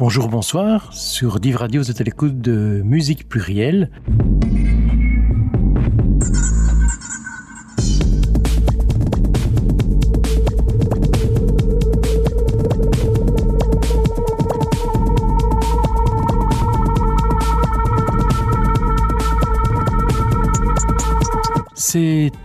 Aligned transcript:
Bonjour, 0.00 0.28
bonsoir. 0.28 0.92
Sur 0.92 1.40
Div 1.40 1.56
Radio, 1.56 1.82
vous 1.82 1.90
êtes 1.90 2.00
à 2.00 2.04
l'écoute 2.04 2.40
de 2.40 2.82
Musique 2.84 3.28
Plurielle. 3.28 3.90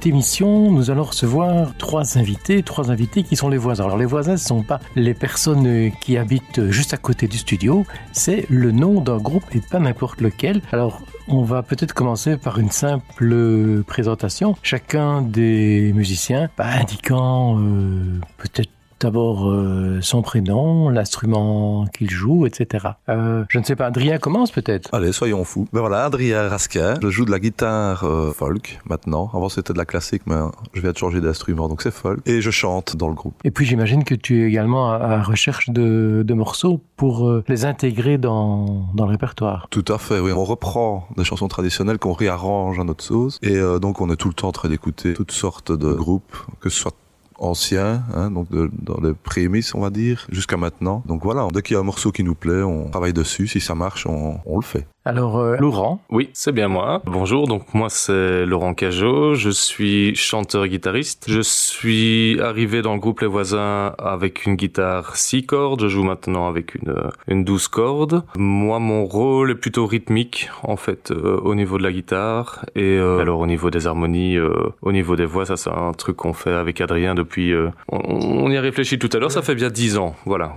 Émission, 0.06 0.72
nous 0.72 0.92
allons 0.92 1.04
recevoir 1.04 1.76
trois 1.78 2.18
invités, 2.18 2.64
trois 2.64 2.92
invités 2.92 3.24
qui 3.24 3.36
sont 3.36 3.50
les 3.50 3.58
voisins. 3.58 3.86
Alors 3.86 3.98
les 3.98 4.06
voisins, 4.06 4.38
ce 4.38 4.44
ne 4.44 4.60
sont 4.60 4.64
pas 4.64 4.80
les 4.96 5.14
personnes 5.14 5.92
qui 6.02 6.18
habitent 6.18 6.70
juste 6.70 6.94
à 6.94 6.98
côté 6.98 7.28
du 7.28 7.38
studio, 7.38 7.86
c'est 8.12 8.46
le 8.50 8.72
nom 8.72 9.02
d'un 9.02 9.18
groupe 9.18 9.44
et 9.54 9.60
pas 9.60 9.80
n'importe 9.80 10.22
lequel. 10.22 10.62
Alors 10.72 11.02
on 11.28 11.44
va 11.44 11.64
peut-être 11.64 11.94
commencer 11.94 12.38
par 12.38 12.60
une 12.60 12.72
simple 12.72 13.84
présentation. 13.84 14.56
Chacun 14.62 15.22
des 15.22 15.92
musiciens 15.94 16.50
bah, 16.58 16.66
indiquant 16.80 17.60
euh, 17.60 18.20
peut-être 18.38 18.70
d'abord 19.04 19.50
euh, 19.50 20.00
son 20.02 20.22
prénom, 20.22 20.90
l'instrument 20.90 21.86
qu'il 21.94 22.10
joue, 22.10 22.46
etc. 22.46 22.88
Euh, 23.10 23.44
je 23.50 23.60
ne 23.60 23.64
sais 23.64 23.76
pas, 23.76 23.88
Adrien 23.88 24.18
commence 24.18 24.52
peut-être 24.52 24.90
Allez, 24.94 25.12
soyons 25.12 25.44
fous. 25.44 25.68
Ben 25.74 25.82
voilà, 25.82 26.06
Adrien 26.06 26.48
Rasquin, 26.48 26.96
je 27.02 27.10
joue 27.10 27.26
de 27.26 27.32
la 27.32 27.40
guitare 27.40 28.06
euh, 28.06 28.32
folk 28.32 28.80
maintenant. 28.86 29.30
Avant 29.34 29.50
c'était 29.50 29.74
de 29.74 29.78
la 29.78 29.86
classique, 29.86 30.24
mais 30.26 30.36
je 30.74 30.82
viens 30.82 30.92
de 30.92 30.98
changer 30.98 31.22
d'instrument, 31.22 31.68
donc 31.68 31.82
c'est 31.82 31.92
folk. 31.92 32.20
Et 32.26 32.42
je 32.42 32.50
chante 32.50 32.96
dans 32.96 33.10
le 33.10 33.14
groupe. 33.14 33.36
Et 33.44 33.52
puis 33.52 33.66
j'imagine 33.66 34.04
que 34.04 34.16
tu 34.16 34.44
es 34.44 34.48
également 34.48 34.92
à 34.92 35.22
recherche 35.22 35.70
de, 35.70 36.24
de 36.26 36.34
morceaux 36.34 36.82
pour 36.96 37.42
les 37.48 37.66
intégrer 37.66 38.18
dans, 38.18 38.88
dans, 38.94 39.06
le 39.06 39.12
répertoire. 39.12 39.68
Tout 39.70 39.86
à 39.90 39.98
fait, 39.98 40.20
oui. 40.20 40.32
On 40.32 40.46
reprend 40.46 41.08
des 41.18 41.24
chansons 41.24 41.48
traditionnelles 41.48 42.00
qu'on 42.00 42.14
réarrange 42.14 42.80
à 42.80 42.84
notre 42.84 43.04
sauce. 43.04 43.40
Et 43.42 43.60
donc 43.82 44.02
on 44.02 44.10
est 44.10 44.16
tout 44.16 44.30
le 44.30 44.34
temps 44.34 44.48
en 44.48 44.54
train 44.54 44.70
d'écouter 44.70 45.14
toutes 45.14 45.32
sortes 45.32 45.72
de 45.72 45.92
groupes, 45.94 46.38
que 46.62 46.70
ce 46.70 46.80
soit 46.80 46.96
ancien, 47.40 48.04
hein, 48.14 48.32
donc 48.32 48.50
de, 48.50 48.70
dans 48.74 49.00
les 49.02 49.14
prémices, 49.14 49.76
on 49.76 49.82
va 49.82 49.90
dire, 49.90 50.26
jusqu'à 50.32 50.58
maintenant. 50.58 51.04
Donc 51.06 51.24
voilà, 51.24 51.48
dès 51.54 51.62
qu'il 51.62 51.76
y 51.76 51.78
a 51.78 51.80
un 51.80 51.84
morceau 51.84 52.12
qui 52.12 52.24
nous 52.24 52.36
plaît, 52.36 52.62
on 52.62 52.90
travaille 52.90 53.14
dessus. 53.14 53.48
Si 53.48 53.60
ça 53.60 53.76
marche, 53.76 54.06
on, 54.06 54.40
on 54.46 54.58
le 54.58 54.64
fait. 54.64 54.88
Alors, 55.06 55.38
euh, 55.38 55.58
Laurent? 55.58 56.02
Oui, 56.10 56.30
c'est 56.32 56.54
bien 56.54 56.70
moi. 56.70 57.02
Bonjour, 57.06 57.46
donc 57.46 57.74
moi 57.74 57.90
c'est 57.90 58.46
Laurent 58.46 58.74
Cajot, 58.74 59.36
je 59.36 59.50
suis 59.50 60.16
chanteur-guitariste. 60.16 61.26
Je 61.28 61.42
suis 61.42 62.40
arrivé 62.40 62.82
dans 62.82 62.94
le 62.94 63.02
groupe 63.02 63.20
Les 63.20 63.28
Voisins 63.28 63.94
avec 63.98 64.46
une 64.46 64.56
guitare 64.56 65.18
6 65.18 65.46
cordes, 65.46 65.82
je 65.82 65.88
joue 65.90 66.04
maintenant 66.04 66.48
avec 66.48 66.76
une, 66.76 66.96
une 67.28 67.44
12 67.44 67.68
cordes. 67.68 68.24
Moi, 68.38 68.80
mon 68.80 69.04
rôle 69.04 69.52
est 69.52 69.56
plutôt 69.56 69.86
rythmique, 69.88 70.50
en 70.64 70.78
fait, 70.78 71.12
euh, 71.12 71.38
au 71.44 71.54
niveau 71.54 71.78
de 71.78 71.84
la 71.84 71.92
guitare. 71.92 72.66
Et 72.76 72.98
euh, 72.98 73.20
alors 73.20 73.42
au 73.42 73.48
niveau 73.48 73.70
des 73.70 73.88
harmonies, 73.88 74.38
au 74.82 74.92
niveau 74.94 75.18
des 75.18 75.26
voix, 75.26 75.46
ça 75.46 75.58
c'est 75.58 75.70
un 75.70 75.92
truc 75.92 76.16
qu'on 76.16 76.34
fait 76.34 76.54
avec 76.54 76.80
Adrien 76.80 77.14
depuis... 77.24 77.54
On, 77.90 78.50
y 78.50 78.58
a 78.58 78.62
réfléchi 78.62 79.00
tout 79.00 79.10
à 79.14 79.18
l'heure, 79.18 79.32
ça 79.32 79.42
fait 79.42 79.56
bien 79.56 79.70
10 79.70 79.98
ans, 79.98 80.16
voilà, 80.26 80.54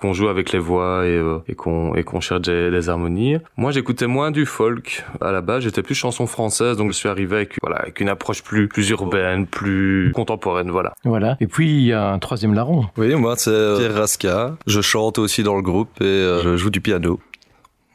qu'on 0.00 0.12
joue 0.12 0.28
avec 0.28 0.52
les 0.52 0.58
voix 0.58 1.06
et, 1.06 1.20
et 1.48 1.54
qu'on 1.54 2.20
cherche 2.20 2.42
des, 2.42 2.70
des 2.70 2.88
harmonies. 2.88 3.38
Moi, 3.56 3.70
j'écoutais 3.70 4.06
moins 4.06 4.30
du 4.30 4.46
folk 4.46 5.04
à 5.20 5.32
la 5.32 5.40
base, 5.40 5.64
j'étais 5.64 5.82
plus 5.82 5.94
chanson 5.94 6.26
française, 6.26 6.76
donc 6.76 6.92
je 6.92 6.96
suis 6.96 7.08
arrivé 7.08 7.36
avec 7.36 7.56
voilà 7.62 7.78
avec 7.78 8.00
une 8.00 8.08
approche 8.08 8.42
plus 8.42 8.68
plus 8.68 8.88
urbaine, 8.90 9.46
plus 9.46 10.12
contemporaine, 10.14 10.70
voilà. 10.70 10.94
Voilà. 11.04 11.36
Et 11.40 11.46
puis 11.46 11.70
il 11.70 11.86
y 11.86 11.92
a 11.92 12.10
un 12.10 12.18
troisième 12.18 12.54
larron. 12.54 12.86
Oui, 12.96 13.14
moi 13.14 13.34
c'est 13.36 13.50
euh, 13.50 13.78
Pierre 13.78 13.94
Rasca. 13.94 14.56
Je 14.66 14.80
chante 14.80 15.18
aussi 15.18 15.42
dans 15.42 15.56
le 15.56 15.62
groupe 15.62 16.00
et 16.00 16.04
euh, 16.04 16.42
je 16.42 16.56
joue 16.56 16.70
du 16.70 16.80
piano. 16.80 17.20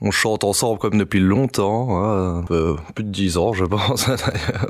On 0.01 0.11
chante 0.11 0.43
ensemble 0.43 0.77
comme 0.79 0.97
depuis 0.97 1.21
longtemps, 1.21 2.03
hein, 2.03 2.43
plus 2.93 3.03
de 3.03 3.09
dix 3.09 3.37
ans 3.37 3.53
je 3.53 3.65
pense. 3.75 4.09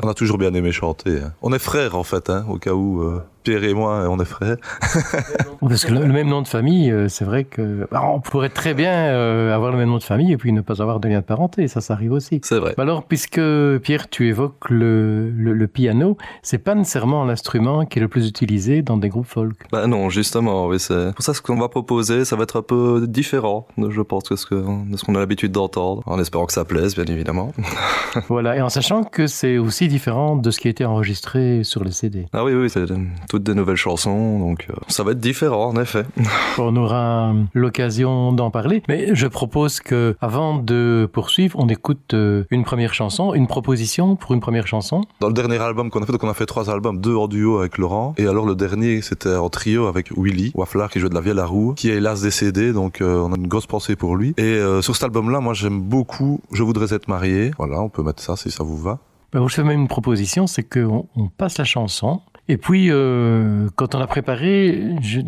on 0.03 0.07
a 0.09 0.13
toujours 0.13 0.37
bien 0.37 0.53
aimé 0.53 0.71
chanter. 0.71 1.19
Hein. 1.23 1.33
On 1.41 1.51
est 1.53 1.59
frères 1.59 1.95
en 1.95 2.03
fait, 2.03 2.29
hein, 2.29 2.45
au 2.49 2.57
cas 2.57 2.73
où. 2.73 3.01
Euh, 3.01 3.21
Pierre 3.45 3.63
et 3.63 3.75
moi, 3.75 4.07
on 4.09 4.19
est 4.19 4.25
frères. 4.25 4.57
Parce 5.61 5.85
que 5.85 5.93
le, 5.93 6.07
même 6.07 6.27
nom 6.27 6.41
de 6.41 6.47
famille, 6.47 6.91
euh, 6.91 7.07
c'est 7.07 7.25
vrai 7.25 7.43
que 7.43 7.87
bah, 7.91 8.01
on 8.03 8.19
pourrait 8.19 8.49
très 8.49 8.73
bien 8.73 8.91
euh, 8.91 9.53
avoir 9.53 9.71
le 9.71 9.77
même 9.77 9.89
nom 9.89 9.99
de 9.99 10.03
famille 10.03 10.33
et 10.33 10.37
puis 10.37 10.51
ne 10.51 10.61
pas 10.61 10.81
avoir 10.81 10.99
de 10.99 11.07
lien 11.07 11.19
de 11.19 11.25
parenté. 11.25 11.67
Ça, 11.67 11.79
ça 11.79 11.93
arrive 11.93 12.11
aussi. 12.11 12.41
C'est 12.43 12.57
vrai. 12.57 12.73
Alors, 12.79 13.03
puisque 13.03 13.39
Pierre, 13.83 14.09
tu 14.09 14.27
évoques 14.27 14.69
le, 14.69 15.29
le, 15.29 15.67
piano, 15.67 16.17
c'est 16.41 16.57
pas 16.57 16.73
nécessairement 16.73 17.23
l'instrument 17.23 17.85
qui 17.85 17.99
est 17.99 18.01
le 18.01 18.07
plus 18.07 18.27
utilisé 18.27 18.81
dans 18.81 18.97
des 18.97 19.09
groupes 19.09 19.27
folk. 19.27 19.55
Bah 19.71 19.85
non, 19.85 20.09
justement, 20.09 20.65
oui, 20.67 20.79
c'est 20.79 21.13
pour 21.13 21.23
ça 21.23 21.35
ce 21.35 21.41
qu'on 21.41 21.59
va 21.59 21.69
proposer, 21.69 22.25
ça 22.25 22.35
va 22.35 22.43
être 22.43 22.57
un 22.57 22.63
peu 22.63 23.05
différent, 23.07 23.67
je 23.77 24.01
pense, 24.01 24.23
de 24.23 24.35
ce 24.35 24.45
qu'on 24.45 25.15
a 25.15 25.19
l'habitude 25.19 25.51
d'entendre, 25.51 26.01
en 26.07 26.19
espérant 26.19 26.47
que 26.47 26.53
ça 26.53 26.65
plaise, 26.65 26.95
bien 26.95 27.05
évidemment. 27.05 27.51
voilà, 28.27 28.57
et 28.57 28.61
en 28.61 28.69
sachant 28.69 29.03
que 29.03 29.27
c'est 29.27 29.59
aussi 29.59 29.87
différent 29.87 30.35
de 30.35 30.49
ce 30.49 30.59
qui 30.59 30.67
a 30.67 30.71
été 30.71 30.85
enregistré 30.85 31.63
sur 31.63 31.83
les 31.83 31.91
CD. 31.91 32.25
Ah 32.33 32.43
oui, 32.43 32.53
oui, 32.53 32.69
c'est 32.69 32.85
toutes 33.35 33.43
des 33.43 33.53
nouvelles 33.53 33.75
chansons, 33.75 34.39
donc 34.39 34.67
euh, 34.69 34.73
ça 34.87 35.03
va 35.03 35.11
être 35.11 35.19
différent 35.19 35.67
en 35.67 35.75
effet. 35.81 36.05
On 36.57 36.73
aura 36.77 37.33
l'occasion 37.53 38.31
d'en 38.31 38.49
parler, 38.49 38.81
mais 38.87 39.13
je 39.13 39.27
propose 39.27 39.81
que 39.81 40.15
avant 40.21 40.57
de 40.57 41.09
poursuivre, 41.11 41.59
on 41.59 41.67
écoute 41.67 42.13
euh, 42.13 42.45
une 42.49 42.63
première 42.63 42.93
chanson, 42.93 43.33
une 43.33 43.47
proposition 43.47 44.15
pour 44.15 44.33
une 44.33 44.39
première 44.39 44.67
chanson. 44.67 45.01
Dans 45.19 45.27
le 45.27 45.33
dernier 45.33 45.57
album 45.57 45.89
qu'on 45.89 46.01
a 46.01 46.05
fait, 46.05 46.13
donc 46.13 46.23
on 46.23 46.29
a 46.29 46.33
fait 46.33 46.45
trois 46.45 46.69
albums, 46.69 47.01
deux 47.01 47.15
en 47.15 47.27
duo 47.27 47.59
avec 47.59 47.77
Laurent, 47.77 48.13
et 48.17 48.25
alors 48.25 48.45
le 48.45 48.55
dernier 48.55 49.01
c'était 49.01 49.35
en 49.35 49.49
trio 49.49 49.87
avec 49.87 50.11
Willy 50.15 50.53
Waffler 50.55 50.85
qui 50.89 51.01
jouait 51.01 51.09
de 51.09 51.15
la 51.15 51.19
vielle 51.21 51.39
à 51.39 51.45
roue, 51.45 51.73
qui 51.73 51.89
est 51.89 51.95
hélas 51.95 52.21
décédé, 52.21 52.71
donc 52.71 53.01
euh, 53.01 53.19
on 53.19 53.33
a 53.33 53.35
une 53.35 53.47
grosse 53.47 53.67
pensée 53.67 53.97
pour 53.97 54.15
lui. 54.15 54.33
Et 54.37 54.61
sur 54.81 54.95
cet 54.95 55.03
album-là, 55.03 55.41
moi 55.41 55.53
j'aime 55.53 55.81
beaucoup 55.81 56.39
Je 56.53 56.63
voudrais 56.63 56.93
être 56.93 57.09
marié. 57.09 57.51
Voilà, 57.57 57.81
on 57.81 57.89
peut 57.89 58.01
mettre 58.01 58.23
ça 58.23 58.37
si 58.37 58.49
ça 58.49 58.63
vous 58.63 58.77
va. 58.77 58.99
Je 59.33 59.53
fais 59.53 59.63
même 59.63 59.81
une 59.81 59.87
proposition, 59.89 60.47
c'est 60.47 60.63
qu'on 60.63 61.07
on 61.17 61.27
passe 61.27 61.57
la 61.57 61.65
chanson, 61.65 62.21
et 62.47 62.57
puis, 62.57 62.87
euh, 62.89 63.67
quand 63.75 63.95
on 63.95 63.99
a 63.99 64.07
préparé, 64.07 64.95
je 65.01 65.21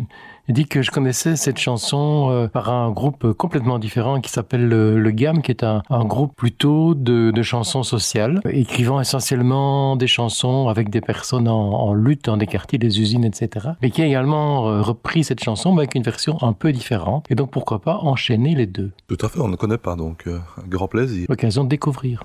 dit 0.52 0.66
que 0.66 0.82
je 0.82 0.90
connaissais 0.90 1.36
cette 1.36 1.58
chanson 1.58 2.28
euh, 2.30 2.48
par 2.48 2.70
un 2.70 2.90
groupe 2.90 3.32
complètement 3.32 3.78
différent 3.78 4.20
qui 4.20 4.30
s'appelle 4.30 4.66
le, 4.66 4.98
le, 4.98 5.10
GAM, 5.10 5.42
qui 5.42 5.50
est 5.50 5.62
un, 5.62 5.82
un 5.90 6.04
groupe 6.04 6.34
plutôt 6.36 6.94
de, 6.94 7.30
de, 7.30 7.42
chansons 7.42 7.82
sociales, 7.82 8.40
écrivant 8.50 9.00
essentiellement 9.00 9.96
des 9.96 10.06
chansons 10.06 10.68
avec 10.68 10.90
des 10.90 11.00
personnes 11.00 11.48
en, 11.48 11.72
en, 11.72 11.94
lutte 11.94 12.24
dans 12.26 12.36
des 12.36 12.46
quartiers, 12.46 12.78
des 12.78 13.00
usines, 13.00 13.24
etc. 13.24 13.70
Mais 13.82 13.90
qui 13.90 14.02
a 14.02 14.06
également 14.06 14.68
euh, 14.68 14.80
repris 14.80 15.24
cette 15.24 15.42
chanson 15.42 15.72
mais 15.72 15.80
avec 15.80 15.94
une 15.94 16.02
version 16.02 16.42
un 16.42 16.52
peu 16.52 16.72
différente. 16.72 17.26
Et 17.30 17.34
donc, 17.34 17.50
pourquoi 17.50 17.80
pas 17.80 17.98
enchaîner 17.98 18.54
les 18.54 18.66
deux? 18.66 18.92
Tout 19.06 19.18
à 19.20 19.28
fait, 19.28 19.40
on 19.40 19.48
ne 19.48 19.56
connaît 19.56 19.78
pas, 19.78 19.96
donc 19.96 20.26
euh, 20.26 20.38
grand 20.68 20.88
plaisir. 20.88 21.26
L'occasion 21.28 21.64
de 21.64 21.68
découvrir. 21.68 22.22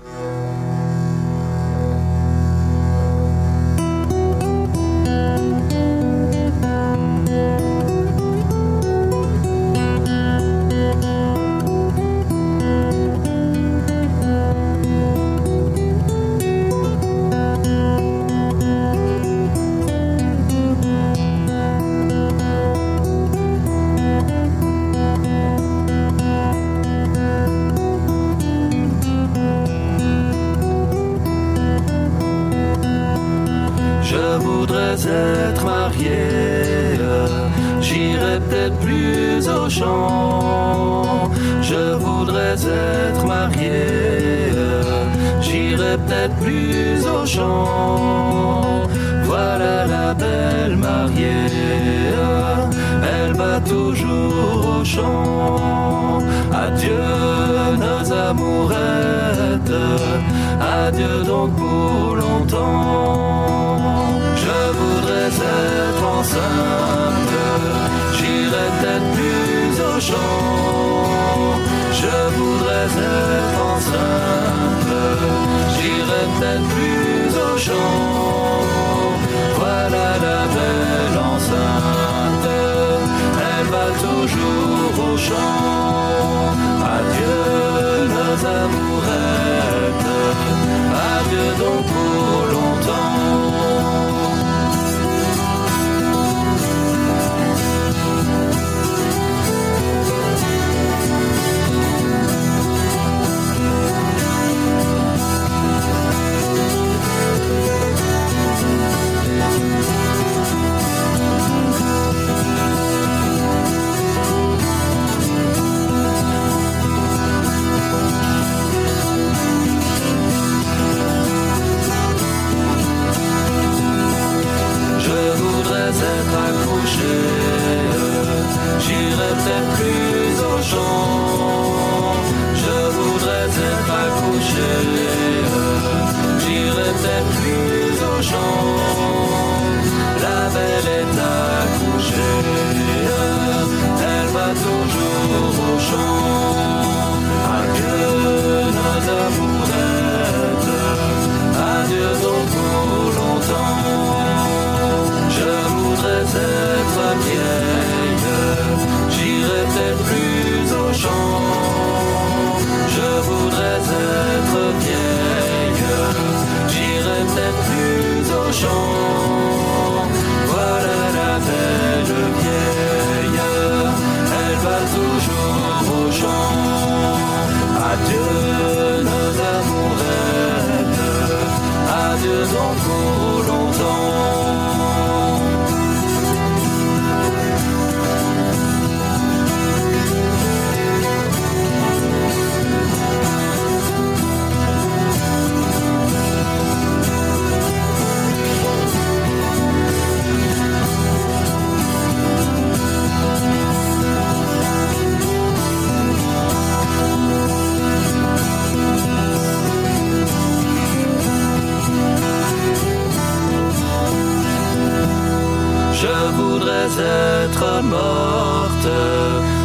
Être 216.98 217.82
morte, 217.82 218.88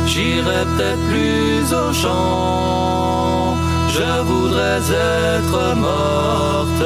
j'irai 0.06 0.66
peut-être 0.66 1.04
plus 1.10 1.74
au 1.74 1.94
champ. 1.94 3.56
Je 3.90 4.22
voudrais 4.24 4.82
être 5.38 5.76
morte, 5.76 6.86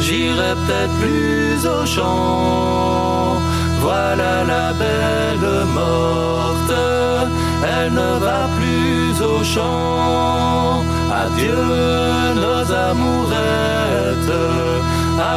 j'irai 0.00 0.54
peut-être 0.66 0.96
plus 1.00 1.66
au 1.66 1.84
champ. 1.86 3.40
Voilà 3.80 4.44
la 4.44 4.72
belle 4.72 5.48
morte, 5.74 6.74
elle 7.76 7.92
ne 7.92 8.18
va 8.26 8.48
plus 8.58 9.14
au 9.24 9.42
champ. 9.42 10.82
Adieu 11.24 11.64
nos 12.34 12.72
amourettes, 12.90 14.36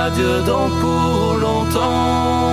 adieu 0.05 0.35
donc 0.45 0.71
pour 0.81 1.35
longtemps. 1.39 2.45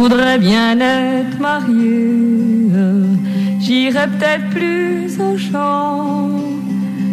Voudrais 0.00 0.38
bien 0.38 0.80
être 0.80 1.38
mariée, 1.38 2.70
j'irai 3.60 4.06
peut-être 4.12 4.48
plus 4.48 5.10
au 5.20 5.36
champ. 5.36 6.30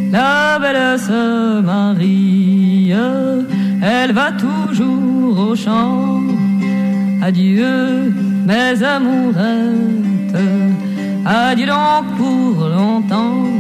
La 0.10 0.58
belle 0.62 0.98
se 0.98 1.60
marie, 1.60 2.94
elle 3.82 4.14
va 4.14 4.30
toujours 4.32 5.50
au 5.50 5.54
champ. 5.54 6.22
Adieu, 7.22 8.14
mes 8.50 8.78
amourettes, 8.96 10.44
adieu 11.26 11.68
donc 11.76 12.06
pour 12.20 12.56
longtemps. 12.78 13.57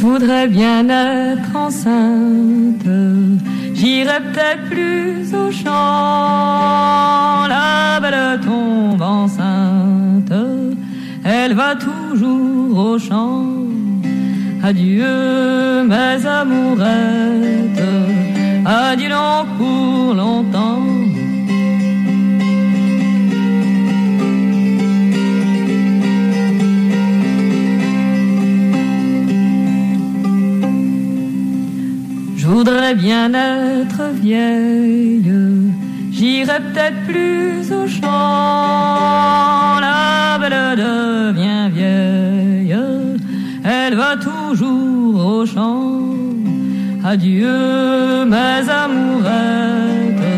Voudrais 0.00 0.48
bien 0.48 0.88
être 0.88 1.54
enceinte. 1.54 2.88
J'irai 3.74 4.20
peut-être 4.20 4.64
plus 4.70 5.34
au 5.34 5.50
champ. 5.50 7.46
La 7.48 8.00
belle 8.00 8.40
tombe 8.44 9.02
enceinte. 9.02 10.32
Elle 11.24 11.54
va 11.54 11.74
toujours 11.76 12.78
au 12.78 12.98
champ. 12.98 13.44
Adieu 14.62 15.84
mes 15.84 16.26
amourettes. 16.26 17.84
Adieu 18.64 19.08
donc 19.08 19.46
pour 19.58 20.14
longtemps. 20.14 20.97
Voudrais 32.48 32.94
bien 32.94 33.32
être 33.34 34.02
vieille, 34.14 35.22
j'irai 36.10 36.58
peut-être 36.66 37.00
plus 37.06 37.70
au 37.72 37.86
champ. 37.86 39.78
La 39.86 40.38
belle 40.40 40.78
devient 40.86 41.68
vieille, 41.78 42.76
elle 43.64 43.96
va 43.96 44.16
toujours 44.16 45.26
au 45.34 45.46
champ. 45.46 46.00
Adieu 47.04 48.24
mes 48.34 48.62
amourettes, 48.82 50.28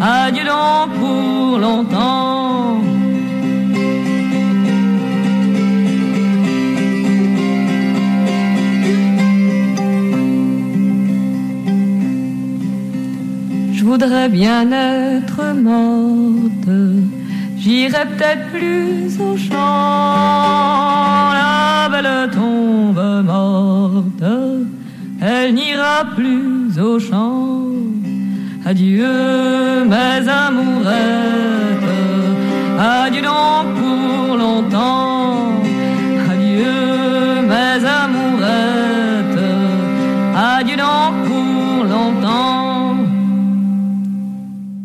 adieu 0.00 0.44
donc 0.44 0.88
pour 1.00 1.58
longtemps. 1.58 2.33
Voudrais 13.94 14.28
bien 14.28 14.72
être 14.72 15.40
morte, 15.54 16.68
j'irai 17.56 18.04
peut-être 18.06 18.50
plus 18.50 19.20
au 19.20 19.36
champ. 19.36 21.30
La 21.40 21.88
belle 21.92 22.28
tombe 22.32 23.04
morte, 23.24 24.30
elle 25.22 25.54
n'ira 25.54 26.06
plus 26.16 26.76
au 26.80 26.98
champ. 26.98 27.66
Adieu 28.66 29.14
mes 29.92 30.22
amourettes, 30.44 31.92
adieu 32.80 33.22
donc 33.22 33.66
pour 33.78 34.36
longtemps. 34.36 35.52
Adieu 36.32 36.74
mes 37.52 37.80
amourettes, 38.02 39.44
adieu 40.36 40.78
donc 40.78 41.13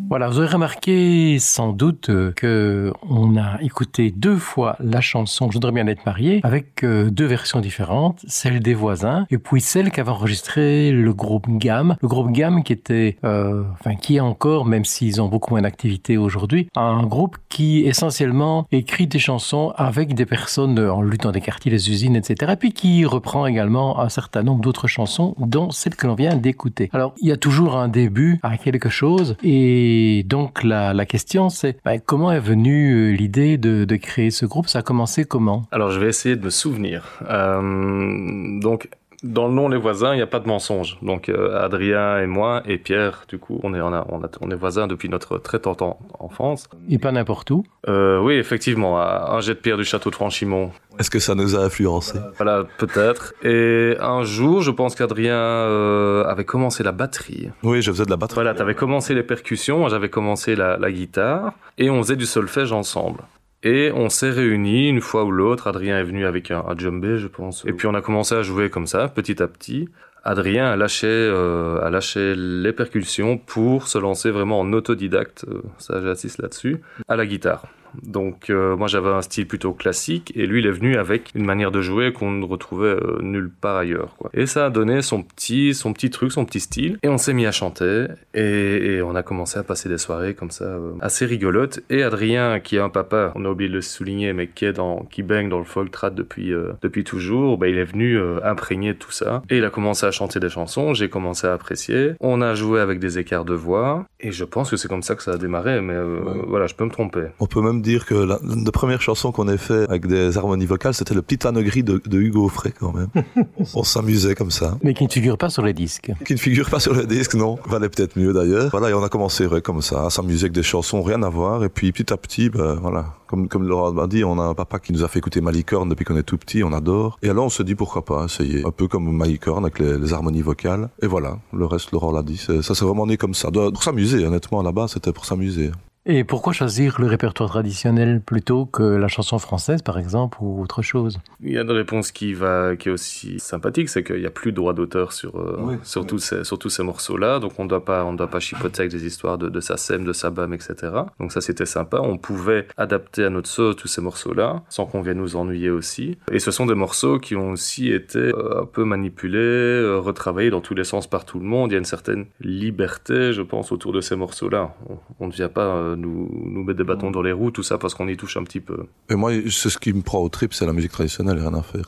Voilà, 0.09 0.27
vous 0.27 0.39
aurez 0.39 0.47
remarqué 0.47 1.37
sans 1.37 1.71
doute 1.71 2.09
euh, 2.09 2.31
que 2.31 2.91
on 3.07 3.37
a 3.37 3.61
écouté 3.61 4.09
deux 4.09 4.37
fois 4.37 4.75
la 4.79 5.01
chanson 5.01 5.49
Je 5.51 5.53
voudrais 5.53 5.71
bien 5.71 5.85
être 5.85 6.03
marié 6.03 6.39
avec 6.41 6.83
euh, 6.83 7.11
deux 7.11 7.27
versions 7.27 7.59
différentes, 7.59 8.25
celle 8.27 8.59
des 8.59 8.73
voisins 8.73 9.27
et 9.29 9.37
puis 9.37 9.61
celle 9.61 9.91
qu'avait 9.91 10.09
enregistré 10.09 10.91
le 10.91 11.13
groupe 11.13 11.45
Gamme, 11.47 11.95
le 12.01 12.07
groupe 12.07 12.31
Gamme 12.31 12.63
qui 12.63 12.73
était, 12.73 13.17
euh, 13.23 13.63
enfin 13.73 13.93
qui 13.93 14.15
est 14.15 14.19
encore, 14.19 14.65
même 14.65 14.83
s'ils 14.83 15.21
ont 15.21 15.27
beaucoup 15.27 15.53
moins 15.53 15.61
d'activité 15.61 16.17
aujourd'hui, 16.17 16.69
un 16.75 17.03
groupe 17.03 17.37
qui 17.47 17.81
essentiellement 17.81 18.65
écrit 18.71 19.05
des 19.05 19.19
chansons 19.19 19.73
avec 19.75 20.15
des 20.15 20.25
personnes 20.25 20.79
en 20.79 21.03
luttant 21.03 21.31
des 21.31 21.41
quartiers, 21.41 21.71
les 21.71 21.91
usines, 21.91 22.15
etc. 22.15 22.53
Et 22.53 22.55
puis 22.55 22.73
qui 22.73 23.05
reprend 23.05 23.45
également 23.45 23.99
un 23.99 24.09
certain 24.09 24.41
nombre 24.41 24.61
d'autres 24.61 24.87
chansons, 24.87 25.35
dont 25.37 25.69
celle 25.69 25.95
que 25.95 26.07
l'on 26.07 26.15
vient 26.15 26.35
d'écouter. 26.35 26.89
Alors 26.93 27.13
il 27.21 27.27
y 27.27 27.31
a 27.31 27.37
toujours 27.37 27.77
un 27.77 27.89
début 27.89 28.39
à 28.41 28.57
quelque 28.57 28.89
chose 28.89 29.37
et 29.43 29.98
et 29.99 30.23
donc 30.23 30.63
la, 30.63 30.93
la 30.93 31.05
question 31.05 31.49
c'est 31.49 31.77
bah, 31.83 31.99
comment 31.99 32.31
est 32.31 32.39
venue 32.39 32.93
euh, 32.93 33.11
l'idée 33.11 33.57
de, 33.57 33.85
de, 33.85 33.95
créer 33.95 34.31
ce 34.31 34.45
groupe? 34.45 34.67
Ça 34.67 34.79
a 34.79 34.81
commencé 34.81 35.25
comment? 35.25 35.63
Alors 35.71 35.91
je 35.91 35.99
vais 35.99 36.07
essayer 36.07 36.35
de 36.35 36.43
me 36.43 36.49
souvenir. 36.49 37.19
Euh, 37.29 38.59
donc 38.59 38.89
dans 39.23 39.47
le 39.47 39.53
nom 39.53 39.67
Les 39.67 39.77
Voisins, 39.77 40.13
il 40.13 40.17
n'y 40.17 40.21
a 40.21 40.27
pas 40.27 40.39
de 40.39 40.47
mensonge. 40.47 40.97
Donc 41.01 41.29
euh, 41.29 41.63
Adrien 41.63 42.19
et 42.19 42.27
moi 42.27 42.61
et 42.65 42.77
Pierre, 42.77 43.25
du 43.27 43.37
coup, 43.37 43.59
on 43.63 43.73
est, 43.73 43.81
on, 43.81 43.93
a, 43.93 44.05
on, 44.09 44.23
a, 44.23 44.29
on 44.41 44.49
est 44.51 44.55
voisins 44.55 44.87
depuis 44.87 45.09
notre 45.09 45.37
très 45.37 45.59
tente 45.59 45.81
enfance. 46.19 46.67
Et 46.89 46.97
pas 46.97 47.11
n'importe 47.11 47.51
où 47.51 47.63
euh, 47.87 48.19
Oui, 48.21 48.35
effectivement, 48.35 48.99
un 49.01 49.39
jet 49.41 49.55
de 49.55 49.59
pierre 49.59 49.77
du 49.77 49.85
château 49.85 50.09
de 50.09 50.15
Franchimont. 50.15 50.71
Est-ce 50.99 51.09
que 51.09 51.19
ça 51.19 51.35
nous 51.35 51.55
a 51.55 51.59
influencé 51.59 52.19
Voilà, 52.37 52.65
peut-être. 52.77 53.33
Et 53.43 53.95
un 53.99 54.23
jour, 54.23 54.61
je 54.61 54.71
pense 54.71 54.95
qu'Adrien 54.95 55.35
euh, 55.35 56.25
avait 56.25 56.45
commencé 56.45 56.83
la 56.83 56.91
batterie. 56.91 57.49
Oui, 57.63 57.81
je 57.81 57.91
faisais 57.91 58.05
de 58.05 58.09
la 58.09 58.17
batterie. 58.17 58.35
Voilà, 58.35 58.53
tu 58.53 58.61
avais 58.61 58.75
commencé 58.75 59.13
les 59.13 59.23
percussions, 59.23 59.87
j'avais 59.89 60.09
commencé 60.09 60.55
la, 60.55 60.77
la 60.77 60.91
guitare, 60.91 61.53
et 61.77 61.89
on 61.89 62.01
faisait 62.01 62.17
du 62.17 62.25
solfège 62.25 62.71
ensemble. 62.73 63.19
Et 63.63 63.91
on 63.93 64.09
s'est 64.09 64.29
réunis 64.29 64.87
une 64.89 65.01
fois 65.01 65.25
ou 65.25 65.31
l'autre. 65.31 65.67
Adrien 65.67 65.99
est 65.99 66.03
venu 66.03 66.25
avec 66.25 66.49
un, 66.49 66.63
un 66.67 66.77
djembé, 66.77 67.17
je 67.17 67.27
pense. 67.27 67.65
Et 67.65 67.73
puis 67.73 67.87
on 67.87 67.93
a 67.93 68.01
commencé 68.01 68.35
à 68.35 68.41
jouer 68.41 68.69
comme 68.69 68.87
ça, 68.87 69.09
petit 69.09 69.41
à 69.43 69.47
petit. 69.47 69.89
Adrien 70.23 70.67
a 70.67 70.75
lâché, 70.75 71.07
euh, 71.07 71.81
a 71.81 71.89
lâché 71.89 72.35
les 72.35 72.73
percussions 72.73 73.37
pour 73.37 73.87
se 73.87 73.97
lancer 73.97 74.31
vraiment 74.31 74.59
en 74.59 74.73
autodidacte, 74.73 75.45
euh, 75.47 75.61
ça 75.77 76.01
j'insiste 76.01 76.41
là-dessus, 76.41 76.81
à 77.07 77.15
la 77.15 77.25
guitare. 77.25 77.63
Donc 78.01 78.49
euh, 78.49 78.75
moi 78.75 78.87
j'avais 78.87 79.09
un 79.09 79.21
style 79.21 79.47
plutôt 79.47 79.73
classique 79.73 80.31
et 80.35 80.45
lui 80.45 80.59
il 80.59 80.67
est 80.67 80.71
venu 80.71 80.95
avec 80.95 81.31
une 81.35 81.45
manière 81.45 81.71
de 81.71 81.81
jouer 81.81 82.13
qu'on 82.13 82.31
ne 82.31 82.45
retrouvait 82.45 82.87
euh, 82.87 83.19
nulle 83.21 83.49
part 83.49 83.77
ailleurs. 83.77 84.15
Quoi. 84.17 84.29
Et 84.33 84.45
ça 84.45 84.67
a 84.67 84.69
donné 84.69 85.01
son 85.01 85.23
petit, 85.23 85.73
son 85.73 85.93
petit 85.93 86.09
truc, 86.09 86.31
son 86.31 86.45
petit 86.45 86.59
style. 86.59 86.97
Et 87.03 87.09
on 87.09 87.17
s'est 87.17 87.33
mis 87.33 87.45
à 87.45 87.51
chanter 87.51 88.07
et, 88.33 88.95
et, 88.95 89.01
on 89.01 89.15
a 89.15 89.23
commencé 89.23 89.57
à 89.57 89.63
passer 89.63 89.89
des 89.89 89.97
soirées 89.97 90.33
comme 90.33 90.51
ça 90.51 90.65
euh, 90.65 90.93
assez 91.01 91.25
rigolotes. 91.25 91.81
Et 91.89 92.03
Adrien 92.03 92.59
qui 92.59 92.77
est 92.77 92.81
un 92.81 92.89
papa, 92.89 93.31
on 93.35 93.45
a 93.45 93.49
oublié 93.49 93.69
de 93.69 93.75
le 93.75 93.81
souligner, 93.81 94.33
mais 94.33 94.47
qui 94.47 94.65
est 94.65 94.73
dans, 94.73 95.03
qui 95.03 95.23
baigne 95.23 95.49
dans 95.49 95.59
le 95.59 95.65
folk 95.65 95.91
trad 95.91 96.15
depuis 96.15 96.53
depuis 96.81 97.03
toujours, 97.03 97.57
bah, 97.57 97.67
il 97.67 97.77
est 97.77 97.85
venu 97.85 98.19
imprégné 98.43 98.93
de 98.93 98.97
tout 98.97 99.11
ça. 99.11 99.41
Et 99.49 99.57
il 99.57 99.65
a 99.65 99.69
commencé 99.69 100.05
à 100.05 100.11
chanter 100.11 100.39
des 100.39 100.49
chansons. 100.49 100.93
J'ai 100.93 101.09
commencé 101.09 101.47
à 101.47 101.53
apprécier. 101.53 102.13
On 102.19 102.41
a 102.41 102.55
joué 102.55 102.79
avec 102.79 102.99
des 102.99 103.19
écarts 103.19 103.45
de 103.45 103.53
voix 103.53 104.05
et 104.19 104.31
je 104.31 104.43
pense 104.43 104.69
que 104.69 104.77
c'est 104.77 104.87
comme 104.87 105.03
ça 105.03 105.15
que 105.15 105.23
ça 105.23 105.33
a 105.33 105.37
démarré. 105.37 105.81
Mais 105.81 105.97
ouais. 105.97 106.41
voilà, 106.47 106.67
je 106.67 106.75
peux 106.75 106.85
me 106.85 106.91
tromper. 106.91 107.27
On 107.39 107.47
peut 107.47 107.61
même 107.61 107.78
dire 107.81 108.05
que 108.05 108.13
la, 108.13 108.39
la 108.43 108.71
première 108.71 109.01
chanson 109.01 109.31
qu'on 109.31 109.47
ait 109.47 109.57
fait 109.57 109.89
avec 109.89 110.07
des 110.07 110.37
harmonies 110.37 110.65
vocales, 110.65 110.93
c'était 110.93 111.13
le 111.13 111.21
petit 111.21 111.45
âne 111.47 111.61
gris 111.61 111.83
de, 111.83 112.01
de 112.05 112.19
Hugo 112.19 112.45
Offray 112.45 112.73
quand 112.77 112.93
même. 112.93 113.09
on 113.75 113.83
s'amusait 113.83 114.35
comme 114.35 114.51
ça. 114.51 114.77
Mais 114.83 114.93
qui 114.93 115.05
ne 115.05 115.09
figure 115.09 115.37
pas 115.37 115.49
sur 115.49 115.63
les 115.63 115.73
disques. 115.73 116.11
Qui 116.25 116.33
ne 116.33 116.39
figure 116.39 116.69
pas 116.69 116.79
sur 116.79 116.93
les 116.93 117.05
disques, 117.05 117.35
non. 117.35 117.57
Valait 117.67 117.89
peut-être 117.89 118.17
mieux 118.17 118.33
d'ailleurs. 118.33 118.69
Voilà, 118.71 118.89
et 118.89 118.93
on 118.93 119.03
a 119.03 119.09
commencé 119.09 119.45
ouais, 119.45 119.61
comme 119.61 119.81
ça, 119.81 120.05
à 120.05 120.09
s'amuser 120.09 120.45
avec 120.45 120.53
des 120.53 120.63
chansons, 120.63 121.01
rien 121.01 121.23
à 121.23 121.29
voir. 121.29 121.63
Et 121.63 121.69
puis 121.69 121.91
petit 121.91 122.11
à 122.13 122.17
petit, 122.17 122.49
ben, 122.49 122.75
voilà, 122.75 123.15
comme, 123.27 123.47
comme 123.47 123.67
Laura 123.67 123.91
m'a 123.91 124.07
dit, 124.07 124.23
on 124.23 124.39
a 124.39 124.43
un 124.43 124.53
papa 124.53 124.79
qui 124.79 124.93
nous 124.93 125.03
a 125.03 125.07
fait 125.07 125.19
écouter 125.19 125.41
Malicorne 125.41 125.89
depuis 125.89 126.05
qu'on 126.05 126.17
est 126.17 126.23
tout 126.23 126.37
petit, 126.37 126.63
on 126.63 126.73
adore. 126.73 127.19
Et 127.21 127.29
alors 127.29 127.45
on 127.45 127.49
se 127.49 127.63
dit 127.63 127.75
pourquoi 127.75 128.03
pas 128.03 128.25
essayer. 128.25 128.65
Un 128.65 128.71
peu 128.71 128.87
comme 128.87 129.11
Malicorne 129.15 129.65
avec 129.65 129.79
les, 129.79 129.97
les 129.97 130.13
harmonies 130.13 130.41
vocales. 130.41 130.89
Et 131.01 131.07
voilà, 131.07 131.37
le 131.53 131.65
reste, 131.65 131.91
Laurent 131.91 132.11
l'a 132.11 132.23
dit, 132.23 132.37
ça 132.37 132.61
s'est 132.61 132.85
vraiment 132.85 133.05
né 133.05 133.17
comme 133.17 133.33
ça. 133.33 133.49
Pour 133.51 133.83
s'amuser, 133.83 134.25
honnêtement, 134.25 134.61
là-bas, 134.61 134.87
c'était 134.87 135.13
pour 135.13 135.25
s'amuser. 135.25 135.71
Et 136.05 136.23
pourquoi 136.23 136.53
choisir 136.53 136.99
le 137.01 137.07
répertoire 137.07 137.49
traditionnel 137.49 138.21
plutôt 138.21 138.65
que 138.65 138.83
la 138.83 139.09
chanson 139.09 139.37
française, 139.37 139.81
par 139.81 139.99
exemple, 139.99 140.37
ou 140.41 140.61
autre 140.61 140.81
chose? 140.81 141.19
Il 141.41 141.51
y 141.51 141.57
a 141.57 141.61
une 141.61 141.71
réponse 141.71 142.11
qui 142.11 142.33
va, 142.33 142.77
qui 142.77 142.87
est 142.87 142.91
aussi 142.91 143.39
sympathique, 143.39 143.89
c'est 143.89 144.03
qu'il 144.03 144.19
n'y 144.19 144.25
a 144.25 144.31
plus 144.31 144.51
de 144.51 144.55
droit 144.55 144.73
d'auteur 144.73 145.11
sur, 145.11 145.35
euh, 145.35 145.57
oui, 145.59 145.75
sur, 145.83 146.01
oui. 146.01 146.07
Tous 146.07 146.19
ces, 146.19 146.43
sur 146.45 146.57
tous 146.57 146.69
ces 146.69 146.83
morceaux-là, 146.83 147.39
donc 147.39 147.59
on 147.59 147.65
ne 147.65 147.69
doit 147.69 147.83
pas, 147.83 148.05
on 148.05 148.13
doit 148.13 148.29
pas 148.29 148.39
chipoter 148.39 148.81
avec 148.83 148.91
des 148.91 149.05
histoires 149.05 149.37
de, 149.37 149.49
de 149.49 149.59
Sassem, 149.59 150.05
de 150.05 150.13
Sabam, 150.13 150.53
etc. 150.53 150.75
Donc 151.19 151.33
ça, 151.33 151.41
c'était 151.41 151.65
sympa. 151.65 151.99
On 152.01 152.17
pouvait 152.17 152.67
adapter 152.77 153.25
à 153.25 153.29
notre 153.29 153.49
sauce 153.49 153.75
tous 153.75 153.89
ces 153.89 154.01
morceaux-là, 154.01 154.63
sans 154.69 154.85
qu'on 154.85 155.01
vienne 155.01 155.17
nous 155.17 155.35
ennuyer 155.35 155.69
aussi. 155.69 156.17
Et 156.31 156.39
ce 156.39 156.51
sont 156.51 156.65
des 156.65 156.75
morceaux 156.75 157.19
qui 157.19 157.35
ont 157.35 157.51
aussi 157.51 157.91
été 157.91 158.19
euh, 158.19 158.61
un 158.61 158.65
peu 158.65 158.85
manipulés, 158.85 159.37
euh, 159.37 159.99
retravaillés 159.99 160.49
dans 160.49 160.61
tous 160.61 160.75
les 160.75 160.85
sens 160.85 161.07
par 161.07 161.25
tout 161.25 161.39
le 161.39 161.45
monde. 161.45 161.71
Il 161.71 161.73
y 161.73 161.75
a 161.75 161.79
une 161.79 161.85
certaine 161.85 162.25
liberté, 162.39 163.33
je 163.33 163.41
pense, 163.41 163.71
autour 163.73 163.91
de 163.91 163.99
ces 164.01 164.15
morceaux-là. 164.15 164.73
On 165.19 165.27
ne 165.27 165.31
vient 165.33 165.49
pas 165.49 165.65
euh, 165.65 165.88
nous, 165.95 166.29
nous 166.45 166.63
mettre 166.63 166.77
des 166.77 166.83
bâtons 166.83 167.11
dans 167.11 167.21
les 167.21 167.31
roues, 167.31 167.51
tout 167.51 167.63
ça 167.63 167.77
parce 167.77 167.93
qu'on 167.93 168.07
y 168.07 168.17
touche 168.17 168.37
un 168.37 168.43
petit 168.43 168.59
peu. 168.59 168.85
Et 169.09 169.15
moi, 169.15 169.31
c'est 169.49 169.69
ce 169.69 169.77
qui 169.77 169.93
me 169.93 170.01
prend 170.01 170.19
au 170.19 170.29
trip, 170.29 170.53
c'est 170.53 170.65
la 170.65 170.73
musique 170.73 170.91
traditionnelle, 170.91 171.39
rien 171.39 171.53
à 171.53 171.61
faire. 171.61 171.85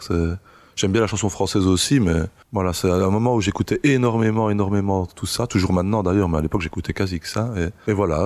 J'aime 0.76 0.92
bien 0.92 1.02
la 1.02 1.08
chanson 1.08 1.30
française 1.30 1.68
aussi, 1.68 2.00
mais 2.00 2.24
voilà, 2.54 2.74
c'est 2.74 2.90
un 2.90 3.10
moment 3.10 3.36
où 3.36 3.42
j'écoutais 3.42 3.80
énormément, 3.84 4.50
énormément 4.50 5.06
tout 5.06 5.26
ça, 5.26 5.48
toujours 5.48 5.72
maintenant 5.72 6.04
d'ailleurs, 6.04 6.28
mais 6.28 6.38
à 6.38 6.42
l'époque 6.42 6.62
j'écoutais 6.62 6.94
quasi 6.94 7.20
que 7.20 7.28
ça. 7.28 7.54
Et, 7.58 7.92
et 7.92 7.94
voilà, 7.94 8.26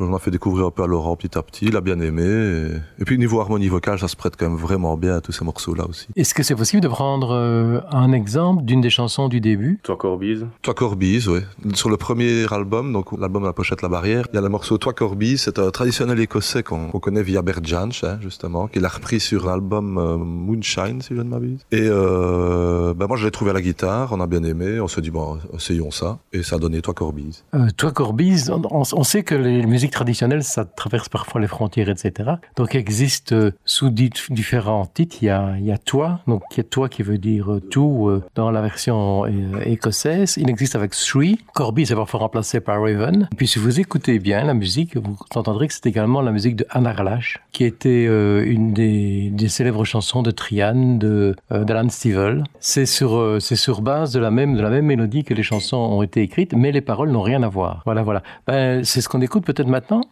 on 0.00 0.14
a 0.14 0.18
fait 0.18 0.30
découvrir 0.30 0.66
un 0.66 0.70
peu 0.70 0.84
à 0.84 0.86
Laurent 0.86 1.16
petit 1.16 1.36
à 1.36 1.42
petit, 1.42 1.66
il 1.66 1.76
a 1.76 1.80
bien 1.80 1.98
aimé. 2.00 2.22
Et, 2.24 3.02
et, 3.02 3.04
puis 3.04 3.18
niveau 3.18 3.40
harmonie 3.40 3.68
vocale, 3.68 3.98
ça 3.98 4.08
se 4.08 4.16
prête 4.16 4.36
quand 4.36 4.48
même 4.48 4.58
vraiment 4.58 4.96
bien 4.96 5.16
à 5.16 5.20
tous 5.20 5.32
ces 5.32 5.44
morceaux-là 5.44 5.86
aussi. 5.88 6.06
Est-ce 6.14 6.34
que 6.34 6.42
c'est 6.42 6.54
possible 6.54 6.82
de 6.82 6.88
prendre 6.88 7.32
euh, 7.32 7.80
un 7.90 8.12
exemple 8.12 8.64
d'une 8.64 8.80
des 8.80 8.90
chansons 8.90 9.28
du 9.28 9.40
début? 9.40 9.80
Toi 9.82 9.96
Corbise. 9.96 10.46
Toi 10.62 10.74
Corbise, 10.74 11.28
oui. 11.28 11.40
Sur 11.74 11.90
le 11.90 11.96
premier 11.96 12.46
album, 12.52 12.92
donc 12.92 13.18
l'album 13.18 13.42
à 13.44 13.48
la 13.48 13.52
pochette 13.52 13.82
La 13.82 13.88
Barrière, 13.88 14.26
il 14.32 14.36
y 14.36 14.38
a 14.38 14.42
le 14.42 14.48
morceau 14.48 14.78
Toi 14.78 14.92
Corbise, 14.92 15.42
c'est 15.42 15.58
un 15.58 15.70
traditionnel 15.70 16.20
écossais 16.20 16.62
qu'on 16.62 16.90
qu 16.90 17.00
connaît 17.00 17.22
via 17.22 17.42
Bert 17.42 17.64
Jansch, 17.64 18.04
hein, 18.04 18.18
justement, 18.22 18.68
qu'il 18.68 18.84
a 18.84 18.88
repris 18.88 19.18
sur 19.18 19.46
l'album 19.46 19.98
euh, 19.98 20.16
Moonshine, 20.16 21.02
si 21.02 21.14
je 21.14 21.20
ne 21.20 21.28
m'abuse. 21.28 21.60
Et 21.72 21.80
euh, 21.82 22.94
ben 22.94 23.06
moi 23.08 23.16
je 23.16 23.24
l'ai 23.24 23.30
trouvé 23.30 23.50
à 23.50 23.54
la 23.54 23.63
guitare, 23.64 24.12
on 24.12 24.20
a 24.20 24.26
bien 24.26 24.44
aimé, 24.44 24.78
on 24.80 24.88
se 24.88 25.00
dit 25.00 25.10
bon, 25.10 25.38
essayons 25.54 25.90
ça, 25.90 26.18
et 26.32 26.42
ça 26.42 26.56
a 26.56 26.58
donné 26.58 26.80
Toi 26.82 26.94
Corbise. 26.94 27.44
Euh, 27.54 27.68
toi 27.76 27.90
Corbise, 27.90 28.52
on, 28.70 29.04
sait 29.04 29.22
que 29.22 29.34
les 29.34 29.66
musiques 29.66 29.90
traditionnelles, 29.90 30.44
ça 30.44 30.64
traverse 30.64 31.08
parfois 31.08 31.40
les 31.40 31.46
frontières, 31.46 31.88
etc. 31.88 32.32
Donc 32.56 32.74
il 32.74 32.78
existe 32.78 33.32
euh, 33.32 33.50
sous 33.64 33.90
différents 33.90 34.86
titres, 34.86 35.16
il 35.22 35.26
y 35.26 35.30
a, 35.30 35.78
Toi, 35.84 36.20
donc 36.26 36.42
il 36.52 36.58
y 36.58 36.60
a 36.60 36.64
Toi 36.64 36.88
qui 36.88 37.02
veut 37.02 37.18
dire 37.18 37.52
euh, 37.52 37.60
tout 37.60 38.08
euh, 38.08 38.22
dans 38.34 38.50
la 38.50 38.60
version 38.60 39.26
écossaise. 39.64 40.36
Il 40.36 40.50
existe 40.50 40.76
avec 40.76 40.92
Three. 40.92 41.38
Corbise 41.54 41.90
est 41.92 41.96
parfois 41.96 42.20
remplacé 42.20 42.60
par 42.60 42.80
Raven. 42.80 43.28
Et 43.32 43.36
puis 43.36 43.48
si 43.48 43.58
vous 43.58 43.80
écoutez 43.80 44.18
bien 44.18 44.44
la 44.44 44.54
musique, 44.54 44.96
vous 44.96 45.16
entendrez 45.34 45.68
que 45.68 45.74
c'est 45.74 45.86
également 45.86 46.20
la 46.20 46.32
musique 46.32 46.56
de 46.56 46.66
Anna 46.70 46.92
Ralash, 46.92 47.40
qui 47.54 47.64
était 47.64 48.06
euh, 48.08 48.44
une 48.44 48.74
des, 48.74 49.32
célèbres 49.48 49.84
chansons 49.84 50.22
de 50.22 50.30
Trian, 50.30 50.96
de 50.96 51.36
d'Alan 51.50 51.88
Stivell. 51.88 52.44
C'est 52.60 52.84
sur, 52.84 53.38
c'est 53.40 53.56
sur 53.56 53.80
base 53.80 54.12
de 54.12 54.20
la 54.20 54.30
même 54.30 54.56
de 54.56 54.60
la 54.60 54.70
même 54.70 54.86
mélodie 54.86 55.24
que 55.24 55.32
les 55.32 55.42
chansons 55.42 55.76
ont 55.76 56.02
été 56.02 56.20
écrites, 56.20 56.52
mais 56.54 56.72
les 56.72 56.80
paroles 56.80 57.10
n'ont 57.10 57.22
rien 57.22 57.42
à 57.42 57.48
voir. 57.48 57.82
Voilà, 57.86 58.02
voilà. 58.02 58.22
Ben, 58.46 58.84
c'est 58.84 59.00
ce 59.00 59.08
qu'on 59.08 59.20
écoute 59.20 59.44
peut-être 59.44 59.68
maintenant. 59.68 60.02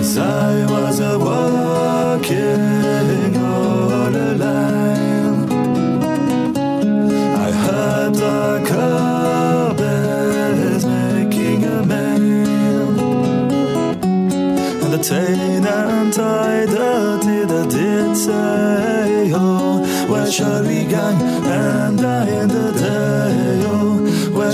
As 0.00 0.16
I 0.16 0.64
was 0.66 0.98
a 1.00 1.29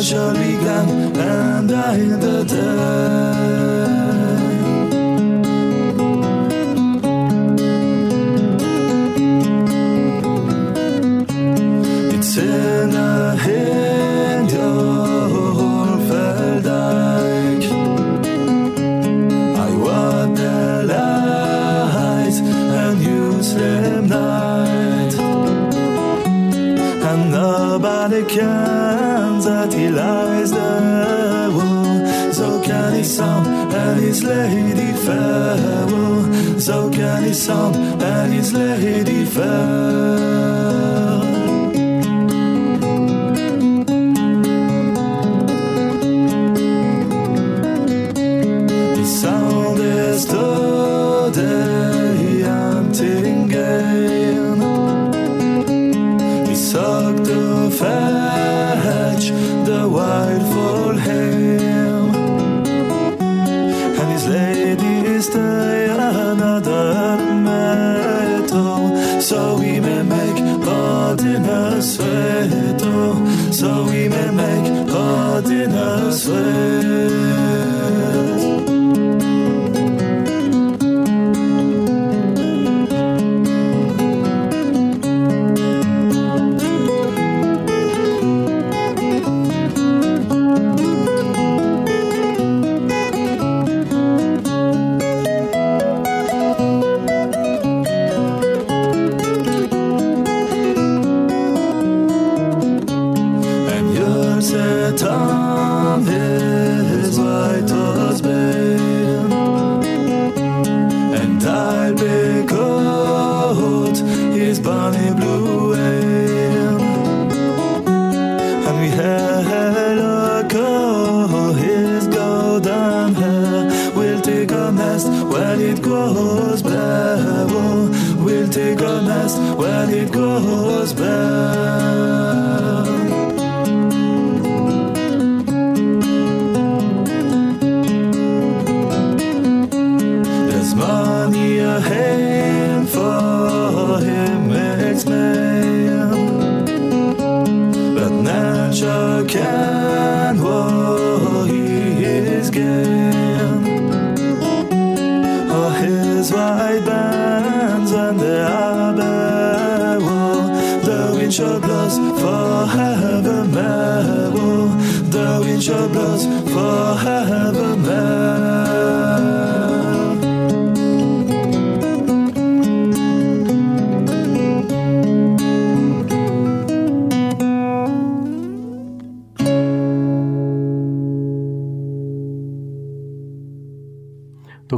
Shall 0.06 0.34
gone, 0.34 1.16
and 1.16 1.72
I 1.72 1.96
so 37.36 37.70
can 37.98 38.32
he 38.32 38.42
sound 38.42 38.82
and 38.82 39.85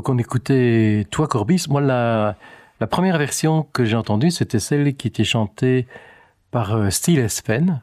Donc 0.08 0.14
on 0.14 0.18
écoutait 0.18 1.06
Toi 1.10 1.28
Corbis. 1.28 1.66
Moi, 1.68 1.82
la, 1.82 2.34
première 2.86 3.18
version 3.18 3.66
que 3.74 3.84
j'ai 3.84 3.94
entendue, 3.94 4.30
c'était 4.30 4.58
celle 4.58 4.96
qui 4.96 5.06
était 5.06 5.24
chantée 5.24 5.86
par 6.50 6.74
euh, 6.74 6.88
Steele 6.88 7.18
Espen. 7.18 7.82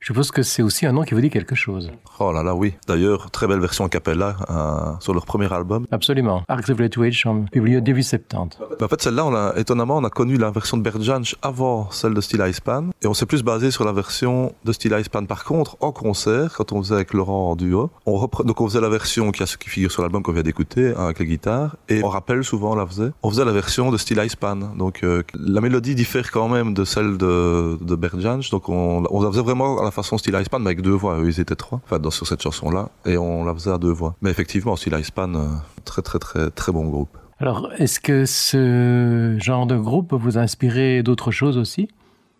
Je 0.00 0.06
suppose 0.06 0.30
que 0.30 0.42
c'est 0.42 0.62
aussi 0.62 0.86
un 0.86 0.92
nom 0.92 1.02
qui 1.02 1.14
vous 1.14 1.20
dit 1.20 1.28
quelque 1.28 1.56
chose. 1.56 1.90
Oh 2.20 2.30
là 2.32 2.42
là, 2.44 2.54
oui. 2.54 2.74
D'ailleurs, 2.86 3.30
très 3.32 3.48
belle 3.48 3.58
version 3.58 3.84
a 3.84 3.88
cappella 3.88 4.36
euh, 4.48 4.92
sur 5.00 5.12
leur 5.12 5.26
premier 5.26 5.52
album. 5.52 5.86
Absolument. 5.90 6.44
Arcs 6.48 6.70
of 6.70 6.80
Age, 6.80 7.26
publié 7.50 7.78
au 7.78 7.80
début 7.80 8.02
70. 8.04 8.58
Mais 8.78 8.84
en 8.84 8.88
fait, 8.88 9.02
celle-là, 9.02 9.26
on 9.26 9.34
a, 9.34 9.54
étonnamment, 9.56 9.96
on 9.96 10.04
a 10.04 10.10
connu 10.10 10.36
la 10.36 10.50
version 10.52 10.76
de 10.76 10.82
Bert 10.82 11.02
Jansch 11.02 11.34
avant 11.42 11.90
celle 11.90 12.14
de 12.14 12.20
Steel 12.20 12.40
Icepan. 12.48 12.90
Et 13.02 13.08
on 13.08 13.14
s'est 13.14 13.26
plus 13.26 13.42
basé 13.42 13.72
sur 13.72 13.84
la 13.84 13.92
version 13.92 14.52
de 14.64 14.72
Steel 14.72 14.94
Icepan. 14.98 15.24
Par 15.26 15.44
contre, 15.44 15.76
en 15.80 15.90
concert, 15.90 16.54
quand 16.56 16.72
on 16.72 16.80
faisait 16.80 16.94
avec 16.94 17.12
Laurent 17.12 17.50
en 17.50 17.56
duo, 17.56 17.90
on 18.06 18.14
repre... 18.14 18.44
donc 18.44 18.60
on 18.60 18.68
faisait 18.68 18.80
la 18.80 18.88
version 18.88 19.32
qui, 19.32 19.42
a, 19.42 19.46
qui 19.46 19.68
figure 19.68 19.90
sur 19.90 20.02
l'album 20.02 20.22
qu'on 20.22 20.32
vient 20.32 20.42
d'écouter, 20.42 20.94
hein, 20.96 21.06
avec 21.06 21.18
les 21.18 21.26
guitares. 21.26 21.76
Et 21.88 22.04
on 22.04 22.08
rappelle 22.08 22.44
souvent, 22.44 22.72
on 22.72 22.76
la 22.76 22.86
faisait. 22.86 23.10
On 23.24 23.30
faisait 23.30 23.44
la 23.44 23.52
version 23.52 23.90
de 23.90 23.96
Steel 23.96 24.24
Icepan. 24.24 24.56
Donc 24.76 25.02
euh, 25.02 25.24
la 25.34 25.60
mélodie 25.60 25.96
diffère 25.96 26.30
quand 26.30 26.48
même 26.48 26.72
de 26.72 26.84
celle 26.84 27.18
de, 27.18 27.76
de 27.80 27.96
Bert 27.96 28.20
Jansch. 28.20 28.50
Donc 28.50 28.68
on, 28.68 29.02
on 29.10 29.22
la 29.22 29.30
faisait 29.30 29.42
vraiment 29.42 29.87
la 29.88 29.92
façon 29.92 30.18
Steel 30.18 30.36
Icepan, 30.40 30.58
mais 30.58 30.66
avec 30.66 30.82
deux 30.82 30.92
voix. 30.92 31.18
Eux, 31.18 31.28
ils 31.28 31.40
étaient 31.40 31.56
trois. 31.56 31.80
Enfin, 31.84 31.98
dans, 31.98 32.10
sur 32.10 32.26
cette 32.26 32.42
chanson-là. 32.42 32.90
Et 33.06 33.16
on 33.16 33.44
la 33.44 33.54
faisait 33.54 33.72
à 33.72 33.78
deux 33.78 33.90
voix. 33.90 34.14
Mais 34.20 34.30
effectivement, 34.30 34.76
Steel 34.76 34.94
Icepan, 34.98 35.34
euh, 35.34 35.46
très 35.84 36.02
très 36.02 36.18
très 36.18 36.50
très 36.50 36.72
bon 36.72 36.86
groupe. 36.86 37.16
Alors, 37.40 37.70
est-ce 37.78 38.00
que 38.00 38.26
ce 38.26 39.36
genre 39.38 39.66
de 39.66 39.76
groupe 39.76 40.12
vous 40.12 40.38
a 40.38 40.40
inspiré 40.40 41.02
d'autres 41.02 41.30
choses 41.30 41.56
aussi? 41.56 41.88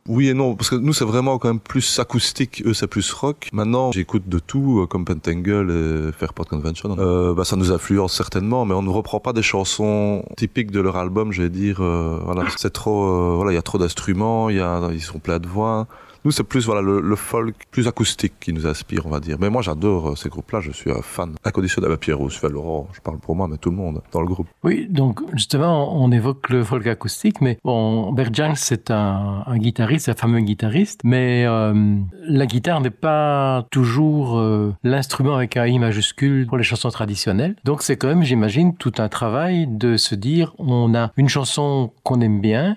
Oui 0.09 0.29
et 0.29 0.35
non, 0.35 0.57
parce 0.57 0.71
que 0.71 0.77
nous 0.77 0.95
c'est 0.95 1.05
vraiment 1.05 1.37
quand 1.39 1.49
même 1.49 1.61
plus 1.61 1.99
acoustique, 1.99 2.63
eux 2.65 2.73
c'est 2.73 2.87
plus 2.87 3.13
rock. 3.13 3.51
Maintenant 3.53 3.93
j'écoute 3.93 4.27
de 4.27 4.39
tout, 4.39 4.81
euh, 4.81 4.87
comme 4.87 5.05
Pentangle 5.05 5.71
et 5.71 6.13
Fairport 6.19 6.47
Convention. 6.47 6.97
Euh, 6.99 7.35
bah, 7.35 7.45
ça 7.45 7.57
nous 7.57 7.73
influence 7.73 8.15
certainement, 8.15 8.65
mais 8.65 8.73
on 8.73 8.81
ne 8.81 8.89
reprend 8.89 9.21
pas 9.21 9.35
des 9.35 9.43
chansons 9.43 10.25
typiques 10.39 10.71
de 10.71 10.81
leur 10.81 10.97
album, 10.97 11.31
je 11.31 11.43
vais 11.43 11.51
dire. 11.51 11.83
Euh, 11.83 12.21
voilà, 12.25 12.45
c'est 12.57 12.73
trop, 12.73 13.05
euh, 13.05 13.35
voilà, 13.37 13.53
il 13.53 13.57
y 13.57 13.59
a 13.59 13.63
trop 13.63 13.77
d'instruments, 13.77 14.49
il 14.49 14.57
y 14.57 14.61
a, 14.61 14.89
ils 14.93 15.03
sont 15.03 15.19
pleins 15.19 15.41
de 15.41 15.47
voix. 15.47 15.87
C'est 16.31 16.45
plus 16.45 16.67
voilà 16.67 16.83
le, 16.83 17.17
folk 17.17 17.55
plus 17.71 17.89
acoustique 17.89 18.35
qui 18.41 18.53
nous 18.53 18.67
inspire, 18.67 19.07
on 19.07 19.11
va 19.11 19.21
dire. 19.21 19.37
Mais 19.41 19.51
moi, 19.51 19.63
j'adore 19.63 20.11
euh, 20.11 20.17
ces 20.17 20.29
groupes-là. 20.29 20.61
Je 20.61 20.71
suis 20.71 20.91
un 20.91 21.03
fan 21.03 21.35
inconditionnel. 21.45 21.97
Pierre 21.99 22.21
aussi, 22.21 22.39
Laurent, 22.49 22.89
je 22.93 23.01
parle 23.01 23.19
pour 23.19 23.35
moi, 23.35 23.49
mais 23.49 23.57
tout 23.57 23.71
le 23.71 23.77
monde 23.77 24.03
dans 24.13 24.21
le 24.21 24.27
groupe. 24.27 24.47
Oui, 24.63 24.87
donc 24.89 25.21
justement, 25.35 26.01
on 26.01 26.11
évoque 26.13 26.49
le 26.51 26.63
folk 26.65 26.87
acoustique, 26.87 27.41
mais 27.41 27.59
bon, 27.65 28.13
Bert 28.13 28.31
c'est 28.55 28.91
un, 28.91 29.43
un, 29.47 29.59
guitariste, 29.59 30.09
un 30.09 30.15
fameux 30.15 30.41
guitariste, 30.41 31.01
mais 31.05 31.45
euh, 31.47 31.97
la 32.23 32.47
guitare 32.47 32.81
n'est 32.81 32.91
pas 32.91 33.67
toujours 33.71 34.39
euh, 34.39 34.75
l'instrument 34.85 35.37
avec 35.37 35.57
un 35.57 35.67
i 35.67 35.79
majuscule 35.79 36.47
pour 36.47 36.57
les 36.57 36.65
chansons 36.65 36.91
traditionnelles. 36.91 37.57
Donc, 37.65 37.83
c'est 37.83 37.97
quand 37.97 38.09
même, 38.09 38.23
j'imagine, 38.23 38.77
tout 38.77 38.93
un 38.99 39.09
travail 39.09 39.67
de 39.67 39.97
se 39.97 40.15
dire, 40.15 40.55
on 40.59 40.95
a 40.95 41.13
une 41.17 41.29
chanson 41.29 41.93
qu'on 42.03 42.21
aime 42.21 42.41
bien 42.41 42.77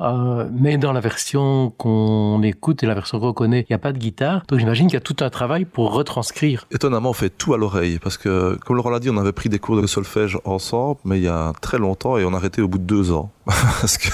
euh, 0.00 0.48
mais 0.52 0.76
dans 0.76 0.92
la 0.92 1.00
version 1.00 1.72
qu'on 1.76 2.42
écoute 2.42 2.82
et 2.82 2.86
la 2.86 2.94
version 2.94 3.18
qu'on 3.20 3.32
connaît, 3.32 3.60
il 3.62 3.66
n'y 3.72 3.74
a 3.74 3.78
pas 3.78 3.92
de 3.92 3.98
guitare. 3.98 4.42
Donc 4.48 4.58
j'imagine 4.58 4.86
qu'il 4.86 4.94
y 4.94 4.98
a 4.98 5.00
tout 5.00 5.16
un 5.20 5.30
travail 5.30 5.64
pour 5.64 5.92
retranscrire. 5.92 6.66
Étonnamment, 6.70 7.10
on 7.10 7.14
fait 7.14 7.30
tout 7.30 7.54
à 7.54 7.58
l'oreille. 7.58 7.98
Parce 7.98 8.18
que, 8.18 8.56
comme 8.64 8.76
Laurent 8.76 8.90
l'a 8.90 9.00
dit, 9.00 9.10
on 9.10 9.16
avait 9.16 9.32
pris 9.32 9.48
des 9.48 9.58
cours 9.58 9.80
de 9.80 9.86
solfège 9.86 10.38
ensemble, 10.44 11.00
mais 11.04 11.18
il 11.18 11.24
y 11.24 11.28
a 11.28 11.52
très 11.60 11.78
longtemps 11.78 12.18
et 12.18 12.24
on 12.24 12.34
a 12.34 12.36
arrêté 12.36 12.62
au 12.62 12.68
bout 12.68 12.78
de 12.78 12.84
deux 12.84 13.12
ans. 13.12 13.30
parce 13.80 13.96
que 13.96 14.08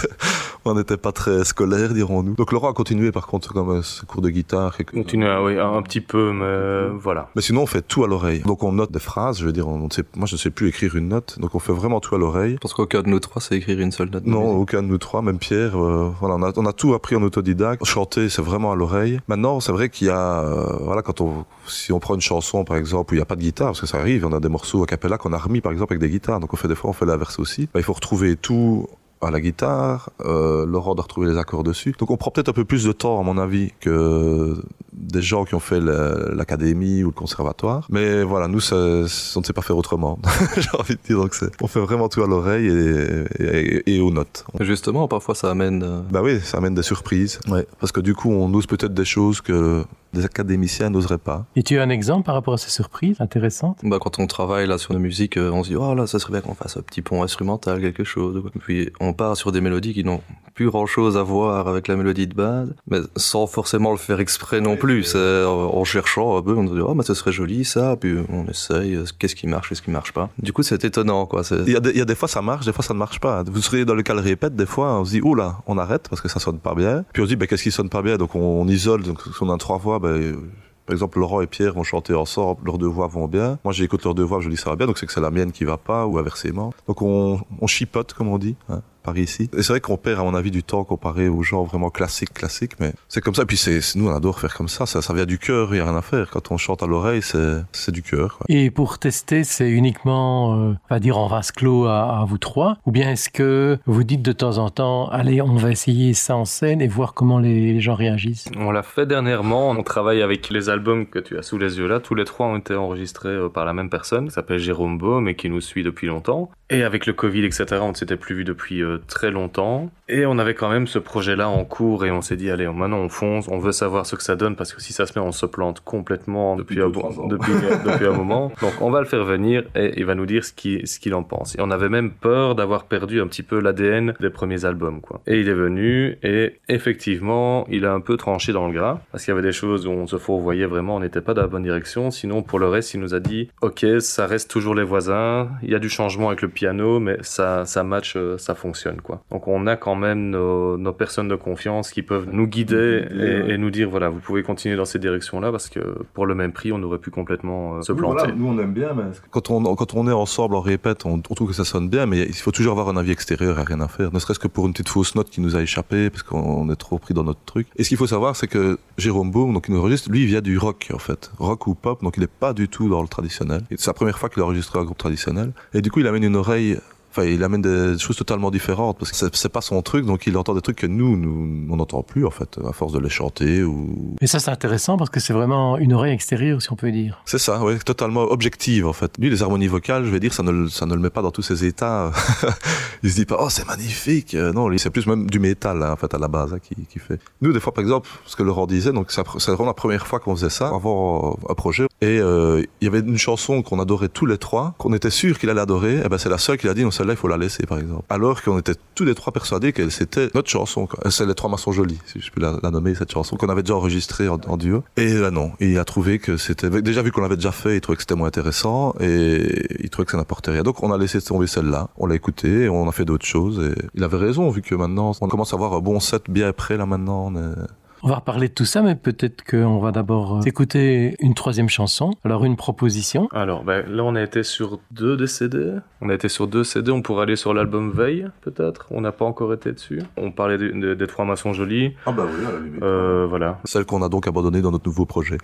on 0.64 0.74
n'était 0.74 0.98
pas 0.98 1.10
très 1.10 1.44
scolaire, 1.44 1.94
dirons-nous. 1.94 2.34
Donc 2.34 2.52
Laurent 2.52 2.70
a 2.70 2.74
continué 2.74 3.12
par 3.12 3.26
contre 3.26 3.52
comme 3.52 3.82
ce 3.82 4.04
cours 4.04 4.20
de 4.20 4.28
guitare. 4.28 4.76
Et... 4.78 4.84
Continué, 4.84 5.34
oui, 5.42 5.58
un 5.58 5.80
petit 5.82 6.02
peu, 6.02 6.32
mais 6.32 6.44
euh, 6.44 6.90
voilà. 6.94 7.30
Mais 7.34 7.42
sinon, 7.42 7.62
on 7.62 7.66
fait 7.66 7.82
tout 7.82 8.04
à 8.04 8.06
l'oreille. 8.06 8.40
Donc 8.40 8.62
on 8.62 8.72
note 8.72 8.92
des 8.92 9.00
phrases, 9.00 9.40
je 9.40 9.46
veux 9.46 9.52
dire, 9.52 9.66
on 9.68 9.88
sait, 9.90 10.04
moi 10.16 10.26
je 10.26 10.34
ne 10.34 10.38
sais 10.38 10.50
plus 10.50 10.68
écrire 10.68 10.94
une 10.96 11.08
note, 11.08 11.38
donc 11.38 11.54
on 11.54 11.58
fait 11.58 11.72
vraiment 11.72 12.00
tout 12.00 12.14
à 12.14 12.18
l'oreille. 12.18 12.58
Parce 12.60 12.74
qu'aucun 12.74 13.02
de 13.02 13.08
nous 13.08 13.20
trois 13.20 13.40
sait 13.40 13.56
écrire 13.56 13.80
une 13.80 13.90
seule 13.90 14.10
note. 14.10 14.26
Non, 14.26 14.54
aucun 14.56 14.82
de 14.82 14.88
nous 14.88 14.98
trois, 14.98 15.22
même 15.22 15.38
Pierre. 15.38 15.82
Euh, 15.82 16.12
voilà, 16.20 16.36
on 16.36 16.42
a, 16.42 16.52
on 16.56 16.66
a 16.66 16.72
tout 16.72 16.92
appris 16.92 17.16
en 17.16 17.22
autodidacte. 17.22 17.84
Chanter, 17.84 18.28
c'est 18.28 18.42
vraiment 18.42 18.72
à 18.72 18.76
l'oreille. 18.76 19.18
Maintenant, 19.28 19.60
c'est 19.60 19.72
vrai 19.72 19.88
qu'il 19.88 20.08
y 20.08 20.10
a, 20.10 20.42
euh, 20.42 20.76
voilà, 20.82 21.00
quand 21.00 21.22
on, 21.22 21.46
si 21.66 21.92
on 21.92 22.00
prend 22.00 22.14
une 22.14 22.20
chanson 22.20 22.64
par 22.64 22.76
exemple 22.76 23.12
où 23.12 23.14
il 23.14 23.18
n'y 23.18 23.22
a 23.22 23.26
pas 23.26 23.36
de 23.36 23.40
guitare, 23.40 23.68
parce 23.68 23.80
que 23.80 23.86
ça 23.86 23.98
arrive, 23.98 24.26
on 24.26 24.32
a 24.32 24.40
des 24.40 24.48
morceaux 24.48 24.82
a 24.82 24.86
cappella 24.86 25.16
qu'on 25.18 25.32
a 25.32 25.38
remis 25.38 25.60
par 25.60 25.72
exemple 25.72 25.94
avec 25.94 26.00
des 26.00 26.10
guitares, 26.10 26.40
donc 26.40 26.52
on 26.52 26.56
fait 26.56 26.68
des 26.68 26.74
fois 26.74 26.90
on 26.90 26.92
fait 26.92 27.06
l'inverse 27.06 27.38
aussi. 27.38 27.68
Bah, 27.72 27.80
il 27.80 27.82
faut 27.82 27.92
retrouver 27.92 28.36
tout 28.36 28.86
à 29.22 29.30
la 29.30 29.40
guitare, 29.40 30.10
euh, 30.24 30.66
Laurent 30.66 30.94
doit 30.94 31.04
retrouver 31.04 31.28
les 31.28 31.38
accords 31.38 31.62
dessus. 31.62 31.94
Donc 31.98 32.10
on 32.10 32.16
prend 32.16 32.30
peut-être 32.30 32.48
un 32.48 32.52
peu 32.52 32.64
plus 32.64 32.84
de 32.84 32.92
temps, 32.92 33.20
à 33.20 33.22
mon 33.22 33.38
avis, 33.38 33.72
que 33.80 34.56
des 34.92 35.22
gens 35.22 35.44
qui 35.44 35.54
ont 35.54 35.60
fait 35.60 35.80
l'académie 35.80 37.02
ou 37.02 37.08
le 37.08 37.12
conservatoire. 37.12 37.86
Mais 37.90 38.22
voilà, 38.22 38.48
nous, 38.48 38.60
ça, 38.60 38.76
on 38.76 39.02
ne 39.02 39.44
sait 39.44 39.52
pas 39.52 39.62
faire 39.62 39.76
autrement. 39.76 40.18
J'ai 40.56 40.70
envie 40.78 40.94
de 40.94 41.00
dire, 41.04 41.18
donc 41.18 41.34
on 41.60 41.66
fait 41.66 41.80
vraiment 41.80 42.08
tout 42.08 42.22
à 42.22 42.26
l'oreille 42.26 42.66
et, 42.66 43.24
et, 43.38 43.96
et, 43.96 44.00
aux 44.00 44.10
notes. 44.10 44.44
Justement, 44.60 45.08
parfois 45.08 45.34
ça 45.34 45.50
amène... 45.50 45.82
Euh... 45.82 46.00
Bah 46.10 46.22
oui, 46.22 46.40
ça 46.40 46.58
amène 46.58 46.74
des 46.74 46.82
surprises. 46.82 47.40
Ouais. 47.48 47.66
Parce 47.80 47.92
que 47.92 48.00
du 48.00 48.14
coup, 48.14 48.30
on 48.30 48.52
ose 48.54 48.66
peut-être 48.66 48.94
des 48.94 49.04
choses 49.04 49.40
que 49.40 49.84
des 50.12 50.24
académiciens 50.24 50.90
n'oseraient 50.90 51.18
pas. 51.18 51.46
Et 51.56 51.62
tu 51.62 51.78
as 51.78 51.82
un 51.82 51.90
exemple 51.90 52.24
par 52.24 52.34
rapport 52.34 52.54
à 52.54 52.58
ces 52.58 52.70
surprises 52.70 53.20
intéressantes? 53.20 53.78
Bah, 53.82 53.98
Quand 54.00 54.18
on 54.18 54.26
travaille 54.26 54.66
là 54.66 54.78
sur 54.78 54.92
nos 54.92 55.00
musiques, 55.00 55.36
on 55.38 55.62
se 55.62 55.70
dit, 55.70 55.76
oh 55.76 55.94
là, 55.94 56.06
ça 56.06 56.18
serait 56.18 56.32
bien 56.32 56.40
qu'on 56.40 56.54
fasse 56.54 56.76
un 56.76 56.82
petit 56.82 57.02
pont 57.02 57.22
instrumental, 57.22 57.80
quelque 57.80 58.04
chose. 58.04 58.42
Puis 58.60 58.90
on 59.00 59.12
part 59.12 59.36
sur 59.36 59.52
des 59.52 59.60
mélodies 59.60 59.94
qui 59.94 60.04
n'ont 60.04 60.20
plus 60.54 60.68
grand 60.68 60.86
chose 60.86 61.16
à 61.16 61.22
voir 61.22 61.68
avec 61.68 61.88
la 61.88 61.96
mélodie 61.96 62.26
de 62.26 62.34
base, 62.34 62.72
mais 62.88 62.98
sans 63.16 63.46
forcément 63.46 63.90
le 63.90 63.96
faire 63.96 64.20
exprès 64.20 64.60
non 64.60 64.76
plus. 64.76 65.04
C'est 65.04 65.44
en 65.44 65.84
cherchant 65.84 66.36
un 66.36 66.42
peu, 66.42 66.54
on 66.54 66.66
se 66.68 66.74
dit, 66.74 66.80
oh, 66.80 66.94
mais 66.94 67.02
ce 67.02 67.14
serait 67.14 67.32
joli 67.32 67.64
ça, 67.64 67.96
puis 67.96 68.16
on 68.28 68.46
essaye, 68.46 68.98
qu'est-ce 69.18 69.34
qui 69.34 69.46
marche, 69.46 69.68
qu'est-ce 69.68 69.82
qui 69.82 69.90
marche 69.90 70.12
pas. 70.12 70.30
Du 70.38 70.52
coup, 70.52 70.62
c'est 70.62 70.84
étonnant, 70.84 71.26
quoi. 71.26 71.42
Il 71.50 71.72
y, 71.72 71.76
a 71.76 71.80
des, 71.80 71.90
il 71.90 71.98
y 71.98 72.02
a 72.02 72.04
des 72.04 72.14
fois 72.14 72.28
ça 72.28 72.42
marche, 72.42 72.66
des 72.66 72.72
fois 72.72 72.84
ça 72.84 72.94
ne 72.94 72.98
marche 72.98 73.20
pas. 73.20 73.42
Vous 73.44 73.62
seriez 73.62 73.84
dans 73.84 73.94
le 73.94 74.02
cas 74.02 74.14
le 74.14 74.20
répète, 74.20 74.54
des 74.54 74.66
fois, 74.66 75.00
on 75.00 75.04
se 75.04 75.10
dit, 75.10 75.20
oh 75.24 75.34
là, 75.34 75.58
on 75.66 75.78
arrête 75.78 76.08
parce 76.08 76.20
que 76.20 76.28
ça 76.28 76.40
sonne 76.40 76.58
pas 76.58 76.74
bien. 76.74 77.04
Puis 77.12 77.22
on 77.22 77.24
se 77.24 77.30
dit, 77.30 77.36
bah, 77.36 77.46
qu'est-ce 77.46 77.62
qui 77.62 77.70
sonne 77.70 77.88
pas 77.88 78.02
bien? 78.02 78.16
Donc 78.16 78.34
on, 78.34 78.40
on 78.40 78.68
isole, 78.68 79.02
donc 79.02 79.20
si 79.22 79.42
on 79.42 79.50
a 79.50 79.56
trois 79.58 79.78
voix, 79.78 79.98
ben, 79.98 80.36
par 80.84 80.94
exemple, 80.94 81.20
Laurent 81.20 81.40
et 81.40 81.46
Pierre 81.46 81.74
vont 81.74 81.84
chanter 81.84 82.12
ensemble, 82.12 82.60
leurs 82.64 82.78
deux 82.78 82.88
voix 82.88 83.06
vont 83.06 83.28
bien. 83.28 83.58
Moi, 83.64 83.72
j'écoute 83.72 84.04
leurs 84.04 84.14
deux 84.14 84.24
voix, 84.24 84.40
je 84.40 84.48
dis 84.48 84.56
ça 84.56 84.70
va 84.70 84.76
bien, 84.76 84.86
donc 84.86 84.98
c'est 84.98 85.06
que 85.06 85.12
c'est 85.12 85.20
la 85.20 85.30
mienne 85.30 85.52
qui 85.52 85.64
va 85.64 85.76
pas, 85.76 86.06
ou 86.06 86.18
inversement. 86.18 86.74
Donc 86.88 87.02
on, 87.02 87.40
on 87.60 87.66
chipote, 87.66 88.12
comme 88.14 88.28
on 88.28 88.38
dit. 88.38 88.56
Hein 88.68 88.82
par 89.02 89.16
ici. 89.18 89.50
Et 89.56 89.62
c'est 89.62 89.72
vrai 89.72 89.80
qu'on 89.80 89.96
perd, 89.96 90.20
à 90.20 90.22
mon 90.22 90.34
avis, 90.34 90.50
du 90.50 90.62
temps 90.62 90.84
comparé 90.84 91.28
aux 91.28 91.42
gens 91.42 91.64
vraiment 91.64 91.90
classiques, 91.90 92.32
classiques, 92.34 92.78
mais 92.80 92.92
c'est 93.08 93.20
comme 93.20 93.34
ça. 93.34 93.42
Et 93.42 93.46
puis 93.46 93.56
c'est, 93.56 93.80
nous, 93.96 94.08
on 94.08 94.14
adore 94.14 94.40
faire 94.40 94.54
comme 94.54 94.68
ça. 94.68 94.86
Ça, 94.86 95.02
ça 95.02 95.12
vient 95.12 95.26
du 95.26 95.38
cœur, 95.38 95.68
il 95.70 95.74
n'y 95.74 95.80
a 95.80 95.84
rien 95.84 95.96
à 95.96 96.02
faire. 96.02 96.30
Quand 96.30 96.50
on 96.50 96.56
chante 96.56 96.82
à 96.82 96.86
l'oreille, 96.86 97.22
c'est, 97.22 97.62
c'est 97.72 97.92
du 97.92 98.02
cœur. 98.02 98.38
Et 98.48 98.70
pour 98.70 98.98
tester, 98.98 99.44
c'est 99.44 99.70
uniquement, 99.70 100.54
euh, 100.54 100.72
on 100.90 100.94
va 100.94 101.00
dire, 101.00 101.18
en 101.18 101.26
vase 101.26 101.52
clos 101.52 101.86
à, 101.86 102.20
à, 102.20 102.24
vous 102.24 102.38
trois 102.38 102.78
Ou 102.86 102.92
bien 102.92 103.10
est-ce 103.10 103.30
que 103.30 103.78
vous 103.86 104.04
dites 104.04 104.22
de 104.22 104.32
temps 104.32 104.58
en 104.58 104.70
temps, 104.70 105.08
allez, 105.08 105.42
on 105.42 105.56
va 105.56 105.70
essayer 105.70 106.14
ça 106.14 106.36
en 106.36 106.44
scène 106.44 106.80
et 106.80 106.88
voir 106.88 107.14
comment 107.14 107.38
les, 107.38 107.72
les 107.72 107.80
gens 107.80 107.94
réagissent? 107.94 108.48
On 108.56 108.70
l'a 108.70 108.82
fait 108.82 109.06
dernièrement. 109.06 109.70
On 109.70 109.82
travaille 109.82 110.22
avec 110.22 110.50
les 110.50 110.68
albums 110.68 111.06
que 111.06 111.18
tu 111.18 111.38
as 111.38 111.42
sous 111.42 111.58
les 111.58 111.78
yeux 111.78 111.86
là. 111.86 112.00
Tous 112.00 112.14
les 112.14 112.24
trois 112.24 112.46
ont 112.46 112.56
été 112.56 112.74
enregistrés 112.74 113.28
euh, 113.28 113.48
par 113.48 113.64
la 113.64 113.72
même 113.72 113.90
personne, 113.90 114.28
qui 114.28 114.34
s'appelle 114.34 114.58
Jérôme 114.58 114.98
Baume 114.98 115.28
et 115.28 115.34
qui 115.34 115.48
nous 115.48 115.60
suit 115.60 115.82
depuis 115.82 116.06
longtemps. 116.06 116.50
Et 116.70 116.82
avec 116.82 117.06
le 117.06 117.12
Covid, 117.12 117.44
etc., 117.44 117.66
on 117.82 117.90
ne 117.90 117.94
s'était 117.94 118.16
plus 118.16 118.34
vu 118.34 118.44
depuis 118.44 118.82
euh, 118.82 118.91
très 118.98 119.30
longtemps. 119.30 119.90
Et 120.08 120.26
on 120.26 120.38
avait 120.38 120.54
quand 120.54 120.68
même 120.68 120.86
ce 120.86 120.98
projet-là 120.98 121.48
en 121.48 121.64
cours 121.64 122.04
et 122.04 122.10
on 122.10 122.20
s'est 122.20 122.36
dit, 122.36 122.50
allez, 122.50 122.66
maintenant 122.66 122.98
on 122.98 123.08
fonce, 123.08 123.48
on 123.48 123.58
veut 123.58 123.72
savoir 123.72 124.04
ce 124.04 124.14
que 124.14 124.22
ça 124.22 124.36
donne 124.36 124.56
parce 124.56 124.74
que 124.74 124.82
si 124.82 124.92
ça 124.92 125.06
se 125.06 125.18
met, 125.18 125.24
on 125.24 125.32
se 125.32 125.46
plante 125.46 125.80
complètement 125.80 126.56
depuis, 126.56 126.82
un, 126.82 126.90
depuis, 126.90 127.52
depuis 127.84 128.06
un 128.06 128.12
moment. 128.12 128.52
Donc 128.60 128.74
on 128.80 128.90
va 128.90 129.00
le 129.00 129.06
faire 129.06 129.24
venir 129.24 129.64
et 129.74 129.94
il 129.96 130.04
va 130.04 130.14
nous 130.14 130.26
dire 130.26 130.44
ce 130.44 130.52
qu'il 130.52 130.86
ce 130.86 131.00
qu'il 131.00 131.14
en 131.14 131.22
pense. 131.22 131.54
Et 131.54 131.58
on 131.60 131.70
avait 131.70 131.88
même 131.88 132.10
peur 132.10 132.54
d'avoir 132.54 132.84
perdu 132.84 133.20
un 133.20 133.26
petit 133.26 133.42
peu 133.42 133.60
l'ADN 133.60 134.14
des 134.20 134.30
premiers 134.30 134.64
albums, 134.64 135.00
quoi. 135.00 135.20
Et 135.26 135.40
il 135.40 135.48
est 135.48 135.54
venu 135.54 136.18
et 136.22 136.58
effectivement, 136.68 137.66
il 137.70 137.86
a 137.86 137.92
un 137.92 138.00
peu 138.00 138.16
tranché 138.16 138.52
dans 138.52 138.66
le 138.66 138.74
gras 138.74 139.00
parce 139.12 139.24
qu'il 139.24 139.32
y 139.32 139.36
avait 139.36 139.46
des 139.46 139.52
choses 139.52 139.86
où 139.86 139.90
on 139.90 140.06
se 140.06 140.18
fourvoyait 140.18 140.66
vraiment, 140.66 140.96
on 140.96 141.00
n'était 141.00 141.20
pas 141.20 141.34
dans 141.34 141.42
la 141.42 141.48
bonne 141.48 141.62
direction. 141.62 142.10
Sinon, 142.10 142.42
pour 142.42 142.58
le 142.58 142.68
reste, 142.68 142.94
il 142.94 143.00
nous 143.00 143.14
a 143.14 143.20
dit, 143.20 143.48
ok, 143.60 143.86
ça 144.00 144.26
reste 144.26 144.50
toujours 144.50 144.74
les 144.74 144.84
voisins, 144.84 145.48
il 145.62 145.70
y 145.70 145.74
a 145.74 145.78
du 145.78 145.88
changement 145.88 146.28
avec 146.28 146.42
le 146.42 146.48
piano, 146.48 147.00
mais 147.00 147.16
ça, 147.22 147.64
ça 147.64 147.84
match, 147.84 148.14
euh, 148.16 148.36
ça 148.38 148.54
fonctionne, 148.54 148.81
quoi. 149.02 149.22
Donc 149.30 149.48
on 149.48 149.66
a 149.66 149.76
quand 149.76 149.94
même 149.94 150.30
nos, 150.30 150.76
nos 150.76 150.92
personnes 150.92 151.28
de 151.28 151.36
confiance 151.36 151.90
qui 151.90 152.02
peuvent 152.02 152.28
nous 152.30 152.46
guider 152.46 153.04
et, 153.10 153.52
et, 153.52 153.58
nous 153.58 153.70
dire, 153.70 153.88
voilà, 153.88 154.08
vous 154.08 154.20
pouvez 154.20 154.42
continuer 154.42 154.76
dans 154.76 154.84
cette 154.84 155.02
direction-là 155.02 155.50
parce 155.50 155.68
que 155.68 155.80
pour 156.14 156.26
le 156.26 156.34
même 156.34 156.52
prix, 156.52 156.72
on 156.72 156.82
aurait 156.82 156.98
pu 156.98 157.10
complètement 157.10 157.76
euh, 157.76 157.82
se 157.82 157.92
planter. 157.92 158.22
Voilà, 158.22 158.34
nous 158.34 158.48
on 158.48 158.58
aime 158.58 158.72
bien, 158.72 158.92
mais 158.94 159.04
quand 159.30 159.50
on, 159.50 159.74
quand 159.74 159.94
on 159.94 160.08
est 160.08 160.12
ensemble, 160.12 160.54
on 160.54 160.60
répète, 160.60 161.06
on, 161.06 161.14
on 161.14 161.34
trouve 161.34 161.48
que 161.48 161.54
ça 161.54 161.64
sonne 161.64 161.88
bien, 161.88 162.06
mais 162.06 162.22
il 162.22 162.34
faut 162.34 162.50
toujours 162.50 162.72
avoir 162.72 162.88
un 162.88 162.96
avis 162.96 163.12
extérieur, 163.12 163.58
à 163.58 163.64
rien 163.64 163.80
à 163.80 163.88
faire. 163.88 164.12
Ne 164.12 164.18
serait-ce 164.18 164.38
que 164.38 164.48
pour 164.48 164.66
une 164.66 164.72
petite 164.72 164.88
fausse 164.88 165.14
note 165.14 165.30
qui 165.30 165.40
nous 165.40 165.56
a 165.56 165.62
échappé 165.62 166.10
parce 166.10 166.22
qu'on 166.22 166.68
est 166.70 166.76
trop 166.76 166.98
pris 166.98 167.14
dans 167.14 167.24
notre 167.24 167.44
truc. 167.44 167.66
Et 167.76 167.84
ce 167.84 167.88
qu'il 167.88 167.98
faut 167.98 168.06
savoir, 168.06 168.36
c'est 168.36 168.48
que 168.48 168.78
Jérôme 168.98 169.30
Boom, 169.30 169.54
donc 169.54 169.66
il 169.68 169.74
nous 169.74 169.80
enregistre, 169.80 170.10
lui, 170.10 170.22
il 170.22 170.26
vient 170.26 170.40
du 170.40 170.58
rock 170.58 170.90
en 170.92 170.98
fait, 170.98 171.30
rock 171.38 171.66
ou 171.66 171.74
pop, 171.74 172.02
donc 172.02 172.16
il 172.16 172.20
n'est 172.20 172.26
pas 172.26 172.52
du 172.52 172.68
tout 172.68 172.88
dans 172.88 173.02
le 173.02 173.08
traditionnel. 173.08 173.62
C'est 173.70 173.86
la 173.86 173.94
première 173.94 174.18
fois 174.18 174.28
qu'il 174.28 174.42
a 174.42 174.44
enregistré 174.44 174.78
un 174.78 174.84
groupe 174.84 174.98
traditionnel. 174.98 175.52
Et 175.74 175.82
du 175.82 175.90
coup, 175.90 176.00
il 176.00 176.06
amène 176.06 176.24
une 176.24 176.36
oreille 176.36 176.78
Enfin, 177.14 177.24
il 177.24 177.44
amène 177.44 177.60
des 177.60 177.98
choses 177.98 178.16
totalement 178.16 178.50
différentes 178.50 178.98
parce 178.98 179.12
que 179.12 179.28
c'est 179.32 179.48
pas 179.50 179.60
son 179.60 179.82
truc, 179.82 180.06
donc 180.06 180.26
il 180.26 180.36
entend 180.38 180.54
des 180.54 180.62
trucs 180.62 180.78
que 180.78 180.86
nous, 180.86 181.16
nous, 181.16 181.66
on 181.70 181.76
n'entend 181.76 182.02
plus 182.02 182.24
en 182.24 182.30
fait, 182.30 182.58
à 182.66 182.72
force 182.72 182.92
de 182.92 182.98
les 182.98 183.10
chanter 183.10 183.62
ou. 183.62 184.16
Et 184.22 184.26
ça, 184.26 184.38
c'est 184.38 184.50
intéressant 184.50 184.96
parce 184.96 185.10
que 185.10 185.20
c'est 185.20 185.34
vraiment 185.34 185.76
une 185.76 185.92
oreille 185.92 186.14
extérieure, 186.14 186.62
si 186.62 186.72
on 186.72 186.76
peut 186.76 186.90
dire. 186.90 187.20
C'est 187.26 187.38
ça, 187.38 187.62
oui, 187.62 187.78
totalement 187.84 188.22
objective 188.22 188.86
en 188.86 188.92
fait. 188.92 189.12
Lui, 189.18 189.28
les 189.28 189.42
harmonies 189.42 189.66
vocales, 189.66 190.06
je 190.06 190.10
vais 190.10 190.20
dire, 190.20 190.32
ça 190.32 190.42
ne, 190.42 190.68
ça 190.68 190.86
ne 190.86 190.94
le 190.94 191.00
met 191.00 191.10
pas 191.10 191.22
dans 191.22 191.30
tous 191.30 191.42
ses 191.42 191.66
états. 191.66 192.10
il 193.02 193.10
se 193.10 193.16
dit 193.16 193.26
pas, 193.26 193.36
oh, 193.40 193.50
c'est 193.50 193.66
magnifique. 193.66 194.34
Non, 194.34 194.68
c'est 194.78 194.90
plus 194.90 195.06
même 195.06 195.28
du 195.28 195.38
métal 195.38 195.82
hein, 195.82 195.92
en 195.92 195.96
fait 195.96 196.12
à 196.14 196.18
la 196.18 196.28
base 196.28 196.54
hein, 196.54 196.58
qui, 196.58 196.74
qui 196.86 196.98
fait. 196.98 197.20
Nous, 197.40 197.52
des 197.52 197.60
fois, 197.60 197.72
par 197.72 197.82
exemple, 197.82 198.08
ce 198.24 198.36
que 198.36 198.42
Laurent 198.42 198.66
disait, 198.66 198.92
donc 198.92 199.10
c'est 199.10 199.50
vraiment 199.50 199.66
la 199.66 199.74
première 199.74 200.06
fois 200.06 200.18
qu'on 200.18 200.34
faisait 200.34 200.50
ça, 200.50 200.68
avant 200.68 201.38
un 201.48 201.54
projet. 201.54 201.86
Et 202.00 202.18
euh, 202.18 202.62
il 202.80 202.84
y 202.84 202.88
avait 202.88 203.00
une 203.00 203.18
chanson 203.18 203.62
qu'on 203.62 203.80
adorait 203.80 204.08
tous 204.08 204.26
les 204.26 204.38
trois, 204.38 204.74
qu'on 204.78 204.92
était 204.92 205.10
sûr 205.10 205.38
qu'il 205.38 205.50
allait 205.50 205.60
adorer. 205.60 205.98
Et 206.04 206.08
ben 206.08 206.18
c'est 206.18 206.28
la 206.28 206.38
seule 206.38 206.58
qui 206.58 206.68
a 206.68 206.74
dit, 206.74 206.84
celle-là, 207.02 207.14
il 207.14 207.16
faut 207.16 207.28
la 207.28 207.36
laisser, 207.36 207.66
par 207.66 207.78
exemple. 207.78 208.04
Alors 208.08 208.42
qu'on 208.42 208.58
était 208.58 208.74
tous 208.94 209.04
les 209.04 209.14
trois 209.14 209.32
persuadés 209.32 209.72
que 209.72 209.88
c'était 209.88 210.30
notre 210.34 210.48
chanson. 210.48 210.88
C'est 211.10 211.26
les 211.26 211.34
trois 211.34 211.50
maçons 211.50 211.72
jolis, 211.72 211.98
si 212.06 212.20
je 212.20 212.30
peux 212.30 212.40
la, 212.40 212.70
nommer, 212.70 212.94
cette 212.94 213.10
chanson 213.10 213.36
qu'on 213.36 213.48
avait 213.48 213.62
déjà 213.62 213.74
enregistrée 213.74 214.28
en, 214.28 214.56
duo. 214.56 214.84
Et 214.96 215.14
là, 215.14 215.30
non. 215.30 215.52
Il 215.58 215.78
a 215.78 215.84
trouvé 215.84 216.18
que 216.18 216.36
c'était, 216.36 216.70
déjà 216.70 217.02
vu 217.02 217.10
qu'on 217.10 217.22
l'avait 217.22 217.36
déjà 217.36 217.50
fait, 217.50 217.76
il 217.76 217.80
trouvait 217.80 217.96
que 217.96 218.02
c'était 218.02 218.14
moins 218.14 218.28
intéressant 218.28 218.94
et 219.00 219.82
il 219.82 219.90
trouvait 219.90 220.06
que 220.06 220.12
ça 220.12 220.18
n'apportait 220.18 220.52
rien. 220.52 220.62
Donc 220.62 220.82
on 220.82 220.92
a 220.92 220.98
laissé 220.98 221.20
tomber 221.20 221.46
celle-là. 221.46 221.88
On 221.96 222.06
l'a 222.06 222.14
écouté, 222.14 222.68
on 222.68 222.88
a 222.88 222.92
fait 222.92 223.04
d'autres 223.04 223.26
choses 223.26 223.60
et 223.60 223.74
il 223.94 224.04
avait 224.04 224.16
raison 224.16 224.48
vu 224.50 224.62
que 224.62 224.74
maintenant 224.74 225.12
on 225.20 225.28
commence 225.28 225.52
à 225.52 225.56
avoir 225.56 225.74
un 225.74 225.80
bon 225.80 225.98
set 225.98 226.24
bien 226.28 226.52
prêt 226.52 226.76
là 226.76 226.86
maintenant. 226.86 227.32
On 227.32 227.36
est... 227.36 227.56
On 228.04 228.08
va 228.08 228.16
reparler 228.16 228.48
de 228.48 228.52
tout 228.52 228.64
ça, 228.64 228.82
mais 228.82 228.96
peut-être 228.96 229.44
qu'on 229.44 229.78
va 229.78 229.92
d'abord 229.92 230.38
euh, 230.38 230.40
écouter 230.40 231.14
une 231.20 231.34
troisième 231.34 231.68
chanson. 231.68 232.10
Alors, 232.24 232.44
une 232.44 232.56
proposition. 232.56 233.28
Alors, 233.32 233.62
ben, 233.62 233.86
là, 233.88 234.02
on 234.02 234.16
a 234.16 234.22
été 234.22 234.42
sur 234.42 234.80
deux 234.90 235.16
des 235.16 235.28
CD. 235.28 235.74
On 236.00 236.08
a 236.08 236.14
été 236.14 236.28
sur 236.28 236.48
deux 236.48 236.64
CD. 236.64 236.90
On 236.90 237.00
pourrait 237.00 237.22
aller 237.22 237.36
sur 237.36 237.54
l'album 237.54 237.92
Veille, 237.92 238.26
peut-être. 238.40 238.88
On 238.90 239.02
n'a 239.02 239.12
pas 239.12 239.24
encore 239.24 239.54
été 239.54 239.70
dessus. 239.70 240.02
On 240.16 240.32
parlait 240.32 240.58
des, 240.58 240.72
des, 240.72 240.96
des 240.96 241.06
trois 241.06 241.24
maçons 241.24 241.52
jolis. 241.52 241.94
Ah 242.04 242.10
bah 242.10 242.24
oui, 242.26 242.44
à 242.44 242.50
la 242.50 242.58
limite. 242.58 242.82
Euh, 242.82 243.26
voilà. 243.28 243.60
Celle 243.62 243.84
qu'on 243.84 244.02
a 244.02 244.08
donc 244.08 244.26
abandonnée 244.26 244.62
dans 244.62 244.72
notre 244.72 244.88
nouveau 244.88 245.06
projet. 245.06 245.38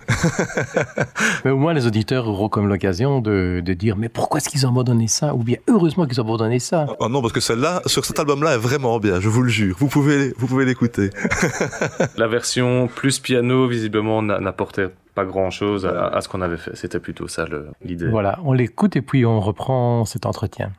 mais 1.45 1.51
au 1.51 1.57
moins, 1.57 1.73
les 1.73 1.87
auditeurs 1.87 2.27
auront 2.27 2.49
comme 2.49 2.67
l'occasion 2.67 3.21
de, 3.21 3.61
de, 3.63 3.73
dire 3.73 3.95
mais 3.95 4.09
pourquoi 4.09 4.39
est-ce 4.39 4.49
qu'ils 4.49 4.67
ont 4.67 4.71
abandonné 4.71 5.07
ça? 5.07 5.33
Ou 5.33 5.43
bien 5.43 5.59
heureusement 5.69 6.05
qu'ils 6.05 6.19
ont 6.19 6.25
abandonné 6.25 6.59
ça. 6.59 6.87
Ah 6.99 7.07
non, 7.07 7.21
parce 7.21 7.31
que 7.31 7.39
celle-là, 7.39 7.81
sur 7.85 8.03
cet 8.03 8.19
album-là, 8.19 8.55
est 8.55 8.57
vraiment 8.57 8.99
bien. 8.99 9.21
Je 9.21 9.29
vous 9.29 9.43
le 9.43 9.49
jure. 9.49 9.77
Vous 9.79 9.87
pouvez, 9.87 10.33
vous 10.37 10.47
pouvez 10.47 10.65
l'écouter. 10.65 11.09
la 12.17 12.27
version 12.27 12.48
plus 12.87 13.19
piano, 13.19 13.67
visiblement, 13.67 14.21
n'apportait 14.21 14.89
pas 15.15 15.25
grand 15.25 15.49
chose 15.49 15.85
à, 15.85 16.07
à 16.07 16.21
ce 16.21 16.29
qu'on 16.29 16.41
avait 16.41 16.57
fait. 16.57 16.75
C'était 16.75 16.99
plutôt 16.99 17.27
ça 17.27 17.45
l'idée. 17.83 18.07
Voilà, 18.07 18.39
on 18.43 18.53
l'écoute 18.53 18.95
et 18.95 19.01
puis 19.01 19.25
on 19.25 19.39
reprend 19.39 20.05
cet 20.05 20.25
entretien. 20.25 20.71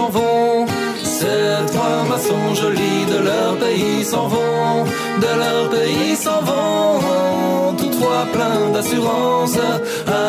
S'en 0.00 0.08
vont. 0.08 0.66
Ces 1.02 1.52
trois 1.72 2.00
maçons 2.12 2.48
jolis 2.62 3.04
de 3.12 3.18
leur 3.28 3.52
pays 3.64 4.04
s'en 4.04 4.26
vont, 4.34 4.84
de 5.24 5.32
leur 5.42 5.62
pays 5.76 6.16
s'en 6.24 6.40
vont. 6.50 7.74
Tous 7.78 7.92
trois 7.98 8.24
pleins 8.34 8.66
d'assurance, 8.74 9.56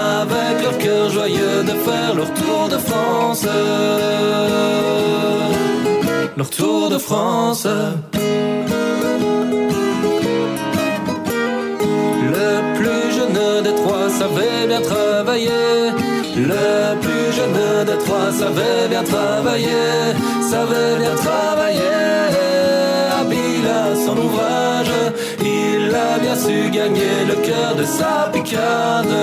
avec 0.03 0.55
leur 0.65 0.77
cœur 0.77 1.09
joyeux 1.09 1.59
de 1.69 1.75
faire 1.87 2.13
leur 2.19 2.31
tour 2.39 2.63
de 2.73 2.77
France. 2.87 3.45
Leur 6.37 6.49
tour 6.49 6.89
de 6.89 6.97
France. 7.07 7.67
Le 12.35 12.51
plus 12.77 13.05
jeune 13.17 13.41
des 13.65 13.75
trois 13.81 14.07
savait 14.19 14.67
bien 14.67 14.81
travailler. 14.81 15.69
Le 16.51 16.99
plus 17.03 17.10
des 17.85 17.97
trois 17.97 18.31
savait 18.31 18.87
bien 18.89 19.03
travailler, 19.03 19.89
savait 20.41 20.97
bien 20.99 21.15
travailler. 21.15 21.97
Habile 23.19 23.67
à 23.67 23.95
son 24.05 24.17
ouvrage, 24.17 24.91
il 25.39 25.93
a 25.95 26.19
bien 26.19 26.35
su 26.35 26.69
gagner 26.69 27.17
le 27.27 27.35
cœur 27.47 27.75
de 27.75 27.83
sa 27.83 28.29
picarde. 28.33 29.15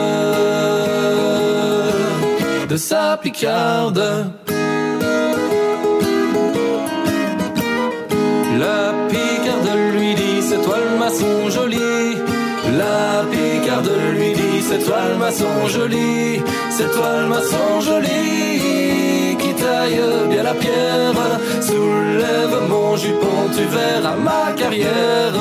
De 2.68 2.76
sa 2.76 3.16
picarde. 3.22 4.02
La 8.58 8.92
picarde 9.08 9.70
lui 9.94 10.14
dit, 10.14 10.42
c'est 10.42 10.62
toi 10.62 10.78
le 10.78 10.98
maçon 10.98 11.50
joli. 11.50 12.16
La 12.76 13.24
picarde 13.30 13.90
lui 14.14 14.27
c'est 14.78 14.84
toi 14.84 14.98
le 15.10 15.16
maçon 15.16 15.66
joli, 15.66 16.40
c'est 16.70 16.90
toi 16.92 17.20
le 17.22 17.26
maçon 17.26 17.80
qui 19.38 19.54
taille 19.54 20.00
bien 20.30 20.42
la 20.42 20.54
pierre. 20.54 21.14
Soulève 21.60 22.56
mon 22.68 22.96
jupon, 22.96 23.48
tu 23.54 23.64
verras 23.64 24.16
ma 24.16 24.52
carrière. 24.52 25.34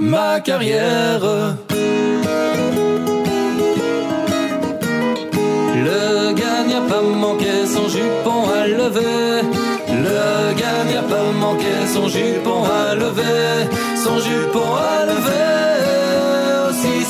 Ma 0.00 0.40
carrière. 0.40 1.20
Le 5.86 6.32
gars 6.32 6.64
n'a 6.68 6.80
pas 6.88 7.02
manqué 7.02 7.66
son 7.66 7.88
jupon 7.88 8.40
à 8.54 8.66
lever. 8.66 9.42
Le 9.88 10.54
gars 10.60 10.84
n'a 10.92 11.02
pas 11.02 11.32
manqué 11.40 11.74
son 11.92 12.08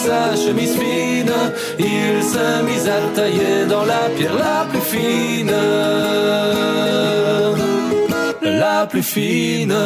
sa 0.06 0.36
chemise 0.36 0.76
fine, 0.76 1.36
il 1.78 2.22
s'est 2.30 2.62
mis 2.68 2.82
à 2.96 2.98
tailler 3.16 3.66
dans 3.72 3.84
la 3.92 4.02
pierre 4.16 4.38
la 4.46 4.58
plus 4.70 4.86
fine. 4.92 5.56
La 8.42 8.86
plus 8.90 9.06
fine. 9.14 9.76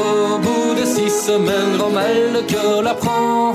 Au 0.00 0.38
bout 0.44 0.68
de 0.80 0.84
six 0.96 1.12
semaines, 1.28 1.72
grand 1.78 1.94
mal 2.00 2.20
de 2.36 2.42
cœur 2.52 2.82
la 2.82 2.94
prend. 2.94 3.54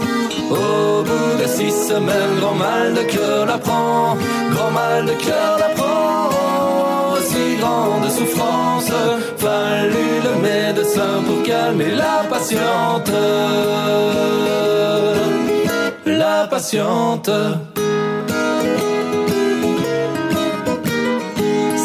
Au 0.62 1.04
bout 1.08 1.34
de 1.41 1.48
six 1.58 1.76
semaines, 1.89 2.36
grand 2.39 2.58
mal 2.65 2.93
de 3.00 3.04
cœur 3.13 3.46
la 3.46 3.58
prend, 3.58 4.17
grand 4.54 4.72
mal 4.72 5.06
de 5.06 5.15
cœur 5.26 5.58
la. 5.60 5.67
Grande 7.60 8.10
souffrance, 8.10 8.91
fallut 9.38 10.22
le 10.24 10.41
médecin 10.41 11.24
pour 11.26 11.43
calmer 11.43 11.91
la 11.91 12.24
patiente. 12.30 13.12
La 16.06 16.48
patiente. 16.48 17.30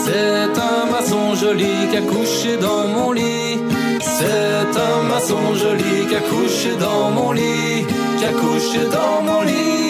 C'est 0.04 0.52
un 0.70 0.90
maçon 0.90 1.35
joli 1.35 1.74
qui 1.90 1.96
a 1.96 2.02
couché 2.02 2.56
dans 2.56 2.87
mon 2.88 3.12
lit. 3.12 3.58
C'est 4.00 4.72
un 4.90 5.02
maçon 5.08 5.54
joli 5.54 6.06
qui 6.08 6.16
a 6.16 6.20
couché 6.20 6.76
dans 6.78 7.11
mon 7.11 7.32
lit, 7.32 7.87
qui 8.18 8.24
a 8.24 8.32
couché 8.32 8.80
dans 8.90 9.22
mon 9.22 9.42
lit 9.42 9.82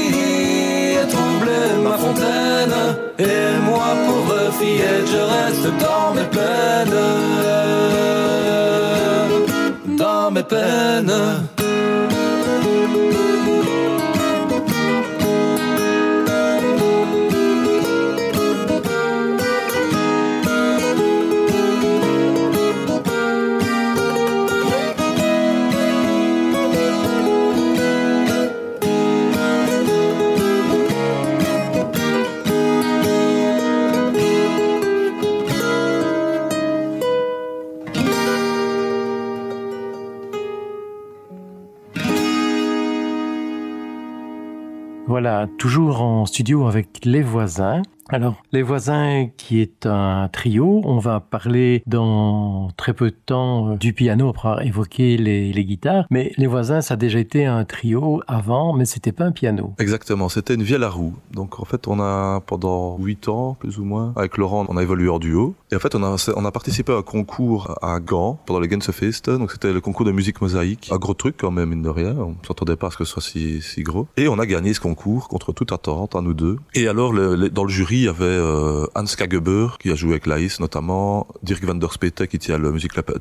Et 3.19 3.59
moi, 3.65 3.95
pauvre 4.07 4.53
fillette, 4.59 5.07
je 5.07 5.19
reste 5.19 5.69
dans 5.79 6.15
mes 6.15 6.29
peines. 6.37 7.01
Dans 9.97 10.31
mes 10.31 10.43
peines. 10.43 11.13
Voilà, 45.25 45.47
toujours 45.57 46.03
en 46.03 46.27
studio 46.27 46.67
avec 46.67 47.05
les 47.05 47.23
voisins. 47.23 47.83
Alors, 48.13 48.43
Les 48.53 48.61
Voisins, 48.61 49.29
qui 49.39 49.63
est 49.63 49.87
un 49.87 50.29
trio, 50.31 50.83
on 50.85 50.99
va 50.99 51.19
parler 51.21 51.83
dans 51.87 52.69
très 52.77 52.93
peu 52.93 53.09
de 53.09 53.17
temps 53.17 53.71
euh, 53.71 53.77
du 53.77 53.95
piano 53.95 54.29
après 54.29 54.49
avoir 54.51 54.67
évoqué 54.67 55.17
les, 55.17 55.65
guitares, 55.65 56.05
mais 56.11 56.31
Les 56.37 56.47
Voisins, 56.47 56.83
ça 56.83 56.93
a 56.93 56.97
déjà 56.99 57.19
été 57.19 57.47
un 57.47 57.65
trio 57.65 58.23
avant, 58.29 58.75
mais 58.75 58.85
c'était 58.85 59.13
pas 59.13 59.25
un 59.25 59.33
piano. 59.33 59.73
Exactement, 59.79 60.29
c'était 60.29 60.57
une 60.57 60.63
vielle 60.63 60.85
à 60.85 60.91
roue. 60.91 61.15
Donc 61.31 61.59
en 61.59 61.65
fait, 61.65 61.89
on 61.89 62.01
a 62.01 62.43
pendant 62.45 62.99
huit 62.99 63.29
ans, 63.29 63.57
plus 63.59 63.79
ou 63.79 63.85
moins, 63.85 64.13
avec 64.15 64.37
Laurent, 64.37 64.67
on 64.69 64.77
a 64.77 64.83
évolué 64.83 65.09
en 65.09 65.19
duo. 65.19 65.55
Et 65.71 65.77
en 65.77 65.79
fait, 65.79 65.95
on 65.95 66.03
a, 66.03 66.53
participé 66.53 66.93
à 66.93 66.97
un 66.97 67.03
concours 67.03 67.79
à 67.81 67.99
Gand 67.99 68.39
pendant 68.45 68.61
les 68.61 68.69
Fest. 68.69 69.31
Donc 69.31 69.53
c'était 69.53 69.73
le 69.73 69.81
concours 69.81 70.05
de 70.05 70.13
musique 70.13 70.43
mosaïque. 70.43 70.91
Un 70.93 70.99
gros 70.99 71.15
truc 71.15 71.37
quand 71.39 71.51
même, 71.51 71.71
mine 71.71 71.81
de 71.81 71.89
rien. 71.89 72.15
On 72.19 72.37
s'entendait 72.47 72.77
pas 72.77 72.89
à 72.89 72.91
ce 72.91 72.99
que 72.99 73.05
ce 73.05 73.13
soit 73.13 73.23
si, 73.23 73.83
gros. 73.83 74.07
Et 74.19 74.29
on 74.29 74.39
a 74.39 74.45
gagné 74.45 74.75
ce 74.75 74.81
concours 74.81 75.29
contre 75.29 75.55
toute 75.55 75.73
attente, 75.73 76.15
à 76.15 76.21
nous 76.21 76.35
deux. 76.35 76.59
Et 76.75 76.89
alors, 76.89 77.15
le, 77.15 77.49
dans 77.49 77.65
le 77.65 77.71
jury, 77.71 78.02
il 78.03 78.07
y 78.07 78.09
avait 78.09 78.25
euh, 78.25 78.87
Hans 78.97 79.05
Kageber, 79.05 79.69
qui 79.79 79.91
a 79.93 79.95
joué 79.95 80.13
avec 80.13 80.27
Laïs 80.27 80.59
notamment, 80.59 81.29
Dirk 81.45 81.63
van 81.65 81.77
der 81.77 81.93
Spete, 81.93 82.27
qui 82.27 82.39
tient 82.41 82.59
le 82.59 82.73
Music 82.73 82.97
Lab 82.97 83.13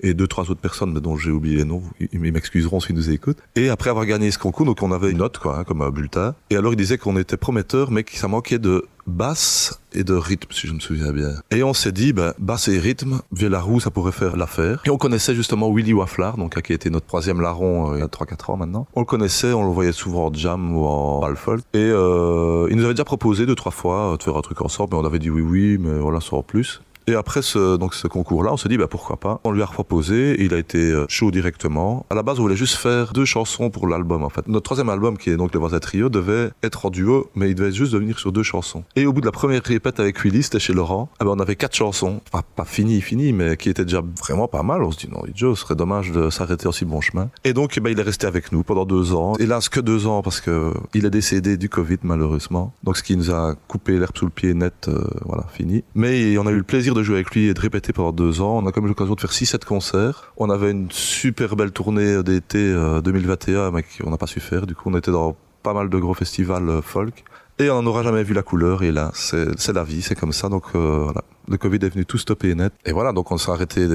et 0.00 0.14
deux, 0.14 0.26
trois 0.26 0.50
autres 0.50 0.60
personnes 0.60 0.94
dont 0.94 1.18
j'ai 1.18 1.30
oublié 1.30 1.56
les 1.56 1.64
noms. 1.64 1.82
Ils 2.00 2.18
m'excuseront 2.18 2.80
s'ils 2.80 2.96
nous 2.96 3.10
écoutent. 3.10 3.36
Et 3.56 3.68
après 3.68 3.90
avoir 3.90 4.06
gagné 4.06 4.30
ce 4.30 4.38
concours, 4.38 4.64
donc 4.64 4.82
on 4.82 4.90
avait 4.90 5.10
une 5.10 5.18
note, 5.18 5.38
hein, 5.44 5.64
comme 5.64 5.82
un 5.82 5.90
bulletin. 5.90 6.34
Et 6.48 6.56
alors, 6.56 6.72
il 6.72 6.76
disait 6.76 6.96
qu'on 6.96 7.18
était 7.18 7.36
prometteur, 7.36 7.90
mais 7.90 8.04
que 8.04 8.16
ça 8.16 8.26
manquait 8.26 8.58
de 8.58 8.86
basse 9.06 9.80
et 9.94 10.04
de 10.04 10.14
rythme, 10.14 10.48
si 10.52 10.66
je 10.66 10.72
me 10.72 10.80
souviens 10.80 11.12
bien. 11.12 11.30
Et 11.50 11.62
on 11.62 11.74
s'est 11.74 11.92
dit, 11.92 12.12
ben, 12.12 12.34
basse 12.38 12.68
et 12.68 12.78
rythme, 12.78 13.20
via 13.32 13.48
la 13.48 13.60
roue, 13.60 13.80
ça 13.80 13.90
pourrait 13.90 14.12
faire 14.12 14.36
l'affaire. 14.36 14.82
Et 14.84 14.90
on 14.90 14.96
connaissait 14.96 15.34
justement 15.34 15.72
Willy 15.72 15.92
Wafflar, 15.92 16.36
donc, 16.36 16.60
qui 16.62 16.72
été 16.72 16.90
notre 16.90 17.06
troisième 17.06 17.40
larron 17.40 17.92
euh, 17.92 17.96
il 17.96 18.00
y 18.00 18.02
a 18.02 18.06
3-4 18.06 18.52
ans 18.52 18.56
maintenant. 18.56 18.86
On 18.94 19.00
le 19.00 19.06
connaissait, 19.06 19.52
on 19.52 19.64
le 19.64 19.72
voyait 19.72 19.92
souvent 19.92 20.26
en 20.26 20.32
jam 20.32 20.76
ou 20.76 20.84
en 20.84 21.22
alfold. 21.22 21.62
Et 21.74 21.78
euh, 21.78 22.68
il 22.70 22.76
nous 22.76 22.84
avait 22.84 22.94
déjà 22.94 23.04
proposé 23.04 23.46
deux, 23.46 23.54
trois 23.54 23.72
fois 23.72 24.16
de 24.16 24.22
faire 24.22 24.36
un 24.36 24.42
truc 24.42 24.60
ensemble, 24.62 24.90
mais 24.92 24.98
on 24.98 25.04
avait 25.04 25.18
dit 25.18 25.30
oui, 25.30 25.42
oui, 25.42 25.78
mais 25.78 25.98
voilà, 25.98 26.20
sans 26.20 26.42
plus. 26.42 26.80
Et 27.06 27.14
après 27.14 27.42
ce, 27.42 27.76
donc 27.76 27.94
ce 27.94 28.06
concours-là, 28.06 28.52
on 28.52 28.56
s'est 28.56 28.68
dit 28.68 28.76
bah, 28.76 28.86
pourquoi 28.88 29.16
pas. 29.16 29.40
On 29.44 29.50
lui 29.50 29.62
a 29.62 29.66
proposé, 29.66 30.36
il 30.42 30.54
a 30.54 30.58
été 30.58 30.78
euh, 30.78 31.06
chaud 31.08 31.30
directement. 31.30 32.06
À 32.10 32.14
la 32.14 32.22
base, 32.22 32.38
on 32.38 32.42
voulait 32.42 32.56
juste 32.56 32.76
faire 32.76 33.12
deux 33.12 33.24
chansons 33.24 33.70
pour 33.70 33.88
l'album 33.88 34.22
en 34.22 34.28
fait. 34.28 34.46
Notre 34.48 34.64
troisième 34.64 34.88
album, 34.88 35.18
qui 35.18 35.30
est 35.30 35.36
donc 35.36 35.52
Les 35.52 35.60
Voisins 35.60 35.80
Trio, 35.80 36.08
devait 36.08 36.50
être 36.62 36.86
en 36.86 36.90
duo, 36.90 37.30
mais 37.34 37.50
il 37.50 37.54
devait 37.54 37.72
juste 37.72 37.92
devenir 37.92 38.18
sur 38.18 38.32
deux 38.32 38.42
chansons. 38.42 38.84
Et 38.96 39.06
au 39.06 39.12
bout 39.12 39.20
de 39.20 39.26
la 39.26 39.32
première 39.32 39.62
répète 39.62 40.00
avec 40.00 40.22
Willy, 40.22 40.42
c'était 40.42 40.60
chez 40.60 40.72
Laurent, 40.72 41.08
ah 41.18 41.24
ben, 41.24 41.32
on 41.32 41.40
avait 41.40 41.56
quatre 41.56 41.74
chansons, 41.74 42.20
pas, 42.30 42.42
pas 42.42 42.64
fini, 42.64 43.00
fini, 43.00 43.32
mais 43.32 43.56
qui 43.56 43.68
étaient 43.68 43.84
déjà 43.84 44.02
vraiment 44.20 44.48
pas 44.48 44.62
mal. 44.62 44.82
On 44.82 44.90
se 44.90 44.98
dit 44.98 45.08
non, 45.10 45.22
Joe, 45.34 45.58
ce 45.58 45.64
serait 45.64 45.74
dommage 45.74 46.12
de 46.12 46.30
s'arrêter 46.30 46.68
aussi 46.68 46.84
bon 46.84 47.00
chemin. 47.00 47.30
Et 47.44 47.52
donc, 47.52 47.78
bah, 47.80 47.90
il 47.90 47.98
est 47.98 48.02
resté 48.02 48.26
avec 48.26 48.52
nous 48.52 48.62
pendant 48.62 48.84
deux 48.84 49.14
ans. 49.14 49.34
Hélas, 49.38 49.68
que 49.68 49.80
deux 49.80 50.06
ans 50.06 50.22
parce 50.22 50.40
que 50.40 50.72
il 50.94 51.06
est 51.06 51.10
décédé 51.10 51.56
du 51.56 51.68
Covid 51.68 51.98
malheureusement. 52.02 52.72
Donc, 52.84 52.96
ce 52.96 53.02
qui 53.02 53.16
nous 53.16 53.30
a 53.30 53.54
coupé 53.68 53.98
l'herbe 53.98 54.16
sous 54.16 54.26
le 54.26 54.30
pied 54.30 54.54
net, 54.54 54.88
euh, 54.88 55.04
voilà, 55.24 55.46
fini. 55.52 55.84
Mais 55.94 56.36
on 56.38 56.46
a 56.46 56.50
eu 56.50 56.56
le 56.56 56.62
plaisir 56.62 56.91
de 56.94 57.02
jouer 57.02 57.16
avec 57.16 57.30
lui 57.32 57.46
et 57.46 57.54
de 57.54 57.60
répéter 57.60 57.92
pendant 57.92 58.12
deux 58.12 58.40
ans. 58.40 58.58
On 58.62 58.66
a 58.66 58.72
quand 58.72 58.80
même 58.80 58.86
eu 58.86 58.88
l'occasion 58.88 59.14
de 59.14 59.20
faire 59.20 59.30
6-7 59.30 59.64
concerts. 59.64 60.32
On 60.36 60.50
avait 60.50 60.70
une 60.70 60.90
super 60.90 61.56
belle 61.56 61.72
tournée 61.72 62.22
d'été 62.22 62.72
2021, 63.02 63.54
euh, 63.54 63.70
mais 63.70 63.82
qu'on 63.82 64.10
n'a 64.10 64.18
pas 64.18 64.26
su 64.26 64.40
faire. 64.40 64.66
Du 64.66 64.74
coup, 64.74 64.90
on 64.90 64.96
était 64.96 65.10
dans 65.10 65.36
pas 65.62 65.74
mal 65.74 65.88
de 65.88 65.98
gros 65.98 66.14
festivals 66.14 66.68
euh, 66.68 66.82
folk. 66.82 67.24
Et 67.58 67.70
on 67.70 67.82
n'aura 67.82 68.02
jamais 68.02 68.22
vu 68.22 68.34
la 68.34 68.42
couleur. 68.42 68.82
Et 68.82 68.92
là, 68.92 69.10
c'est 69.14 69.72
la 69.72 69.84
vie, 69.84 70.02
c'est 70.02 70.14
comme 70.14 70.32
ça. 70.32 70.48
Donc 70.48 70.64
euh, 70.74 71.04
voilà, 71.04 71.22
le 71.48 71.56
Covid 71.58 71.76
est 71.82 71.88
venu 71.90 72.04
tout 72.06 72.18
stopper 72.18 72.54
net. 72.54 72.72
Et 72.84 72.92
voilà, 72.92 73.12
donc 73.12 73.30
on 73.30 73.38
s'est 73.38 73.50
arrêté 73.50 73.86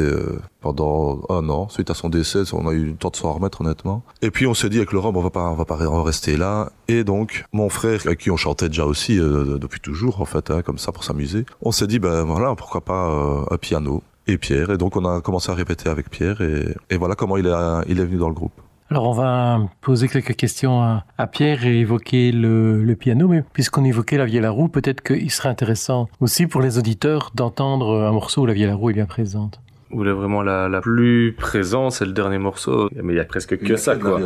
pendant 0.61 1.21
un 1.29 1.49
an 1.49 1.67
suite 1.69 1.89
à 1.89 1.93
son 1.93 2.09
décès. 2.09 2.43
On 2.53 2.67
a 2.67 2.73
eu 2.73 2.85
le 2.85 2.95
temps 2.95 3.09
de 3.09 3.15
s'en 3.15 3.33
remettre 3.33 3.61
honnêtement. 3.61 4.03
Et 4.21 4.31
puis 4.31 4.47
on 4.47 4.53
s'est 4.53 4.69
dit 4.69 4.77
avec 4.77 4.91
Laurent, 4.91 5.11
on 5.13 5.21
va 5.21 5.29
pas, 5.29 5.49
on 5.49 5.55
va 5.55 5.65
pas 5.65 5.77
rester 6.03 6.37
là. 6.37 6.71
Et 6.87 7.03
donc 7.03 7.45
mon 7.51 7.69
frère, 7.69 8.01
avec 8.05 8.19
qui 8.19 8.31
on 8.31 8.37
chantait 8.37 8.69
déjà 8.69 8.85
aussi 8.85 9.17
depuis 9.17 9.79
toujours 9.79 10.21
en 10.21 10.25
fait, 10.25 10.51
hein, 10.51 10.61
comme 10.61 10.77
ça 10.77 10.91
pour 10.91 11.03
s'amuser, 11.03 11.45
on 11.61 11.71
s'est 11.71 11.87
dit 11.87 11.99
ben 11.99 12.23
voilà, 12.23 12.55
pourquoi 12.55 12.81
pas 12.81 13.11
un 13.49 13.57
piano 13.57 14.03
et 14.27 14.37
Pierre. 14.37 14.71
Et 14.71 14.77
donc 14.77 14.95
on 14.95 15.05
a 15.05 15.21
commencé 15.21 15.51
à 15.51 15.55
répéter 15.55 15.89
avec 15.89 16.09
Pierre 16.09 16.41
et, 16.41 16.75
et 16.89 16.97
voilà 16.97 17.15
comment 17.15 17.37
il 17.37 17.47
il 17.87 17.99
est 17.99 18.05
venu 18.05 18.17
dans 18.17 18.29
le 18.29 18.35
groupe. 18.35 18.53
Alors 18.89 19.09
on 19.09 19.11
va 19.11 19.59
poser 19.81 20.07
quelques 20.07 20.35
questions 20.35 20.81
à, 20.81 21.27
Pierre 21.27 21.65
et 21.65 21.79
évoquer 21.79 22.31
le, 22.31 22.83
le 22.83 22.95
piano, 22.95 23.27
mais 23.27 23.43
puisqu'on 23.53 23.83
évoquait 23.83 24.17
la 24.17 24.25
vieille 24.25 24.45
à 24.45 24.49
roue, 24.49 24.69
peut-être 24.69 25.01
qu'il 25.01 25.29
serait 25.29 25.49
intéressant 25.49 26.07
aussi 26.21 26.47
pour 26.47 26.61
les 26.61 26.77
auditeurs 26.77 27.31
d'entendre 27.35 28.03
un 28.03 28.11
morceau 28.13 28.43
où 28.43 28.45
la 28.45 28.53
vieille 28.53 28.69
à 28.69 28.75
roue 28.75 28.91
est 28.91 28.93
bien 28.93 29.05
présente 29.05 29.59
où 29.91 30.03
est 30.05 30.11
vraiment 30.11 30.41
la, 30.41 30.67
la 30.69 30.81
plus 30.81 31.33
présente, 31.37 31.93
c'est 31.93 32.05
le 32.05 32.11
dernier 32.11 32.37
morceau. 32.37 32.89
Mais 33.01 33.13
il 33.13 33.17
y 33.17 33.19
a 33.19 33.25
presque 33.25 33.57
que 33.57 33.75
ça, 33.75 33.95
quoi. 33.95 34.19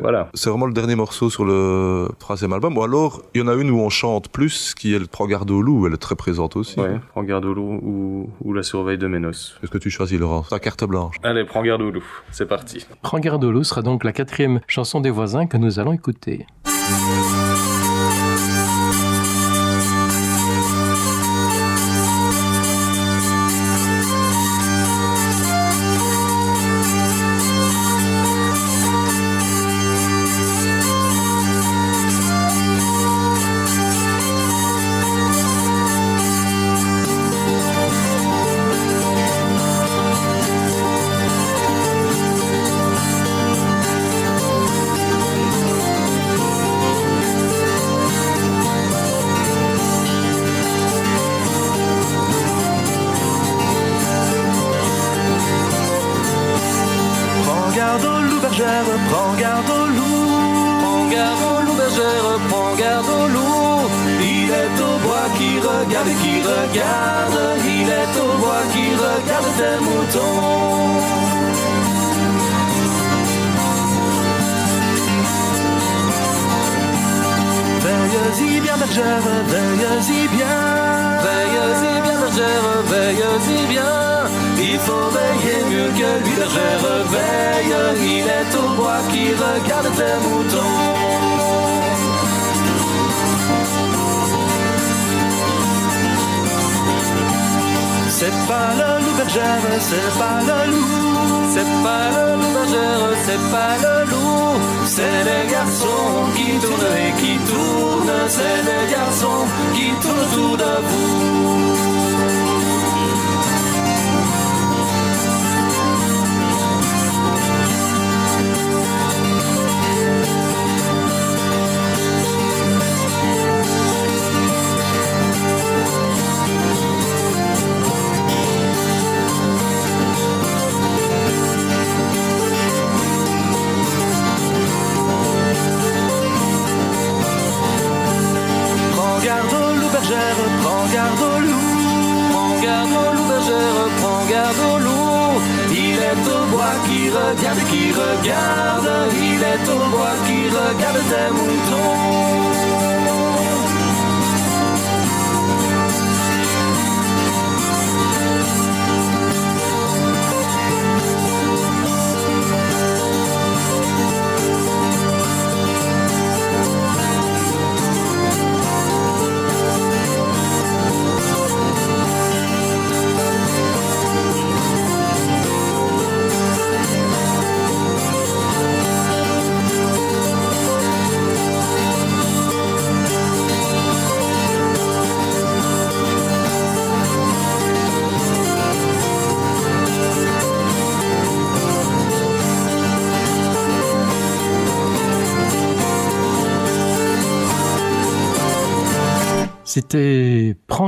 Voilà. 0.00 0.30
C'est 0.34 0.50
vraiment 0.50 0.66
le 0.66 0.72
dernier 0.72 0.94
morceau 0.94 1.30
sur 1.30 1.44
le 1.44 2.08
troisième 2.18 2.52
album. 2.52 2.76
Ou 2.78 2.82
alors, 2.82 3.22
il 3.34 3.40
y 3.40 3.44
en 3.44 3.48
a 3.48 3.54
une 3.54 3.70
où 3.70 3.78
on 3.80 3.90
chante 3.90 4.28
plus, 4.28 4.74
qui 4.74 4.94
est 4.94 4.98
le 4.98 5.06
Prends 5.06 5.26
garde 5.26 5.50
au 5.50 5.62
loup, 5.62 5.86
elle 5.86 5.94
est 5.94 5.98
très 5.98 6.14
présente 6.16 6.56
aussi. 6.56 6.78
Ouais, 6.80 7.00
Prends 7.12 7.22
garde 7.22 7.44
au 7.44 7.54
loup 7.54 7.80
ou, 7.82 8.30
ou 8.42 8.52
La 8.52 8.62
surveille 8.62 8.98
de 8.98 9.06
Ménos. 9.06 9.56
Qu'est-ce 9.60 9.70
que 9.70 9.78
tu 9.78 9.90
choisis, 9.90 10.18
Laurent? 10.18 10.42
Ta 10.42 10.58
carte 10.58 10.84
blanche. 10.84 11.16
Allez, 11.22 11.44
Prends 11.44 11.62
garde 11.62 11.82
au 11.82 11.90
loup. 11.90 12.04
C'est 12.30 12.46
parti. 12.46 12.86
Prends 13.02 13.18
garde 13.18 13.44
au 13.44 13.50
loup 13.52 13.64
sera 13.64 13.82
donc 13.82 14.04
la 14.04 14.12
quatrième 14.12 14.60
chanson 14.66 15.00
des 15.00 15.10
voisins 15.10 15.46
que 15.46 15.56
nous 15.56 15.78
allons 15.78 15.92
écouter. 15.92 16.46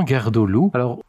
C'était 0.09 0.21
Prends 0.21 0.23
garde 0.23 0.37
au 0.37 0.45
loup. 0.47 0.71
Alors, 0.73 0.99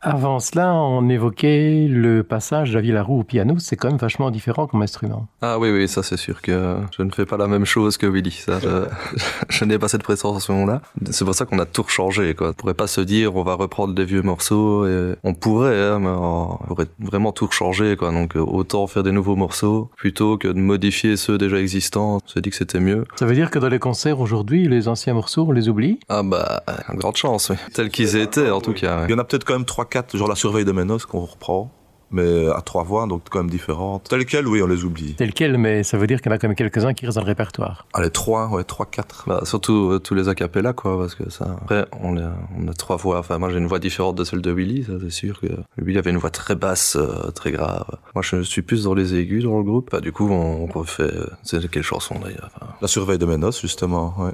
cela, 0.40 0.74
on 0.74 1.08
évoquait 1.08 1.86
le 1.88 2.22
passage 2.22 2.72
d'Avi 2.72 2.92
Laroux 2.92 3.20
au 3.20 3.24
piano. 3.24 3.56
C'est 3.58 3.76
quand 3.76 3.88
même 3.88 3.98
vachement 3.98 4.30
différent 4.30 4.66
comme 4.66 4.82
instrument. 4.82 5.26
Ah 5.42 5.58
oui, 5.58 5.70
oui, 5.70 5.88
ça 5.88 6.02
c'est 6.02 6.16
sûr 6.16 6.42
que 6.42 6.76
je 6.96 7.02
ne 7.02 7.10
fais 7.10 7.26
pas 7.26 7.36
la 7.36 7.46
même 7.46 7.64
chose 7.64 7.96
que 7.96 8.06
Willy. 8.06 8.30
Ça, 8.30 8.58
je, 8.60 8.86
je 9.48 9.64
n'ai 9.64 9.78
pas 9.78 9.88
cette 9.88 10.02
prétention-là. 10.02 10.82
C'est 11.10 11.24
pour 11.24 11.34
ça 11.34 11.44
qu'on 11.44 11.58
a 11.58 11.66
tout 11.66 11.84
changé. 11.88 12.34
Quoi. 12.34 12.50
On 12.50 12.52
pourrait 12.52 12.74
pas 12.74 12.86
se 12.86 13.00
dire 13.00 13.36
on 13.36 13.42
va 13.42 13.54
reprendre 13.54 13.94
des 13.94 14.04
vieux 14.04 14.22
morceaux. 14.22 14.86
Et 14.86 15.14
on 15.22 15.34
pourrait, 15.34 15.80
hein, 15.80 15.98
mais 15.98 16.08
on 16.08 16.58
pourrait 16.66 16.88
vraiment 16.98 17.32
tout 17.32 17.50
changer. 17.50 17.96
Quoi. 17.96 18.10
Donc 18.12 18.34
autant 18.36 18.86
faire 18.86 19.02
des 19.02 19.12
nouveaux 19.12 19.36
morceaux 19.36 19.90
plutôt 19.96 20.38
que 20.38 20.48
de 20.48 20.58
modifier 20.58 21.16
ceux 21.16 21.38
déjà 21.38 21.58
existants. 21.58 22.18
On 22.24 22.28
s'est 22.28 22.40
dit 22.40 22.50
que 22.50 22.56
c'était 22.56 22.80
mieux. 22.80 23.04
Ça 23.16 23.26
veut 23.26 23.34
dire 23.34 23.50
que 23.50 23.58
dans 23.58 23.68
les 23.68 23.78
concerts 23.78 24.20
aujourd'hui, 24.20 24.68
les 24.68 24.88
anciens 24.88 25.14
morceaux, 25.14 25.46
on 25.48 25.52
les 25.52 25.68
oublie? 25.68 25.98
Ah 26.08 26.22
bah, 26.22 26.62
une 26.92 26.98
grande 26.98 27.16
chance, 27.16 27.50
oui. 27.50 27.56
Tels 27.74 27.90
qu'ils 27.90 28.16
étaient 28.16 28.50
en 28.50 28.60
tout 28.60 28.72
cas. 28.72 29.04
Il 29.08 29.10
y 29.10 29.14
en 29.14 29.18
a 29.18 29.24
peut-être 29.24 29.44
quand 29.44 29.54
même 29.54 29.62
3-4, 29.62 30.16
genre 30.16 30.28
la 30.30 30.36
surveille 30.36 30.64
de 30.64 30.72
Ménos 30.72 31.04
qu'on 31.06 31.20
reprend, 31.20 31.70
mais 32.12 32.48
à 32.48 32.60
trois 32.60 32.82
voix, 32.82 33.06
donc 33.06 33.22
quand 33.30 33.38
même 33.38 33.50
différentes. 33.50 34.08
Telles 34.08 34.24
quelles, 34.26 34.48
oui, 34.48 34.60
on 34.62 34.66
les 34.66 34.84
oublie. 34.84 35.14
Tel 35.14 35.32
quel, 35.32 35.58
mais 35.58 35.84
ça 35.84 35.96
veut 35.96 36.06
dire 36.08 36.20
qu'il 36.20 36.30
y 36.30 36.32
en 36.32 36.36
a 36.36 36.38
quand 36.38 36.48
même 36.48 36.56
quelques-uns 36.56 36.92
qui 36.92 37.06
restent 37.06 37.18
dans 37.18 37.22
le 37.22 37.28
répertoire. 37.28 37.86
Allez, 37.92 38.10
3, 38.10 38.48
ouais, 38.48 38.62
3-4. 38.62 39.04
Bah, 39.28 39.40
surtout 39.44 39.90
euh, 39.92 39.98
tous 40.00 40.14
les 40.14 40.28
acapellas, 40.28 40.72
quoi, 40.72 40.98
parce 40.98 41.14
que 41.14 41.30
ça. 41.30 41.56
Après, 41.62 41.86
on 42.00 42.16
a, 42.16 42.32
on 42.58 42.66
a 42.66 42.72
trois 42.72 42.96
voix. 42.96 43.18
Enfin, 43.20 43.38
moi, 43.38 43.50
j'ai 43.50 43.58
une 43.58 43.68
voix 43.68 43.78
différente 43.78 44.16
de 44.16 44.24
celle 44.24 44.40
de 44.42 44.50
Willy, 44.50 44.84
ça 44.84 44.94
c'est 45.00 45.10
sûr 45.10 45.40
que 45.40 45.46
lui 45.76 45.96
avait 45.98 46.10
une 46.10 46.16
voix 46.18 46.30
très 46.30 46.56
basse, 46.56 46.96
euh, 46.96 47.30
très 47.30 47.52
grave. 47.52 47.84
Moi, 48.14 48.22
je 48.22 48.42
suis 48.42 48.62
plus 48.62 48.84
dans 48.84 48.94
les 48.94 49.14
aigus 49.14 49.44
dans 49.44 49.58
le 49.58 49.64
groupe. 49.64 49.90
Bah, 49.92 50.00
du 50.00 50.10
coup, 50.10 50.28
on, 50.28 50.66
refait. 50.66 51.02
euh, 51.04 51.26
C'est 51.42 51.70
quelle 51.70 51.82
chanson 51.84 52.16
d'ailleurs 52.18 52.50
enfin, 52.56 52.72
La 52.80 52.88
surveille 52.88 53.18
de 53.18 53.26
Ménos, 53.26 53.60
justement, 53.60 54.14
ouais. 54.18 54.32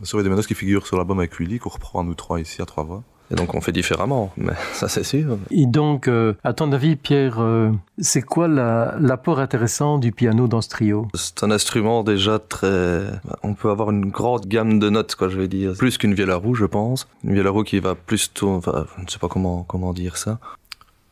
La 0.00 0.06
surveille 0.06 0.24
de 0.24 0.30
Ménos 0.30 0.46
qui 0.46 0.54
figure 0.54 0.86
sur 0.86 0.96
l'album 0.96 1.18
avec 1.18 1.38
Willy, 1.40 1.58
qu'on 1.58 1.70
reprend 1.70 2.04
nous 2.04 2.14
trois 2.14 2.40
ici 2.40 2.62
à 2.62 2.66
trois 2.66 2.84
voix. 2.84 3.02
Et 3.30 3.34
donc, 3.34 3.54
on 3.54 3.60
fait 3.60 3.72
différemment, 3.72 4.32
mais 4.36 4.52
ça 4.72 4.88
c'est 4.88 5.02
sûr. 5.04 5.38
Et 5.50 5.66
donc, 5.66 6.08
euh, 6.08 6.32
à 6.44 6.52
ton 6.54 6.72
avis, 6.72 6.96
Pierre, 6.96 7.40
euh, 7.40 7.70
c'est 7.98 8.22
quoi 8.22 8.48
la- 8.48 8.96
l'apport 8.98 9.38
intéressant 9.38 9.98
du 9.98 10.12
piano 10.12 10.48
dans 10.48 10.60
ce 10.62 10.68
trio? 10.70 11.08
C'est 11.14 11.42
un 11.42 11.50
instrument 11.50 12.02
déjà 12.04 12.38
très. 12.38 13.02
On 13.42 13.54
peut 13.54 13.70
avoir 13.70 13.90
une 13.90 14.06
grande 14.10 14.46
gamme 14.46 14.78
de 14.78 14.88
notes, 14.88 15.14
quoi, 15.14 15.28
je 15.28 15.38
vais 15.38 15.48
dire. 15.48 15.74
Plus 15.76 15.98
qu'une 15.98 16.14
vielle 16.14 16.30
à 16.30 16.36
roue, 16.36 16.54
je 16.54 16.64
pense. 16.64 17.06
Une 17.22 17.34
vielle 17.34 17.46
à 17.46 17.50
roue 17.50 17.64
qui 17.64 17.80
va 17.80 17.94
plus 17.94 18.32
tourner. 18.32 18.56
Enfin, 18.58 18.86
je 18.96 19.02
ne 19.04 19.08
sais 19.08 19.18
pas 19.18 19.28
comment 19.28 19.62
comment 19.64 19.92
dire 19.92 20.16
ça. 20.16 20.38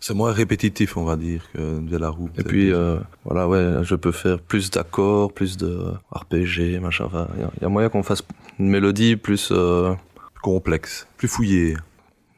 C'est 0.00 0.14
moins 0.14 0.30
répétitif, 0.32 0.96
on 0.96 1.04
va 1.04 1.16
dire, 1.16 1.42
que 1.52 1.80
de 1.80 1.96
la 1.96 2.10
roue. 2.10 2.28
Et 2.38 2.44
puis, 2.44 2.70
euh, 2.72 2.96
voilà, 3.24 3.48
ouais, 3.48 3.78
je 3.82 3.94
peux 3.94 4.12
faire 4.12 4.38
plus 4.38 4.70
d'accords, 4.70 5.32
plus 5.32 5.56
de 5.56 5.78
RPG, 6.12 6.78
machin. 6.80 7.04
Enfin, 7.06 7.26
il 7.36 7.40
y 7.40 7.44
a- 7.44 7.50
il 7.58 7.62
y, 7.62 7.66
a 7.66 7.68
moyen 7.68 7.88
qu'on 7.88 8.02
fasse 8.02 8.22
une 8.58 8.68
mélodie 8.68 9.16
plus. 9.16 9.48
euh, 9.52 9.94
complexe, 10.42 11.08
plus 11.16 11.26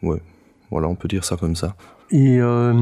fouillé. 0.00 0.20
Voilà, 0.70 0.88
on 0.88 0.94
peut 0.94 1.08
dire 1.08 1.24
ça 1.24 1.36
comme 1.36 1.56
ça. 1.56 1.74
Et 2.10 2.40
euh, 2.40 2.72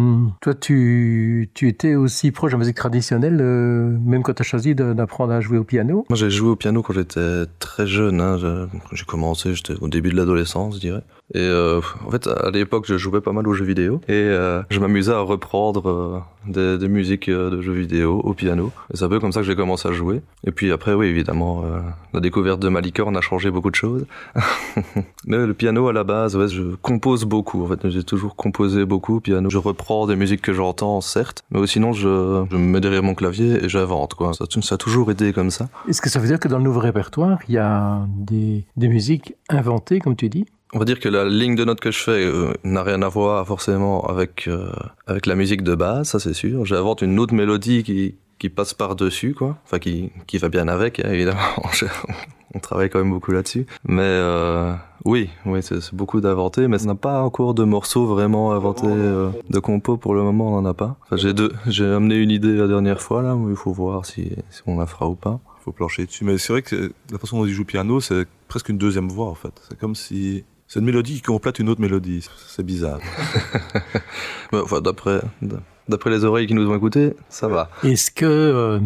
toi, 0.41 0.55
tu, 0.55 1.51
tu 1.55 1.69
étais 1.69 1.97
aussi 1.97 2.31
proche 2.31 2.53
de 2.53 2.57
la 2.57 2.59
musique 2.61 2.77
traditionnelle, 2.77 3.39
euh, 3.41 3.97
même 4.05 4.23
quand 4.23 4.35
tu 4.35 4.43
as 4.43 4.45
choisi 4.45 4.75
d'apprendre 4.75 5.33
à 5.33 5.41
jouer 5.41 5.59
au 5.59 5.64
piano? 5.64 6.05
Moi, 6.09 6.17
j'ai 6.17 6.31
joué 6.31 6.51
au 6.51 6.57
piano 6.57 6.83
quand 6.83 6.93
j'étais 6.93 7.45
très 7.59 7.87
jeune. 7.87 8.21
Hein. 8.21 8.69
J'ai 8.93 9.05
commencé, 9.05 9.55
j'étais 9.55 9.75
au 9.81 9.89
début 9.89 10.11
de 10.11 10.17
l'adolescence, 10.17 10.77
je 10.77 10.81
dirais. 10.81 11.03
Et 11.35 11.39
euh, 11.41 11.81
en 12.07 12.11
fait, 12.11 12.29
à 12.29 12.51
l'époque, 12.51 12.85
je 12.87 12.97
jouais 12.97 13.20
pas 13.20 13.33
mal 13.33 13.49
aux 13.49 13.53
jeux 13.53 13.64
vidéo. 13.64 14.01
Et 14.09 14.12
euh, 14.12 14.62
je 14.70 14.79
m'amusais 14.79 15.12
à 15.12 15.20
reprendre 15.20 16.24
euh, 16.55 16.77
des, 16.77 16.89
musiques 16.89 17.29
euh, 17.29 17.51
de 17.51 17.61
jeux 17.61 17.72
vidéo 17.72 18.20
au 18.22 18.33
piano. 18.33 18.70
Et 18.93 18.97
c'est 18.97 19.05
un 19.05 19.09
peu 19.09 19.18
comme 19.18 19.33
ça 19.33 19.41
que 19.41 19.47
j'ai 19.47 19.57
commencé 19.57 19.89
à 19.89 19.93
jouer. 19.93 20.22
Et 20.45 20.53
puis 20.53 20.70
après, 20.70 20.95
oui, 20.95 21.07
évidemment, 21.07 21.64
euh, 21.64 21.81
la 22.14 22.20
découverte 22.20 22.61
de 22.61 22.68
ma 22.68 22.81
licorne 22.81 23.16
a 23.16 23.20
changé 23.20 23.51
beaucoup 23.51 23.70
de 23.70 23.74
choses. 23.74 24.07
Mais 25.27 25.45
le 25.45 25.55
piano, 25.55 25.89
à 25.89 25.93
la 25.93 26.05
base, 26.05 26.37
ouais, 26.37 26.49
je 26.49 26.77
compose 26.77 27.24
beaucoup. 27.24 27.64
En 27.64 27.68
fait, 27.68 27.89
j'ai 27.91 28.05
toujours 28.05 28.37
composé 28.37 28.85
beaucoup 28.85 29.16
au 29.16 29.20
piano. 29.20 29.51
Je 29.51 29.59
reprends 29.59 30.07
des 30.07 30.16
musiques 30.16 30.43
que 30.43 30.53
j'entends, 30.53 31.01
certes. 31.01 31.43
Mais 31.51 31.66
sinon, 31.66 31.93
je, 31.93 32.45
je 32.51 32.57
me 32.57 32.72
mets 32.72 32.81
derrière 32.81 33.03
mon 33.03 33.14
clavier 33.14 33.64
et 33.64 33.68
j'invente. 33.68 34.14
Quoi. 34.14 34.33
Ça, 34.33 34.45
ça 34.62 34.74
a 34.77 34.79
toujours 34.79 35.11
été 35.11 35.33
comme 35.33 35.51
ça. 35.51 35.68
Est-ce 35.89 36.01
que 36.01 36.09
ça 36.09 36.20
veut 36.20 36.29
dire 36.29 36.39
que 36.39 36.49
dans 36.49 36.59
le 36.59 36.64
nouveau 36.64 36.81
répertoire, 36.81 37.39
il 37.49 37.55
y 37.55 37.59
a 37.59 38.07
des 38.16 38.64
musiques 38.77 39.35
inventées, 39.49 39.99
comme 39.99 40.14
tu 40.14 40.29
dis? 40.29 40.47
On 40.73 40.79
va 40.79 40.85
dire 40.85 40.99
que 40.99 41.09
la 41.09 41.25
ligne 41.25 41.55
de 41.55 41.64
notes 41.64 41.81
que 41.81 41.93
je 41.93 41.99
fais 41.99 42.25
euh, 42.25 42.53
n'a 42.64 42.83
rien 42.83 43.03
à 43.03 43.09
voir 43.09 43.47
forcément 43.47 44.05
avec 44.07 44.49
euh, 44.49 44.71
avec 45.07 45.27
la 45.27 45.37
musique 45.37 45.62
de 45.62 45.75
base, 45.75 46.09
ça 46.09 46.19
c'est 46.19 46.35
sûr. 46.35 46.64
J'invente 46.64 47.03
une 47.03 47.19
autre 47.21 47.35
mélodie 47.35 47.85
qui 47.85 48.17
qui 48.39 48.49
passe 48.49 48.75
par 48.75 48.97
dessus 48.97 49.33
quoi, 49.33 49.57
enfin 49.64 49.79
qui 49.79 50.11
qui 50.27 50.39
va 50.39 50.49
bien 50.49 50.67
avec 50.69 51.01
hein, 51.01 51.11
évidemment. 51.11 51.41
On 52.55 52.59
travaille 52.59 52.89
quand 52.89 53.01
même 53.01 53.11
beaucoup 53.11 53.33
là-dessus, 53.33 53.67
mais 53.85 54.03
euh, 54.03 54.73
oui, 55.05 55.29
oui, 55.45 55.62
c'est 55.62 55.95
beaucoup 55.95 56.21
d'inventer, 56.23 56.69
mais 56.69 56.79
ça 56.79 56.87
n'a 56.87 56.95
pas 56.95 57.21
encore 57.21 57.53
de 57.53 57.64
morceaux 57.64 58.07
vraiment 58.07 58.53
inventés 58.53 58.87
de 58.87 59.59
compos 59.59 59.99
pour 59.99 60.14
le 60.14 60.23
moment, 60.23 60.55
on 60.55 60.62
n'en 60.62 60.71
a 60.71 60.73
pas. 60.73 60.97
Enfin, 61.03 61.17
j'ai 61.17 61.35
deux, 61.35 61.53
j'ai 61.67 61.85
amené 61.85 62.17
une 62.17 62.31
idée 62.31 62.55
la 62.57 62.67
dernière 62.67 63.03
fois 63.03 63.21
là, 63.21 63.35
mais 63.35 63.51
il 63.51 63.57
faut 63.57 63.73
voir 63.73 64.07
si 64.07 64.31
si 64.49 64.62
on 64.67 64.79
la 64.79 64.87
fera 64.87 65.07
ou 65.07 65.17
pas. 65.17 65.39
Il 65.61 65.64
faut 65.64 65.73
plancher 65.73 66.07
dessus. 66.07 66.25
Mais 66.25 66.39
c'est 66.39 66.53
vrai 66.53 66.62
que 66.62 66.93
la 67.11 67.19
façon 67.19 67.39
dont 67.39 67.47
il 67.47 67.53
joue 67.53 67.64
piano, 67.64 68.01
c'est 68.01 68.27
presque 68.49 68.69
une 68.69 68.79
deuxième 68.79 69.09
voix, 69.09 69.27
en 69.27 69.35
fait. 69.35 69.53
C'est 69.69 69.79
comme 69.79 69.95
si... 69.95 70.45
C'est 70.69 70.81
une 70.81 70.87
mélodie 70.87 71.14
qui 71.14 71.23
complète 71.23 71.59
une 71.59 71.69
autre 71.69 71.81
mélodie. 71.81 72.29
C'est 72.49 72.64
bizarre. 72.64 72.99
Mais, 74.53 74.59
enfin, 74.59 74.81
d'après 74.81 75.21
d'après 75.89 76.11
les 76.11 76.25
oreilles 76.25 76.47
qui 76.47 76.55
nous 76.55 76.69
ont 76.69 76.75
écoutés, 76.75 77.14
ça 77.29 77.47
va. 77.47 77.71
Est-ce 77.85 78.11
que 78.11 78.27
euh, 78.27 78.81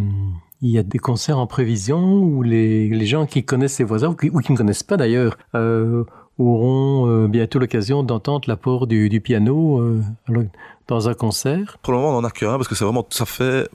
il 0.62 0.70
y 0.70 0.78
a 0.78 0.82
des 0.82 0.98
concerts 0.98 1.38
en 1.38 1.46
prévision 1.46 2.14
où 2.14 2.42
les, 2.42 2.88
les 2.88 3.06
gens 3.06 3.26
qui 3.26 3.44
connaissent 3.44 3.74
ces 3.74 3.84
voisins, 3.84 4.08
ou 4.08 4.14
qui, 4.14 4.28
ou 4.28 4.40
qui 4.40 4.52
ne 4.52 4.56
connaissent 4.56 4.82
pas 4.82 4.96
d'ailleurs, 4.96 5.38
euh, 5.54 6.04
auront 6.38 7.08
euh, 7.08 7.28
bientôt 7.28 7.58
l'occasion 7.58 8.02
d'entendre 8.02 8.48
l'apport 8.48 8.86
du, 8.86 9.08
du 9.08 9.20
piano 9.20 9.80
euh, 9.80 10.02
alors, 10.28 10.44
dans 10.88 11.08
un 11.08 11.14
concert? 11.14 11.78
Pour 11.82 11.92
le 11.94 11.98
moment, 11.98 12.12
on 12.12 12.18
en 12.18 12.24
a 12.24 12.30
qu'un, 12.30 12.56
parce 12.56 12.68
que 12.68 12.74
c'est 12.74 12.84
vraiment... 12.84 13.06
Ça 13.10 13.24
fait 13.24 13.68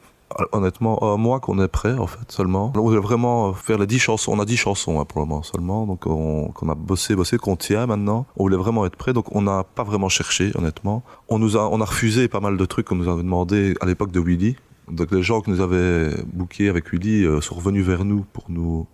honnêtement 0.52 1.14
un 1.14 1.18
mois 1.18 1.40
qu'on 1.40 1.62
est 1.62 1.68
prêt 1.68 1.94
en 1.94 2.08
fait 2.08 2.32
seulement. 2.32 2.74
On 2.76 2.82
voulait 2.82 3.00
vraiment 3.00 3.54
faire 3.54 3.78
les 3.78 3.88
10 3.88 4.00
chansons. 4.00 4.34
On 4.34 4.40
a 4.40 4.46
10 4.46 4.58
chansons 4.58 5.00
hein, 5.00 5.06
pour 5.06 5.22
le 5.22 5.28
moment 5.28 5.44
seulement, 5.44 5.86
donc 5.86 6.06
on, 6.06 6.50
qu'on 6.50 6.70
a 6.70 6.76
bossé, 6.76 7.16
bossé, 7.16 7.38
qu'on 7.38 7.56
tient 7.56 7.86
maintenant. 7.86 8.26
On 8.38 8.44
voulait 8.44 8.58
vraiment 8.58 8.86
être 8.86 8.96
prêt, 8.96 9.14
donc 9.14 9.36
on 9.36 9.42
n'a 9.42 9.64
pas 9.64 9.84
vraiment 9.84 10.10
cherché 10.10 10.52
honnêtement. 10.56 11.04
On 11.30 11.40
nous 11.40 11.58
a, 11.58 11.70
on 11.70 11.82
a 11.82 11.86
refusé 11.86 12.28
pas 12.28 12.40
mal 12.40 12.58
de 12.58 12.66
trucs 12.66 12.88
qu'on 12.88 12.96
nous 12.96 13.10
avait 13.10 13.24
demandé 13.24 13.76
à 13.82 13.86
l'époque 13.86 14.12
de 14.12 14.20
Willy. 14.20 14.56
Donc 14.92 15.12
les 15.12 15.24
gens 15.24 15.42
qui 15.42 15.50
nous 15.50 15.62
avaient 15.62 16.12
bookés 16.34 16.70
avec 16.70 16.92
Willy 16.92 17.26
euh, 17.26 17.42
sont 17.42 17.56
revenus 17.56 17.86
vers 17.86 18.06
nous 18.06 18.26
pour 18.34 18.46
nous 18.50 18.88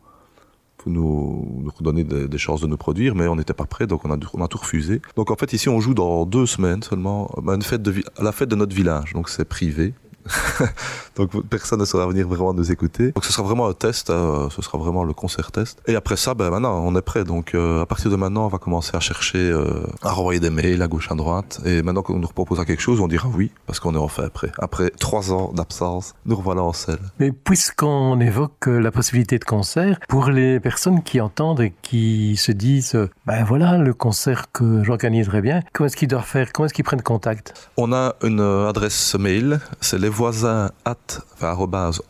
pour 0.77 0.91
nous, 0.91 1.71
redonner 1.77 2.03
des, 2.03 2.37
chances 2.39 2.61
de 2.61 2.65
nous 2.65 2.77
produire, 2.77 3.13
mais 3.13 3.27
on 3.27 3.35
n'était 3.35 3.53
pas 3.53 3.65
prêt, 3.65 3.85
donc 3.85 4.03
on 4.03 4.11
a, 4.11 4.47
tout 4.47 4.57
refusé. 4.57 4.99
Donc 5.15 5.29
en 5.29 5.35
fait 5.35 5.53
ici 5.53 5.69
on 5.69 5.79
joue 5.79 5.93
dans 5.93 6.25
deux 6.25 6.47
semaines 6.47 6.81
seulement 6.81 7.29
à, 7.47 7.53
une 7.53 7.61
fête 7.61 7.87
à 8.17 8.23
la 8.23 8.31
fête 8.31 8.49
de 8.49 8.55
notre 8.55 8.75
village, 8.75 9.13
donc 9.13 9.29
c'est 9.29 9.45
privé. 9.45 9.93
donc 11.15 11.29
personne 11.47 11.79
ne 11.79 11.85
saura 11.85 12.07
venir 12.07 12.27
vraiment 12.27 12.53
nous 12.53 12.71
écouter. 12.71 13.11
Donc 13.11 13.25
ce 13.25 13.31
sera 13.31 13.43
vraiment 13.43 13.67
un 13.67 13.73
test, 13.73 14.09
euh, 14.09 14.49
ce 14.49 14.61
sera 14.61 14.77
vraiment 14.77 15.03
le 15.03 15.13
concert 15.13 15.51
test. 15.51 15.81
Et 15.87 15.95
après 15.95 16.17
ça, 16.17 16.33
ben 16.33 16.49
maintenant 16.49 16.81
on 16.85 16.95
est 16.95 17.01
prêt. 17.01 17.23
Donc 17.23 17.53
euh, 17.53 17.81
à 17.81 17.85
partir 17.85 18.11
de 18.11 18.15
maintenant, 18.15 18.45
on 18.45 18.49
va 18.49 18.57
commencer 18.57 18.95
à 18.95 18.99
chercher, 18.99 19.39
euh, 19.39 19.85
à 20.01 20.11
renvoyer 20.11 20.39
des 20.39 20.49
mails 20.49 20.81
à 20.81 20.87
gauche 20.87 21.11
à 21.11 21.15
droite. 21.15 21.61
Et 21.65 21.81
maintenant 21.81 22.01
qu'on 22.01 22.19
nous 22.19 22.27
proposera 22.27 22.65
quelque 22.65 22.81
chose, 22.81 22.99
on 22.99 23.07
dira 23.07 23.29
oui 23.29 23.51
parce 23.65 23.79
qu'on 23.79 23.93
est 23.95 23.99
enfin 23.99 24.29
prêt. 24.29 24.51
Après 24.59 24.89
trois 24.91 25.33
ans 25.33 25.51
d'absence, 25.53 26.13
nous 26.25 26.35
revoilà 26.35 26.63
en 26.63 26.73
selle. 26.73 26.99
Mais 27.19 27.31
puisqu'on 27.31 28.19
évoque 28.19 28.67
euh, 28.67 28.79
la 28.79 28.91
possibilité 28.91 29.39
de 29.39 29.45
concert, 29.45 29.99
pour 30.07 30.29
les 30.29 30.59
personnes 30.59 31.03
qui 31.03 31.19
entendent 31.21 31.61
et 31.61 31.73
qui 31.81 32.37
se 32.37 32.51
disent, 32.51 32.97
ben 33.25 33.43
voilà 33.43 33.77
le 33.77 33.93
concert 33.93 34.51
que 34.51 34.83
j'organiserai 34.83 35.41
bien, 35.41 35.61
comment 35.73 35.87
est-ce 35.87 35.97
qu'ils 35.97 36.07
doivent 36.07 36.25
faire? 36.25 36.51
Comment 36.51 36.65
est-ce 36.65 36.73
qu'ils 36.73 36.85
prennent 36.85 37.01
contact? 37.01 37.69
On 37.77 37.93
a 37.93 38.15
une 38.23 38.41
adresse 38.41 39.15
mail, 39.15 39.59
c'est 39.81 39.99
les 39.99 40.09
voisins 40.11 40.69
at 40.85 41.21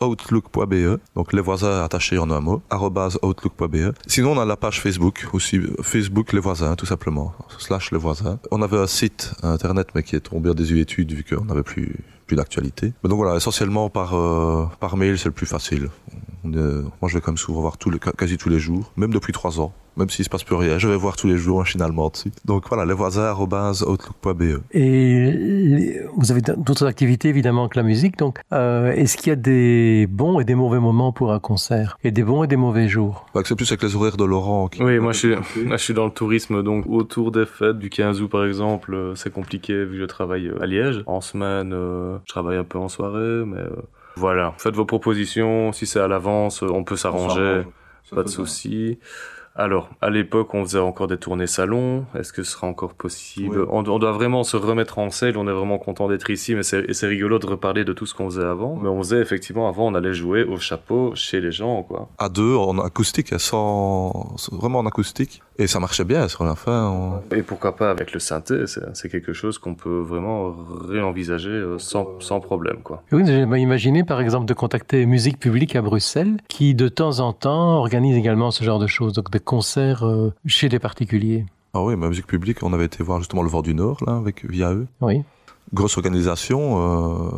outlook.be, 0.00 0.98
donc 1.16 1.32
les 1.32 1.40
voisins 1.40 1.82
attachés 1.82 2.18
en 2.18 2.30
un 2.30 2.40
mot, 2.40 2.62
outlook.be. 3.22 3.94
Sinon, 4.06 4.32
on 4.32 4.40
a 4.40 4.44
la 4.44 4.56
page 4.56 4.80
Facebook 4.80 5.26
aussi, 5.32 5.60
Facebook 5.82 6.32
les 6.32 6.40
voisins, 6.40 6.74
tout 6.76 6.86
simplement, 6.86 7.32
slash 7.58 7.92
les 7.92 7.98
voisins. 7.98 8.38
On 8.50 8.60
avait 8.62 8.78
un 8.78 8.86
site 8.86 9.32
internet, 9.42 9.88
mais 9.94 10.02
qui 10.02 10.16
est 10.16 10.20
tombé 10.20 10.50
en 10.50 10.54
désuétude 10.54 11.12
vu 11.12 11.24
qu'on 11.24 11.44
n'avait 11.44 11.62
plus 11.62 11.96
plus 12.26 12.36
d'actualité. 12.36 12.92
Donc 13.04 13.14
voilà, 13.14 13.36
essentiellement 13.36 13.90
par 13.90 14.14
euh, 14.14 14.66
par 14.80 14.96
mail, 14.96 15.18
c'est 15.18 15.28
le 15.28 15.32
plus 15.32 15.46
facile. 15.46 15.88
On 16.44 16.52
est- 16.52 16.56
moi, 16.56 17.08
je 17.08 17.14
vais 17.14 17.20
quand 17.20 17.32
même 17.32 17.36
souvent 17.38 17.60
voir 17.60 17.76
quasi 18.16 18.36
tous 18.36 18.48
les 18.48 18.58
jours, 18.58 18.92
même 18.96 19.12
depuis 19.12 19.32
trois 19.32 19.60
ans. 19.60 19.72
Même 19.98 20.08
s'il 20.08 20.24
se 20.24 20.30
passe 20.30 20.42
plus 20.42 20.54
rien, 20.56 20.78
je 20.78 20.88
vais 20.88 20.96
voir 20.96 21.16
tous 21.16 21.26
les 21.26 21.36
jours 21.36 21.58
machinalement 21.58 22.08
dessus. 22.08 22.32
Donc 22.46 22.66
voilà, 22.66 22.86
les 22.86 22.94
voisins 22.94 23.24
arobase 23.24 23.82
outlook.be. 23.82 24.62
Et 24.72 25.30
les- 25.30 26.00
vous 26.16 26.32
avez 26.32 26.40
d'autres 26.40 26.86
activités 26.86 27.28
évidemment 27.28 27.68
que 27.68 27.78
la 27.78 27.82
musique, 27.82 28.16
donc 28.16 28.38
euh, 28.54 28.90
est-ce 28.92 29.18
qu'il 29.18 29.28
y 29.28 29.32
a 29.32 29.36
des 29.36 30.06
bons 30.08 30.40
et 30.40 30.44
des 30.44 30.54
mauvais 30.54 30.80
moments 30.80 31.12
pour 31.12 31.30
un 31.32 31.38
concert? 31.40 31.98
Et 32.04 32.10
des 32.10 32.22
bons 32.22 32.42
et 32.42 32.46
des 32.46 32.56
mauvais 32.56 32.88
jours? 32.88 33.26
Bah, 33.34 33.42
c'est 33.44 33.54
plus 33.54 33.70
avec 33.70 33.82
les 33.82 33.94
horaires 33.94 34.16
de 34.16 34.24
Laurent. 34.24 34.68
Qui... 34.68 34.82
Oui, 34.82 34.98
moi 34.98 35.12
je, 35.12 35.18
suis, 35.18 35.34
moi 35.66 35.76
je 35.76 35.84
suis 35.84 35.92
dans 35.94 36.06
le 36.06 36.10
tourisme, 36.10 36.62
donc 36.62 36.86
autour 36.88 37.30
des 37.30 37.44
fêtes 37.44 37.78
du 37.78 37.90
15 37.90 38.22
août 38.22 38.28
par 38.28 38.46
exemple, 38.46 38.94
euh, 38.94 39.14
c'est 39.14 39.30
compliqué 39.32 39.84
vu 39.84 39.96
que 39.96 40.00
je 40.00 40.04
travaille 40.06 40.48
euh, 40.48 40.62
à 40.62 40.66
Liège. 40.66 41.02
En 41.06 41.20
semaine, 41.20 41.72
euh, 41.74 42.16
je 42.24 42.32
travaille 42.32 42.56
un 42.56 42.64
peu 42.64 42.78
en 42.78 42.88
soirée, 42.88 43.44
mais 43.46 43.58
euh, 43.58 43.68
voilà. 44.16 44.54
Faites 44.58 44.74
vos 44.74 44.84
propositions, 44.86 45.72
si 45.72 45.86
c'est 45.86 46.00
à 46.00 46.08
l'avance, 46.08 46.62
euh, 46.62 46.68
on 46.70 46.84
peut 46.84 46.96
s'arranger, 46.96 47.62
pas 48.14 48.22
de 48.22 48.28
souci. 48.28 48.98
Alors, 49.54 49.90
à 50.00 50.08
l'époque, 50.08 50.54
on 50.54 50.64
faisait 50.64 50.78
encore 50.78 51.08
des 51.08 51.18
tournées 51.18 51.46
salon. 51.46 52.06
Est-ce 52.18 52.32
que 52.32 52.42
ce 52.42 52.52
sera 52.52 52.66
encore 52.66 52.94
possible 52.94 53.60
Oui. 53.60 53.66
on, 53.70 53.86
on 53.86 53.98
doit 53.98 54.12
vraiment 54.12 54.44
se 54.44 54.56
remettre 54.56 54.98
en 54.98 55.10
selle. 55.10 55.36
On 55.36 55.46
est 55.46 55.52
vraiment 55.52 55.76
content 55.76 56.08
d'être 56.08 56.30
ici, 56.30 56.54
mais 56.54 56.62
c'est 56.62 57.06
rigolo 57.06 57.38
de 57.38 57.46
reparler 57.46 57.84
de 57.84 57.92
tout 57.92 58.06
ce 58.06 58.14
qu'on 58.14 58.30
faisait 58.30 58.46
avant. 58.46 58.76
Mais 58.76 58.88
on 58.88 58.96
faisait 59.02 59.20
effectivement 59.20 59.68
avant, 59.68 59.88
on 59.88 59.94
allait 59.94 60.14
jouer 60.14 60.44
au 60.44 60.56
chapeau 60.56 61.14
chez 61.14 61.42
les 61.42 61.52
gens, 61.52 61.82
quoi. 61.82 62.08
à 62.16 62.30
deux 62.30 62.54
en 62.56 62.78
acoustique, 62.78 63.38
sans 63.38 64.34
vraiment 64.52 64.78
en 64.78 64.86
acoustique, 64.86 65.42
et 65.58 65.66
ça 65.66 65.80
marchait 65.80 66.04
bien 66.04 66.28
sur 66.28 66.44
la 66.44 66.54
fin. 66.54 66.88
on- 66.88 67.34
Et 67.34 67.42
pourquoi 67.42 67.76
pas 67.76 67.90
avec 67.90 68.12
le 68.12 68.20
synthé, 68.20 68.64
c'est 68.66 69.08
quelque 69.08 69.32
chose 69.32 69.58
qu'on 69.58 69.74
peut 69.74 70.00
vraiment 70.00 70.54
réenvisager 70.88 71.50
euh, 71.50 71.78
sans, 71.78 72.06
sans 72.20 72.40
problème, 72.40 72.78
quoi. 72.82 73.02
Oui, 73.12 73.22
j'ai 73.26 73.40
imaginé 73.42 74.04
par 74.04 74.20
exemple 74.20 74.46
de 74.46 74.54
contacter 74.54 75.06
Musique 75.06 75.38
Publique 75.38 75.76
à 75.76 75.82
Bruxelles, 75.82 76.36
qui 76.48 76.74
de 76.74 76.88
temps 76.88 77.20
en 77.20 77.32
temps 77.32 77.76
organise 77.78 78.16
également 78.16 78.50
ce 78.50 78.64
genre 78.64 78.78
de 78.78 78.86
choses, 78.86 79.12
donc 79.12 79.30
des 79.30 79.40
concerts 79.40 80.04
euh, 80.06 80.32
chez 80.46 80.68
des 80.68 80.78
particuliers. 80.78 81.44
Ah 81.74 81.82
oui, 81.82 81.96
musique 81.96 82.26
publique, 82.26 82.62
on 82.62 82.72
avait 82.72 82.84
été 82.84 83.02
voir 83.02 83.18
justement 83.20 83.42
le 83.42 83.48
Vent 83.48 83.62
du 83.62 83.74
Nord 83.74 83.98
là 84.06 84.16
avec 84.16 84.44
via 84.48 84.72
eux. 84.72 84.86
Oui. 85.00 85.22
Grosse 85.72 85.96
organisation, 85.96 86.60
euh, 86.78 87.30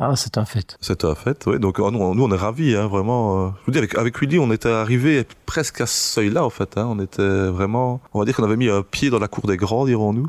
Ah, 0.00 0.14
c'est 0.14 0.38
un 0.38 0.44
fait. 0.44 0.76
c'était 0.80 1.06
un 1.06 1.16
fait. 1.16 1.44
Oui, 1.48 1.58
donc 1.58 1.80
euh, 1.80 1.90
nous, 1.90 2.22
on 2.22 2.30
est 2.30 2.36
ravis, 2.36 2.76
hein, 2.76 2.86
vraiment. 2.86 3.46
euh. 3.46 3.48
Je 3.62 3.66
vous 3.66 3.72
dis, 3.72 3.78
avec 3.78 3.96
avec 3.96 4.20
Willy, 4.20 4.38
on 4.38 4.52
était 4.52 4.68
arrivé 4.68 5.26
presque 5.44 5.80
à 5.80 5.86
ce 5.86 6.14
seuil-là 6.14 6.44
en 6.44 6.50
fait. 6.50 6.78
Hein, 6.78 6.86
on 6.88 7.00
était 7.00 7.48
vraiment, 7.48 8.00
on 8.14 8.20
va 8.20 8.24
dire 8.24 8.36
qu'on 8.36 8.44
avait 8.44 8.56
mis 8.56 8.68
un 8.68 8.82
pied 8.82 9.10
dans 9.10 9.18
la 9.18 9.26
cour 9.26 9.48
des 9.48 9.56
grands, 9.56 9.86
dirons-nous, 9.86 10.28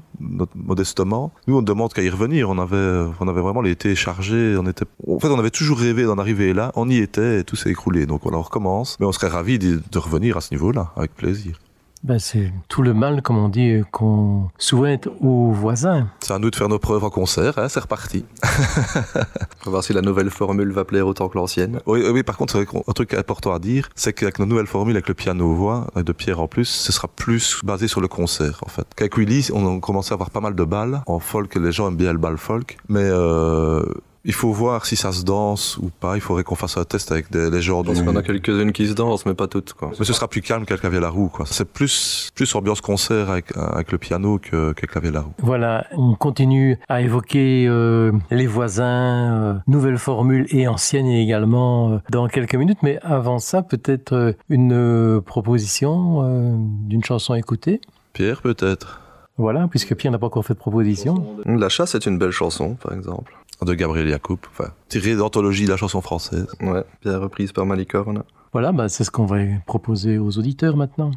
modestement. 0.55 1.31
Nous, 1.47 1.55
on 1.55 1.61
demande 1.61 1.93
qu'à 1.93 2.01
y 2.01 2.09
revenir. 2.09 2.49
On 2.49 2.57
avait, 2.57 3.11
on 3.19 3.27
avait 3.27 3.41
vraiment 3.41 3.61
l'été 3.61 3.93
chargé. 3.95 4.55
On 4.57 4.65
était, 4.65 4.85
en 5.07 5.19
fait, 5.19 5.27
on 5.27 5.37
avait 5.37 5.51
toujours 5.51 5.77
rêvé 5.77 6.03
d'en 6.03 6.17
arriver 6.17 6.53
là. 6.53 6.71
On 6.75 6.89
y 6.89 6.97
était 6.97 7.41
et 7.41 7.43
tout 7.43 7.55
s'est 7.55 7.69
écroulé. 7.69 8.07
Donc 8.07 8.25
on 8.25 8.41
recommence. 8.41 8.97
Mais 8.99 9.05
on 9.05 9.11
serait 9.11 9.27
ravis 9.27 9.59
de 9.59 9.79
revenir 9.99 10.35
à 10.37 10.41
ce 10.41 10.51
niveau-là, 10.53 10.91
avec 10.95 11.13
plaisir. 11.13 11.59
Ben, 12.01 12.17
c'est 12.17 12.53
tout 12.69 12.81
le 12.81 12.93
mal, 12.93 13.21
comme 13.21 13.37
on 13.37 13.49
dit, 13.49 13.81
qu'on 13.91 14.49
souhaite 14.57 15.09
aux 15.19 15.51
voisins. 15.51 16.07
C'est 16.21 16.33
à 16.33 16.39
nous 16.39 16.49
de 16.49 16.55
faire 16.55 16.69
nos 16.69 16.79
preuves 16.79 17.03
en 17.03 17.09
concert. 17.09 17.57
Hein, 17.57 17.67
c'est 17.67 17.81
reparti. 17.81 18.23
On 18.45 19.65
va 19.65 19.71
voir 19.71 19.83
si 19.83 19.91
la 19.91 20.01
nouvelle 20.01 20.29
formule 20.29 20.71
va 20.71 20.85
plaire 20.85 21.07
autant 21.07 21.27
que 21.27 21.37
l'ancienne. 21.37 21.81
Oui, 21.85 22.01
oui, 22.09 22.23
par 22.23 22.37
contre, 22.37 22.65
un 22.87 22.93
truc 22.93 23.13
important 23.13 23.53
à 23.53 23.59
dire, 23.59 23.89
c'est 23.95 24.13
qu'avec 24.13 24.39
nos 24.39 24.45
nouvelles 24.45 24.67
formules, 24.67 24.95
avec 24.95 25.09
le 25.09 25.13
piano-voix 25.13 25.87
euh, 25.97 26.03
de 26.03 26.13
Pierre 26.13 26.39
en 26.39 26.47
plus, 26.47 26.65
ce 26.65 26.93
sera 26.93 27.09
plus 27.09 27.59
basé 27.63 27.89
sur 27.89 27.99
le 27.99 28.07
concert, 28.07 28.59
en 28.65 28.69
fait. 28.69 28.87
Qu'avec 28.95 29.17
Willy, 29.17 29.49
on 29.53 29.77
a 29.77 29.79
commencé 29.81 30.13
à 30.13 30.15
avoir 30.15 30.29
pas 30.29 30.41
mal 30.41 30.55
de 30.55 30.63
balles. 30.63 31.01
En 31.05 31.19
folk, 31.19 31.53
les 31.55 31.73
gens 31.73 31.89
aiment 31.89 31.97
bien 31.97 32.13
le 32.13 32.19
bal 32.19 32.37
folk. 32.37 32.77
Mais 32.87 33.03
euh, 33.03 33.83
il 34.25 34.33
faut 34.33 34.51
voir 34.51 34.85
si 34.85 34.95
ça 34.95 35.11
se 35.11 35.23
danse 35.23 35.77
ou 35.77 35.89
pas. 35.99 36.15
Il 36.15 36.21
faudrait 36.21 36.43
qu'on 36.43 36.55
fasse 36.55 36.77
un 36.77 36.83
test 36.83 37.11
avec 37.11 37.31
des, 37.31 37.49
les 37.49 37.61
gens 37.61 37.81
Je 37.83 37.87
pense 37.89 37.99
du... 37.99 38.05
qu'on 38.05 38.15
a 38.15 38.21
quelques-unes 38.21 38.71
qui 38.73 38.87
se 38.87 38.93
dansent, 38.93 39.25
mais 39.25 39.33
pas 39.33 39.47
toutes, 39.47 39.73
quoi. 39.73 39.91
Mais 39.97 40.05
ce 40.05 40.13
sera 40.13 40.27
plus 40.27 40.41
calme 40.41 40.65
qu'avec 40.65 40.83
la 40.99 41.09
roue, 41.09 41.29
quoi. 41.29 41.45
C'est 41.47 41.65
plus, 41.71 42.29
plus 42.35 42.53
ambiance 42.55 42.81
concert 42.81 43.29
avec, 43.29 43.55
avec 43.55 43.91
le 43.91 43.97
piano 43.97 44.37
que- 44.39 44.73
qu'avec 44.73 45.13
la 45.13 45.21
roue. 45.21 45.31
Voilà, 45.39 45.85
on 45.95 46.15
continue 46.15 46.77
à 46.89 47.01
évoquer 47.01 47.65
euh, 47.67 48.11
les 48.31 48.47
voisins, 48.47 49.33
euh, 49.33 49.53
nouvelles 49.67 49.97
formules 49.97 50.47
et 50.49 50.67
anciennes 50.67 51.07
également 51.07 51.91
euh, 51.93 51.97
dans 52.11 52.27
quelques 52.27 52.55
minutes. 52.55 52.79
Mais 52.83 52.99
avant 53.03 53.39
ça, 53.39 53.61
peut-être 53.61 54.13
euh, 54.13 54.33
une 54.49 54.73
euh, 54.73 55.21
proposition 55.21 56.23
euh, 56.23 56.55
d'une 56.87 57.03
chanson 57.03 57.33
à 57.33 57.39
écouter. 57.39 57.79
Pierre, 58.13 58.41
peut-être 58.41 58.99
Voilà, 59.37 59.67
puisque 59.69 59.95
Pierre 59.95 60.11
n'a 60.11 60.19
pas 60.19 60.25
encore 60.27 60.45
fait 60.45 60.53
de 60.55 60.59
proposition. 60.59 61.23
La 61.45 61.69
chasse 61.69 61.95
est 61.95 62.05
une 62.05 62.17
belle 62.17 62.31
chanson, 62.31 62.75
par 62.75 62.91
exemple. 62.93 63.33
De 63.65 63.73
Gabriel 63.73 64.07
Yacoub. 64.07 64.39
Enfin, 64.51 64.71
tiré 64.87 65.15
d'anthologie 65.15 65.65
de 65.65 65.69
la 65.69 65.77
chanson 65.77 66.01
française. 66.01 66.47
Ouais, 66.61 66.83
bien 67.03 67.17
reprise 67.17 67.51
par 67.51 67.65
Malicorne. 67.65 68.23
Voilà, 68.53 68.71
bah, 68.71 68.89
c'est 68.89 69.03
ce 69.03 69.11
qu'on 69.11 69.25
va 69.25 69.37
proposer 69.67 70.17
aux 70.17 70.37
auditeurs 70.37 70.75
maintenant. 70.75 71.11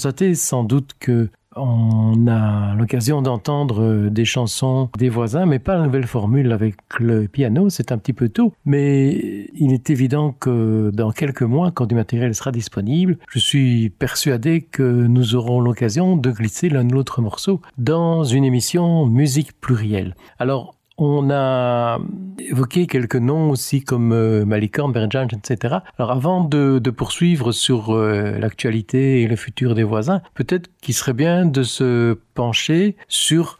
Constatez 0.00 0.34
sans 0.34 0.64
doute 0.64 0.92
que 0.98 1.28
on 1.56 2.26
a 2.26 2.74
l'occasion 2.74 3.20
d'entendre 3.20 4.08
des 4.08 4.24
chansons 4.24 4.88
des 4.96 5.10
voisins, 5.10 5.44
mais 5.44 5.58
pas 5.58 5.76
la 5.76 5.84
nouvelle 5.84 6.06
formule 6.06 6.52
avec 6.52 6.76
le 6.98 7.28
piano, 7.28 7.68
c'est 7.68 7.92
un 7.92 7.98
petit 7.98 8.14
peu 8.14 8.30
tôt. 8.30 8.54
Mais 8.64 9.50
il 9.52 9.74
est 9.74 9.90
évident 9.90 10.32
que 10.32 10.90
dans 10.94 11.10
quelques 11.10 11.42
mois, 11.42 11.70
quand 11.70 11.84
du 11.84 11.94
matériel 11.94 12.34
sera 12.34 12.50
disponible, 12.50 13.18
je 13.28 13.40
suis 13.40 13.90
persuadé 13.90 14.62
que 14.62 14.82
nous 14.82 15.34
aurons 15.34 15.60
l'occasion 15.60 16.16
de 16.16 16.30
glisser 16.30 16.70
l'un 16.70 16.88
ou 16.88 16.92
l'autre 16.92 17.20
morceau 17.20 17.60
dans 17.76 18.24
une 18.24 18.44
émission 18.44 19.04
musique 19.04 19.52
plurielle. 19.60 20.16
Alors, 20.38 20.76
on 21.00 21.30
a 21.30 21.98
évoqué 22.38 22.86
quelques 22.86 23.16
noms 23.16 23.50
aussi 23.50 23.82
comme 23.82 24.12
euh, 24.12 24.44
Malicorne, 24.44 24.92
Berjan, 24.92 25.28
etc. 25.28 25.78
Alors 25.98 26.12
avant 26.12 26.44
de, 26.44 26.78
poursuivre 26.90 27.52
sur 27.52 27.94
euh, 27.94 28.38
l'actualité 28.38 29.22
et 29.22 29.26
le 29.26 29.36
futur 29.36 29.74
des 29.74 29.82
voisins, 29.82 30.20
peut-être 30.34 30.70
qu'il 30.82 30.94
serait 30.94 31.14
bien 31.14 31.46
de 31.46 31.62
se 31.62 32.18
pencher 32.34 32.96
sur 33.08 33.58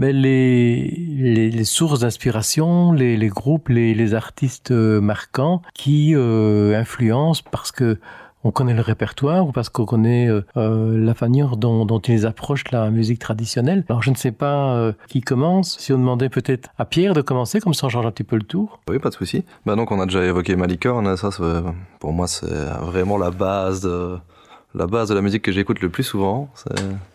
ben, 0.00 0.16
les, 0.16 1.62
sources 1.64 2.00
d'inspiration, 2.00 2.92
les, 2.92 3.28
groupes, 3.28 3.68
les, 3.68 4.14
artistes 4.14 4.72
euh, 4.72 5.00
marquants 5.00 5.62
qui 5.74 6.14
influencent 6.16 7.44
parce 7.52 7.70
que 7.70 8.00
on 8.44 8.50
connaît 8.50 8.74
le 8.74 8.80
répertoire 8.80 9.46
ou 9.46 9.52
parce 9.52 9.68
qu'on 9.68 9.84
connaît 9.84 10.28
euh, 10.28 10.44
euh, 10.56 10.96
la 10.98 11.14
manière 11.20 11.56
dont, 11.56 11.84
dont, 11.84 12.00
ils 12.00 12.26
approchent 12.26 12.70
la 12.70 12.90
musique 12.90 13.18
traditionnelle? 13.18 13.84
Alors 13.88 14.02
je 14.02 14.10
ne 14.10 14.16
sais 14.16 14.32
pas 14.32 14.74
euh, 14.74 14.92
qui 15.08 15.20
commence. 15.20 15.78
Si 15.78 15.92
on 15.92 15.98
demandait 15.98 16.28
peut-être 16.28 16.70
à 16.78 16.84
Pierre 16.84 17.14
de 17.14 17.22
commencer, 17.22 17.60
comme 17.60 17.74
ça 17.74 17.86
on 17.86 17.90
change 17.90 18.06
un 18.06 18.10
petit 18.10 18.24
peu 18.24 18.36
le 18.36 18.42
tour. 18.42 18.80
Oui, 18.88 18.98
pas 18.98 19.10
de 19.10 19.14
souci. 19.14 19.44
Bah 19.66 19.76
donc 19.76 19.92
on 19.92 20.00
a 20.00 20.06
déjà 20.06 20.24
évoqué 20.24 20.56
Malicorne. 20.56 21.16
Ça, 21.16 21.30
pour 21.98 22.12
moi, 22.12 22.26
c'est 22.26 22.46
vraiment 22.80 23.18
la 23.18 23.30
base 23.30 23.82
de 23.82 24.18
la 24.74 24.86
base 24.86 25.08
de 25.08 25.14
la 25.14 25.20
musique 25.20 25.42
que 25.42 25.52
j'écoute 25.52 25.80
le 25.80 25.88
plus 25.88 26.04
souvent. 26.04 26.48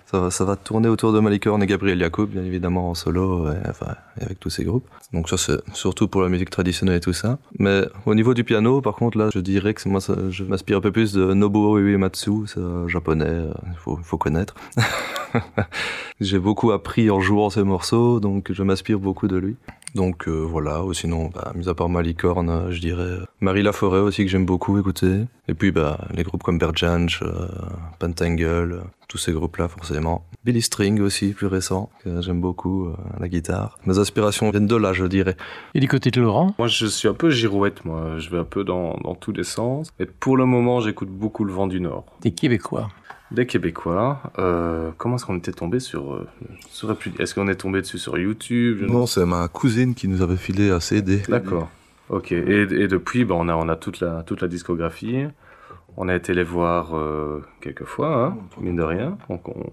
Ça 0.05 0.19
va, 0.19 0.31
ça 0.31 0.45
va 0.45 0.55
tourner 0.55 0.87
autour 0.87 1.13
de 1.13 1.19
Malicorne 1.19 1.63
et 1.63 1.65
Gabriel 1.65 1.99
Yacoub, 1.99 2.27
bien 2.27 2.43
évidemment 2.43 2.91
en 2.91 2.95
solo, 2.95 3.51
et, 3.51 3.57
enfin, 3.69 3.95
avec 4.21 4.39
tous 4.39 4.49
ces 4.49 4.63
groupes. 4.63 4.87
Donc 5.13 5.29
ça, 5.29 5.37
c'est 5.37 5.59
surtout 5.73 6.07
pour 6.07 6.21
la 6.21 6.29
musique 6.29 6.49
traditionnelle 6.49 6.97
et 6.97 6.99
tout 6.99 7.13
ça. 7.13 7.39
Mais 7.57 7.81
au 8.05 8.13
niveau 8.13 8.33
du 8.33 8.43
piano, 8.43 8.81
par 8.81 8.95
contre, 8.95 9.17
là, 9.17 9.29
je 9.33 9.39
dirais 9.39 9.73
que 9.73 9.87
moi, 9.89 9.99
je 10.29 10.43
m'inspire 10.43 10.77
un 10.77 10.81
peu 10.81 10.91
plus 10.91 11.13
de 11.13 11.33
Nobuo 11.33 11.79
Uematsu, 11.79 12.45
c'est 12.45 12.61
japonais, 12.87 13.25
il 13.25 13.29
euh, 13.29 13.53
faut, 13.77 13.97
faut 13.97 14.17
connaître. 14.17 14.55
J'ai 16.21 16.39
beaucoup 16.39 16.71
appris 16.71 17.09
en 17.09 17.19
jouant 17.19 17.49
ces 17.49 17.63
morceaux, 17.63 18.19
donc 18.19 18.51
je 18.51 18.63
m'inspire 18.63 18.99
beaucoup 18.99 19.27
de 19.27 19.35
lui. 19.35 19.57
Donc 19.95 20.27
euh, 20.27 20.31
voilà, 20.31 20.83
ou 20.83 20.93
sinon, 20.93 21.29
bah, 21.33 21.53
mis 21.55 21.69
à 21.69 21.73
part 21.73 21.87
Malicorne, 21.87 22.69
je 22.69 22.79
dirais 22.79 23.01
euh, 23.01 23.25
Marie 23.39 23.63
Laforêt 23.63 23.99
aussi 23.99 24.25
que 24.25 24.31
j'aime 24.31 24.45
beaucoup 24.45 24.77
écouter. 24.77 25.21
Et 25.47 25.53
puis 25.53 25.71
bah, 25.71 25.97
les 26.13 26.23
groupes 26.23 26.43
comme 26.43 26.57
Berjanj, 26.57 27.19
euh, 27.21 27.47
Pentangle, 27.99 28.83
tous 29.07 29.17
ces 29.17 29.31
groupes-là 29.31 29.67
forcément. 29.67 30.25
Billy 30.43 30.61
String 30.61 31.01
aussi, 31.01 31.33
plus 31.33 31.47
récent, 31.47 31.89
que 32.03 32.21
j'aime 32.21 32.41
beaucoup, 32.41 32.89
à 33.15 33.19
la 33.19 33.27
guitare. 33.27 33.77
Mes 33.85 33.97
aspirations 33.99 34.49
viennent 34.51 34.67
de 34.67 34.75
là, 34.75 34.93
je 34.93 35.05
dirais. 35.05 35.37
Et 35.73 35.79
du 35.79 35.87
côté 35.87 36.11
de 36.11 36.21
Laurent? 36.21 36.55
Moi 36.57 36.67
je 36.67 36.85
suis 36.85 37.07
un 37.07 37.13
peu 37.13 37.29
girouette, 37.29 37.85
moi. 37.85 38.17
Je 38.17 38.29
vais 38.29 38.39
un 38.39 38.43
peu 38.43 38.63
dans, 38.63 38.97
dans 39.03 39.15
tous 39.15 39.31
les 39.31 39.43
sens. 39.43 39.89
Et 39.99 40.05
pour 40.05 40.37
le 40.37 40.45
moment, 40.45 40.79
j'écoute 40.79 41.09
beaucoup 41.09 41.45
le 41.45 41.53
vent 41.53 41.67
du 41.67 41.79
Nord. 41.79 42.05
Des 42.21 42.31
Québécois 42.31 42.89
des 43.31 43.45
Québécois. 43.45 44.21
Euh, 44.39 44.91
comment 44.97 45.15
est-ce 45.15 45.25
qu'on 45.25 45.37
était 45.37 45.51
tombé 45.51 45.79
sur, 45.79 46.13
euh, 46.13 46.27
Est-ce 47.19 47.35
qu'on 47.35 47.47
est 47.47 47.55
tombé 47.55 47.81
dessus 47.81 47.97
sur 47.97 48.17
YouTube? 48.17 48.83
Non, 48.87 49.05
c'est 49.05 49.25
ma 49.25 49.47
cousine 49.47 49.95
qui 49.95 50.07
nous 50.07 50.21
avait 50.21 50.37
filé 50.37 50.71
à 50.71 50.79
CD. 50.79 51.21
D'accord. 51.27 51.69
Ok. 52.09 52.31
Et, 52.31 52.87
depuis, 52.87 53.25
ben, 53.25 53.35
on 53.35 53.49
a 53.49 53.55
on 53.55 53.67
a 53.67 53.75
toute 53.75 53.99
la 53.99 54.23
toute 54.23 54.41
la 54.41 54.47
discographie. 54.47 55.25
On 55.97 56.09
a 56.09 56.15
été 56.15 56.33
les 56.33 56.43
voir 56.43 56.95
euh, 56.95 57.41
quelques 57.61 57.85
fois, 57.85 58.25
hein, 58.25 58.37
mine 58.59 58.75
de 58.75 58.83
rien. 58.83 59.17
Donc 59.29 59.47
on, 59.47 59.71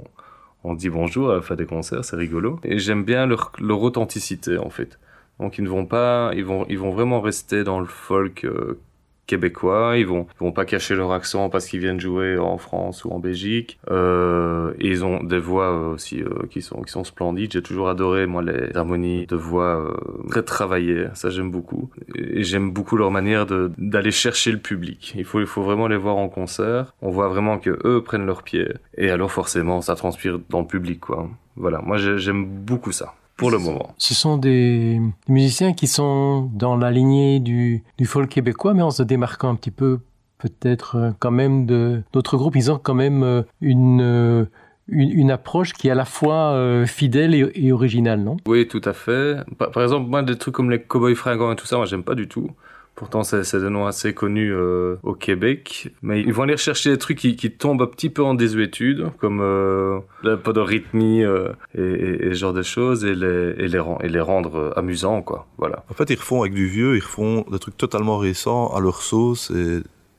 on 0.64 0.74
dit 0.74 0.88
bonjour, 0.88 1.32
à 1.32 1.42
fait 1.42 1.56
des 1.56 1.66
concerts, 1.66 2.04
c'est 2.04 2.16
rigolo. 2.16 2.60
Et 2.64 2.78
j'aime 2.78 3.04
bien 3.04 3.26
leur, 3.26 3.52
leur 3.60 3.82
authenticité 3.82 4.58
en 4.58 4.70
fait. 4.70 4.98
Donc 5.40 5.58
ils 5.58 5.64
ne 5.64 5.68
vont 5.68 5.86
pas, 5.86 6.30
ils 6.34 6.44
vont 6.44 6.64
ils 6.68 6.78
vont 6.78 6.92
vraiment 6.92 7.20
rester 7.20 7.64
dans 7.64 7.80
le 7.80 7.86
folk 7.86 8.44
euh, 8.44 8.80
québécois, 9.26 9.94
ils 9.96 10.06
vont, 10.06 10.26
vont 10.38 10.52
pas 10.52 10.64
cacher 10.64 10.94
leur 10.94 11.12
accent 11.12 11.48
parce 11.48 11.66
qu'ils 11.66 11.80
viennent 11.80 12.00
jouer 12.00 12.38
en 12.38 12.58
France 12.58 13.04
ou 13.04 13.10
en 13.10 13.18
Belgique. 13.18 13.78
Euh, 13.90 14.72
et 14.78 14.88
ils 14.88 15.04
ont 15.04 15.22
des 15.22 15.38
voix 15.38 15.88
aussi 15.88 16.22
euh, 16.22 16.46
qui 16.50 16.62
sont 16.62 16.82
qui 16.82 16.92
sont 16.92 17.04
splendides. 17.04 17.52
J'ai 17.52 17.62
toujours 17.62 17.88
adoré 17.88 18.26
moi 18.26 18.42
les 18.42 18.74
harmonies 18.76 19.26
de 19.26 19.36
voix 19.36 19.80
euh, 19.80 20.28
très 20.28 20.42
travaillées. 20.42 21.06
Ça 21.14 21.30
j'aime 21.30 21.50
beaucoup. 21.50 21.90
Et 22.16 22.42
j'aime 22.42 22.72
beaucoup 22.72 22.96
leur 22.96 23.10
manière 23.10 23.46
de 23.46 23.70
d'aller 23.78 24.10
chercher 24.10 24.52
le 24.52 24.58
public. 24.58 25.14
Il 25.16 25.24
faut 25.24 25.40
il 25.40 25.46
faut 25.46 25.62
vraiment 25.62 25.88
les 25.88 25.96
voir 25.96 26.16
en 26.16 26.28
concert. 26.28 26.94
On 27.00 27.10
voit 27.10 27.28
vraiment 27.28 27.58
que 27.58 27.78
eux 27.84 28.02
prennent 28.02 28.26
leur 28.26 28.42
pied. 28.42 28.68
Et 28.96 29.10
alors 29.10 29.30
forcément 29.30 29.80
ça 29.80 29.94
transpire 29.94 30.40
dans 30.50 30.60
le 30.60 30.66
public 30.66 31.00
quoi. 31.00 31.28
Voilà, 31.56 31.80
moi 31.80 31.96
j'aime 31.98 32.46
beaucoup 32.46 32.92
ça 32.92 33.14
pour 33.36 33.50
le 33.50 33.58
moment. 33.58 33.94
Ce 33.98 34.14
sont 34.14 34.36
des 34.36 35.00
musiciens 35.28 35.72
qui 35.72 35.86
sont 35.86 36.50
dans 36.52 36.76
la 36.76 36.90
lignée 36.90 37.40
du, 37.40 37.82
du 37.98 38.06
folk 38.06 38.28
québécois, 38.28 38.74
mais 38.74 38.82
en 38.82 38.90
se 38.90 39.02
démarquant 39.02 39.50
un 39.50 39.56
petit 39.56 39.70
peu 39.70 40.00
peut-être 40.42 40.96
euh, 40.96 41.10
quand 41.18 41.30
même 41.30 41.66
de 41.66 42.02
d'autres 42.12 42.36
groupes. 42.36 42.56
Ils 42.56 42.70
ont 42.70 42.78
quand 42.78 42.94
même 42.94 43.22
euh, 43.22 43.42
une, 43.60 44.00
euh, 44.00 44.44
une, 44.88 45.10
une, 45.10 45.30
approche 45.30 45.72
qui 45.72 45.88
est 45.88 45.90
à 45.90 45.94
la 45.94 46.04
fois 46.04 46.84
fidèle 46.86 47.34
et, 47.34 47.50
et, 47.54 47.72
originale, 47.72 48.20
non? 48.20 48.36
Oui, 48.46 48.66
tout 48.66 48.80
à 48.84 48.92
fait. 48.92 49.38
Par, 49.58 49.70
par, 49.70 49.82
exemple, 49.82 50.10
moi, 50.10 50.22
des 50.22 50.36
trucs 50.36 50.54
comme 50.54 50.70
les 50.70 50.82
Cowboys 50.82 51.14
Fringants 51.14 51.52
et 51.52 51.56
tout 51.56 51.66
ça, 51.66 51.76
moi, 51.76 51.86
j'aime 51.86 52.02
pas 52.02 52.14
du 52.14 52.28
tout. 52.28 52.50
Pourtant, 52.94 53.24
c'est 53.24 53.56
des 53.56 53.70
noms 53.70 53.86
assez 53.86 54.12
connus 54.12 54.52
euh, 54.52 54.96
au 55.02 55.14
Québec. 55.14 55.92
Mais 56.02 56.20
ils 56.20 56.32
vont 56.32 56.42
aller 56.42 56.56
chercher 56.58 56.90
des 56.90 56.98
trucs 56.98 57.18
qui, 57.18 57.50
tombent 57.50 57.82
un 57.82 57.86
petit 57.86 58.10
peu 58.10 58.22
en 58.22 58.34
désuétude, 58.34 59.10
comme 59.18 59.40
euh, 59.40 60.00
un 60.24 60.36
peu 60.36 60.52
de 60.52 60.60
rythmie 60.60 61.24
euh, 61.24 61.48
et, 61.74 62.28
ce 62.30 62.34
genre 62.34 62.52
de 62.52 62.62
choses, 62.62 63.04
et 63.04 63.14
les, 63.14 64.20
rendre 64.20 64.56
euh, 64.56 64.78
amusants, 64.78 65.22
quoi. 65.22 65.46
Voilà. 65.56 65.84
En 65.90 65.94
fait, 65.94 66.10
ils 66.10 66.18
refont 66.18 66.42
avec 66.42 66.52
du 66.52 66.66
vieux, 66.66 66.96
ils 66.96 67.02
refont 67.02 67.46
des 67.50 67.58
trucs 67.58 67.76
totalement 67.76 68.18
récents 68.18 68.68
à 68.68 68.80
leur 68.80 69.00
sauce, 69.00 69.50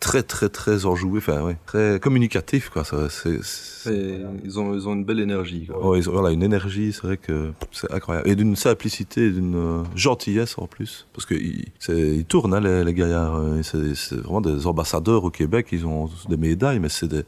très 0.04 0.22
très 0.22 0.50
très 0.50 0.86
enjoué, 0.86 1.20
enfin 1.20 1.42
ouais, 1.44 1.58
très 1.66 1.98
communicatif 2.02 2.70
quoi. 2.70 2.84
Ça, 2.84 3.08
Ils 3.86 4.60
ont 4.60 4.74
ils 4.74 4.88
ont 4.90 4.94
une 4.94 5.06
belle 5.06 5.22
énergie. 5.22 5.68
Quoi. 5.68 5.80
Oh, 5.82 5.96
ils 5.96 6.10
ont, 6.10 6.12
voilà 6.12 6.32
une 6.32 6.44
énergie, 6.44 6.92
c'est 6.92 7.04
vrai 7.04 7.16
que 7.18 7.54
c'est 7.72 7.90
incroyable 7.92 8.30
et 8.30 8.36
d'une 8.36 8.58
simplicité, 8.58 9.32
d'une 9.32 9.56
euh, 9.56 9.84
gentillesse 9.96 10.58
en 10.58 10.68
plus, 10.68 11.08
parce 11.14 11.26
que 11.26 11.36
ils, 11.36 11.72
ils 11.88 12.26
tournent 12.26 12.54
hein, 12.54 12.60
les, 12.60 12.84
les 12.84 12.94
gaillards, 12.94 13.36
euh, 13.36 13.62
c'est, 13.64 14.16
vraiment 14.16 14.42
des 14.42 14.68
ambassadeurs 14.68 15.24
au 15.24 15.32
Québec, 15.32 15.68
ils 15.72 15.86
ont 15.86 16.10
des 16.28 16.38
médailles, 16.38 16.80
mais 16.80 16.90
c'est 16.90 17.08
des 17.08 17.24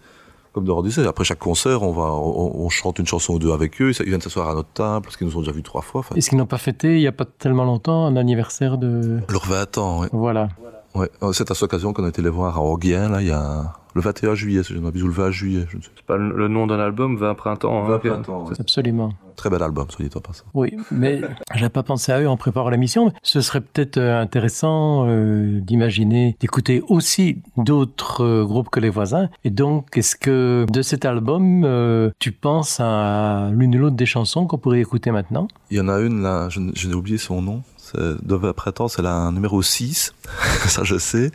comme 0.51 0.63
Dora 0.63 0.82
disait, 0.84 1.05
après 1.05 1.26
chaque 1.26 1.39
concert, 1.39 1.84
on 1.84 1.91
va, 1.91 2.13
on, 2.13 2.63
on, 2.63 2.69
chante 2.69 2.99
une 2.99 3.05
chanson 3.05 3.34
ou 3.34 3.39
deux 3.39 3.51
avec 3.51 3.82
eux. 3.82 3.91
Ils 3.99 4.05
viennent 4.05 4.21
s'asseoir 4.21 4.47
à 4.47 4.53
notre 4.53 4.69
table 4.69 5.03
parce 5.03 5.17
qu'ils 5.17 5.28
nous 5.28 5.36
ont 5.36 5.41
déjà 5.41 5.51
vus 5.51 5.63
trois 5.63 5.82
fois. 5.82 6.01
Est-ce 6.15 6.30
qu'ils 6.30 6.38
n'ont 6.38 6.45
pas 6.45 6.57
fêté 6.57 6.95
il 6.95 7.01
n'y 7.01 7.07
a 7.07 7.11
pas 7.11 7.26
tellement 7.26 7.65
longtemps 7.65 8.05
un 8.05 8.15
anniversaire 8.15 8.78
de 8.78 9.19
leur 9.28 9.45
20 9.45 9.78
ans 9.80 10.01
oui. 10.03 10.07
Voilà. 10.13 10.47
Ouais, 10.95 11.09
c'est 11.33 11.51
à 11.51 11.53
cette 11.53 11.63
occasion 11.63 11.93
qu'on 11.93 12.05
a 12.05 12.09
été 12.09 12.21
les 12.21 12.29
voir 12.29 12.57
à 12.57 12.61
Orguien, 12.61 13.09
là, 13.09 13.21
il 13.21 13.27
y 13.27 13.31
a 13.31 13.73
Le 13.95 14.01
21 14.01 14.33
juillet, 14.35 14.63
si 14.63 14.73
je 14.73 14.77
ne 14.79 14.83
m'abuse, 14.83 15.03
ou 15.03 15.07
le 15.07 15.13
20 15.13 15.31
juillet, 15.31 15.65
je 15.69 15.77
ne 15.77 15.81
sais 15.81 15.89
C'est 15.95 16.05
pas 16.05 16.17
le 16.17 16.47
nom 16.47 16.67
d'un 16.67 16.79
album, 16.79 17.15
20 17.17 17.33
printemps. 17.35 17.89
hein, 17.89 17.99
Pierre 17.99 18.21
Absolument. 18.59 19.11
Très 19.37 19.49
bel 19.49 19.61
album, 19.61 19.85
soit 19.89 20.05
dit 20.05 20.11
en 20.15 20.19
passant. 20.21 20.45
Oui, 20.53 20.75
mais 20.91 21.19
j'avais 21.55 21.69
pas 21.69 21.83
pensé 21.83 22.11
à 22.13 22.21
eux 22.21 22.27
en 22.29 22.37
préparant 22.37 22.69
l'émission. 22.69 23.05
mais 23.07 23.11
Ce 23.23 23.41
serait 23.41 23.59
peut-être 23.61 23.97
euh, 23.97 24.21
intéressant 24.21 25.05
euh, 25.07 25.59
d'imaginer, 25.61 26.37
d'écouter 26.39 26.81
aussi 26.87 27.41
d'autres 27.57 28.23
euh, 28.23 28.45
groupes 28.45 28.69
que 28.69 28.79
les 28.79 28.89
voisins. 28.89 29.29
Et 29.43 29.49
donc, 29.49 29.97
est-ce 29.97 30.15
que 30.15 30.65
de 30.71 30.81
cet 30.81 31.03
album, 31.05 31.63
euh, 31.65 32.11
tu 32.19 32.31
penses 32.31 32.79
à 32.79 33.49
l'une 33.51 33.75
ou 33.75 33.79
l'autre 33.79 33.95
des 33.97 34.05
chansons 34.05 34.45
qu'on 34.47 34.57
pourrait 34.57 34.79
écouter 34.79 35.11
maintenant? 35.11 35.47
Il 35.71 35.77
y 35.77 35.81
en 35.81 35.89
a 35.89 35.99
une, 35.99 36.21
là, 36.21 36.47
je, 36.49 36.61
je 36.75 36.87
n'ai 36.87 36.93
oublié 36.95 37.17
son 37.17 37.41
nom. 37.41 37.61
C'est 37.95 38.27
de 38.27 38.51
printemps, 38.51 38.87
c'est 38.87 39.01
la 39.01 39.31
numéro 39.31 39.61
6. 39.61 40.13
ça, 40.67 40.83
je 40.83 40.97
sais. 40.97 41.31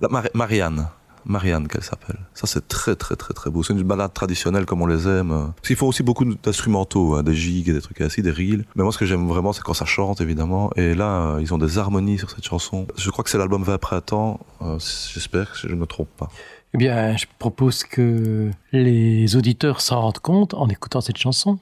La 0.00 0.08
Mar- 0.08 0.24
Marianne. 0.34 0.88
Marianne, 1.26 1.68
qu'elle 1.68 1.82
s'appelle. 1.84 2.18
Ça, 2.32 2.46
c'est 2.46 2.66
très, 2.66 2.96
très, 2.96 3.14
très, 3.14 3.34
très 3.34 3.50
beau. 3.50 3.62
C'est 3.62 3.74
une 3.74 3.82
balade 3.82 4.12
traditionnelle 4.14 4.64
comme 4.64 4.80
on 4.80 4.86
les 4.86 5.06
aime. 5.06 5.52
Parce 5.54 5.66
qu'ils 5.66 5.76
font 5.76 5.86
aussi 5.88 6.02
beaucoup 6.02 6.24
d'instrumentaux, 6.24 7.14
hein, 7.14 7.22
des 7.22 7.34
gigs 7.34 7.70
des 7.70 7.80
trucs 7.82 8.00
ainsi, 8.00 8.22
des 8.22 8.30
reels. 8.30 8.64
Mais 8.74 8.82
moi, 8.82 8.90
ce 8.90 8.96
que 8.96 9.04
j'aime 9.04 9.28
vraiment, 9.28 9.52
c'est 9.52 9.62
quand 9.62 9.74
ça 9.74 9.84
chante, 9.84 10.22
évidemment. 10.22 10.70
Et 10.76 10.94
là, 10.94 11.34
euh, 11.34 11.38
ils 11.42 11.52
ont 11.52 11.58
des 11.58 11.76
harmonies 11.76 12.18
sur 12.18 12.30
cette 12.30 12.44
chanson. 12.44 12.86
Je 12.96 13.10
crois 13.10 13.22
que 13.22 13.28
c'est 13.28 13.36
l'album 13.38 13.62
20 13.62 13.76
printemps. 13.76 14.40
Euh, 14.62 14.78
J'espère 15.12 15.52
que 15.52 15.58
je 15.58 15.66
ne 15.68 15.74
me 15.74 15.84
trompe 15.86 16.08
pas. 16.16 16.30
Eh 16.72 16.78
bien, 16.78 17.14
je 17.18 17.26
propose 17.38 17.84
que 17.84 18.50
les 18.72 19.36
auditeurs 19.36 19.82
s'en 19.82 20.00
rendent 20.00 20.20
compte 20.20 20.54
en 20.54 20.68
écoutant 20.68 21.02
cette 21.02 21.18
chanson. 21.18 21.58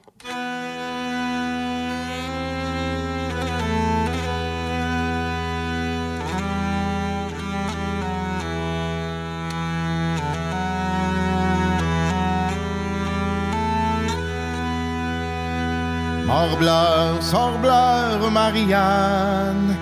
Morbleur, 16.39 17.21
sorbleur, 17.21 18.31
Marianne, 18.31 19.75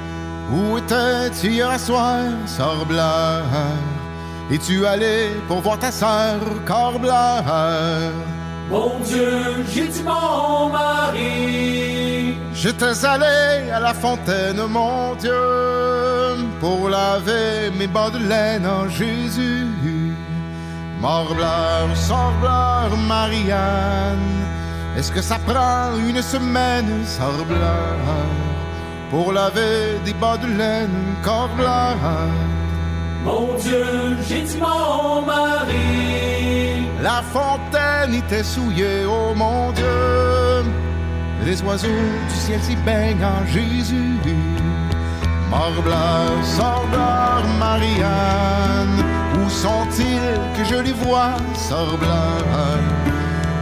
où 0.51 0.79
étais-tu 0.79 1.49
hier 1.51 1.79
soir, 1.79 2.23
sorbleur? 2.47 3.43
Es-tu 4.49 4.83
allé 4.87 5.39
pour 5.47 5.61
voir 5.61 5.77
ta 5.77 5.91
sœur, 5.91 6.39
corbleur? 6.65 7.43
Mon 8.71 8.99
Dieu, 9.05 9.65
j'ai 9.71 9.87
dit 9.87 10.01
mon 10.01 10.69
mari. 10.69 12.37
J'étais 12.55 13.05
allé 13.05 13.69
à 13.71 13.79
la 13.79 13.93
fontaine, 13.93 14.61
mon 14.67 15.13
Dieu, 15.13 15.43
pour 16.59 16.89
laver 16.89 17.69
mes 17.77 17.85
bas 17.85 18.09
de 18.09 18.17
laine 18.17 18.65
en 18.65 18.89
Jésus. 18.89 19.67
Morbleur, 20.99 21.85
sorbleur, 21.93 22.89
Marianne, 23.07 24.37
est-ce 24.97 25.11
que 25.11 25.21
ça 25.21 25.37
prend 25.45 25.95
une 26.09 26.21
semaine, 26.23 27.05
sorbleur, 27.05 27.97
pour 29.11 29.31
laver 29.31 29.99
des 30.03 30.13
bas 30.13 30.37
de 30.37 30.47
laine, 30.47 31.15
corbleur? 31.23 31.95
Mon 33.23 33.53
Dieu, 33.59 34.17
j'ai 34.27 34.41
dit 34.41 34.57
mon 34.57 35.21
mari. 35.21 36.87
La 36.99 37.21
fontaine 37.21 38.15
était 38.15 38.43
souillée, 38.43 39.05
oh 39.07 39.35
mon 39.35 39.71
Dieu. 39.71 40.65
Les 41.45 41.61
oiseaux 41.61 41.87
du 42.29 42.35
ciel 42.35 42.59
s'y 42.63 42.75
baignent 42.77 43.23
en 43.23 43.45
Jésus. 43.45 44.17
Morbleur, 45.51 46.43
sorbleur, 46.43 47.43
Marianne, 47.59 49.03
où 49.39 49.47
sont-ils 49.47 50.39
que 50.57 50.65
je 50.67 50.81
les 50.81 50.93
vois, 50.93 51.35
sorbleur? 51.53 53.16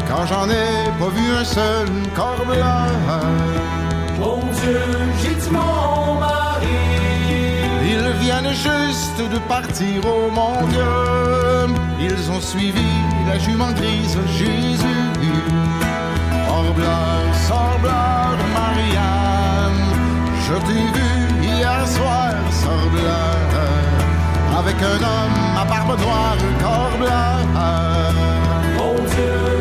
Quand 0.07 0.25
j'en 0.25 0.49
ai 0.49 0.89
pas 0.99 1.09
vu 1.09 1.25
un 1.39 1.43
seul, 1.43 1.87
corbleur. 2.15 2.87
Mon 4.19 4.39
Dieu, 4.59 4.81
j'ai 5.21 5.35
dit 5.35 5.49
mon 5.51 6.19
mari. 6.19 6.67
Ils 7.83 8.11
viennent 8.23 8.53
juste 8.53 9.19
de 9.33 9.39
partir, 9.47 10.01
oh 10.05 10.29
mon 10.31 10.67
Dieu. 10.67 11.75
Ils 11.99 12.31
ont 12.31 12.41
suivi 12.41 12.91
la 13.27 13.37
jument 13.39 13.71
grise, 13.71 14.17
Jésus. 14.37 15.05
Sorbleur, 16.47 17.21
sorbleur, 17.47 18.35
Marianne, 18.53 19.83
je 20.45 20.53
t'ai 20.65 20.83
vu 20.97 21.47
hier 21.47 21.87
soir, 21.87 22.31
sorbleur, 22.63 23.37
avec 24.57 24.75
un 24.81 25.03
homme 25.11 25.39
à 25.61 25.65
barbe 25.65 25.99
noire, 25.99 26.37
corbleur. 26.61 27.37
Mon 28.77 28.93
Dieu, 28.93 29.54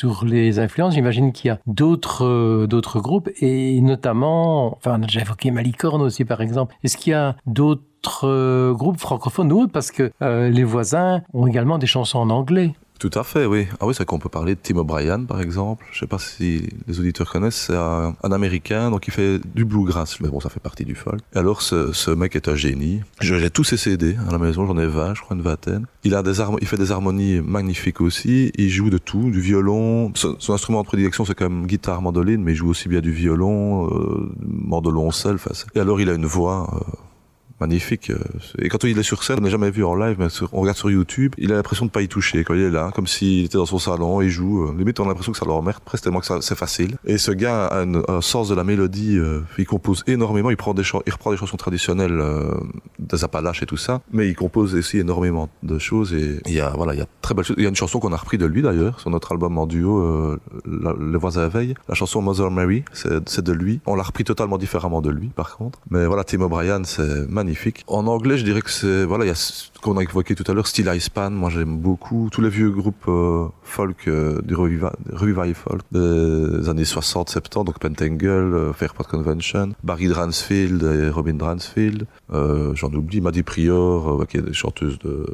sur 0.00 0.24
les 0.24 0.58
influences. 0.58 0.94
J'imagine 0.94 1.30
qu'il 1.30 1.48
y 1.48 1.50
a 1.50 1.58
d'autres 1.66 2.24
euh, 2.24 2.66
d'autres 2.66 3.00
groupes 3.00 3.28
et 3.40 3.78
notamment, 3.82 4.74
enfin, 4.78 4.92
on 4.98 5.02
a 5.02 5.06
déjà 5.06 5.20
évoqué 5.20 5.50
Malicorne 5.50 6.00
aussi 6.00 6.24
par 6.24 6.40
exemple. 6.40 6.74
Est-ce 6.82 6.96
qu'il 6.96 7.10
y 7.10 7.14
a 7.14 7.36
d'autres 7.44 8.26
euh, 8.26 8.72
groupes 8.72 8.98
francophones 8.98 9.52
ou 9.52 9.60
autres? 9.60 9.72
Parce 9.72 9.90
que 9.90 10.10
euh, 10.22 10.48
les 10.48 10.64
voisins 10.64 11.20
ont 11.34 11.46
également 11.46 11.76
des 11.76 11.86
chansons 11.86 12.18
en 12.18 12.30
anglais. 12.30 12.72
Tout 13.00 13.10
à 13.14 13.24
fait, 13.24 13.46
oui. 13.46 13.66
Ah 13.80 13.86
oui, 13.86 13.94
c'est 13.96 14.04
qu'on 14.04 14.18
peut 14.18 14.28
parler 14.28 14.54
de 14.54 14.60
Tim 14.62 14.76
O'Brien, 14.76 15.24
par 15.24 15.40
exemple. 15.40 15.86
Je 15.90 16.00
sais 16.00 16.06
pas 16.06 16.18
si 16.18 16.68
les 16.86 17.00
auditeurs 17.00 17.32
connaissent. 17.32 17.68
C'est 17.68 17.74
un, 17.74 18.14
un, 18.22 18.30
Américain, 18.30 18.90
donc 18.90 19.08
il 19.08 19.10
fait 19.10 19.40
du 19.54 19.64
bluegrass, 19.64 20.20
mais 20.20 20.28
bon, 20.28 20.38
ça 20.38 20.50
fait 20.50 20.60
partie 20.60 20.84
du 20.84 20.94
folk. 20.94 21.18
Et 21.34 21.38
alors, 21.38 21.62
ce, 21.62 21.94
ce 21.94 22.10
mec 22.10 22.36
est 22.36 22.46
un 22.48 22.54
génie. 22.54 23.00
J'ai 23.22 23.48
tous 23.48 23.64
ses 23.64 23.78
CD 23.78 24.16
à 24.28 24.30
la 24.30 24.36
maison, 24.36 24.66
j'en 24.66 24.76
ai 24.76 24.86
20, 24.86 25.14
je 25.14 25.22
crois 25.22 25.34
une 25.34 25.42
vingtaine. 25.42 25.86
Il 26.04 26.14
a 26.14 26.22
des 26.22 26.42
il 26.60 26.66
fait 26.66 26.76
des 26.76 26.92
harmonies 26.92 27.40
magnifiques 27.40 28.02
aussi. 28.02 28.52
Il 28.56 28.68
joue 28.68 28.90
de 28.90 28.98
tout, 28.98 29.30
du 29.30 29.40
violon. 29.40 30.12
Son, 30.14 30.36
son 30.38 30.52
instrument 30.52 30.82
de 30.82 30.86
prédilection, 30.86 31.24
c'est 31.24 31.34
quand 31.34 31.48
même 31.48 31.66
guitare, 31.66 32.02
mandoline, 32.02 32.42
mais 32.42 32.52
il 32.52 32.56
joue 32.56 32.68
aussi 32.68 32.90
bien 32.90 33.00
du 33.00 33.12
violon, 33.12 33.88
euh, 33.88 34.30
mandolon 34.42 35.10
seul. 35.10 35.38
Et 35.74 35.80
alors, 35.80 36.02
il 36.02 36.10
a 36.10 36.12
une 36.12 36.26
voix. 36.26 36.70
Euh, 36.74 36.96
magnifique. 37.60 38.12
Et 38.58 38.68
quand 38.68 38.84
il 38.84 38.98
est 38.98 39.02
sur 39.02 39.22
scène, 39.22 39.38
on 39.40 39.42
n'a 39.42 39.50
jamais 39.50 39.70
vu 39.70 39.84
en 39.84 39.94
live, 39.94 40.16
mais 40.18 40.26
on 40.52 40.60
regarde 40.60 40.78
sur 40.78 40.90
YouTube, 40.90 41.34
il 41.38 41.52
a 41.52 41.56
l'impression 41.56 41.86
de 41.86 41.90
pas 41.90 42.02
y 42.02 42.08
toucher. 42.08 42.44
Quand 42.44 42.54
il 42.54 42.62
est 42.62 42.70
là, 42.70 42.90
comme 42.94 43.06
s'il 43.06 43.44
était 43.44 43.58
dans 43.58 43.66
son 43.66 43.78
salon, 43.78 44.20
il 44.20 44.30
joue. 44.30 44.64
Euh, 44.64 44.74
limite, 44.76 45.00
on 45.00 45.04
a 45.04 45.08
l'impression 45.08 45.32
que 45.32 45.38
ça 45.38 45.44
l'emmerde 45.44 45.80
presque 45.84 46.04
tellement 46.04 46.20
que 46.20 46.40
c'est 46.40 46.56
facile. 46.56 46.96
Et 47.04 47.18
ce 47.18 47.30
gars 47.30 47.66
a 47.66 47.82
un, 47.82 48.20
sens 48.20 48.48
de 48.48 48.54
la 48.54 48.64
mélodie. 48.64 49.18
Euh, 49.18 49.40
il 49.58 49.66
compose 49.66 50.02
énormément. 50.06 50.50
Il 50.50 50.56
prend 50.56 50.74
des 50.74 50.82
il 51.06 51.12
reprend 51.12 51.30
des 51.30 51.36
chansons 51.36 51.56
traditionnelles 51.56 52.18
euh, 52.20 52.54
des 52.98 53.24
Appalaches 53.24 53.62
et 53.62 53.66
tout 53.66 53.76
ça, 53.76 54.00
mais 54.12 54.28
il 54.28 54.34
compose 54.34 54.74
aussi 54.74 54.98
énormément 54.98 55.48
de 55.62 55.78
choses. 55.78 56.14
Et 56.14 56.40
il 56.46 56.54
y 56.54 56.60
a 56.60 56.70
voilà, 56.70 56.94
il 56.94 56.98
y 56.98 57.02
a 57.02 57.06
très. 57.20 57.34
Il 57.56 57.62
y 57.62 57.66
a 57.66 57.68
une 57.68 57.76
chanson 57.76 58.00
qu'on 58.00 58.12
a 58.12 58.16
repris 58.16 58.38
de 58.38 58.46
lui 58.46 58.62
d'ailleurs 58.62 59.00
sur 59.00 59.10
notre 59.10 59.32
album 59.32 59.58
en 59.58 59.66
duo, 59.66 60.00
euh, 60.00 60.40
la, 60.66 60.94
Les 60.98 61.18
voisins 61.18 61.48
veille. 61.48 61.74
La 61.88 61.94
chanson 61.94 62.22
Mother 62.22 62.50
Mary, 62.50 62.84
c'est 62.92 63.44
de 63.44 63.52
lui. 63.52 63.80
On 63.86 63.94
l'a 63.94 64.02
repris 64.02 64.24
totalement 64.24 64.58
différemment 64.58 65.00
de 65.00 65.10
lui, 65.10 65.28
par 65.28 65.56
contre. 65.56 65.78
Mais 65.90 66.06
voilà, 66.06 66.24
Tim 66.24 66.40
O'Brien, 66.40 66.82
c'est 66.84 67.28
magnifique 67.28 67.49
En 67.86 68.06
anglais, 68.06 68.38
je 68.38 68.44
dirais 68.44 68.62
que 68.62 68.70
c'est 68.70 69.04
voilà, 69.04 69.24
il 69.24 69.28
y 69.28 69.30
a 69.30 69.70
qu'on 69.80 69.96
a 69.96 70.02
évoqué 70.02 70.34
tout 70.34 70.44
à 70.50 70.54
l'heure, 70.54 70.66
Steel 70.66 70.90
Icepan. 70.94 71.30
Moi, 71.30 71.50
j'aime 71.50 71.78
beaucoup 71.78 72.28
tous 72.30 72.40
les 72.40 72.48
vieux 72.48 72.70
groupes 72.70 73.08
euh, 73.08 73.46
folk 73.62 74.08
euh, 74.08 74.40
du 74.42 74.54
revival, 74.54 74.92
folk 75.54 75.80
des 75.90 76.68
années 76.68 76.84
60-70, 76.84 77.64
donc 77.64 77.78
Pentangle, 77.78 78.26
euh, 78.28 78.72
Fairport 78.72 79.08
Convention, 79.08 79.72
Barry 79.82 80.08
Dransfield 80.08 80.82
et 80.82 81.08
Robin 81.08 81.34
Dransfield. 81.34 82.06
J'en 82.30 82.92
oublie, 82.92 83.20
Maddie 83.20 83.42
Prior, 83.42 84.26
qui 84.28 84.36
est 84.38 84.42
des 84.42 84.52
chanteuses 84.52 84.98
de 84.98 85.26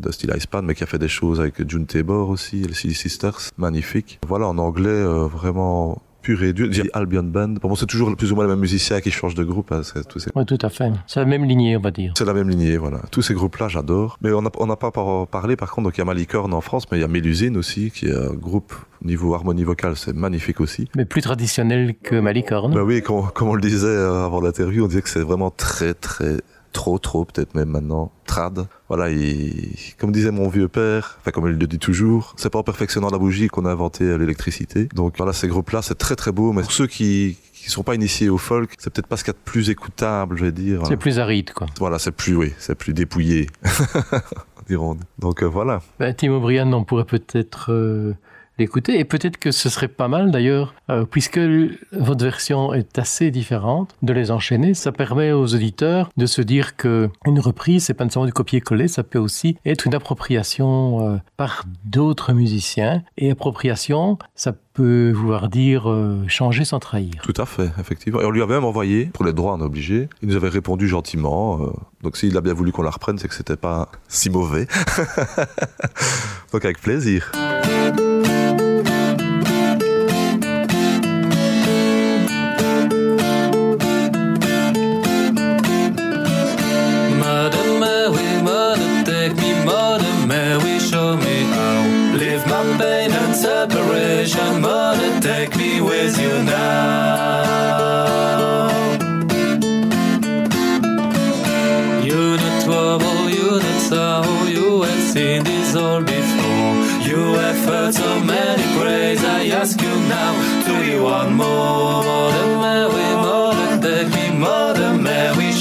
de 0.00 0.10
Steel 0.10 0.34
Icepan, 0.36 0.62
mais 0.62 0.74
qui 0.74 0.82
a 0.82 0.86
fait 0.86 0.98
des 0.98 1.06
choses 1.06 1.38
avec 1.38 1.68
June 1.70 1.86
Tabor 1.86 2.28
aussi, 2.28 2.62
les 2.62 2.74
Sisters, 2.74 3.38
magnifique. 3.56 4.18
Voilà, 4.26 4.48
en 4.48 4.58
anglais, 4.58 5.04
vraiment 5.28 6.02
pur 6.22 6.42
et 6.42 6.52
dur. 6.52 6.68
Albion 6.92 7.22
Band. 7.22 7.54
Pour 7.54 7.70
moi, 7.70 7.76
c'est 7.78 7.86
toujours 7.86 8.14
plus 8.16 8.32
ou 8.32 8.34
moins 8.34 8.44
les 8.44 8.50
mêmes 8.50 8.60
musiciens 8.60 9.00
qui 9.00 9.10
changent 9.10 9.34
de 9.34 9.44
groupe. 9.44 9.72
Hein, 9.72 9.82
tous 10.08 10.18
ces... 10.18 10.30
Oui, 10.34 10.44
tout 10.46 10.58
à 10.62 10.68
fait. 10.68 10.92
C'est 11.06 11.20
la 11.20 11.26
même 11.26 11.44
lignée, 11.44 11.76
on 11.76 11.80
va 11.80 11.90
dire. 11.90 12.12
C'est 12.16 12.24
la 12.24 12.34
même 12.34 12.48
lignée, 12.48 12.76
voilà. 12.76 13.00
Tous 13.10 13.22
ces 13.22 13.34
groupes-là, 13.34 13.68
j'adore. 13.68 14.18
Mais 14.22 14.32
on 14.32 14.42
n'a 14.42 14.50
on 14.58 14.70
a 14.70 14.76
pas 14.76 14.90
parlé, 15.26 15.56
par 15.56 15.70
contre, 15.70 15.88
donc 15.88 15.96
il 15.96 16.00
y 16.00 16.02
a 16.02 16.04
Malicorne 16.04 16.54
en 16.54 16.60
France, 16.60 16.84
mais 16.90 16.98
il 16.98 17.00
y 17.00 17.04
a 17.04 17.08
Mélusine 17.08 17.56
aussi, 17.56 17.90
qui 17.90 18.06
est 18.06 18.14
un 18.14 18.34
groupe 18.34 18.74
niveau 19.04 19.34
harmonie 19.34 19.64
vocale, 19.64 19.96
c'est 19.96 20.14
magnifique 20.14 20.60
aussi. 20.60 20.88
Mais 20.96 21.04
plus 21.04 21.22
traditionnel 21.22 21.94
que 22.02 22.16
Malicorne. 22.16 22.72
Ben 22.72 22.82
oui, 22.82 23.02
comme, 23.02 23.30
comme 23.32 23.48
on 23.48 23.54
le 23.54 23.60
disait 23.60 23.86
euh, 23.86 24.24
avant 24.24 24.40
l'interview, 24.40 24.84
on 24.84 24.88
disait 24.88 25.02
que 25.02 25.08
c'est 25.08 25.20
vraiment 25.20 25.50
très, 25.50 25.94
très 25.94 26.36
trop, 26.72 26.98
trop, 26.98 27.24
peut-être 27.24 27.54
même 27.54 27.68
maintenant, 27.68 28.12
trad. 28.26 28.66
Voilà, 28.88 29.10
il, 29.10 29.74
comme 29.98 30.12
disait 30.12 30.30
mon 30.30 30.48
vieux 30.48 30.68
père, 30.68 31.18
enfin 31.20 31.30
comme 31.30 31.46
il 31.46 31.56
le 31.56 31.66
dit 31.66 31.78
toujours, 31.78 32.34
c'est 32.36 32.50
pas 32.50 32.58
en 32.58 32.62
perfectionnant 32.62 33.10
la 33.10 33.18
bougie 33.18 33.48
qu'on 33.48 33.64
a 33.64 33.70
inventé 33.70 34.16
l'électricité. 34.18 34.88
Donc 34.94 35.14
voilà, 35.16 35.32
ces 35.32 35.48
groupes-là, 35.48 35.82
c'est 35.82 35.98
très 35.98 36.16
très 36.16 36.32
beau, 36.32 36.52
mais 36.52 36.62
pour 36.62 36.72
ceux 36.72 36.86
qui 36.86 37.36
qui 37.62 37.70
sont 37.70 37.84
pas 37.84 37.94
initiés 37.94 38.28
au 38.28 38.38
folk, 38.38 38.74
c'est 38.78 38.92
peut-être 38.92 39.06
pas 39.06 39.16
ce 39.16 39.22
qu'il 39.22 39.32
y 39.32 39.36
a 39.36 39.38
de 39.38 39.44
plus 39.44 39.70
écoutable, 39.70 40.36
je 40.36 40.46
vais 40.46 40.52
dire. 40.52 40.82
C'est 40.86 40.96
plus 40.96 41.20
aride, 41.20 41.52
quoi. 41.52 41.68
Voilà, 41.78 42.00
c'est 42.00 42.10
plus, 42.10 42.34
oui, 42.34 42.52
c'est 42.58 42.74
plus 42.74 42.92
dépouillé, 42.92 43.46
dirons. 44.68 44.96
Donc 45.20 45.42
euh, 45.44 45.46
voilà. 45.46 45.80
Ben, 46.00 46.12
Timo 46.12 46.40
Brian, 46.40 46.72
on 46.72 46.82
pourrait 46.82 47.04
peut-être 47.04 47.70
euh, 47.72 48.14
l'écouter. 48.58 48.98
Et 48.98 49.04
peut-être 49.04 49.38
que 49.38 49.50
ce 49.50 49.68
serait 49.68 49.88
pas 49.88 50.08
mal 50.08 50.30
d'ailleurs, 50.30 50.74
euh, 50.90 51.04
puisque 51.04 51.40
votre 51.92 52.24
version 52.24 52.74
est 52.74 52.98
assez 52.98 53.30
différente, 53.30 53.94
de 54.02 54.12
les 54.12 54.30
enchaîner. 54.30 54.74
Ça 54.74 54.92
permet 54.92 55.32
aux 55.32 55.54
auditeurs 55.54 56.10
de 56.16 56.26
se 56.26 56.42
dire 56.42 56.76
que 56.76 57.08
une 57.26 57.40
reprise, 57.40 57.84
c'est 57.84 57.94
pas 57.94 58.08
seulement 58.08 58.26
du 58.26 58.32
copier-coller, 58.32 58.88
ça 58.88 59.02
peut 59.02 59.18
aussi 59.18 59.56
être 59.64 59.86
une 59.86 59.94
appropriation 59.94 61.08
euh, 61.08 61.16
par 61.36 61.64
d'autres 61.84 62.32
musiciens. 62.32 63.02
Et 63.16 63.30
appropriation, 63.30 64.18
ça 64.34 64.52
peut 64.74 65.12
vouloir 65.12 65.48
dire 65.48 65.90
euh, 65.90 66.24
changer 66.28 66.64
sans 66.64 66.78
trahir. 66.78 67.14
Tout 67.22 67.34
à 67.36 67.46
fait, 67.46 67.70
effectivement. 67.78 68.20
Et 68.20 68.24
on 68.24 68.30
lui 68.30 68.42
avait 68.42 68.54
même 68.54 68.64
envoyé, 68.64 69.06
pour 69.06 69.24
les 69.24 69.32
droits, 69.32 69.54
on 69.54 69.60
obligé. 69.60 70.08
Il 70.22 70.28
nous 70.28 70.36
avait 70.36 70.48
répondu 70.48 70.88
gentiment. 70.88 71.60
Donc 72.02 72.16
s'il 72.16 72.36
a 72.36 72.40
bien 72.40 72.54
voulu 72.54 72.72
qu'on 72.72 72.82
la 72.82 72.90
reprenne, 72.90 73.18
c'est 73.18 73.28
que 73.28 73.34
c'était 73.34 73.56
pas 73.56 73.88
si 74.08 74.30
mauvais. 74.30 74.66
donc 76.52 76.64
avec 76.64 76.80
plaisir. 76.80 77.30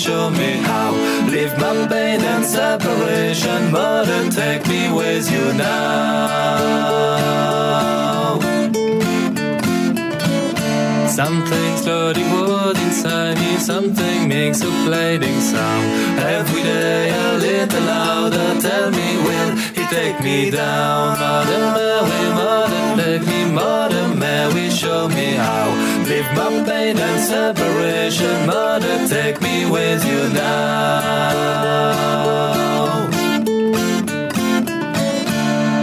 Show 0.01 0.29
me 0.31 0.53
how. 0.69 0.91
Leave 1.29 1.55
my 1.59 1.87
pain 1.87 2.21
and 2.21 2.43
separation. 2.43 3.71
Mother, 3.71 4.31
take 4.31 4.65
me 4.67 4.91
with 4.91 5.31
you 5.31 5.53
now. 5.53 7.11
Something 11.07 11.77
slowly 11.77 12.23
wood 12.33 12.77
inside 12.77 13.37
me, 13.37 13.57
something 13.57 14.27
makes 14.27 14.61
a 14.61 14.71
plating 14.85 15.39
sound. 15.39 15.85
Every 16.19 16.63
day 16.63 17.09
a 17.09 17.37
little 17.37 17.83
louder, 17.83 18.59
tell 18.59 18.89
me 18.89 19.17
will 19.25 19.55
he 19.77 19.83
take 19.97 20.19
me 20.21 20.49
down? 20.49 21.19
Mother 21.19 21.63
Mary, 21.77 22.23
Mother, 22.39 22.95
take 23.03 23.25
me, 23.27 23.45
Mother 23.51 24.07
Mary, 24.15 24.69
show 24.71 25.07
me 25.09 25.35
how. 25.35 25.80
My 26.11 26.17
pain 26.65 26.97
and 26.97 27.19
separation, 27.21 28.45
Mother, 28.45 29.07
take 29.07 29.39
me 29.39 29.65
with 29.65 30.05
you 30.05 30.27
now. 30.33 31.61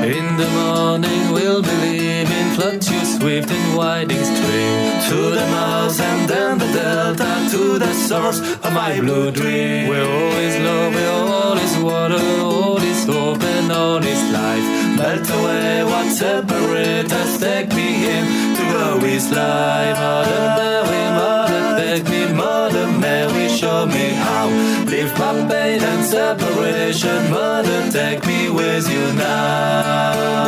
In 0.05 0.37
the 0.37 0.49
morning 0.51 1.33
we'll 1.33 1.63
be 1.63 1.71
leaving 1.81 2.51
Fluctuate 2.57 3.07
swift 3.07 3.51
and 3.51 3.75
winding 3.75 4.23
stream. 4.23 5.01
To 5.09 5.31
the 5.31 5.47
mouth 5.51 5.99
and 5.99 6.29
then 6.29 6.59
the 6.59 6.73
delta 6.75 7.49
To 7.53 7.79
the 7.79 7.95
source 7.95 8.41
of 8.41 8.73
my 8.75 9.01
blue 9.01 9.31
dream. 9.31 9.89
Where 9.89 10.05
all 10.05 10.39
is 10.47 10.59
love, 10.59 10.93
where 10.95 11.11
all 11.11 11.57
is 11.57 11.79
water 11.79 12.21
All 12.43 12.77
is 12.77 13.07
hope 13.07 13.43
and 13.43 13.73
all 13.73 14.05
is 14.05 14.23
life 14.31 14.88
Melt 14.99 15.31
away 15.31 15.85
what 15.85 16.11
separates 16.11 17.13
us 17.13 17.39
Take 17.39 17.73
me 17.75 18.11
in. 18.11 18.25
To 18.57 18.63
go 18.73 18.99
with 19.01 19.31
life 19.31 19.97
Mother 19.97 20.43
Mary, 20.59 21.05
Mother, 21.19 21.63
take 21.81 22.09
me 22.09 22.33
Mother 22.33 22.89
Mary, 22.99 23.49
show 23.49 23.87
me 23.87 24.11
how. 24.25 24.49
Leave 24.87 25.13
my 25.19 25.33
pain 25.49 25.81
and 25.81 26.05
separation 26.05 27.31
Mother, 27.31 27.91
take 27.93 28.27
me 28.27 28.51
with 28.51 28.91
you 28.93 29.13
now. 29.15 30.39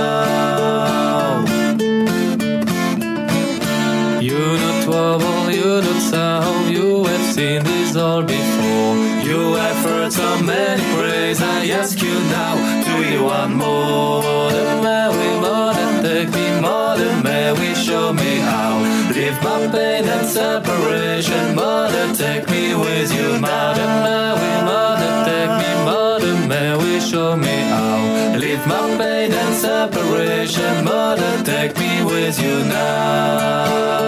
You 4.21 4.39
know 4.61 4.83
trouble, 4.85 5.51
you 5.51 5.81
know 5.81 5.99
sound 6.11 6.71
You 6.71 7.05
have 7.05 7.35
seen 7.35 7.63
this 7.63 7.95
all 7.97 8.23
before. 8.23 8.97
You 9.29 9.55
have 9.55 9.85
heard 9.85 10.13
so 10.13 10.43
many 10.43 10.83
praise 10.95 11.41
I 11.41 11.67
ask 11.69 12.03
you 12.03 12.15
now, 12.39 12.57
do 12.85 13.03
you 13.11 13.23
want 13.25 13.55
more? 13.55 14.20
My 19.43 19.69
pain 19.73 20.05
and 20.05 20.27
separation. 20.27 21.55
Mother, 21.55 22.15
take 22.15 22.49
me 22.51 22.75
with 22.75 23.13
you. 23.15 23.39
Mother 23.41 23.89
Mary, 24.07 24.55
Mother, 24.71 25.13
take 25.29 25.53
me. 25.61 25.71
Mother 25.85 26.37
Mary, 26.47 27.01
show 27.01 27.37
me 27.37 27.57
how. 27.73 28.37
Leave 28.37 28.65
my 28.67 28.97
pain 28.99 29.33
and 29.33 29.55
separation. 29.55 30.85
Mother, 30.85 31.43
take 31.45 31.77
me 31.79 32.05
with 32.05 32.41
you 32.43 32.65
now 32.65 34.01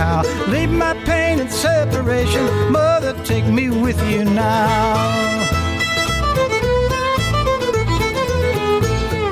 how. 0.00 0.22
Leave 0.48 0.70
my 0.70 0.94
pain 1.04 1.40
and 1.40 1.52
separation, 1.52 2.44
Mother, 2.72 3.14
take 3.24 3.46
me 3.46 3.68
with 3.68 4.00
you 4.10 4.24
now. 4.24 5.40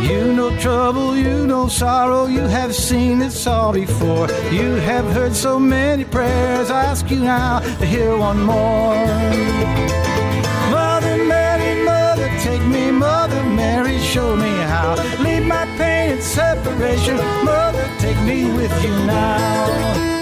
You 0.08 0.32
know 0.36 0.50
trouble, 0.58 1.16
you 1.16 1.46
know 1.46 1.68
sorrow, 1.68 2.26
you 2.26 2.44
have 2.58 2.74
seen 2.74 3.18
this 3.18 3.46
all 3.46 3.72
before. 3.72 4.26
You 4.58 4.68
have 4.90 5.06
heard 5.16 5.34
so 5.34 5.58
many 5.58 6.04
prayers, 6.04 6.70
I 6.70 6.84
ask 6.92 7.10
you 7.10 7.20
now 7.20 7.60
to 7.80 7.86
hear 7.86 8.16
one 8.16 8.40
more. 8.42 8.96
Mother 10.76 11.16
Mary, 11.32 11.72
Mother, 11.84 12.28
take 12.46 12.64
me, 12.74 12.90
Mother 12.90 13.42
Mary, 13.44 13.98
show 13.98 14.36
me 14.36 14.52
how. 14.72 14.90
Leave 15.24 15.46
my 15.46 15.64
pain 15.78 16.06
and 16.14 16.22
separation, 16.22 17.16
Mother, 17.50 17.86
take 17.98 18.20
me 18.30 18.38
with 18.58 18.74
you 18.84 18.94
now. 19.06 20.17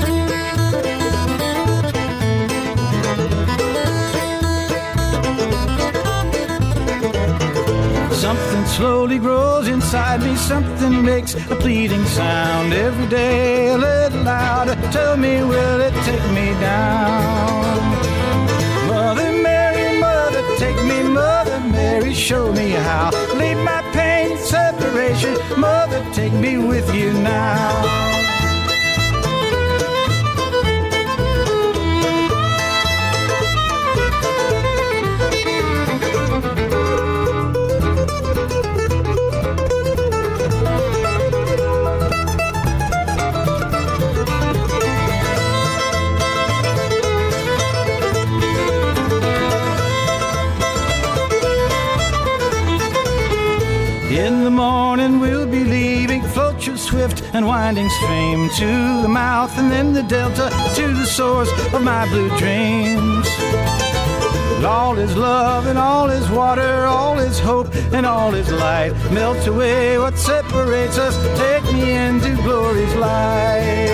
Slowly 8.76 9.18
grows 9.18 9.68
inside 9.68 10.20
me, 10.20 10.36
something 10.36 11.02
makes 11.02 11.34
a 11.34 11.56
pleading 11.56 12.04
sound. 12.04 12.74
Every 12.74 13.08
day 13.08 13.68
a 13.68 13.78
little 13.78 14.22
louder, 14.22 14.74
tell 14.92 15.16
me, 15.16 15.42
will 15.42 15.80
it 15.80 15.94
take 16.04 16.28
me 16.38 16.48
down? 16.60 17.80
Mother 18.86 19.32
Mary, 19.32 19.98
Mother, 19.98 20.42
take 20.58 20.76
me, 20.84 21.02
Mother 21.02 21.58
Mary, 21.60 22.12
show 22.12 22.52
me 22.52 22.70
how. 22.70 23.10
Leave 23.34 23.58
my 23.58 23.80
pain 23.92 24.36
separation, 24.36 25.34
Mother, 25.58 26.04
take 26.12 26.34
me 26.34 26.58
with 26.58 26.94
you 26.94 27.14
now. 27.14 28.25
And 57.36 57.46
winding 57.46 57.90
stream 57.90 58.48
to 58.56 59.02
the 59.02 59.08
mouth 59.08 59.58
and 59.58 59.70
then 59.70 59.92
the 59.92 60.02
delta 60.04 60.48
to 60.74 60.86
the 60.94 61.04
source 61.04 61.50
of 61.74 61.82
my 61.82 62.08
blue 62.08 62.30
dreams. 62.38 63.28
All 64.64 64.96
is 64.96 65.14
love 65.14 65.66
and 65.66 65.76
all 65.76 66.08
is 66.08 66.30
water, 66.30 66.86
all 66.86 67.18
is 67.18 67.38
hope 67.38 67.68
and 67.92 68.06
all 68.06 68.32
is 68.32 68.50
light. 68.50 68.92
Melt 69.12 69.46
away 69.46 69.98
what 69.98 70.16
separates 70.16 70.96
us, 70.96 71.14
take 71.36 71.64
me 71.74 71.92
into 71.92 72.34
glory's 72.36 72.94
light. 72.94 73.92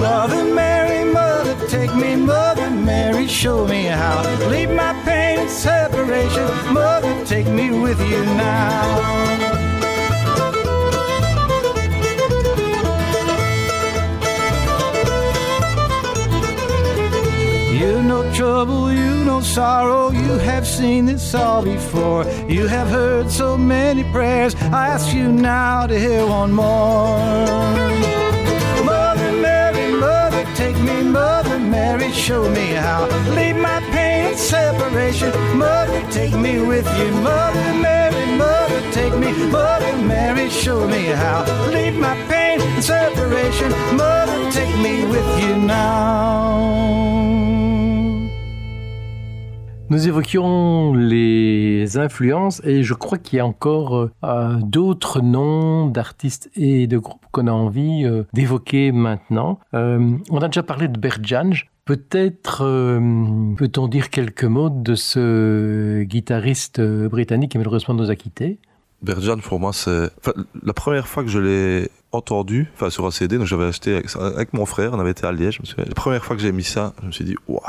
Mother 0.00 0.44
Mary, 0.54 1.04
Mother, 1.12 1.54
take 1.68 1.94
me, 1.94 2.16
Mother 2.16 2.70
Mary, 2.70 3.26
show 3.26 3.66
me 3.66 3.84
how. 3.84 4.22
Leave 4.48 4.70
my 4.70 4.94
pain 5.04 5.40
and 5.40 5.50
separation, 5.50 6.48
Mother, 6.72 7.12
take 7.26 7.48
me 7.48 7.70
with 7.70 8.00
you 8.00 8.24
now. 8.24 9.47
Know 18.08 18.24
trouble, 18.32 18.90
you 18.90 19.22
no 19.26 19.42
sorrow, 19.42 20.10
you 20.10 20.38
have 20.38 20.66
seen 20.66 21.04
this 21.04 21.34
all 21.34 21.62
before. 21.62 22.24
You 22.48 22.66
have 22.66 22.88
heard 22.88 23.30
so 23.30 23.58
many 23.58 24.02
prayers, 24.02 24.54
I 24.72 24.88
ask 24.88 25.14
you 25.14 25.30
now 25.30 25.86
to 25.86 25.98
hear 26.00 26.26
one 26.26 26.50
more. 26.50 27.18
Mother 28.82 29.32
Mary, 29.42 29.92
Mother, 29.92 30.42
take 30.54 30.78
me, 30.78 31.02
Mother 31.02 31.58
Mary, 31.58 32.10
show 32.12 32.48
me 32.48 32.68
how. 32.68 33.04
Leave 33.36 33.56
my 33.56 33.78
pain 33.92 34.28
and 34.28 34.38
separation, 34.38 35.30
Mother, 35.58 36.00
take 36.10 36.32
me 36.32 36.62
with 36.62 36.88
you. 36.98 37.10
Mother 37.20 37.74
Mary, 37.74 38.24
Mother, 38.38 38.80
take 38.90 39.14
me, 39.18 39.32
Mother 39.50 39.94
Mary, 39.98 40.48
show 40.48 40.88
me 40.88 41.08
how. 41.08 41.44
Leave 41.70 41.98
my 41.98 42.16
pain 42.26 42.58
and 42.58 42.82
separation, 42.82 43.70
Mother, 43.94 44.50
take 44.50 44.74
me 44.78 45.04
with 45.04 45.28
you 45.42 45.56
now. 45.58 47.37
Nous 49.90 50.06
évoquions 50.06 50.92
les 50.92 51.96
influences 51.96 52.60
et 52.62 52.82
je 52.82 52.92
crois 52.92 53.16
qu'il 53.16 53.38
y 53.38 53.40
a 53.40 53.46
encore 53.46 54.10
euh, 54.22 54.56
d'autres 54.56 55.22
noms 55.22 55.86
d'artistes 55.86 56.50
et 56.54 56.86
de 56.86 56.98
groupes 56.98 57.24
qu'on 57.32 57.46
a 57.46 57.52
envie 57.52 58.04
euh, 58.04 58.24
d'évoquer 58.34 58.92
maintenant. 58.92 59.58
Euh, 59.72 60.18
on 60.28 60.38
a 60.38 60.48
déjà 60.48 60.62
parlé 60.62 60.88
de 60.88 61.00
Berjanj. 61.00 61.70
Peut-être 61.86 62.58
peut-on 63.56 63.88
dire 63.88 64.10
quelques 64.10 64.44
mots 64.44 64.68
de 64.68 64.94
ce 64.94 66.02
guitariste 66.02 66.82
britannique 66.82 67.52
qui 67.52 67.56
malheureusement 67.56 67.94
nous 67.94 68.10
a 68.10 68.14
quittés? 68.14 68.58
Berjan, 69.00 69.38
pour 69.38 69.58
moi, 69.58 69.72
c'est 69.72 70.10
la 70.62 70.74
première 70.74 71.08
fois 71.08 71.22
que 71.22 71.30
je 71.30 71.38
l'ai 71.38 71.90
entendu, 72.12 72.70
enfin 72.74 72.90
sur 72.90 73.06
un 73.06 73.10
CD, 73.10 73.38
donc 73.38 73.46
j'avais 73.46 73.64
acheté 73.64 74.02
avec, 74.16 74.52
mon 74.52 74.66
frère, 74.66 74.92
on 74.92 75.00
avait 75.00 75.12
été 75.12 75.26
à 75.26 75.32
Liège. 75.32 75.62
La 75.78 75.94
première 75.94 76.22
fois 76.22 76.36
que 76.36 76.42
j'ai 76.42 76.52
mis 76.52 76.64
ça, 76.64 76.92
je 77.00 77.06
me 77.06 77.12
suis 77.12 77.24
dit, 77.24 77.36
waouh, 77.48 77.62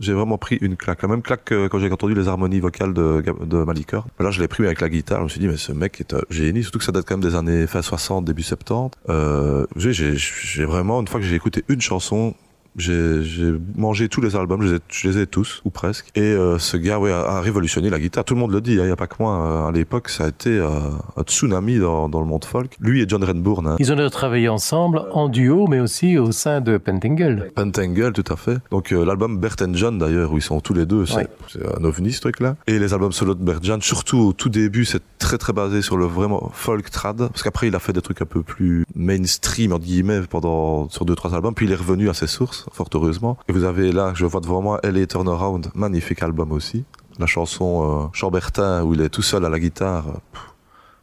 j'ai 0.00 0.12
vraiment 0.12 0.38
pris 0.38 0.56
une 0.60 0.76
claque. 0.76 1.02
La 1.02 1.08
même 1.08 1.22
claque 1.22 1.44
que 1.44 1.68
quand 1.68 1.78
j'ai 1.78 1.90
entendu 1.90 2.14
les 2.14 2.28
harmonies 2.28 2.60
vocales 2.60 2.94
de, 2.94 3.22
de 3.44 3.56
Maliker. 3.64 4.06
Là, 4.18 4.30
je 4.30 4.40
l'ai 4.40 4.48
pris 4.48 4.64
avec 4.64 4.80
la 4.80 4.88
guitare. 4.88 5.18
Je 5.18 5.24
me 5.24 5.28
suis 5.28 5.40
dit, 5.40 5.46
mais 5.46 5.56
ce 5.56 5.72
mec 5.72 6.00
est 6.00 6.14
un 6.14 6.22
génie. 6.30 6.62
Surtout 6.62 6.78
que 6.78 6.84
ça 6.84 6.92
date 6.92 7.04
quand 7.06 7.16
même 7.16 7.28
des 7.28 7.36
années 7.36 7.66
fin 7.66 7.82
60, 7.82 8.24
début 8.24 8.42
70. 8.42 8.96
Euh, 9.08 9.66
j'ai, 9.76 10.64
vraiment, 10.64 11.00
une 11.00 11.08
fois 11.08 11.20
que 11.20 11.26
j'ai 11.26 11.36
écouté 11.36 11.64
une 11.68 11.80
chanson, 11.80 12.34
j'ai 12.76 13.52
mangé 13.76 14.08
tous 14.08 14.20
les 14.20 14.36
albums, 14.36 14.62
je 14.62 14.68
les 14.68 14.76
ai, 14.76 14.80
je 14.88 15.08
les 15.08 15.18
ai 15.18 15.26
tous, 15.26 15.60
ou 15.64 15.70
presque. 15.70 16.08
Et 16.14 16.20
euh, 16.20 16.58
ce 16.58 16.76
gars 16.76 16.98
ouais, 16.98 17.10
a, 17.12 17.20
a 17.20 17.40
révolutionné 17.40 17.90
la 17.90 17.98
guitare. 17.98 18.24
Tout 18.24 18.34
le 18.34 18.40
monde 18.40 18.52
le 18.52 18.60
dit, 18.60 18.72
il 18.74 18.82
n'y 18.82 18.90
a 18.90 18.96
pas 18.96 19.06
que 19.06 19.16
moi. 19.18 19.34
Euh, 19.64 19.68
à 19.68 19.72
l'époque, 19.72 20.08
ça 20.08 20.24
a 20.24 20.28
été 20.28 20.50
euh, 20.50 20.68
un 21.16 21.22
tsunami 21.22 21.78
dans, 21.78 22.08
dans 22.08 22.20
le 22.20 22.26
monde 22.26 22.44
folk. 22.44 22.76
Lui 22.80 23.02
et 23.02 23.06
John 23.08 23.22
Renbourn. 23.24 23.66
Hein. 23.66 23.76
Ils 23.78 23.92
ont 23.92 24.10
travaillé 24.10 24.48
ensemble 24.48 25.02
en 25.12 25.28
duo, 25.28 25.66
mais 25.68 25.80
aussi 25.80 26.16
au 26.18 26.32
sein 26.32 26.60
de 26.60 26.78
Pentangle. 26.78 27.50
Pentangle, 27.54 28.12
tout 28.12 28.32
à 28.32 28.36
fait. 28.36 28.58
Donc 28.70 28.92
euh, 28.92 29.04
l'album 29.04 29.38
Bert 29.38 29.56
and 29.62 29.74
John 29.74 29.98
d'ailleurs, 29.98 30.32
où 30.32 30.38
ils 30.38 30.42
sont 30.42 30.60
tous 30.60 30.74
les 30.74 30.86
deux, 30.86 31.06
c'est 31.06 31.16
Ouais. 31.16 31.28
c'est 31.48 31.60
un 31.78 31.84
ovni 31.84 32.12
ce 32.12 32.20
truc-là. 32.20 32.56
Et 32.66 32.78
les 32.78 32.94
albums 32.94 33.12
solo 33.12 33.34
de 33.34 33.42
Bert 33.44 33.58
John, 33.62 33.82
surtout 33.82 34.18
au 34.18 34.32
tout 34.32 34.48
début, 34.48 34.84
c'est 34.84 35.02
très 35.18 35.36
très 35.38 35.52
basé 35.52 35.82
sur 35.82 35.96
le 35.96 36.06
vraiment 36.06 36.50
folk 36.54 36.88
trad. 36.90 37.16
Parce 37.18 37.42
qu'après, 37.42 37.68
il 37.68 37.74
a 37.74 37.78
fait 37.78 37.92
des 37.92 38.00
trucs 38.00 38.22
un 38.22 38.26
peu 38.26 38.42
plus 38.42 38.84
mainstream 38.94 39.72
entre 39.72 39.84
guillemets 39.84 40.20
pendant 40.28 40.88
sur 40.88 41.04
deux 41.04 41.14
trois 41.14 41.34
albums. 41.34 41.54
Puis 41.54 41.66
il 41.66 41.72
est 41.72 41.76
revenu 41.76 42.08
à 42.08 42.14
ses 42.14 42.26
sources, 42.26 42.59
fort 42.72 42.88
heureusement. 42.94 43.38
Et 43.48 43.52
vous 43.52 43.64
avez 43.64 43.92
là, 43.92 44.12
je 44.14 44.26
vois 44.26 44.40
devant 44.40 44.62
moi, 44.62 44.80
LA 44.82 45.06
Turnaround, 45.06 45.70
magnifique 45.74 46.22
album 46.22 46.52
aussi. 46.52 46.84
La 47.18 47.26
chanson 47.26 48.04
euh, 48.04 48.08
Chambertin 48.12 48.82
où 48.84 48.94
il 48.94 49.00
est 49.00 49.08
tout 49.08 49.22
seul 49.22 49.44
à 49.44 49.48
la 49.48 49.58
guitare. 49.58 50.06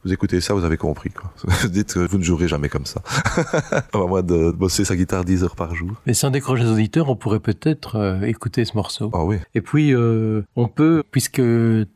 Vous 0.07 0.13
écoutez 0.13 0.39
ça, 0.39 0.53
vous 0.53 0.63
avez 0.63 0.77
compris. 0.77 1.09
Quoi. 1.09 1.33
Vous 1.61 1.67
dites 1.67 1.93
que 1.93 1.99
vous 1.99 2.17
ne 2.17 2.23
jouerez 2.23 2.47
jamais 2.47 2.69
comme 2.69 2.85
ça. 2.85 3.01
à 3.93 3.97
moins 3.97 4.23
de 4.23 4.51
bosser 4.51 4.85
sa 4.85 4.95
guitare 4.95 5.25
10 5.25 5.43
heures 5.43 5.55
par 5.55 5.75
jour. 5.75 5.91
Mais 6.05 6.13
sans 6.13 6.29
décrocher 6.29 6.63
les 6.63 6.69
auditeurs, 6.69 7.09
on 7.09 7.17
pourrait 7.17 7.41
peut-être 7.41 7.97
euh, 7.97 8.21
écouter 8.21 8.63
ce 8.63 8.75
morceau. 8.75 9.09
Ah 9.13 9.25
oui. 9.25 9.37
Et 9.53 9.59
puis, 9.59 9.93
euh, 9.93 10.43
on 10.55 10.69
peut, 10.69 11.03
puisque 11.11 11.41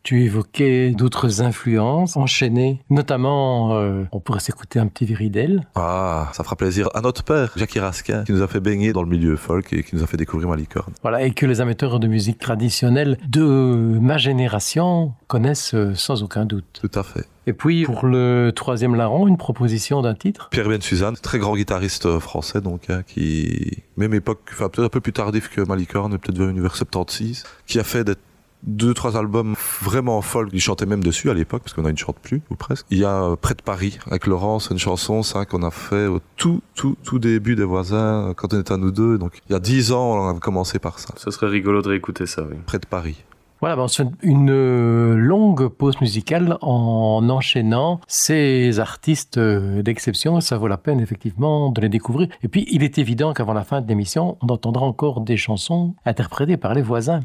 tu 0.03 0.24
évoquais 0.26 0.91
d'autres 0.91 1.41
influences, 1.41 2.18
enchaîner. 2.18 2.82
Notamment, 2.89 3.76
euh, 3.76 4.03
on 4.12 4.20
pourrait 4.20 4.41
s'écouter 4.41 4.80
un 4.80 4.88
petit 4.88 5.05
viridel. 5.05 5.66
Ah, 5.76 6.30
ça 6.34 6.43
fera 6.43 6.57
plaisir 6.57 6.89
à 6.93 6.99
notre 6.99 7.24
père, 7.24 7.53
Jackie 7.55 7.80
Raskin, 7.80 8.26
qui 8.26 8.34
nous 8.34 8.41
a 8.41 8.47
fait 8.47 8.59
baigner 8.59 8.91
dans 8.91 9.03
le 9.03 9.09
milieu 9.09 9.38
folk 9.38 9.72
et 9.72 9.84
qui 9.84 9.95
nous 9.95 10.03
a 10.03 10.07
fait 10.07 10.18
découvrir 10.18 10.49
Malicorne. 10.49 10.91
Voilà, 11.01 11.24
et 11.24 11.32
que 11.32 11.45
les 11.45 11.62
amateurs 11.62 12.01
de 12.01 12.07
musique 12.07 12.39
traditionnelle 12.39 13.18
de 13.30 13.97
ma 14.01 14.18
génération 14.18 15.14
connaissent 15.32 15.74
euh, 15.76 15.96
sans 15.96 16.24
aucun 16.24 16.44
doute. 16.44 16.66
Tout 16.82 17.00
à 17.00 17.04
fait. 17.04 17.26
Et 17.48 17.54
puis, 17.54 17.86
pour 17.86 18.06
le 18.06 18.52
troisième 18.54 18.96
larron, 18.96 19.30
une 19.30 19.38
proposition 19.38 20.02
d'un 20.02 20.14
titre? 20.14 20.50
Pierre 20.50 20.68
Ben 20.68 20.82
Suzanne, 20.82 21.16
très 21.16 21.40
grand 21.40 21.56
guitariste 21.56 22.06
euh, 22.06 22.20
français, 22.20 22.60
donc, 22.60 22.90
hein, 22.90 23.02
qui, 23.08 23.78
même 23.96 24.14
époque, 24.14 24.42
enfin, 24.52 24.68
peut-être 24.68 24.88
un 24.88 24.90
peu 24.90 25.00
plus 25.00 25.14
tardif 25.14 25.48
que 25.48 25.62
Malicorne, 25.62 26.18
peut-être 26.18 26.38
venu 26.38 26.60
vers 26.60 26.76
76, 26.76 27.46
qui 27.66 27.80
a 27.80 27.86
fait 27.86 28.04
des 28.04 28.16
deux, 28.64 28.94
trois 28.94 29.16
albums 29.16 29.56
vraiment 29.82 30.22
folk. 30.22 30.50
Il 30.52 30.60
chantait 30.60 30.86
même 30.86 31.02
dessus 31.02 31.30
à 31.30 31.34
l'époque, 31.34 31.62
parce 31.64 31.74
qu'on 31.74 31.82
ne 31.82 31.96
chante 31.96 32.20
plus, 32.20 32.42
ou 32.50 32.56
presque. 32.56 32.86
Il 32.90 32.98
y 32.98 33.06
a 33.06 33.24
euh, 33.24 33.38
Près 33.38 33.54
de 33.54 33.62
Paris, 33.62 34.00
avec 34.08 34.28
Laurence, 34.28 34.70
une 34.70 34.80
chanson, 34.80 35.24
ça, 35.24 35.46
qu'on 35.46 35.64
a 35.64 35.72
fait 35.72 36.08
au 36.08 36.20
tout, 36.36 36.62
tout, 36.76 36.98
tout 37.06 37.20
début 37.20 37.56
des 37.56 37.64
voisins, 37.64 38.34
quand 38.36 38.54
on 38.54 38.60
était 38.60 38.74
à 38.74 38.78
nous 38.78 38.92
deux. 38.92 39.18
Donc, 39.18 39.40
il 39.50 39.54
y 39.54 39.56
a 39.56 39.60
dix 39.60 39.94
ans, 39.94 40.12
on 40.12 40.36
a 40.36 40.40
commencé 40.42 40.78
par 40.78 41.00
ça. 41.00 41.14
Ce 41.16 41.32
serait 41.32 41.48
rigolo 41.48 41.82
de 41.82 41.88
réécouter 41.88 42.26
ça, 42.26 42.44
oui. 42.44 42.58
Près 42.66 42.80
de 42.80 42.86
Paris. 42.86 43.24
Voilà, 43.62 43.76
ben 43.76 43.84
on 43.84 43.88
se 43.88 44.01
fait 44.01 44.09
une 44.24 44.49
euh, 44.49 45.16
longue 45.16 45.68
pause 45.68 46.01
musicale 46.01 46.57
en 46.62 47.30
enchaînant 47.30 48.01
ces 48.07 48.80
artistes 48.80 49.38
euh, 49.38 49.84
d'exception. 49.84 50.41
Ça 50.41 50.57
vaut 50.57 50.68
la 50.68 50.78
peine 50.78 50.99
effectivement 50.99 51.70
de 51.70 51.80
les 51.80 51.89
découvrir. 51.89 52.28
Et 52.41 52.47
puis, 52.47 52.66
il 52.72 52.82
est 52.82 52.97
évident 52.97 53.34
qu'avant 53.34 53.53
la 53.53 53.64
fin 53.64 53.82
de 53.82 53.88
l'émission, 53.88 54.38
on 54.41 54.47
entendra 54.47 54.84
encore 54.84 55.22
des 55.22 55.38
chansons 55.38 55.93
interprétées 56.05 56.57
par 56.57 56.74
les 56.74 56.82
voisins. 56.82 57.20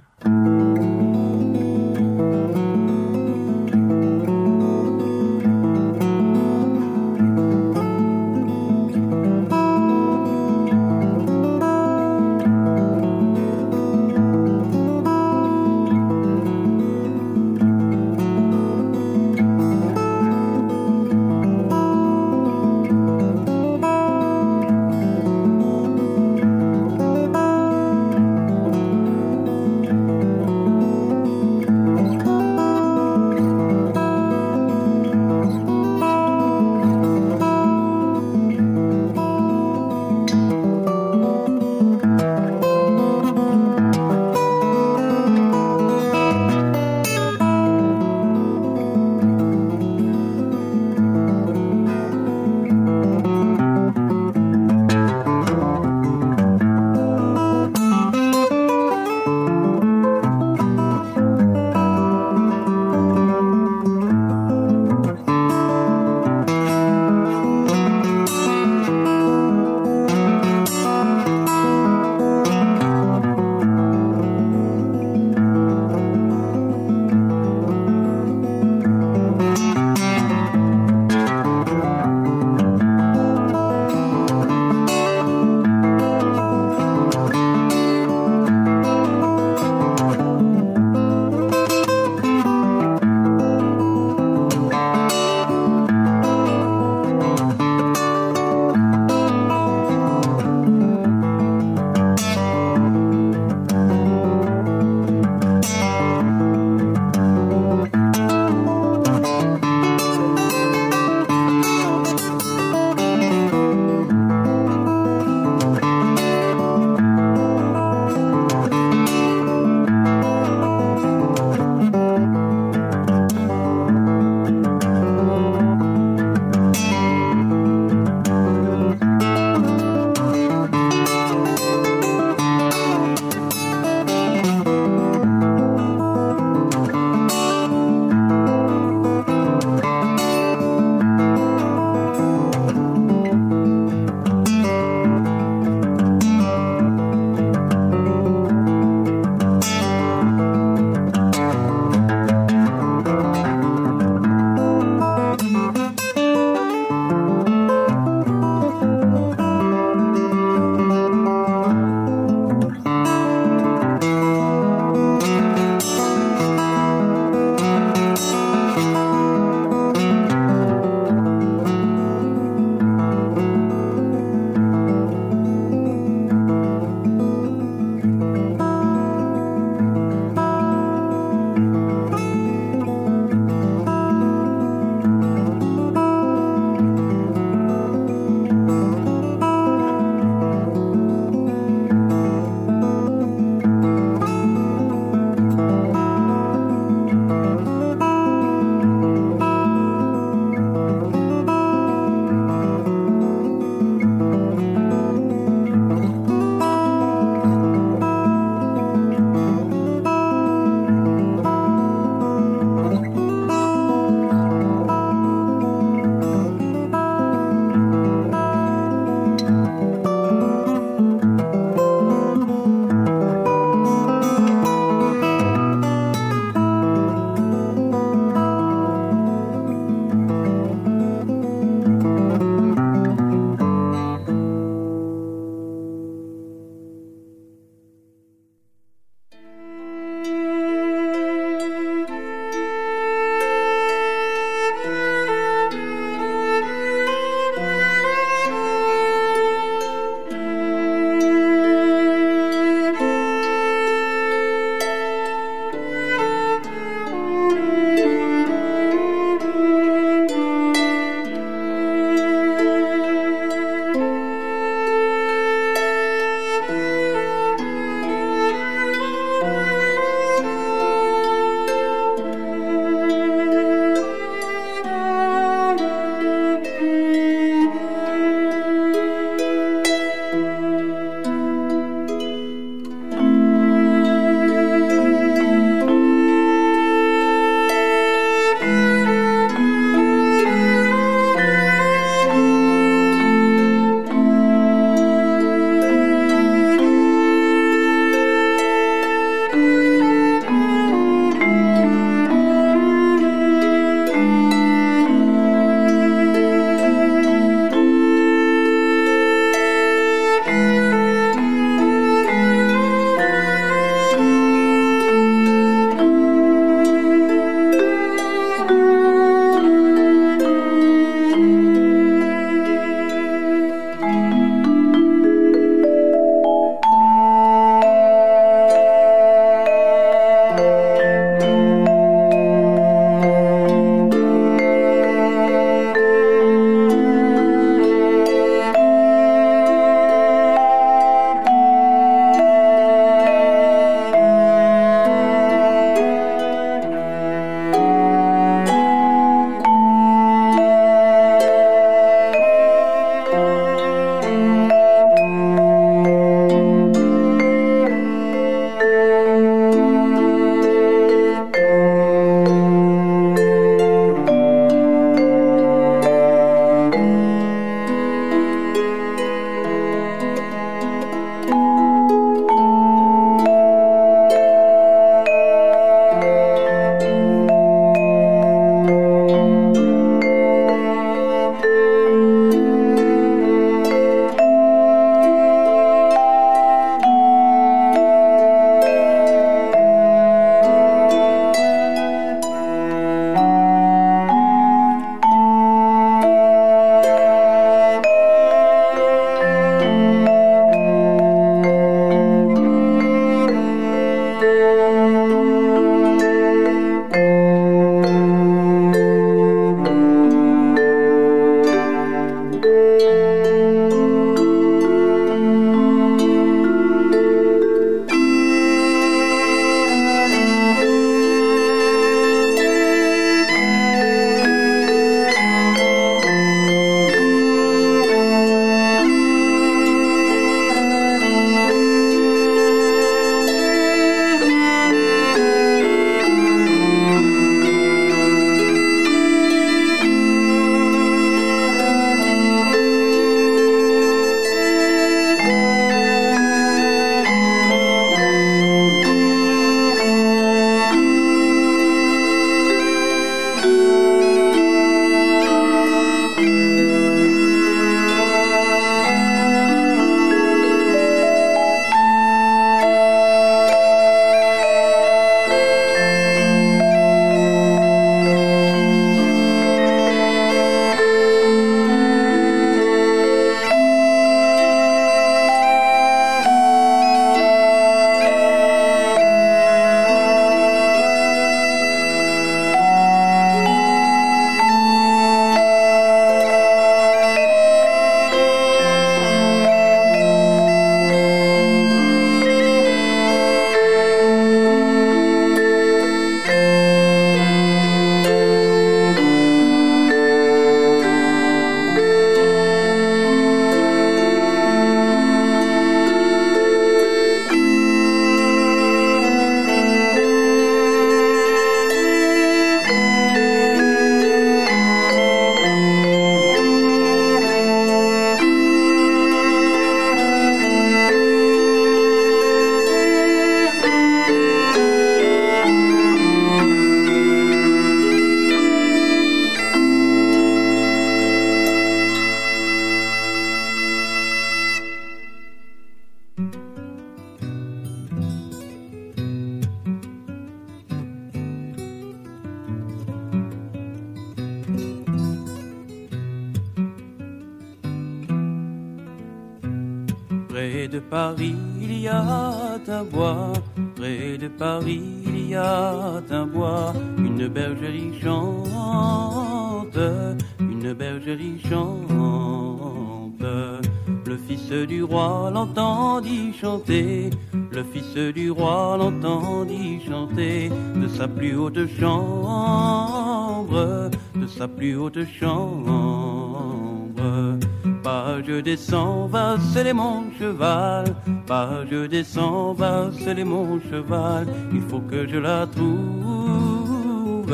C'est 579.77 579.93
mon 579.93 580.24
cheval. 580.39 581.05
Pas 581.47 581.85
je 581.90 582.07
descends, 582.07 582.73
va, 582.73 583.11
c'est 583.19 583.44
mon 583.44 583.78
cheval. 583.90 584.47
Il 584.73 584.81
faut 584.89 585.01
que 585.01 585.28
je 585.28 585.36
la 585.36 585.66
trouve, 585.66 587.53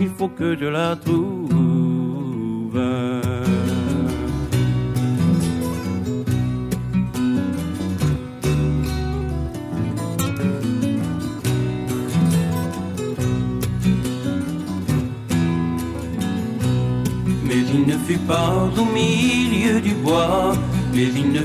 il 0.00 0.08
faut 0.08 0.28
que 0.28 0.56
je 0.58 0.66
la 0.66 0.96
trouve. 0.96 1.21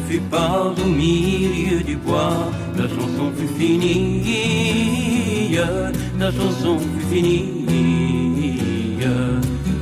Fut 0.07 0.21
pas 0.31 0.73
au 0.81 0.87
milieu 0.87 1.81
du 1.81 1.95
bois. 1.97 2.51
La 2.77 2.87
chanson 2.87 3.31
fut 3.37 3.53
finie, 3.59 5.57
la 6.19 6.31
chanson 6.31 6.79
fut 6.79 7.15
finie. 7.15 7.67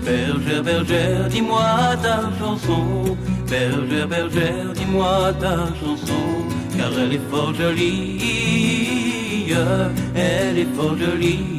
Bergère, 0.03 0.63
bergère, 0.63 1.27
dis-moi 1.29 1.95
ta 2.03 2.29
chanson. 2.39 3.17
Bergère, 3.49 4.07
bergère, 4.07 4.73
dis-moi 4.73 5.33
ta 5.39 5.67
chanson. 5.79 6.25
Car 6.77 6.91
elle 6.99 7.13
est 7.13 7.29
fort 7.31 7.53
jolie, 7.53 8.19
elle 10.15 10.57
est 10.59 10.75
fort 10.75 10.95
jolie. 10.97 11.54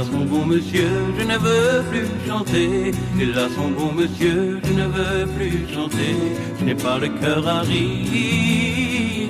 Hélas 0.00 0.12
mon 0.12 0.24
bon 0.24 0.46
monsieur, 0.46 0.88
je 1.18 1.24
ne 1.26 1.36
veux 1.36 1.82
plus 1.90 2.08
chanter. 2.26 2.92
Hélas 3.20 3.50
mon 3.58 3.68
bon 3.68 3.92
monsieur, 3.92 4.58
je 4.64 4.72
ne 4.72 4.86
veux 4.86 5.26
plus 5.36 5.66
chanter. 5.74 6.16
Je 6.58 6.64
n'ai 6.64 6.74
pas 6.74 6.98
le 6.98 7.08
cœur 7.20 7.46
à 7.46 7.60
rire, 7.60 9.28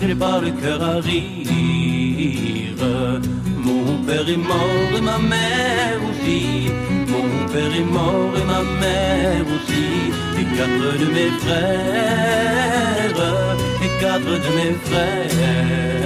je 0.00 0.06
n'ai 0.06 0.14
pas 0.14 0.40
le 0.40 0.52
cœur 0.52 0.82
à 0.82 1.00
rire. 1.00 2.82
Mon 3.62 4.02
père 4.06 4.26
est 4.26 4.38
mort 4.38 4.90
et 4.96 5.02
ma 5.02 5.18
mère 5.18 6.00
aussi. 6.08 6.70
Mon 7.12 7.46
père 7.52 7.74
est 7.80 7.84
mort 7.84 8.32
et 8.40 8.44
ma 8.54 8.62
mère 8.80 9.44
aussi. 9.54 9.84
Et 10.40 10.46
quatre 10.56 10.98
de 10.98 11.08
mes 11.16 11.30
frères, 11.42 13.20
et 13.84 13.90
quatre 14.00 14.32
de 14.44 14.50
mes 14.56 14.74
frères. 14.86 16.00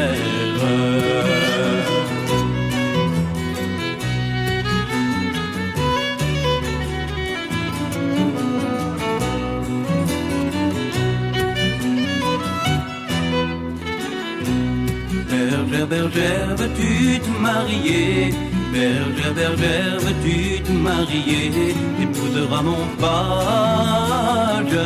Bergère, 15.86 16.09
bergère, 16.09 16.56
veux-tu 16.56 17.20
te 17.20 17.28
marier? 17.43 18.35
Bergère, 18.73 19.35
bergère, 19.35 19.98
veux-tu 20.01 20.62
te 20.62 20.73
marier? 20.73 21.74
T'épouseras 21.98 22.62
mon 22.62 22.86
page, 22.98 24.78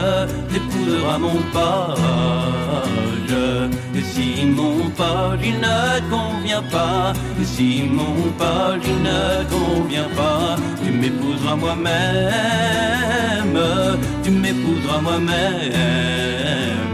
t'épouseras 0.51 1.19
mon 1.19 1.41
page. 1.53 1.99
Et 3.95 4.03
si 4.03 4.47
mon 4.47 4.91
page 4.91 5.41
il 5.45 5.59
ne 5.61 6.01
convient 6.11 6.63
pas, 6.63 7.13
et 7.41 7.45
si 7.45 7.85
mon 7.91 8.31
page 8.37 8.83
il 8.85 9.01
ne 9.03 9.45
convient 9.55 10.11
pas, 10.17 10.57
tu 10.85 10.91
m'épouseras 10.91 11.57
moi-même, 11.57 11.99
tu 14.25 14.31
m'épouseras 14.31 15.01
moi-même. 15.01 16.88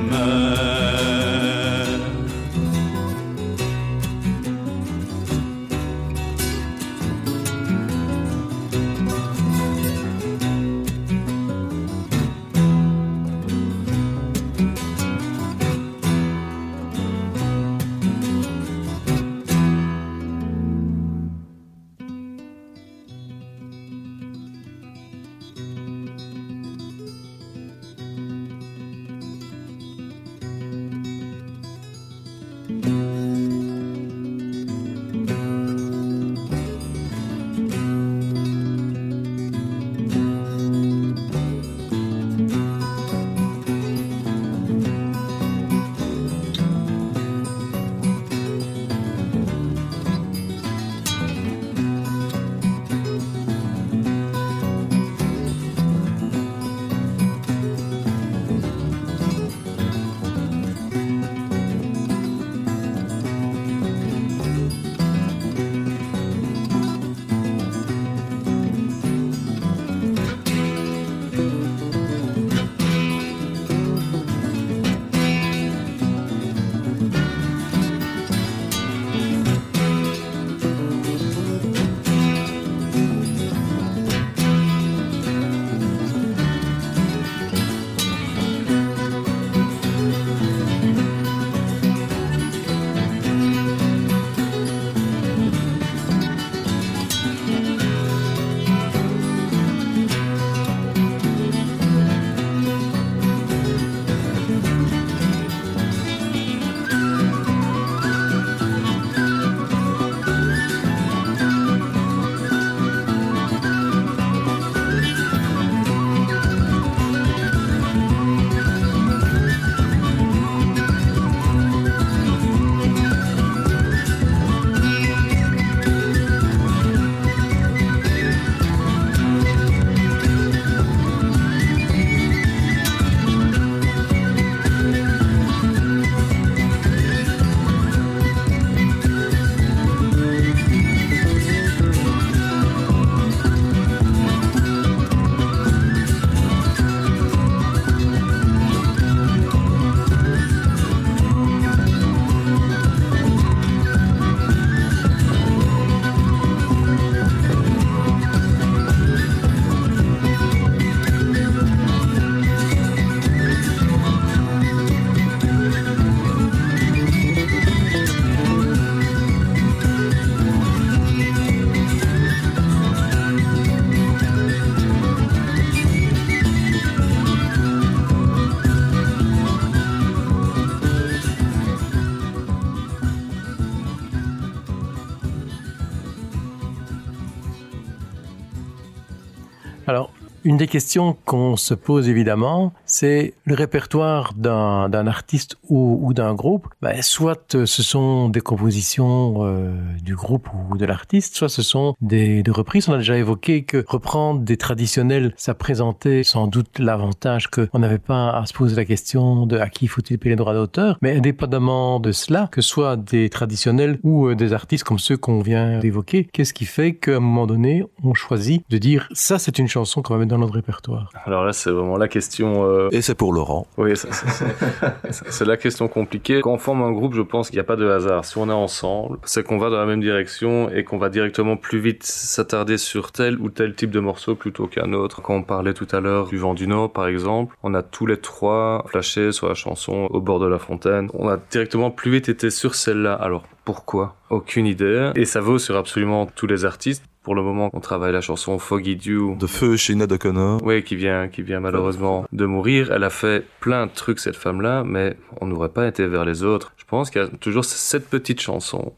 Une 190.46 190.58
des 190.58 190.66
questions 190.66 191.16
qu'on 191.24 191.56
se 191.56 191.72
pose 191.72 192.10
évidemment, 192.10 192.74
c'est 192.84 193.32
le 193.46 193.54
répertoire 193.54 194.34
d'un 194.34 195.06
artiste 195.06 195.56
ou, 195.70 195.98
ou 196.02 196.12
d'un 196.12 196.34
groupe. 196.34 196.68
Ben, 196.82 197.00
soit 197.00 197.54
euh, 197.54 197.64
ce 197.64 197.82
sont 197.82 198.28
des 198.28 198.42
compositions 198.42 199.36
euh, 199.38 199.74
du 200.02 200.14
groupe 200.14 200.50
ou 200.52 200.76
de 200.76 200.84
l'artiste, 200.84 201.34
soit 201.34 201.48
ce 201.48 201.62
sont 201.62 201.94
des, 202.02 202.42
des 202.42 202.50
reprises. 202.50 202.90
On 202.90 202.92
a 202.92 202.98
déjà 202.98 203.16
évoqué 203.16 203.62
que 203.62 203.82
reprendre 203.88 204.40
des 204.40 204.58
traditionnels, 204.58 205.32
ça 205.38 205.54
présentait 205.54 206.22
sans 206.24 206.46
doute 206.46 206.78
l'avantage 206.78 207.48
qu'on 207.48 207.78
n'avait 207.78 207.98
pas 207.98 208.30
à 208.30 208.44
se 208.44 208.52
poser 208.52 208.76
la 208.76 208.84
question 208.84 209.46
de 209.46 209.56
à 209.56 209.70
qui 209.70 209.86
faut-il 209.86 210.18
payer 210.18 210.32
les 210.34 210.36
droits 210.36 210.52
d'auteur. 210.52 210.98
Mais 211.00 211.16
indépendamment 211.16 212.00
de 212.00 212.12
cela, 212.12 212.48
que 212.52 212.60
ce 212.60 212.68
soit 212.68 212.96
des 212.96 213.30
traditionnels 213.30 213.98
ou 214.02 214.26
euh, 214.26 214.34
des 214.34 214.52
artistes 214.52 214.84
comme 214.84 214.98
ceux 214.98 215.16
qu'on 215.16 215.40
vient 215.40 215.78
d'évoquer, 215.78 216.28
qu'est-ce 216.30 216.52
qui 216.52 216.66
fait 216.66 216.94
qu'à 216.94 217.16
un 217.16 217.20
moment 217.20 217.46
donné, 217.46 217.82
on 218.02 218.12
choisit 218.12 218.62
de 218.68 218.76
dire 218.76 219.08
ça 219.14 219.38
c'est 219.38 219.58
une 219.58 219.68
chanson 219.68 220.02
qu'on 220.02 220.12
va 220.12 220.20
mettre 220.20 220.33
dans 220.34 220.40
notre 220.40 220.54
répertoire 220.54 221.10
Alors 221.24 221.44
là, 221.44 221.52
c'est 221.52 221.70
vraiment 221.70 221.96
la 221.96 222.08
question. 222.08 222.64
euh, 222.64 222.88
Et 222.92 223.02
c'est 223.02 223.14
pour 223.14 223.32
Laurent. 223.32 223.66
Oui, 223.78 223.92
c'est 225.10 225.44
la 225.44 225.56
question 225.56 225.88
compliquée. 225.88 226.40
Quand 226.42 226.52
on 226.52 226.58
forme 226.58 226.82
un 226.82 226.92
groupe, 226.92 227.14
je 227.14 227.22
pense 227.22 227.48
qu'il 227.48 227.56
n'y 227.56 227.60
a 227.60 227.64
pas 227.64 227.76
de 227.76 227.88
hasard. 227.88 228.24
Si 228.24 228.38
on 228.38 228.48
est 228.48 228.52
ensemble, 228.52 229.18
c'est 229.24 229.42
qu'on 229.44 229.58
va 229.58 229.70
dans 229.70 229.78
la 229.78 229.86
même 229.86 230.00
direction 230.00 230.70
et 230.70 230.84
qu'on 230.84 230.98
va 230.98 231.08
directement 231.08 231.56
plus 231.56 231.78
vite 231.78 232.02
s'attarder 232.04 232.78
sur 232.78 233.12
tel 233.12 233.38
ou 233.40 233.50
tel 233.50 233.74
type 233.74 233.90
de 233.90 234.00
morceau 234.00 234.34
plutôt 234.34 234.66
qu'un 234.66 234.92
autre. 234.92 235.22
Quand 235.22 235.34
on 235.34 235.42
parlait 235.42 235.74
tout 235.74 235.88
à 235.92 236.00
l'heure 236.00 236.26
du 236.26 236.38
vent 236.38 236.54
du 236.54 236.66
Nord, 236.66 236.92
par 236.92 237.06
exemple, 237.06 237.54
on 237.62 237.74
a 237.74 237.82
tous 237.82 238.06
les 238.06 238.16
trois 238.18 238.84
flashé 238.88 239.32
sur 239.32 239.48
la 239.48 239.54
chanson 239.54 240.08
au 240.10 240.20
bord 240.20 240.40
de 240.40 240.46
la 240.46 240.58
fontaine. 240.58 241.08
On 241.14 241.28
a 241.28 241.36
directement 241.50 241.90
plus 241.90 242.10
vite 242.10 242.28
été 242.28 242.50
sur 242.50 242.74
celle-là. 242.74 243.14
Alors 243.14 243.44
pourquoi? 243.64 244.16
Aucune 244.30 244.66
idée. 244.66 245.10
Et 245.14 245.24
ça 245.24 245.40
vaut 245.40 245.58
sur 245.58 245.76
absolument 245.76 246.26
tous 246.26 246.46
les 246.46 246.64
artistes. 246.64 247.04
Pour 247.24 247.34
le 247.34 247.42
moment, 247.42 247.70
on 247.72 247.80
travaille 247.80 248.12
la 248.12 248.20
chanson 248.20 248.58
Foggy 248.58 248.96
Dew 248.96 249.36
De 249.40 249.46
feu 249.46 249.78
chez 249.78 249.94
Ned 249.94 250.12
O'Connor. 250.12 250.60
oui, 250.62 250.84
qui 250.84 250.94
vient, 250.94 251.28
qui 251.28 251.40
vient 251.40 251.58
malheureusement 251.58 252.26
de 252.32 252.44
mourir. 252.44 252.92
Elle 252.92 253.02
a 253.02 253.08
fait 253.08 253.46
plein 253.60 253.86
de 253.86 253.92
trucs, 253.92 254.20
cette 254.20 254.36
femme-là, 254.36 254.84
mais 254.84 255.16
on 255.40 255.46
n'aurait 255.46 255.70
pas 255.70 255.86
été 255.86 256.06
vers 256.06 256.26
les 256.26 256.42
autres. 256.42 256.74
Je 256.76 256.84
pense 256.84 257.08
qu'il 257.10 257.22
y 257.22 257.24
a 257.24 257.28
toujours 257.28 257.64
cette 257.64 258.10
petite 258.10 258.42
chanson 258.42 258.92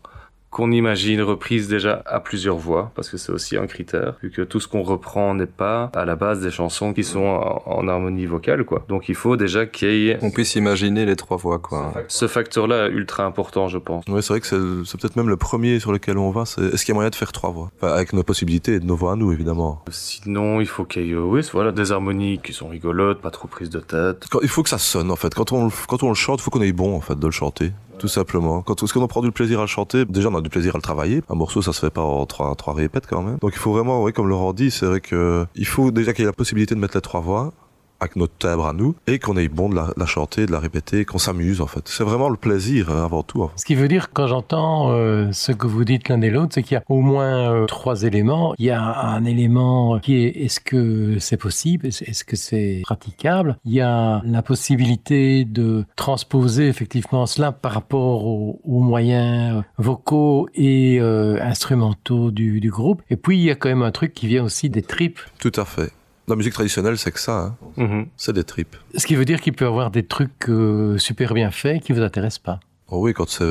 qu'on 0.56 0.72
imagine 0.72 1.20
reprise 1.20 1.68
déjà 1.68 2.02
à 2.06 2.18
plusieurs 2.18 2.56
voix, 2.56 2.90
parce 2.94 3.10
que 3.10 3.18
c'est 3.18 3.30
aussi 3.30 3.58
un 3.58 3.66
critère, 3.66 4.14
vu 4.22 4.30
que 4.30 4.40
tout 4.40 4.58
ce 4.58 4.66
qu'on 4.68 4.80
reprend 4.82 5.34
n'est 5.34 5.44
pas 5.44 5.90
à 5.94 6.06
la 6.06 6.16
base 6.16 6.40
des 6.40 6.50
chansons 6.50 6.94
qui 6.94 7.04
sont 7.04 7.20
en, 7.26 7.62
en 7.66 7.88
harmonie 7.88 8.24
vocale, 8.24 8.64
quoi. 8.64 8.82
Donc 8.88 9.10
il 9.10 9.14
faut 9.14 9.36
déjà 9.36 9.66
qu'il 9.66 9.90
y 9.94 10.08
ait 10.08 10.18
On 10.22 10.30
puisse 10.30 10.54
imaginer 10.54 11.04
les 11.04 11.14
trois 11.14 11.36
voix, 11.36 11.58
quoi. 11.58 11.92
ce 12.08 12.26
facteur-là 12.26 12.88
ultra 12.88 13.24
important, 13.24 13.68
je 13.68 13.76
pense. 13.76 14.04
Ouais, 14.08 14.22
c'est 14.22 14.32
vrai 14.32 14.40
que 14.40 14.46
c'est 14.86 14.98
peut-être 14.98 15.16
même 15.16 15.28
le 15.28 15.36
premier 15.36 15.78
sur 15.78 15.92
lequel 15.92 16.16
on 16.16 16.30
va. 16.30 16.46
c'est 16.46 16.62
Est-ce 16.62 16.86
qu'il 16.86 16.92
y 16.92 16.92
a 16.92 16.94
moyen 16.94 17.10
de 17.10 17.14
faire 17.16 17.32
trois 17.32 17.50
voix? 17.50 17.70
Enfin, 17.76 17.92
Avec 17.92 18.14
nos 18.14 18.22
possibilités 18.22 18.76
et 18.76 18.80
de 18.80 18.86
nos 18.86 18.96
voix 18.96 19.12
à 19.12 19.16
nous, 19.16 19.32
évidemment. 19.32 19.82
Sinon, 19.90 20.62
il 20.62 20.66
faut 20.66 20.84
qu'il 20.86 21.06
y 21.06 21.10
ait, 21.12 21.16
oui, 21.16 21.42
voilà, 21.52 21.70
des 21.70 21.92
harmonies 21.92 22.38
qui 22.42 22.54
sont 22.54 22.68
rigolotes, 22.68 23.20
pas 23.20 23.30
trop 23.30 23.46
prises 23.46 23.68
de 23.68 23.80
tête. 23.80 24.24
Quand- 24.30 24.40
il 24.42 24.48
faut 24.48 24.62
que 24.62 24.70
ça 24.70 24.78
sonne, 24.78 25.10
en 25.10 25.16
fait. 25.16 25.34
Quand 25.34 25.52
on, 25.52 25.66
le- 25.66 25.70
quand 25.86 26.02
on 26.02 26.08
le 26.08 26.14
chante, 26.14 26.40
il 26.40 26.42
faut 26.44 26.50
qu'on 26.50 26.62
ait 26.62 26.72
bon, 26.72 26.96
en 26.96 27.00
fait, 27.02 27.18
de 27.18 27.26
le 27.26 27.30
chanter. 27.32 27.72
Tout 27.98 28.08
simplement. 28.08 28.62
Quand 28.62 28.82
est-ce 28.82 28.92
qu'on 28.92 29.02
en 29.02 29.08
prend 29.08 29.22
du 29.22 29.32
plaisir 29.32 29.58
à 29.58 29.62
le 29.62 29.68
chanter 29.68 30.04
Déjà, 30.04 30.28
on 30.28 30.34
a 30.34 30.40
du 30.40 30.50
plaisir 30.50 30.74
à 30.74 30.78
le 30.78 30.82
travailler. 30.82 31.22
Un 31.28 31.34
morceau, 31.34 31.62
ça 31.62 31.72
se 31.72 31.80
fait 31.80 31.90
pas 31.90 32.02
en 32.02 32.26
trois, 32.26 32.54
trois 32.54 32.74
répètes 32.74 33.06
quand 33.06 33.22
même. 33.22 33.38
Donc, 33.38 33.52
il 33.54 33.58
faut 33.58 33.72
vraiment, 33.72 34.02
oui, 34.02 34.12
comme 34.12 34.28
Laurent 34.28 34.52
dit, 34.52 34.70
c'est 34.70 34.86
vrai 34.86 35.00
que 35.00 35.46
il 35.54 35.66
faut 35.66 35.90
déjà 35.90 36.12
qu'il 36.12 36.22
y 36.22 36.26
ait 36.26 36.30
la 36.30 36.32
possibilité 36.32 36.74
de 36.74 36.80
mettre 36.80 36.96
les 36.96 37.00
trois 37.00 37.20
voix 37.20 37.52
avec 38.00 38.16
notre 38.16 38.34
timbre 38.38 38.66
à 38.66 38.72
nous 38.72 38.94
et 39.06 39.18
qu'on 39.18 39.36
ait 39.36 39.48
bon 39.48 39.68
de 39.68 39.74
la, 39.74 39.92
la 39.96 40.06
chanter, 40.06 40.46
de 40.46 40.52
la 40.52 40.58
répéter, 40.60 41.04
qu'on 41.04 41.18
s'amuse 41.18 41.60
en 41.60 41.66
fait. 41.66 41.82
C'est 41.86 42.04
vraiment 42.04 42.28
le 42.28 42.36
plaisir 42.36 42.90
euh, 42.90 43.04
avant 43.04 43.22
tout. 43.22 43.42
en 43.42 43.48
fait. 43.48 43.58
Ce 43.58 43.64
qui 43.64 43.74
veut 43.74 43.88
dire, 43.88 44.12
quand 44.12 44.26
j'entends 44.26 44.90
euh, 44.90 45.30
ce 45.32 45.52
que 45.52 45.66
vous 45.66 45.84
dites 45.84 46.08
l'un 46.08 46.20
et 46.20 46.30
l'autre, 46.30 46.52
c'est 46.54 46.62
qu'il 46.62 46.74
y 46.74 46.78
a 46.78 46.82
au 46.88 47.00
moins 47.00 47.52
euh, 47.52 47.66
trois 47.66 48.02
éléments. 48.02 48.54
Il 48.58 48.66
y 48.66 48.70
a 48.70 48.82
un 48.82 49.24
élément 49.24 49.98
qui 50.00 50.16
est 50.16 50.44
est-ce 50.44 50.60
que 50.60 51.18
c'est 51.18 51.36
possible? 51.36 51.86
Est-ce 51.86 52.24
que 52.24 52.36
c'est 52.36 52.80
praticable? 52.84 53.58
Il 53.64 53.72
y 53.72 53.80
a 53.80 54.22
la 54.24 54.42
possibilité 54.42 55.44
de 55.44 55.84
transposer 55.96 56.68
effectivement 56.68 57.26
cela 57.26 57.52
par 57.52 57.72
rapport 57.72 58.26
aux, 58.26 58.60
aux 58.64 58.80
moyens 58.80 59.58
euh, 59.58 59.62
vocaux 59.78 60.48
et 60.54 60.98
euh, 61.00 61.38
instrumentaux 61.42 62.30
du, 62.30 62.60
du 62.60 62.70
groupe. 62.70 63.02
Et 63.10 63.16
puis, 63.16 63.38
il 63.38 63.44
y 63.44 63.50
a 63.50 63.54
quand 63.54 63.68
même 63.68 63.82
un 63.82 63.90
truc 63.90 64.12
qui 64.14 64.26
vient 64.26 64.44
aussi 64.44 64.70
des 64.70 64.82
tripes. 64.82 65.20
Tout 65.38 65.52
à 65.56 65.64
fait. 65.64 65.92
La 66.28 66.36
musique 66.36 66.54
traditionnelle, 66.54 66.98
c'est 66.98 67.12
que 67.12 67.20
ça. 67.20 67.38
hein. 67.38 67.56
Mhm. 67.76 68.06
C'est 68.16 68.32
des 68.32 68.44
tripes. 68.44 68.76
Ce 68.96 69.06
qui 69.06 69.14
veut 69.14 69.24
dire 69.24 69.40
qu'il 69.40 69.52
peut 69.52 69.64
y 69.64 69.68
avoir 69.68 69.90
des 69.90 70.04
trucs 70.04 70.48
euh, 70.48 70.98
super 70.98 71.34
bien 71.34 71.50
faits 71.50 71.82
qui 71.82 71.92
vous 71.92 72.02
intéressent 72.02 72.40
pas. 72.40 72.60
Oh 72.88 72.98
oui, 73.00 73.12
quand 73.14 73.28
c'est 73.28 73.44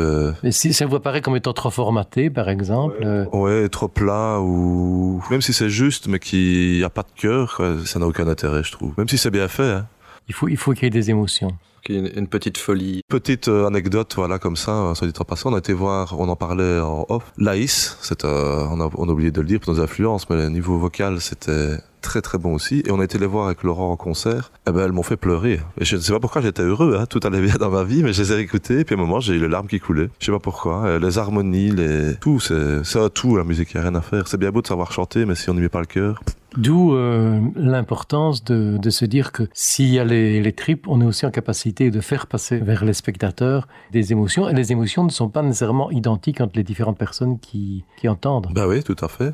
Mais 0.43 0.51
si 0.51 0.73
ça 0.73 0.85
vous 0.85 0.95
apparaît 0.95 1.21
comme 1.21 1.35
étant 1.35 1.51
trop 1.53 1.69
formaté, 1.69 2.29
par 2.29 2.47
exemple, 2.49 2.95
euh, 3.03 3.25
ouais 3.33 3.67
trop 3.67 3.89
plat 3.89 4.39
ou 4.39 5.21
même 5.29 5.41
si 5.41 5.51
c'est 5.51 5.69
juste 5.69 6.07
mais 6.07 6.19
qu'il 6.19 6.77
y 6.77 6.83
a 6.85 6.89
pas 6.89 7.03
de 7.03 7.19
cœur, 7.19 7.55
quoi, 7.57 7.75
ça 7.85 7.99
n'a 7.99 8.07
aucun 8.07 8.27
intérêt, 8.29 8.63
je 8.63 8.71
trouve. 8.71 8.93
Même 8.97 9.09
si 9.09 9.17
c'est 9.17 9.31
bien 9.31 9.47
fait. 9.49 9.63
Hein. 9.71 9.87
il 10.29 10.33
faut, 10.33 10.47
il 10.47 10.55
faut 10.57 10.71
qu'il 10.73 10.83
y 10.83 10.87
ait 10.87 10.89
des 10.89 11.09
émotions. 11.09 11.51
Qui 11.83 11.95
est 11.95 11.99
Une, 11.99 12.11
une 12.15 12.27
petite 12.27 12.57
folie. 12.57 13.01
Petite 13.09 13.47
euh, 13.49 13.67
anecdote, 13.67 14.13
voilà, 14.15 14.39
comme 14.39 14.55
ça, 14.55 14.71
euh, 14.71 14.95
soit 14.95 15.05
dit 15.07 15.13
en 15.19 15.23
passant, 15.25 15.51
on 15.51 15.55
a 15.55 15.59
été 15.59 15.73
voir, 15.73 16.15
on 16.17 16.27
en 16.29 16.35
parlait 16.37 16.79
en 16.79 17.05
off. 17.09 17.31
Laïs, 17.37 17.97
c'est, 18.01 18.23
euh, 18.25 18.65
on, 18.71 18.79
a, 18.81 18.89
on 18.95 19.07
a 19.09 19.11
oublié 19.11 19.31
de 19.31 19.41
le 19.41 19.47
dire 19.47 19.59
pour 19.59 19.73
nos 19.73 19.81
influences, 19.81 20.29
mais 20.29 20.37
le 20.37 20.49
niveau 20.49 20.77
vocal, 20.79 21.19
c'était 21.21 21.77
très 22.05 22.21
très 22.21 22.37
bon 22.37 22.53
aussi. 22.53 22.83
Et 22.85 22.91
on 22.91 22.99
a 22.99 23.03
été 23.03 23.17
les 23.17 23.25
voir 23.25 23.47
avec 23.47 23.63
Laurent 23.63 23.91
en 23.91 23.97
concert. 23.97 24.51
Eh 24.67 24.71
ben, 24.71 24.85
elles 24.85 24.91
m'ont 24.93 25.03
fait 25.03 25.17
pleurer. 25.17 25.59
Et 25.79 25.85
je 25.85 25.97
ne 25.97 26.01
sais 26.01 26.13
pas 26.13 26.19
pourquoi 26.19 26.41
j'étais 26.41 26.61
heureux, 26.61 26.97
hein. 26.97 27.05
tout 27.07 27.19
allait 27.23 27.41
bien 27.41 27.55
dans 27.55 27.71
ma 27.71 27.83
vie, 27.83 28.03
mais 28.03 28.13
je 28.13 28.21
les 28.21 28.33
ai 28.33 28.39
écoutés. 28.39 28.79
Et 28.79 28.85
puis 28.85 28.95
à 28.95 28.97
un 28.97 29.01
moment, 29.01 29.19
j'ai 29.19 29.33
eu 29.33 29.39
les 29.39 29.49
larmes 29.49 29.67
qui 29.67 29.79
coulaient. 29.79 30.09
Je 30.19 30.27
sais 30.27 30.31
pas 30.31 30.39
pourquoi. 30.39 30.85
Euh, 30.85 30.99
Les 30.99 31.17
harmonies, 31.17 31.71
les 31.71 32.15
tout, 32.21 32.39
c'est, 32.39 32.55
un 32.97 33.09
tout 33.09 33.35
la 33.35 33.43
musique. 33.43 33.71
Il 33.73 33.75
y 33.75 33.79
a 33.79 33.83
rien 33.83 33.95
à 33.95 34.01
faire. 34.01 34.27
C'est 34.27 34.37
bien 34.37 34.51
beau 34.51 34.61
de 34.61 34.67
savoir 34.67 34.91
chanter, 34.91 35.25
mais 35.25 35.35
si 35.35 35.49
on 35.49 35.55
n'y 35.55 35.61
met 35.61 35.69
pas 35.69 35.81
le 35.81 35.87
cœur, 35.87 36.21
D'où 36.57 36.95
euh, 36.95 37.41
l'importance 37.57 38.43
de, 38.45 38.77
de 38.77 38.89
se 38.89 39.03
dire 39.03 39.33
que 39.33 39.43
s'il 39.53 39.89
y 39.89 39.99
a 39.99 40.05
les, 40.05 40.41
les 40.41 40.53
tripes, 40.53 40.87
on 40.87 41.01
est 41.01 41.05
aussi 41.05 41.25
en 41.25 41.31
capacité 41.31 41.91
de 41.91 41.99
faire 41.99 42.27
passer 42.27 42.59
vers 42.59 42.85
les 42.85 42.93
spectateurs 42.93 43.67
des 43.91 44.13
émotions. 44.13 44.47
Et 44.47 44.53
les 44.53 44.71
émotions 44.71 45.03
ne 45.03 45.09
sont 45.09 45.27
pas 45.27 45.41
nécessairement 45.41 45.91
identiques 45.91 46.39
entre 46.39 46.53
les 46.55 46.63
différentes 46.63 46.97
personnes 46.97 47.39
qui, 47.39 47.83
qui 47.97 48.07
entendent. 48.07 48.47
Bah 48.53 48.67
oui, 48.69 48.83
tout 48.83 48.95
à 49.01 49.09
fait. 49.09 49.33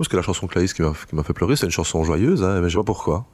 Parce 0.00 0.08
que 0.08 0.16
la 0.16 0.22
chanson 0.22 0.46
Claïs 0.46 0.72
qui 0.72 0.80
m'a 0.80 0.94
fait 1.22 1.34
pleurer, 1.34 1.56
c'est 1.56 1.66
une 1.66 1.72
chanson 1.72 2.02
joyeuse, 2.04 2.42
hein, 2.42 2.62
mais 2.62 2.70
je 2.70 2.72
sais 2.72 2.78
pas 2.78 2.84
pourquoi. 2.84 3.26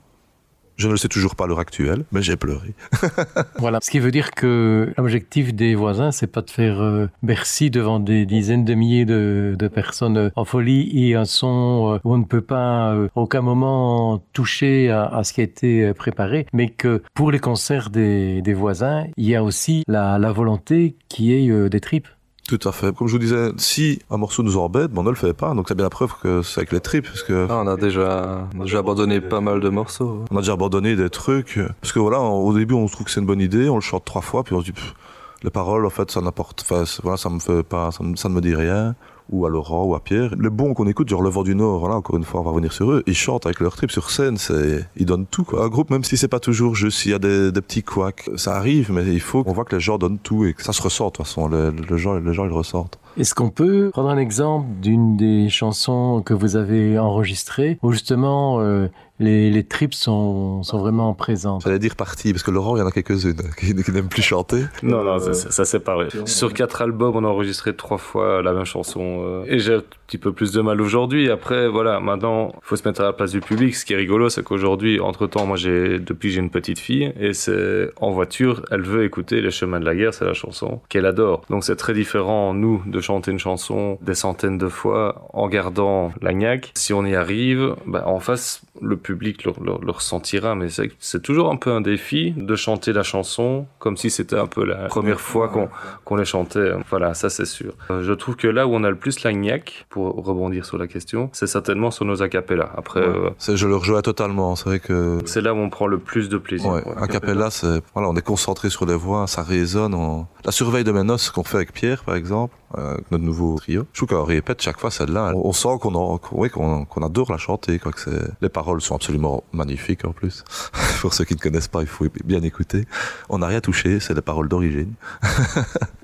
Je 0.75 0.89
ne 0.89 0.93
le 0.93 0.99
sais 0.99 1.07
toujours 1.07 1.37
pas 1.37 1.45
à 1.45 1.47
l'heure 1.47 1.61
actuelle, 1.61 2.05
mais 2.11 2.23
j'ai 2.23 2.37
pleuré. 2.37 2.75
Voilà. 3.61 3.79
Ce 3.81 3.89
qui 3.89 4.01
veut 4.01 4.11
dire 4.11 4.33
que 4.33 4.93
l'objectif 4.99 5.55
des 5.55 5.77
voisins, 5.77 6.11
c'est 6.11 6.27
pas 6.27 6.43
de 6.43 6.51
faire 6.51 6.81
euh, 6.83 7.07
Bercy 7.23 7.71
devant 7.71 8.01
des 8.01 8.27
dizaines 8.27 8.65
de 8.65 8.75
milliers 8.75 9.05
de, 9.05 9.69
personnes 9.73 10.17
euh, 10.17 10.31
en 10.35 10.45
folie 10.45 10.91
et 10.93 11.15
un 11.15 11.25
son 11.25 11.95
euh, 11.95 11.99
où 12.03 12.15
on 12.15 12.19
ne 12.19 12.25
peut 12.25 12.41
pas 12.41 12.95
à 12.95 12.97
aucun 13.15 13.43
moment 13.43 14.21
toucher 14.33 14.91
à, 14.91 15.23
ce 15.23 15.33
qui 15.33 15.43
a 15.43 15.45
été 15.45 15.95
préparé, 15.95 16.47
mais 16.53 16.71
que 16.71 17.01
pour 17.15 17.31
les 17.31 17.39
concerts 17.39 17.91
des, 17.91 18.43
voisins, 18.55 19.07
il 19.17 19.27
y 19.27 19.37
a 19.37 19.45
aussi 19.45 19.85
la, 19.87 20.19
la 20.19 20.33
volonté 20.33 20.97
qui 21.09 21.33
est 21.33 21.69
des 21.69 21.81
tripes. 21.81 22.09
Tout 22.49 22.61
à 22.69 22.71
fait. 22.71 22.95
Comme 22.95 23.09
je 23.09 23.13
vous 23.13 23.19
disais, 23.19 23.51
si 23.57 23.99
un 24.09 24.19
morceau 24.19 24.45
nous 24.45 24.57
embête, 24.57 24.93
ben 24.93 25.01
on 25.01 25.05
ne 25.05 25.11
le 25.11 25.17
fait 25.17 25.33
pas. 25.33 25.53
Donc 25.55 25.67
c'est 25.69 25.75
bien 25.75 25.85
la 25.87 25.91
preuve 25.91 26.13
que 26.23 26.43
c'est 26.43 26.61
avec 26.61 26.71
les 26.71 26.79
tripes, 26.81 27.07
parce 27.07 27.25
que 27.25 27.49
Ah, 27.51 27.61
on 27.65 27.67
a 27.67 27.77
déjà, 27.77 28.47
on 28.57 28.61
a 28.61 28.65
déjà 28.65 28.79
abandonné 28.79 29.21
pas 29.21 29.41
mal 29.41 29.59
de 29.61 29.69
morceaux. 29.69 30.25
on 30.31 30.37
a 30.37 30.41
déjà 30.41 30.53
abandonné 30.53 30.95
des 30.95 31.11
trucs. 31.11 31.59
Parce 31.81 31.93
que 31.93 31.99
voilà, 31.99 32.21
au 32.21 32.55
début 32.55 32.75
on 32.75 32.87
se 32.87 32.93
trouve 32.93 33.07
que 33.07 33.11
c'est 33.11 33.21
une 33.21 33.27
bonne 33.27 33.41
idée, 33.41 33.69
on 33.69 33.75
le 33.75 33.81
chante 33.81 34.05
trois 34.05 34.23
fois, 34.23 34.45
puis 34.45 34.55
on 34.55 34.61
se 34.61 34.67
dit, 34.67 34.73
pff, 34.73 34.95
les 35.43 35.51
paroles 35.51 35.85
en 35.87 35.91
fait 35.91 36.09
ça 36.13 36.21
n'apporte, 36.21 36.63
enfin 36.69 36.85
voilà, 37.03 37.17
ça 37.17 37.31
me 37.31 37.41
fait 37.41 37.65
pas, 37.65 37.91
ça, 37.91 38.05
me- 38.05 38.15
ça 38.17 38.29
ne 38.29 38.35
me 38.35 38.41
dit 38.41 38.55
rien. 38.55 38.95
Ou 39.31 39.45
à 39.45 39.49
Laurent 39.49 39.85
ou 39.85 39.95
à 39.95 40.01
Pierre. 40.01 40.35
Les 40.41 40.51
bons 40.51 40.73
qu'on 40.75 40.87
écoute, 40.87 41.09
genre 41.09 41.23
Le 41.23 41.31
Vent 41.31 41.43
du 41.43 41.55
Nord, 41.55 41.81
voilà, 41.81 41.97
encore 41.97 42.17
une 42.17 42.25
fois, 42.25 42.41
on 42.41 42.45
va 42.45 42.51
revenir 42.51 42.73
sur 42.73 42.93
eux. 42.93 43.03
Ils 43.07 43.15
chantent 43.15 43.47
avec 43.47 43.61
leur 43.61 43.75
trip 43.75 43.91
sur 43.91 44.11
scène, 44.11 44.37
c'est, 44.37 44.87
ils 44.97 45.07
donnent 45.07 45.27
tout, 45.27 45.45
quoi. 45.45 45.65
Un 45.65 45.69
groupe, 45.69 45.91
même 45.91 46.05
si 46.05 46.17
c'est 46.17 46.29
pas 46.29 46.41
toujours 46.41 46.75
juste, 46.75 46.99
s'il 46.99 47.11
y 47.11 47.15
a 47.15 47.19
des, 47.19 47.51
des 47.51 47.61
petits 47.61 47.83
couacs, 47.83 48.31
ça 48.37 48.55
arrive, 48.55 48.93
mais 48.93 49.05
il 49.07 49.21
faut 49.21 49.43
qu'on 49.43 49.53
voit 49.53 49.65
que 49.65 49.75
les 49.75 49.81
gens 49.81 49.99
donnent 49.99 50.19
tout 50.19 50.45
et 50.45 50.55
que 50.55 50.63
ça 50.63 50.73
se 50.73 50.81
ressort, 50.83 51.11
de 51.11 51.17
toute 51.17 51.27
façon. 51.27 51.49
Le, 51.49 51.71
le 51.71 51.97
gens, 51.97 52.15
les 52.15 52.35
gens, 52.35 52.45
ils 52.45 52.53
ressortent. 52.53 52.99
Est-ce 53.19 53.35
qu'on 53.35 53.49
peut 53.49 53.91
prendre 53.93 54.11
un 54.11 54.19
exemple 54.19 54.67
d'une 54.83 55.17
des 55.17 55.49
chansons 55.49 56.23
que 56.25 56.35
vous 56.35 56.57
avez 56.57 56.99
enregistrées 56.99 57.79
où 57.83 57.91
justement 57.93 58.61
euh, 58.61 58.89
les, 59.19 59.51
les 59.51 59.65
tripes 59.65 59.95
sont, 59.95 60.63
sont 60.63 60.79
vraiment 60.79 61.15
présentes? 61.15 61.63
J'allais 61.65 61.79
dire 61.79 61.97
partie, 61.97 62.33
parce 62.33 62.43
que 62.43 62.51
Laurent, 62.51 62.77
il 62.77 62.81
y 62.81 62.83
en 62.83 62.87
a 62.87 62.91
quelques-unes 62.91 63.41
qui, 63.59 63.75
qui 63.75 63.91
n'aiment 63.91 64.09
plus 64.09 64.21
chanter. 64.21 64.65
Non, 64.83 65.03
non, 65.03 65.19
ça, 65.19 65.33
ça, 65.33 65.51
ça, 65.51 65.65
c'est 65.65 65.81
pareil. 65.81 66.11
Sur 66.27 66.53
quatre 66.53 66.83
albums, 66.83 67.17
on 67.17 67.25
a 67.25 67.29
enregistré 67.29 67.75
trois 67.75 67.97
fois 67.97 68.43
la 68.43 68.53
même 68.53 68.67
chanson. 68.67 69.23
euh, 69.25 69.45
et 69.47 69.61
j'ai 69.61 69.77
un 69.77 69.83
petit 70.07 70.19
peu 70.19 70.33
plus 70.33 70.53
de 70.53 70.61
mal 70.61 70.81
aujourd'hui. 70.83 71.31
Après, 71.31 71.69
voilà, 71.69 71.99
maintenant, 72.01 72.51
il 72.55 72.59
faut 72.63 72.77
se 72.77 72.87
mettre 72.87 73.01
à 73.01 73.05
la 73.05 73.13
place 73.15 73.33
du 73.33 73.41
public. 73.41 73.75
Ce 73.75 73.87
qui 73.87 73.95
est 73.95 73.97
rigolo, 73.97 74.29
c'est 74.29 74.45
qu'aujourd'hui, 74.45 75.01
entre-temps, 75.01 75.47
moi, 75.47 75.57
j'ai 75.57 75.99
depuis 75.99 76.31
j'ai 76.31 76.41
une 76.41 76.51
petite 76.51 76.79
fille. 76.79 77.15
Et 77.19 77.33
c'est 77.33 77.89
en 77.97 78.11
voiture, 78.11 78.63
elle 78.71 78.83
veut 78.83 79.05
écouter 79.05 79.41
Les 79.41 79.51
Chemins 79.51 79.81
de 79.81 79.87
la 79.87 79.95
Guerre, 79.95 80.13
c'est 80.13 80.27
la 80.27 80.35
chanson 80.35 80.81
qu'elle 80.91 81.07
adore. 81.07 81.41
Donc 81.49 81.65
c'est 81.65 81.77
très 81.77 81.95
différent, 81.95 82.53
nous, 82.53 82.83
de 82.87 83.01
chanter 83.07 83.31
une 83.31 83.39
chanson 83.39 83.99
des 84.03 84.15
centaines 84.15 84.59
de 84.59 84.69
fois 84.69 85.27
en 85.33 85.49
gardant 85.49 86.13
la 86.21 86.33
gnaque. 86.35 86.73
Si 86.75 86.93
on 86.93 87.05
y 87.05 87.15
arrive, 87.15 87.75
bah, 87.87 88.05
en 88.07 88.21
face, 88.21 88.63
le 88.83 88.97
public 88.97 89.45
le, 89.45 89.53
le- 89.65 89.79
le 89.87 89.91
ressentira. 89.93 90.55
Mais 90.55 90.69
c'est 90.99 91.23
toujours 91.23 91.51
un 91.51 91.57
peu 91.57 91.71
un 91.71 91.81
défi 91.81 92.35
de 92.37 92.55
chanter 92.57 92.93
la 92.93 93.03
chanson 93.03 93.67
comme 93.79 93.97
si 93.97 94.11
c'était 94.11 94.37
un 94.39 94.47
peu 94.47 94.65
la 94.65 94.87
première 94.87 95.21
fois 95.21 95.49
qu'on 95.49 95.69
qu'on 96.05 96.17
les 96.17 96.25
chantait. 96.25 96.71
Voilà, 96.91 97.15
ça 97.15 97.29
c'est 97.31 97.47
sûr. 97.47 97.73
Euh, 97.91 98.03
Je 98.03 98.13
trouve 98.13 98.37
que 98.37 98.49
là 98.49 98.67
où 98.67 98.75
on 98.75 98.85
a 98.85 98.91
le 98.91 98.97
plus 98.97 99.23
la 99.25 99.33
gnaque, 99.33 99.87
pour 99.89 100.15
rebondir 100.25 100.65
sur 100.65 100.79
la 100.79 100.87
question, 100.87 101.31
c'est 101.33 101.47
certainement 101.47 101.91
sur 101.91 102.05
nos 102.05 102.23
acapellas. 102.23 102.71
Après, 102.77 103.01
Ouais. 103.01 103.31
euh, 103.49 103.57
Je 103.57 103.67
le 103.67 103.77
rejoins 103.77 104.03
totalement. 104.03 104.57
C'est 104.57 104.69
vrai 104.69 104.81
que 104.81 105.19
c'est 105.27 105.41
là 105.41 105.55
où 105.55 105.59
on 105.59 105.71
prend 105.71 105.87
le 105.87 105.99
plus 105.99 106.29
de 106.29 106.39
plaisir. 106.39 106.71
Ouais, 106.73 106.83
a 107.01 107.07
cappella, 107.07 107.51
c'est 107.51 107.81
voilà, 107.95 108.09
on 108.09 108.17
est 108.17 108.23
concentré 108.33 108.69
sur 108.71 108.85
les 108.87 108.95
voix, 108.97 109.27
ça 109.27 109.43
résonne. 109.43 109.95
on- 109.95 110.27
La 110.45 110.53
surveille 110.53 110.85
de 110.85 110.93
mes 110.93 111.03
noces 111.03 111.31
qu'on 111.31 111.43
fait 111.45 111.57
avec 111.57 111.73
Pierre, 111.73 112.05
par 112.05 112.15
exemple, 112.15 112.55
avec 112.75 113.11
notre 113.11 113.25
nouveau 113.25 113.57
trio. 113.57 113.87
Je 113.93 113.99
trouve 114.05 114.09
qu'on 114.19 114.25
répète 114.25 114.61
chaque 114.63 114.79
fois 114.79 114.91
celle-là. 114.91 115.33
On, 115.35 115.49
on 115.49 115.53
sent 115.53 115.79
qu'on 115.81 116.19
oui, 116.33 116.51
qu'on 116.51 117.03
adore 117.03 117.31
la 117.33 117.39
chanter. 117.39 117.79
Quoi, 117.79 117.93
que 117.93 118.01
c'est- 118.01 118.31
les 118.41 118.49
paroles 118.49 118.81
sont 118.81 118.95
absolument 118.95 119.45
magnifiques 119.53 120.05
en 120.05 120.13
plus. 120.13 120.45
Pour 121.01 121.15
ceux 121.15 121.25
qui 121.25 121.35
ne 121.35 121.41
connaissent 121.41 121.69
pas, 121.69 121.81
il 121.83 121.87
faut 121.89 122.07
bien 122.25 122.43
écouter. 122.43 122.87
On 123.29 123.39
n'a 123.39 123.47
rien 123.47 123.61
touché, 123.61 124.01
c'est 124.01 124.15
des 124.15 124.23
paroles 124.23 124.49
d'origine. 124.49 124.93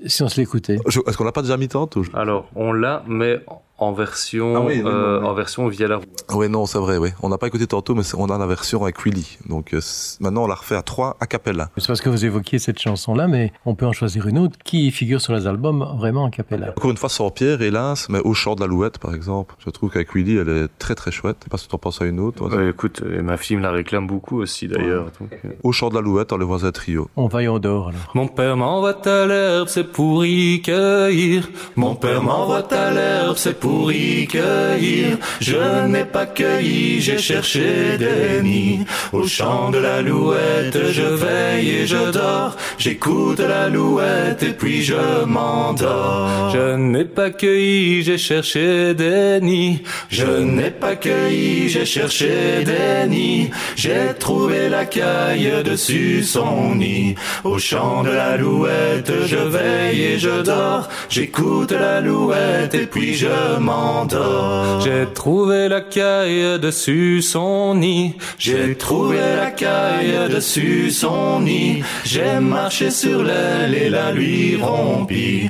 Si 0.05 0.21
on 0.21 0.27
se 0.27 0.39
l'écoutait. 0.39 0.79
Est-ce 0.85 1.15
qu'on 1.17 1.23
l'a 1.23 1.31
pas 1.31 1.41
déjà 1.43 1.55
mis 1.55 1.69
tantôt 1.69 2.03
Alors, 2.13 2.49
on 2.55 2.73
l'a, 2.73 3.03
mais 3.07 3.39
en 3.77 3.93
version, 3.93 4.53
Ah 4.55 4.59
oui, 4.61 4.75
oui, 4.75 4.81
euh, 4.85 5.19
oui, 5.21 5.25
en 5.25 5.33
version 5.33 5.67
via 5.69 5.87
la 5.87 5.99
Oui, 6.33 6.49
non, 6.49 6.65
c'est 6.65 6.77
vrai. 6.77 6.97
Oui, 6.97 7.09
on 7.21 7.29
n'a 7.29 7.37
pas 7.37 7.47
écouté 7.47 7.67
tantôt, 7.67 7.95
mais 7.95 8.03
on 8.17 8.29
a 8.29 8.37
la 8.37 8.45
version 8.45 8.83
avec 8.83 9.03
Willy. 9.05 9.37
Donc 9.47 9.73
euh, 9.73 9.79
maintenant, 10.19 10.43
on 10.43 10.47
la 10.47 10.55
refait 10.55 10.75
à 10.75 10.81
trois 10.83 11.15
a 11.21 11.25
cappella. 11.25 11.69
C'est 11.77 11.87
parce 11.87 12.01
que 12.01 12.09
vous 12.09 12.25
évoquiez 12.25 12.59
cette 12.59 12.79
chanson-là, 12.79 13.27
mais 13.27 13.51
on 13.65 13.75
peut 13.75 13.85
en 13.85 13.93
choisir 13.93 14.27
une 14.27 14.39
autre 14.39 14.57
qui 14.63 14.91
figure 14.91 15.21
sur 15.21 15.33
les 15.33 15.47
albums 15.47 15.87
vraiment 15.97 16.23
en 16.25 16.29
cappella. 16.29 16.52
Encore 16.75 16.91
une 16.91 16.97
fois, 16.97 17.09
sans 17.09 17.29
Pierre, 17.29 17.61
hélas, 17.61 18.07
mais 18.09 18.19
au 18.19 18.33
chant 18.33 18.55
de 18.55 18.61
l'alouette, 18.61 18.97
par 18.97 19.13
exemple. 19.13 19.55
Je 19.59 19.69
trouve 19.69 19.89
qu'avec 19.89 20.13
Willy, 20.15 20.37
elle 20.37 20.49
est 20.49 20.67
très 20.79 20.95
très 20.95 21.11
chouette. 21.11 21.37
Je 21.41 21.45
sais 21.45 21.49
pas 21.49 21.57
si 21.57 21.67
tu 21.67 21.75
en 21.75 21.77
penses 21.77 22.01
à 22.01 22.05
une 22.05 22.19
autre. 22.19 22.49
écoute, 22.67 23.01
et 23.17 23.21
ma 23.21 23.37
fille 23.37 23.57
me 23.57 23.61
la 23.61 23.71
réclame 23.71 24.07
beaucoup 24.07 24.41
aussi 24.41 24.67
d'ailleurs. 24.67 25.05
donc, 25.19 25.29
euh. 25.45 25.49
Au 25.63 25.71
chant 25.71 25.89
de 25.89 25.95
l'alouette, 25.95 26.29
dans 26.29 26.37
les 26.37 26.45
voisins 26.45 26.71
trio. 26.71 27.09
On 27.15 27.27
va 27.27 27.43
y 27.43 27.47
en 27.47 27.59
dehors 27.59 27.89
alors. 27.89 28.11
Mon 28.13 28.27
père 28.27 28.57
m'envoie 28.57 29.07
à 29.07 29.25
l'herbe, 29.25 29.67
c'est 29.67 29.91
pour 29.91 30.25
y 30.25 30.61
cueillir. 30.61 31.49
Mon 31.75 31.95
père 31.95 32.21
m'envoie 32.21 32.73
à 32.73 32.91
l'herbe, 32.91 33.35
c'est 33.37 33.59
pour 33.59 33.91
y 33.91 34.27
cueillir. 34.27 35.17
Je 35.39 35.87
n'ai 35.87 36.05
pas 36.05 36.25
cueilli, 36.25 37.01
j'ai 37.01 37.17
cherché 37.17 37.97
des 37.97 38.41
nids. 38.41 38.85
Au 39.11 39.25
chant 39.27 39.69
de 39.71 39.77
l'alouette, 39.77 40.91
je 40.91 41.03
veille 41.03 41.69
et 41.69 41.87
je 41.87 42.11
dors. 42.11 42.55
J'écoute 42.77 43.39
l'alouette 43.39 44.43
et 44.43 44.53
puis 44.53 44.83
je 44.83 45.25
m'endors. 45.25 46.42
Je 46.51 46.75
n'ai 46.75 47.05
pas 47.05 47.29
cueilli, 47.29 48.03
j'ai 48.03 48.17
cherché 48.17 48.93
des 48.93 49.39
nids. 49.41 49.81
Je 50.09 50.25
n'ai 50.25 50.71
pas 50.71 50.95
cueilli, 50.95 51.69
j'ai 51.69 51.85
cherché 51.85 52.63
des 52.65 53.07
nids. 53.07 53.49
J'ai 53.75 54.13
trouvé 54.19 54.69
la 54.69 54.85
caille 54.85 55.63
dessus 55.63 56.23
son 56.23 56.75
nid. 56.75 57.15
Au 57.43 57.57
chant 57.57 58.03
de 58.03 58.11
l'alouette, 58.11 59.11
je 59.25 59.37
veille 59.37 60.01
et 60.03 60.19
je 60.19 60.41
dors. 60.41 60.89
J'écoute 61.09 61.71
l'alouette 61.71 62.73
et 62.75 62.85
puis 62.85 63.13
je 63.13 63.59
m'endors. 63.59 64.81
J'ai 64.81 65.05
trouvé 65.13 65.69
la 65.69 65.81
caille 65.81 66.59
dessus 66.59 67.21
son 67.21 67.75
nid. 67.75 68.15
J'ai 68.37 68.75
trouvé 68.75 69.17
la 69.17 69.51
caille 69.51 70.29
dessus 70.29 70.91
son 70.91 71.41
nid. 71.41 71.83
J'ai 72.03 72.39
marché 72.39 72.91
sur 72.91 73.23
l'aile 73.23 73.75
et 73.75 73.89
la 73.89 74.11
lui 74.11 74.55
rompit. 74.55 75.49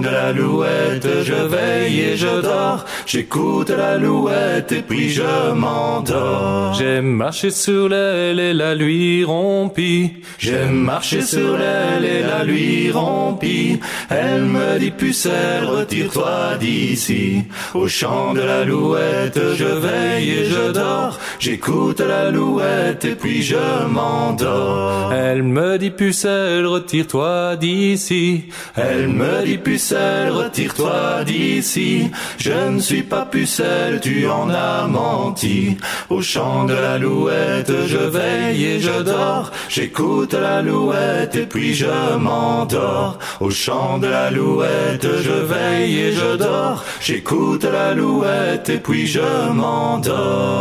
De 0.00 0.08
l'alouette, 0.08 1.08
je 1.24 1.34
veille 1.34 2.00
et 2.00 2.16
je 2.16 2.40
dors. 2.40 2.84
J'écoute 3.06 3.70
l'alouette 3.70 4.72
et 4.72 4.82
puis 4.82 5.10
je 5.10 5.52
m'endors. 5.52 6.74
J'ai 6.74 7.00
marché 7.00 7.50
sur 7.50 7.88
l'aile 7.88 8.40
et 8.40 8.54
la 8.54 8.74
lui 8.74 9.24
rompit. 9.24 10.12
J'ai 10.38 10.64
marché 10.66 11.22
sur 11.22 11.56
l'aile 11.56 12.04
et 12.04 12.22
la 12.22 12.44
lui 12.44 12.90
rompit. 12.90 13.80
Elle 14.10 14.44
me 14.44 14.78
dit 14.78 14.90
pucelle, 14.90 15.64
retire-toi 15.64 16.56
d'ici. 16.60 17.44
Au 17.74 17.88
chant 17.88 18.34
de 18.34 18.40
l'alouette, 18.40 19.40
je 19.54 19.64
veille 19.64 20.30
et 20.30 20.44
je 20.44 20.72
dors. 20.72 21.18
J'écoute 21.38 22.00
l'alouette 22.00 23.04
et 23.04 23.14
puis 23.14 23.42
je 23.42 23.86
m'endors. 23.88 25.12
Elle 25.12 25.42
me 25.42 25.78
dit 25.78 25.90
pucelle, 25.90 26.66
retire-toi 26.66 27.56
d'ici. 27.56 28.44
Elle 28.76 29.08
me 29.08 29.44
dit 29.44 29.58
pucelle, 29.58 29.87
retire-toi 29.92 31.24
d'ici. 31.24 32.10
Je 32.38 32.52
ne 32.52 32.80
suis 32.80 33.02
pas 33.02 33.26
pucelle, 33.26 34.00
tu 34.00 34.28
en 34.28 34.50
as 34.50 34.86
menti. 34.86 35.76
Au 36.10 36.20
chant 36.22 36.64
de 36.64 36.74
l'alouette, 36.74 37.72
je 37.86 37.98
veille 37.98 38.64
et 38.64 38.80
je 38.80 39.02
dors. 39.02 39.50
J'écoute 39.68 40.34
l'alouette 40.34 41.36
et 41.36 41.46
puis 41.46 41.74
je 41.74 42.16
m'endors. 42.16 43.18
Au 43.40 43.50
chant 43.50 43.98
de 43.98 44.06
l'alouette, 44.06 45.06
je 45.22 45.30
veille 45.30 45.98
et 45.98 46.12
je 46.12 46.36
dors. 46.36 46.84
J'écoute 47.00 47.64
l'alouette 47.64 48.68
et 48.68 48.78
puis 48.78 49.06
je 49.06 49.50
m'endors. 49.52 50.58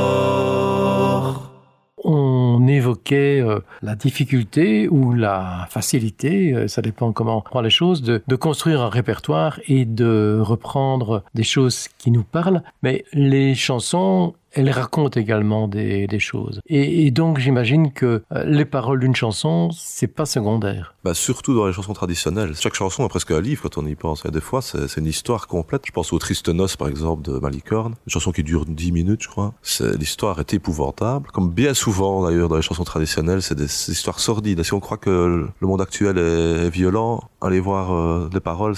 On 2.60 2.66
évoquait 2.66 3.40
euh, 3.40 3.60
la 3.84 3.96
difficulté 3.96 4.88
ou 4.88 5.14
la 5.14 5.68
facilité, 5.70 6.56
euh, 6.56 6.68
ça 6.68 6.82
dépend 6.82 7.12
comment 7.12 7.38
on 7.38 7.42
prend 7.42 7.62
les 7.62 7.70
choses, 7.70 8.02
de, 8.02 8.24
de 8.26 8.36
construire 8.36 8.82
un 8.82 8.90
répertoire 8.90 9.60
et 9.68 9.86
de 9.86 10.40
reprendre 10.42 11.24
des 11.36 11.44
choses 11.44 11.88
qui 12.00 12.10
nous 12.10 12.24
parlent. 12.24 12.64
Mais 12.82 13.06
les 13.14 13.54
chansons, 13.54 14.34
elles 14.58 14.72
racontent 14.72 15.20
également 15.20 15.68
des, 15.68 16.08
des 16.08 16.20
choses. 16.20 16.62
Et, 16.68 17.06
et 17.06 17.12
donc 17.12 17.38
j'imagine 17.38 17.94
que 17.94 18.24
euh, 18.32 18.44
les 18.44 18.66
paroles 18.66 19.00
d'une 19.00 19.16
chanson, 19.16 19.70
c'est 19.72 20.08
pas 20.08 20.26
secondaire. 20.26 20.96
Bah, 21.04 21.14
surtout 21.14 21.54
dans 21.56 21.68
les 21.68 21.74
chansons 21.74 21.94
traditionnelles. 21.94 22.56
Chaque 22.56 22.74
chanson 22.74 23.06
est 23.06 23.10
presque 23.10 23.32
un 23.32 23.40
livre 23.40 23.62
quand 23.62 23.78
on 23.78 23.86
y 23.86 23.94
pense. 23.96 24.26
Et 24.26 24.32
des 24.32 24.42
fois, 24.42 24.62
c'est 24.64 24.98
une 24.98 25.06
histoire 25.06 25.48
complète. 25.48 25.84
Je 25.86 25.92
pense 25.92 26.12
au 26.12 26.18
Triste 26.18 26.50
Noce, 26.50 26.76
par 26.76 26.88
exemple, 26.88 27.22
de 27.22 27.38
Malicorne. 27.38 27.94
Une 28.08 28.12
chanson 28.12 28.32
qui 28.32 28.44
dure 28.44 28.66
10 28.66 28.92
minutes, 28.92 29.22
je 29.24 29.28
crois. 29.28 29.54
L'histoire 30.00 30.40
est 30.40 30.54
épouvantable. 30.56 31.30
Comme 31.32 31.52
bien 31.52 31.76
souvent, 31.76 32.24
d'ailleurs, 32.24 32.50
dans 32.50 32.56
les 32.56 32.64
chansons 32.64 32.84
traditionnelles, 32.84 33.44
c'est 33.44 33.56
des, 33.56 33.66
histoires 33.66 34.20
sordides. 34.20 34.64
Si 34.64 34.74
on 34.74 34.80
croit 34.80 34.98
que 34.98 35.48
le 35.60 35.68
monde 35.68 35.82
actuel 35.82 36.18
est, 36.18 36.70
violent, 36.70 37.24
allez 37.42 37.60
voir 37.60 37.94
euh, 37.94 38.30
les 38.34 38.40
paroles. 38.40 38.74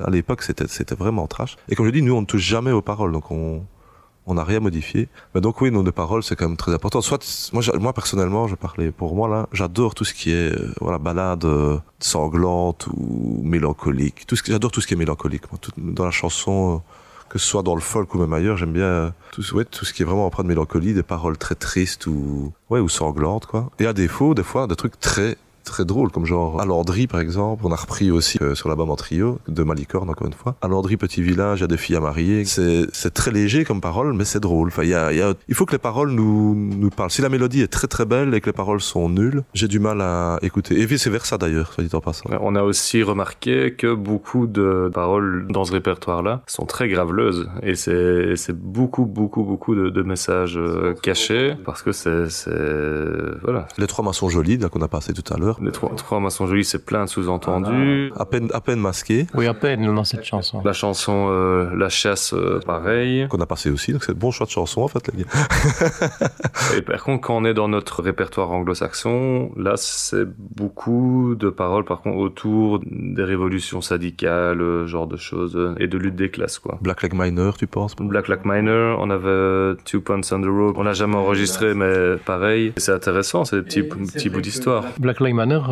À 0.00 0.10
l'époque, 0.10 0.42
c'était 0.42 0.94
vraiment 0.94 1.26
trash. 1.26 1.56
Et 1.68 1.74
comme 1.74 1.86
je 1.86 1.90
dis, 1.90 2.02
nous, 2.02 2.14
on 2.14 2.20
ne 2.20 2.26
touche 2.26 2.42
jamais 2.42 2.70
aux 2.70 2.82
paroles. 2.82 3.12
Donc, 3.12 3.30
on, 3.32 3.64
on 4.26 4.34
n'a 4.34 4.44
rien 4.44 4.60
modifié. 4.60 5.08
Mais 5.34 5.40
donc 5.40 5.60
oui, 5.60 5.70
nos 5.70 5.82
les 5.82 5.92
paroles, 5.92 6.22
c'est 6.22 6.36
quand 6.36 6.48
même 6.48 6.56
très 6.56 6.74
important. 6.74 7.00
Soit, 7.00 7.50
moi, 7.52 7.62
moi 7.78 7.92
personnellement, 7.92 8.48
je 8.48 8.56
parlais 8.56 8.90
pour 8.90 9.14
moi 9.14 9.28
là, 9.28 9.48
j'adore 9.52 9.94
tout 9.94 10.04
ce 10.04 10.12
qui 10.12 10.32
est 10.32 10.52
euh, 10.52 10.74
voilà 10.80 10.98
balade 10.98 11.44
euh, 11.44 11.78
sanglante 12.00 12.88
ou 12.88 13.40
mélancolique. 13.42 14.26
Tout 14.26 14.36
ce 14.36 14.42
que 14.42 14.52
j'adore 14.52 14.72
tout 14.72 14.80
ce 14.80 14.86
qui 14.86 14.94
est 14.94 14.96
mélancolique. 14.96 15.44
Dans 15.76 16.04
la 16.04 16.10
chanson, 16.10 16.76
euh, 16.76 17.28
que 17.28 17.38
ce 17.38 17.46
soit 17.46 17.62
dans 17.62 17.74
le 17.74 17.80
folk 17.80 18.14
ou 18.14 18.18
même 18.18 18.32
ailleurs, 18.32 18.56
j'aime 18.56 18.72
bien 18.72 19.12
tout, 19.32 19.42
tout 19.42 19.84
ce 19.84 19.92
qui 19.92 20.02
est 20.02 20.04
vraiment 20.04 20.26
empreint 20.26 20.42
de 20.42 20.48
mélancolie, 20.48 20.92
des 20.94 21.02
paroles 21.02 21.38
très 21.38 21.54
tristes 21.54 22.06
ou 22.06 22.52
ouais 22.70 22.80
ou 22.80 22.88
sanglantes 22.88 23.46
quoi. 23.46 23.70
Et 23.78 23.86
à 23.86 23.92
défaut, 23.92 24.34
des 24.34 24.44
fois, 24.44 24.66
des 24.66 24.76
trucs 24.76 24.98
très 24.98 25.36
très 25.66 25.84
drôles 25.84 26.10
comme 26.10 26.24
genre 26.26 26.60
à 26.60 26.64
Landry 26.64 27.06
par 27.06 27.20
exemple. 27.20 27.62
On 27.66 27.72
a 27.72 27.76
repris 27.76 28.10
aussi 28.10 28.38
euh, 28.40 28.54
sur 28.54 28.68
l'album 28.68 28.90
en 28.90 28.96
trio 28.96 29.38
de 29.48 29.62
Malicorne 29.62 30.08
encore 30.08 30.26
une 30.26 30.32
fois. 30.32 30.56
À 30.62 30.68
Landry 30.68 30.96
petit 30.96 31.22
village 31.22 31.58
il 31.58 31.62
y 31.62 31.64
a 31.64 31.68
des 31.68 31.76
filles 31.76 31.96
à 31.96 32.00
marier. 32.00 32.44
C'est 32.44 32.86
c'est 32.92 33.12
très 33.12 33.30
léger 33.30 33.64
comme 33.64 33.80
parole 33.80 34.12
mais 34.14 34.24
c'est 34.24 34.40
drôle. 34.40 34.68
Enfin 34.68 34.84
il 34.84 34.90
y 34.90 34.94
a, 34.94 35.12
il 35.12 35.18
y 35.18 35.22
a- 35.22 35.34
il 35.48 35.54
faut 35.54 35.66
que 35.66 35.72
les 35.72 35.78
paroles 35.78 36.10
nous 36.12 36.54
nous 36.54 36.90
parlent. 36.90 37.10
Si 37.10 37.20
la 37.22 37.28
mélodie 37.28 37.60
est 37.62 37.72
très 37.72 37.88
très 37.88 38.04
belle 38.06 38.32
et 38.34 38.40
que 38.40 38.46
les 38.46 38.52
paroles 38.52 38.80
sont 38.80 39.08
nulles 39.08 39.42
j'ai 39.54 39.68
du 39.68 39.78
mal 39.78 40.00
à 40.00 40.38
écouter. 40.42 40.80
Et 40.80 40.86
vice 40.86 41.06
versa 41.08 41.36
d'ailleurs 41.38 41.72
soit 41.72 41.84
dit 41.84 41.94
en 41.94 42.00
passant. 42.00 42.30
On 42.40 42.54
a 42.56 42.62
aussi 42.62 43.02
remarqué 43.02 43.74
que 43.74 43.92
beaucoup 43.94 44.46
de 44.46 44.90
paroles 44.94 45.46
dans 45.50 45.64
ce 45.64 45.72
répertoire-là 45.72 46.42
sont 46.46 46.64
très 46.66 46.88
graveleuses. 46.88 47.48
Et 47.62 47.74
c'est 47.74 48.36
c'est 48.36 48.56
beaucoup 48.56 49.04
beaucoup 49.04 49.42
beaucoup 49.42 49.74
de, 49.74 49.90
de 49.90 50.02
messages 50.02 50.56
euh, 50.56 50.94
cachés 51.02 51.54
parce 51.64 51.82
que 51.82 51.92
c'est 51.92 52.30
c'est 52.30 52.50
voilà. 53.42 53.66
Les 53.78 53.86
trois 53.86 54.04
maçons 54.04 54.28
jolis 54.28 54.56
là 54.58 54.68
qu'on 54.68 54.82
a 54.82 54.88
passé 54.88 55.12
tout 55.12 55.32
à 55.32 55.36
l'heure 55.38 55.55
les 55.60 55.72
trois. 55.72 55.94
Trois 55.96 56.20
maçons 56.20 56.46
jolis 56.46 56.64
c'est 56.64 56.84
plein 56.84 57.04
de 57.04 57.08
sous-entendus. 57.08 58.12
À 58.16 58.24
peine 58.24 58.48
à 58.52 58.60
peine 58.60 58.80
masqué. 58.80 59.26
Oui, 59.34 59.46
à 59.46 59.54
peine 59.54 59.94
dans 59.94 60.04
cette 60.04 60.24
chanson. 60.24 60.62
la 60.64 60.72
chanson 60.72 61.28
euh, 61.30 61.70
la 61.76 61.88
chasse 61.88 62.32
euh, 62.34 62.60
pareil. 62.64 63.26
Qu'on 63.28 63.40
a 63.40 63.46
passé 63.46 63.70
aussi 63.70 63.92
donc 63.92 64.04
c'est 64.04 64.16
bon 64.16 64.30
choix 64.30 64.46
de 64.46 64.50
chanson 64.50 64.82
en 64.82 64.88
fait 64.88 65.10
les 65.12 65.24
gars. 65.24 65.30
Et 66.76 66.82
par 66.82 67.02
contre 67.02 67.26
quand 67.26 67.36
on 67.36 67.44
est 67.44 67.54
dans 67.54 67.68
notre 67.68 68.02
répertoire 68.02 68.50
anglo-saxon 68.50 69.52
là 69.56 69.74
c'est 69.76 70.26
beaucoup 70.56 71.34
de 71.38 71.50
paroles 71.50 71.84
par 71.84 72.00
contre 72.00 72.18
autour 72.18 72.80
des 72.84 73.24
révolutions 73.24 73.80
syndicales 73.80 74.86
genre 74.86 75.06
de 75.06 75.16
choses 75.16 75.58
et 75.78 75.86
de 75.86 75.98
lutte 75.98 76.16
des 76.16 76.30
classes 76.30 76.58
quoi. 76.58 76.78
Black 76.80 77.02
Leg 77.02 77.12
Miner 77.14 77.50
tu 77.58 77.66
penses 77.66 77.96
Black 77.98 78.28
Like 78.28 78.44
Miner, 78.44 78.96
on 78.98 79.10
avait 79.10 79.76
Two 79.84 80.00
Points 80.00 80.20
on 80.32 80.40
the 80.40 80.46
Road, 80.46 80.74
on 80.76 80.82
l'a 80.82 80.92
jamais 80.92 81.16
enregistré, 81.16 81.74
mais 81.74 82.16
pareil, 82.24 82.72
c'est 82.76 82.92
intéressant, 82.92 83.44
c'est 83.44 83.56
des 83.56 83.62
petits, 83.62 83.82
petits 83.82 84.28
bouts 84.28 84.40
d'histoire. 84.40 84.84
Black 84.98 85.20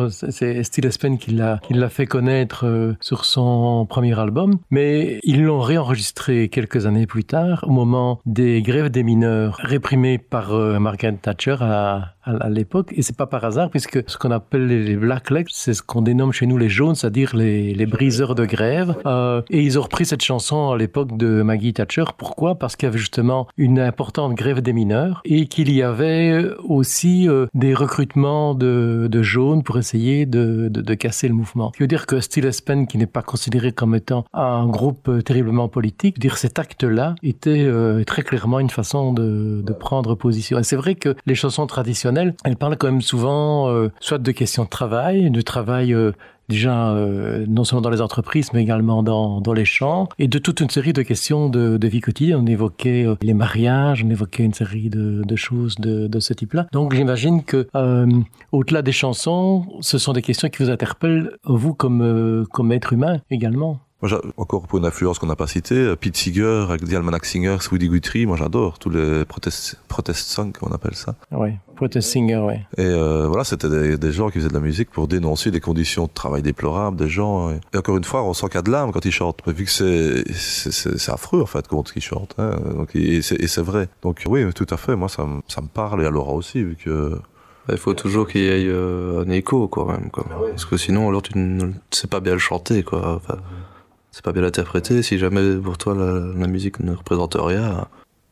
C'est 0.09 0.63
Steve 0.63 0.85
Espen 0.85 1.17
qui 1.17 1.31
l'a 1.31 1.89
fait 1.89 2.05
connaître 2.05 2.65
euh, 2.65 2.93
sur 3.01 3.25
son 3.25 3.85
premier 3.87 4.17
album, 4.19 4.57
mais 4.69 5.19
ils 5.23 5.43
l'ont 5.43 5.59
réenregistré 5.59 6.49
quelques 6.49 6.85
années 6.85 7.07
plus 7.07 7.23
tard, 7.23 7.63
au 7.67 7.71
moment 7.71 8.19
des 8.25 8.61
grèves 8.61 8.89
des 8.89 9.03
mineurs 9.03 9.57
réprimées 9.59 10.17
par 10.17 10.53
euh, 10.53 10.79
Margaret 10.79 11.17
Thatcher 11.21 11.57
à, 11.59 12.11
l'époque, 12.49 12.91
et 12.95 13.03
c'est 13.03 13.15
pas 13.15 13.27
par 13.27 13.43
hasard, 13.43 13.69
puisque 13.69 14.03
ce 14.07 14.17
qu'on 14.17 14.31
appelle 14.31 14.65
les 14.65 14.95
Blacklegs, 14.95 15.45
c'est 15.51 15.75
ce 15.75 15.83
qu'on 15.83 16.01
dénomme 16.01 16.31
chez 16.31 16.47
nous 16.47 16.57
les 16.57 16.69
jaunes, 16.69 16.95
c'est-à-dire 16.95 17.35
les, 17.35 17.85
briseurs 17.85 18.33
de 18.33 18.45
grève, 18.45 18.95
euh, 19.05 19.43
et 19.51 19.61
ils 19.61 19.77
ont 19.77 19.83
repris 19.83 20.05
cette 20.05 20.23
chanson 20.23 20.71
à 20.71 20.77
l'époque 20.77 21.15
de 21.17 21.43
Maggie 21.43 21.73
Thatcher. 21.73 22.05
Pourquoi? 22.17 22.55
Parce 22.55 22.75
qu'il 22.75 22.87
y 22.87 22.89
avait 22.89 22.97
justement 22.97 23.47
une 23.57 23.79
importante 23.79 24.33
grève 24.33 24.61
des 24.61 24.73
mineurs, 24.73 25.21
et 25.23 25.45
qu'il 25.45 25.71
y 25.71 25.83
avait 25.83 26.47
aussi 26.63 27.27
des 27.53 27.75
recrutements 27.75 28.55
de 28.55 29.21
jaunes 29.21 29.61
pour 29.65 29.77
essayer 29.77 30.25
de, 30.25 30.69
de, 30.69 30.93
casser 30.93 31.27
le 31.27 31.33
mouvement. 31.33 31.71
Ce 31.73 31.77
qui 31.77 31.83
veut 31.83 31.87
dire 31.87 32.05
que 32.05 32.21
Steel 32.21 32.45
Espen, 32.45 32.87
qui 32.87 32.97
n'est 32.97 33.05
pas 33.05 33.21
considéré 33.21 33.73
comme 33.73 33.95
étant 33.95 34.23
un 34.33 34.65
groupe 34.67 35.09
euh, 35.09 35.21
terriblement 35.21 35.67
politique, 35.67 36.19
dire 36.19 36.37
cet 36.37 36.59
acte-là 36.59 37.15
était 37.23 37.65
euh, 37.65 38.03
très 38.05 38.21
clairement 38.21 38.59
une 38.59 38.69
façon 38.69 39.11
de, 39.11 39.61
de 39.61 39.73
prendre 39.73 40.15
position. 40.15 40.59
Et 40.59 40.63
c'est 40.63 40.77
vrai 40.77 40.95
que 40.95 41.15
les 41.25 41.35
chansons 41.35 41.67
traditionnelles 41.67 42.35
elle 42.43 42.55
parle 42.55 42.77
quand 42.77 42.87
même 42.87 43.01
souvent 43.01 43.69
euh, 43.69 43.89
soit 43.99 44.19
de 44.19 44.31
questions 44.31 44.63
de 44.63 44.69
travail, 44.69 45.29
de 45.31 45.41
travail 45.41 45.95
déjà 46.49 46.89
euh, 46.89 47.45
non 47.47 47.63
seulement 47.63 47.81
dans 47.81 47.89
les 47.89 48.01
entreprises 48.01 48.51
mais 48.53 48.61
également 48.61 49.03
dans, 49.03 49.41
dans 49.41 49.53
les 49.53 49.65
champs 49.65 50.07
et 50.19 50.27
de 50.27 50.37
toute 50.37 50.59
une 50.59 50.69
série 50.69 50.93
de 50.93 51.01
questions 51.01 51.49
de, 51.49 51.77
de 51.77 51.87
vie 51.87 52.01
quotidienne. 52.01 52.39
On 52.41 52.45
évoquait 52.45 53.05
les 53.21 53.33
mariages, 53.33 54.03
on 54.05 54.09
évoquait 54.09 54.43
une 54.43 54.53
série 54.53 54.89
de, 54.89 55.23
de 55.25 55.35
choses 55.35 55.75
de, 55.75 56.07
de 56.07 56.19
ce 56.19 56.33
type-là. 56.33 56.67
Donc 56.71 56.93
j'imagine 56.93 57.43
que 57.43 57.67
au-delà 58.51 58.81
des 58.81 58.91
chansons, 58.91 59.65
ce 59.81 59.97
sont 59.97 60.13
des 60.13 60.21
questions 60.21 60.49
qui 60.49 60.63
vous 60.63 60.69
interpellent 60.69 61.31
vous 61.43 61.73
comme 61.73 62.45
comme 62.51 62.71
être 62.71 62.93
humain 62.93 63.21
également. 63.29 63.79
Moi, 64.05 64.21
encore 64.37 64.67
pour 64.67 64.77
une 64.77 64.85
influence 64.85 65.17
qu'on 65.17 65.25
n'a 65.25 65.35
pas 65.35 65.47
citée, 65.47 65.95
Pete 65.99 66.15
Seeger, 66.15 66.67
avec 66.69 66.87
The 66.87 66.93
Almanac 66.93 67.25
Singers, 67.25 67.57
Woody 67.71 67.89
Guthrie, 67.89 68.27
moi 68.27 68.37
j'adore 68.37 68.77
tous 68.77 68.91
les 68.91 69.25
protest, 69.25 69.79
protest 69.87 70.27
songs, 70.27 70.53
on 70.61 70.71
appelle 70.71 70.93
ça. 70.93 71.15
Oui, 71.31 71.49
protest 71.75 72.11
singer, 72.11 72.37
oui. 72.37 72.53
Et 72.77 72.85
euh, 72.85 73.25
voilà, 73.27 73.43
c'était 73.43 73.67
des, 73.67 73.97
des, 73.97 74.11
gens 74.11 74.29
qui 74.29 74.37
faisaient 74.37 74.49
de 74.49 74.53
la 74.53 74.59
musique 74.59 74.91
pour 74.91 75.07
dénoncer 75.07 75.49
des 75.49 75.59
conditions 75.59 76.05
de 76.05 76.11
travail 76.13 76.43
déplorables 76.43 76.97
des 76.97 77.09
gens. 77.09 77.49
Et, 77.49 77.59
et 77.73 77.77
encore 77.77 77.97
une 77.97 78.03
fois, 78.03 78.23
on 78.23 78.35
sent 78.35 78.45
qu'il 78.47 78.55
y 78.55 78.59
a 78.59 78.61
de 78.61 78.69
l'âme 78.69 78.91
quand 78.91 79.03
ils 79.03 79.11
chantent, 79.11 79.41
vu 79.47 79.65
que 79.65 79.71
c'est 79.71 81.09
affreux 81.09 81.41
en 81.41 81.47
fait 81.47 81.67
comment 81.67 81.83
ils 81.95 82.01
chantent. 82.01 82.35
Hein. 82.37 82.59
Donc, 82.75 82.95
et 82.95 83.23
c'est 83.23 83.61
vrai. 83.63 83.89
Donc 84.03 84.21
oui, 84.27 84.45
tout 84.53 84.67
à 84.69 84.77
fait. 84.77 84.95
Moi, 84.95 85.09
ça, 85.09 85.25
ça 85.47 85.61
me 85.61 85.67
parle 85.67 86.03
et 86.03 86.05
à 86.05 86.11
Laura 86.11 86.33
aussi, 86.33 86.63
vu 86.63 86.75
que 86.75 87.17
il 87.71 87.77
faut 87.77 87.95
toujours 87.95 88.27
qu'il 88.27 88.41
y 88.41 88.47
ait 88.47 88.67
euh, 88.67 89.23
un 89.25 89.29
écho, 89.31 89.67
quoi, 89.67 89.85
même, 89.91 90.11
quoi. 90.11 90.23
Parce 90.49 90.65
que 90.65 90.77
sinon, 90.77 91.09
alors, 91.09 91.23
tu 91.23 91.35
ne 91.37 91.71
sais 91.89 92.05
pas 92.05 92.19
bien 92.19 92.33
le 92.33 92.39
chanter, 92.39 92.83
quoi. 92.83 93.15
Enfin, 93.15 93.39
c'est 94.15 94.23
pas 94.23 94.31
bien 94.31 94.45
interprété. 94.45 95.03
Si 95.03 95.17
jamais 95.17 95.57
pour 95.57 95.77
toi 95.77 95.93
la, 95.93 96.21
la 96.39 96.47
musique 96.47 96.79
ne 96.79 96.93
représente 96.95 97.35
rien, 97.37 97.85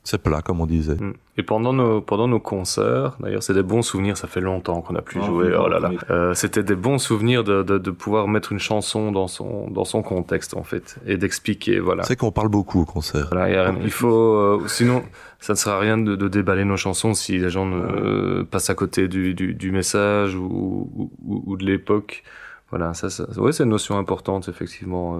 c'est 0.05 0.17
plat 0.17 0.41
comme 0.41 0.61
on 0.61 0.65
disait. 0.65 0.95
Mm. 0.95 1.13
Et 1.35 1.43
pendant 1.43 1.73
nos 1.73 1.99
pendant 1.99 2.29
nos 2.29 2.39
concerts, 2.39 3.17
d'ailleurs, 3.19 3.43
c'est 3.43 3.53
des 3.53 3.63
bons 3.63 3.81
souvenirs. 3.81 4.15
Ça 4.15 4.27
fait 4.27 4.39
longtemps 4.39 4.79
qu'on 4.81 4.95
a 4.95 5.01
plus 5.01 5.19
oh, 5.21 5.25
joué. 5.25 5.53
Oh 5.53 5.67
là 5.67 5.79
là. 5.79 5.91
Euh, 6.09 6.33
C'était 6.35 6.63
des 6.63 6.77
bons 6.77 6.99
souvenirs 6.99 7.43
de, 7.43 7.63
de, 7.63 7.77
de 7.77 7.91
pouvoir 7.91 8.29
mettre 8.29 8.53
une 8.53 8.59
chanson 8.59 9.11
dans 9.11 9.27
son 9.27 9.69
dans 9.71 9.83
son 9.83 10.03
contexte 10.03 10.55
en 10.55 10.63
fait 10.63 10.95
et 11.05 11.17
d'expliquer. 11.17 11.79
Voilà. 11.79 12.03
C'est 12.03 12.15
qu'on 12.15 12.31
parle 12.31 12.47
beaucoup 12.47 12.83
au 12.83 12.85
concert. 12.85 13.27
Voilà, 13.33 13.67
a, 13.67 13.73
il 13.83 13.91
faut 13.91 14.35
euh, 14.35 14.63
sinon 14.67 15.03
ça 15.41 15.51
ne 15.51 15.57
sera 15.57 15.79
rien 15.79 15.97
de, 15.97 16.15
de, 16.15 16.29
déballer 16.29 16.63
nos 16.63 16.77
chansons 16.77 17.13
si 17.13 17.37
les 17.39 17.49
gens 17.49 17.65
ne, 17.65 17.75
euh, 17.75 18.43
passent 18.45 18.69
à 18.69 18.75
côté 18.75 19.09
du, 19.09 19.33
du, 19.33 19.53
du 19.53 19.71
message 19.73 20.33
ou, 20.35 20.89
ou, 21.27 21.43
ou 21.45 21.57
de 21.57 21.65
l'époque. 21.65 22.23
Voilà, 22.69 22.93
ça, 22.93 23.09
ça 23.09 23.25
ouais, 23.35 23.51
c'est 23.51 23.65
une 23.65 23.69
notion 23.69 23.97
importante 23.97 24.47
effectivement. 24.47 25.19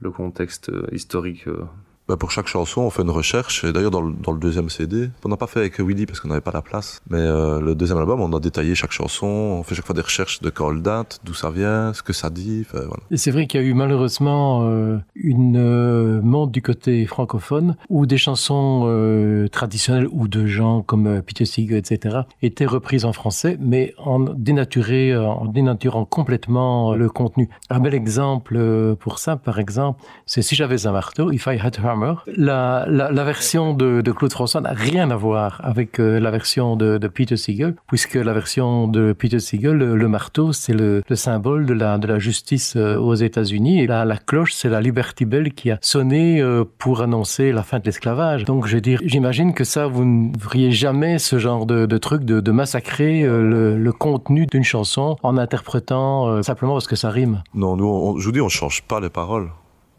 Le 0.00 0.10
contexte 0.10 0.68
euh, 0.68 0.86
historique 0.92 1.48
euh, 1.48 1.64
bah 2.08 2.16
pour 2.16 2.30
chaque 2.30 2.46
chanson, 2.46 2.82
on 2.82 2.90
fait 2.90 3.02
une 3.02 3.10
recherche. 3.10 3.64
Et 3.64 3.72
d'ailleurs, 3.72 3.90
dans, 3.90 4.00
le, 4.00 4.38
deuxième 4.38 4.70
CD, 4.70 5.10
on 5.24 5.28
n'a 5.28 5.36
pas 5.36 5.48
fait 5.48 5.60
avec 5.60 5.80
Willy 5.80 6.06
parce 6.06 6.20
qu'on 6.20 6.28
n'avait 6.28 6.40
pas 6.40 6.52
la 6.52 6.62
place. 6.62 7.00
Mais 7.10 7.18
euh, 7.18 7.60
le 7.60 7.74
deuxième 7.74 7.98
album, 7.98 8.20
on 8.20 8.32
a 8.32 8.40
détaillé 8.40 8.74
chaque 8.74 8.92
chanson. 8.92 9.26
On 9.26 9.62
fait 9.64 9.74
chaque 9.74 9.86
fois 9.86 9.94
des 9.94 10.02
recherches 10.02 10.40
de 10.40 10.50
quand 10.50 10.72
elle 10.72 10.82
date, 10.82 11.20
d'où 11.24 11.34
ça 11.34 11.50
vient, 11.50 11.92
ce 11.94 12.02
que 12.02 12.12
ça 12.12 12.30
dit. 12.30 12.64
Voilà. 12.72 13.02
Et 13.10 13.16
c'est 13.16 13.30
vrai 13.30 13.46
qu'il 13.46 13.60
y 13.60 13.64
a 13.64 13.66
eu 13.66 13.74
malheureusement 13.74 14.62
euh, 14.64 14.98
une 15.14 15.56
euh, 15.56 16.20
monte 16.22 16.52
du 16.52 16.62
côté 16.62 17.06
francophone 17.06 17.76
où 17.88 18.06
des 18.06 18.18
chansons 18.18 18.84
euh, 18.86 19.48
traditionnelles 19.48 20.08
ou 20.12 20.28
de 20.28 20.46
gens 20.46 20.82
comme 20.82 21.22
Peter 21.22 21.44
Seeger, 21.44 21.76
etc., 21.76 22.18
étaient 22.42 22.66
reprises 22.66 23.04
en 23.04 23.12
français, 23.12 23.56
mais 23.60 23.94
en 23.98 24.26
en 24.26 25.46
dénaturant 25.46 26.04
complètement 26.04 26.94
le 26.94 27.08
contenu. 27.08 27.48
Un 27.70 27.80
bel 27.80 27.94
exemple 27.94 28.94
pour 29.00 29.18
ça, 29.18 29.36
par 29.36 29.58
exemple, 29.58 30.02
c'est 30.24 30.42
si 30.42 30.54
j'avais 30.54 30.86
un 30.86 30.92
marteau, 30.92 31.32
If 31.32 31.46
I 31.46 31.58
Had 31.60 31.78
Her 31.82 31.95
la, 32.36 33.24
version 33.24 33.74
de, 33.74 34.00
de 34.00 34.12
Claude 34.12 34.32
François 34.32 34.60
n'a 34.60 34.72
rien 34.72 35.10
à 35.10 35.16
voir 35.16 35.60
avec 35.62 35.98
euh, 36.00 36.20
la 36.20 36.30
version 36.30 36.76
de, 36.76 36.98
Peter 37.08 37.36
Siegel, 37.36 37.74
puisque 37.86 38.14
la 38.14 38.32
version 38.32 38.88
de 38.88 39.12
Peter 39.12 39.38
Siegel, 39.38 39.76
le, 39.76 40.08
marteau, 40.08 40.52
c'est 40.52 40.72
le, 40.72 41.02
le 41.08 41.16
symbole 41.16 41.66
de 41.66 41.74
la, 41.74 42.18
justice 42.18 42.74
euh, 42.76 42.96
aux 42.96 43.14
États-Unis, 43.14 43.80
et 43.80 43.86
la, 43.86 44.16
cloche, 44.16 44.52
c'est 44.54 44.68
la 44.68 44.80
Liberty 44.80 45.24
Bell 45.24 45.52
qui 45.52 45.70
a 45.70 45.78
sonné 45.80 46.40
euh, 46.40 46.64
pour 46.78 47.02
annoncer 47.02 47.52
la 47.52 47.62
fin 47.62 47.78
de 47.78 47.84
l'esclavage. 47.84 48.44
Donc, 48.44 48.66
je 48.66 48.74
veux 48.76 48.80
dire, 48.80 49.00
j'imagine 49.04 49.54
que 49.54 49.64
ça, 49.64 49.86
vous 49.86 50.04
ne 50.04 50.38
feriez 50.38 50.72
jamais 50.72 51.18
ce 51.18 51.38
genre 51.38 51.66
de, 51.66 51.98
truc 51.98 52.24
de, 52.24 52.50
massacrer 52.50 53.22
le, 53.22 53.92
contenu 53.92 54.46
d'une 54.46 54.64
chanson 54.64 55.16
en 55.22 55.38
interprétant 55.38 56.42
simplement 56.42 56.74
parce 56.74 56.86
que 56.86 56.96
ça 56.96 57.10
rime. 57.10 57.42
Non, 57.54 57.76
nous, 57.76 57.86
on, 57.86 58.18
je 58.18 58.26
vous 58.26 58.32
dis, 58.32 58.40
on 58.40 58.48
change 58.48 58.82
pas 58.82 59.00
les 59.00 59.10
paroles 59.10 59.50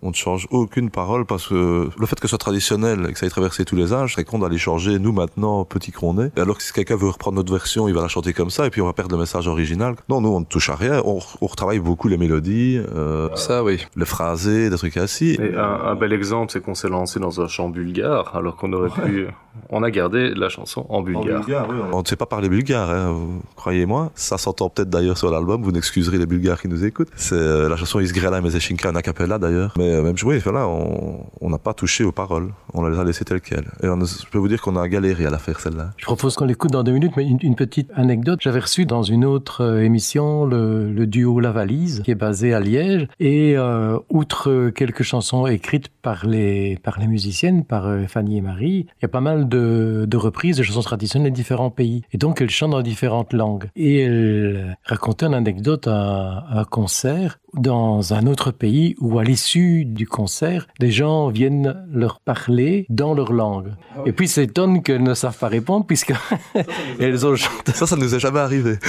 on 0.02 0.10
ne 0.10 0.16
change 0.16 0.48
aucune 0.52 0.90
parole 0.90 1.26
parce 1.26 1.48
que 1.48 1.90
le 1.98 2.06
fait 2.06 2.16
que 2.16 2.28
ce 2.28 2.30
soit 2.30 2.38
traditionnel 2.38 3.08
et 3.10 3.14
que 3.14 3.20
ça 3.20 3.26
ait 3.26 3.30
traversé 3.30 3.66
tous 3.66 3.76
les 3.76 3.94
âges, 3.94 4.14
serait 4.14 4.24
con 4.24 4.40
d'aller 4.40 4.58
changer 4.58 5.00
nous 5.00 5.12
maintenant, 5.12 5.66
petit 5.66 5.92
qu'on 5.92 6.22
est. 6.22 6.32
Et 6.38 6.42
alors 6.42 6.58
que 6.58 6.64
si 6.64 6.74
quelqu'un 6.74 6.96
veut 6.96 7.10
reprendre 7.10 7.38
notre 7.38 7.52
version, 7.52 7.88
il 7.88 7.94
va 7.94 8.02
la 8.02 8.08
chanter 8.08 8.34
comme 8.34 8.50
ça 8.50 8.68
et 8.68 8.70
puis 8.70 8.82
on 8.82 8.86
va 8.86 8.94
perdre 8.94 9.16
le 9.16 9.20
message 9.20 9.48
original. 9.48 9.96
Non, 10.10 10.22
nous 10.22 10.30
on 10.30 10.40
ne 10.42 10.46
touche 10.46 10.70
à 10.70 10.76
rien, 10.76 11.02
on, 11.06 11.20
on 11.42 11.48
retravaille 11.48 11.80
beaucoup 11.80 12.08
les 12.08 12.18
mélodies, 12.18 12.80
euh, 12.96 13.30
ça 13.36 13.64
oui, 13.64 13.86
le 13.96 14.06
phrasé, 14.06 14.70
des 14.70 14.78
trucs 14.78 14.98
ainsi. 14.98 15.38
Et 15.42 15.56
un, 15.56 15.62
un 15.86 15.96
bel 15.96 16.14
exemple, 16.14 16.52
c'est 16.52 16.62
qu'on 16.62 16.76
s'est 16.76 16.90
lancé 16.90 17.20
dans 17.20 17.42
un 17.42 17.48
chant 17.48 17.70
bulgare 17.70 18.36
alors 18.36 18.56
qu'on 18.56 18.72
aurait 18.74 18.90
ouais. 19.02 19.10
pu. 19.10 19.28
On 19.70 19.82
a 19.82 19.90
gardé 19.90 20.34
la 20.36 20.50
chanson 20.50 20.86
en 20.90 21.02
bulgare. 21.02 21.42
En 21.42 21.44
bulgare 21.44 21.68
oui, 21.70 21.76
on... 21.92 21.98
on 21.98 22.02
ne 22.02 22.08
sait 22.08 22.16
pas 22.16 22.28
parler 22.28 22.48
bulgare, 22.48 22.92
hein, 22.92 23.16
croyez-moi. 23.56 24.12
Ça 24.14 24.38
s'entend 24.38 24.70
peut-être 24.70 24.90
d'ailleurs 24.90 25.18
sur 25.18 25.32
l'album. 25.32 25.64
Vous 25.64 25.72
n'excuserez 25.72 26.20
les 26.20 26.28
bulgares 26.28 26.62
qui 26.62 26.68
nous 26.68 26.86
écoutent. 26.86 27.10
C'est 27.16 27.34
euh, 27.34 27.68
la 27.68 27.76
chanson 27.76 28.00
Isgrela 28.00 28.40
Mezeshinka 28.42 28.92
en 28.92 28.96
a 28.96 29.02
cappella 29.02 29.40
d'ailleurs. 29.40 29.74
Mais 29.78 29.87
euh, 29.92 30.04
même 30.04 30.18
joué, 30.18 30.40
voilà, 30.40 30.68
on 30.68 31.50
n'a 31.50 31.58
pas 31.58 31.74
touché 31.74 32.04
aux 32.04 32.12
paroles. 32.12 32.54
On 32.74 32.86
les 32.88 33.00
a 33.00 33.04
laissées 33.04 33.26
telles 33.26 33.42
quelles. 33.42 33.68
Et 33.82 33.88
je 33.88 34.30
peux 34.30 34.38
vous 34.38 34.48
dire 34.48 34.62
qu'on 34.62 34.76
a 34.76 34.88
galéré 34.88 35.26
à 35.26 35.30
la 35.30 35.38
faire 35.38 35.60
celle-là. 35.60 35.92
Je 35.98 36.06
propose 36.06 36.36
qu'on 36.36 36.46
l'écoute 36.46 36.72
dans 36.72 36.84
deux 36.84 36.92
minutes, 36.92 37.14
mais 37.18 37.26
une, 37.26 37.56
petite 37.56 37.90
anecdote. 37.96 38.40
J'avais 38.42 38.60
reçu 38.60 38.86
dans 38.86 39.04
une 39.04 39.26
autre 39.26 39.64
euh, 39.64 39.82
émission 39.82 40.46
le, 40.46 41.06
duo 41.08 41.40
La 41.40 41.52
Valise, 41.52 42.02
qui 42.04 42.12
est 42.12 42.16
basé 42.16 42.54
à 42.54 42.60
Liège. 42.60 43.08
Et 43.20 43.58
euh, 43.58 43.98
outre 44.10 44.70
quelques 44.70 45.04
chansons 45.04 45.48
écrites 45.48 45.88
par 46.02 46.26
les, 46.26 46.78
par 46.84 47.00
les 47.00 47.08
musiciennes, 47.08 47.64
par 47.64 47.88
Fanny 48.08 48.38
et 48.38 48.42
Marie, 48.42 48.88
il 48.88 49.04
y 49.04 49.06
a 49.06 49.10
pas 49.10 49.22
mal 49.22 49.48
de, 49.50 50.06
de 50.08 50.18
reprises 50.18 50.58
de 50.58 50.64
chansons 50.64 50.82
traditionnelles 50.82 51.32
de 51.32 51.36
différents 51.36 51.72
pays. 51.72 52.04
Et 52.12 52.18
donc, 52.18 52.42
elles 52.42 52.50
chantent 52.50 52.72
dans 52.72 52.82
différentes 52.82 53.34
langues. 53.34 53.70
Et 53.76 54.02
elle 54.02 54.78
racontait 54.84 55.26
une 55.26 55.34
anecdote 55.34 55.88
à, 55.88 56.46
à 56.50 56.60
un 56.60 56.66
concert 56.66 57.40
dans 57.58 58.14
un 58.14 58.28
autre 58.28 58.52
pays 58.52 58.96
où 59.00 59.20
à 59.20 59.24
l'issue 59.24 59.86
du 59.86 60.08
concert, 60.08 60.68
des 60.80 60.92
gens 60.92 61.30
viennent 61.30 61.86
leur 61.92 62.20
parler 62.20 62.86
dans 62.90 63.14
leur 63.14 63.34
langue. 63.34 63.74
Ah 63.96 64.00
oui. 64.04 64.10
Et 64.10 64.12
puis 64.14 64.28
s'étonnent 64.28 64.84
qu'elles 64.84 65.04
ne 65.04 65.14
savent 65.14 65.38
pas 65.38 65.48
répondre 65.48 65.86
puisque 65.86 66.14
elles 67.00 67.26
ont 67.26 67.36
chanté. 67.36 67.72
Ça, 67.74 67.88
ça 67.88 67.96
nous 67.96 68.14
est 68.14 68.20
jamais 68.20 68.40
arrivé. 68.40 68.78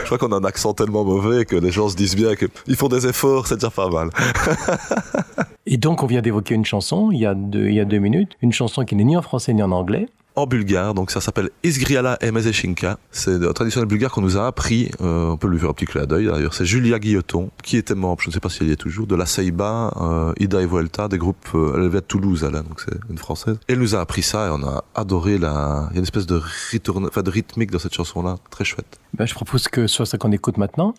Je 0.00 0.04
crois 0.06 0.18
qu'on 0.18 0.32
a 0.32 0.36
un 0.36 0.44
accent 0.44 0.74
tellement 0.74 1.04
mauvais 1.04 1.44
que 1.44 1.56
les 1.56 1.70
gens 1.70 1.88
se 1.88 1.96
disent 1.96 2.16
bien 2.16 2.34
qu'ils 2.34 2.76
font 2.76 2.88
des 2.88 3.06
efforts, 3.06 3.46
c'est 3.46 3.56
déjà 3.56 3.70
pas 3.70 3.88
mal. 3.88 4.10
Et 5.66 5.76
donc 5.76 6.02
on 6.02 6.06
vient 6.06 6.22
d'évoquer 6.22 6.54
une 6.54 6.64
chanson 6.64 7.10
il 7.12 7.20
y, 7.20 7.26
a 7.26 7.34
deux, 7.34 7.68
il 7.68 7.74
y 7.74 7.80
a 7.80 7.84
deux 7.84 7.98
minutes, 7.98 8.36
une 8.42 8.52
chanson 8.52 8.84
qui 8.84 8.96
n'est 8.96 9.04
ni 9.04 9.16
en 9.16 9.22
français 9.22 9.52
ni 9.52 9.62
en 9.62 9.70
anglais, 9.70 10.08
en 10.36 10.46
bulgare, 10.46 10.94
donc 10.94 11.10
ça 11.10 11.20
s'appelle 11.20 11.50
Isgriala 11.62 12.18
Emezeshinka. 12.20 12.98
C'est 13.10 13.44
un 13.44 13.52
traditionnel 13.52 13.88
bulgare 13.88 14.10
qu'on 14.10 14.20
nous 14.20 14.36
a 14.36 14.46
appris, 14.46 14.90
euh, 15.00 15.30
on 15.30 15.36
peut 15.36 15.48
lui 15.48 15.58
faire 15.58 15.70
un 15.70 15.74
petit 15.74 15.86
clin 15.86 16.06
d'œil 16.06 16.26
d'ailleurs, 16.26 16.54
c'est 16.54 16.64
Julia 16.64 16.98
Guilloton, 16.98 17.50
qui 17.62 17.76
était 17.76 17.94
membre, 17.94 18.22
je 18.22 18.28
ne 18.28 18.32
sais 18.32 18.40
pas 18.40 18.48
si 18.48 18.62
elle 18.62 18.68
y 18.68 18.72
est 18.72 18.76
toujours, 18.76 19.06
de 19.06 19.16
la 19.16 19.26
Seiba, 19.26 19.92
euh, 20.00 20.32
Ida 20.38 20.62
et 20.62 20.66
Vuelta, 20.66 21.08
des 21.08 21.18
groupes, 21.18 21.36
euh, 21.54 21.74
elle 21.76 21.88
vient 21.88 22.00
de 22.00 22.04
Toulouse, 22.04 22.44
elle, 22.46 22.52
donc 22.62 22.80
c'est 22.84 22.96
une 23.10 23.18
française. 23.18 23.58
Elle 23.68 23.78
nous 23.78 23.94
a 23.94 24.00
appris 24.00 24.22
ça 24.22 24.46
et 24.46 24.50
on 24.50 24.62
a 24.62 24.84
adoré 24.94 25.38
la, 25.38 25.88
il 25.90 25.94
y 25.94 25.96
a 25.96 25.98
une 25.98 26.04
espèce 26.04 26.26
de, 26.26 26.40
ritourne... 26.70 27.06
enfin, 27.06 27.22
de 27.22 27.30
rythmique 27.30 27.70
dans 27.70 27.78
cette 27.78 27.94
chanson-là, 27.94 28.36
très 28.50 28.64
chouette. 28.64 28.98
Ben, 29.14 29.26
je 29.26 29.34
propose 29.34 29.68
que 29.68 29.86
ce 29.86 29.96
soit 29.96 30.06
ça 30.06 30.18
qu'on 30.18 30.32
écoute 30.32 30.56
maintenant. 30.56 30.94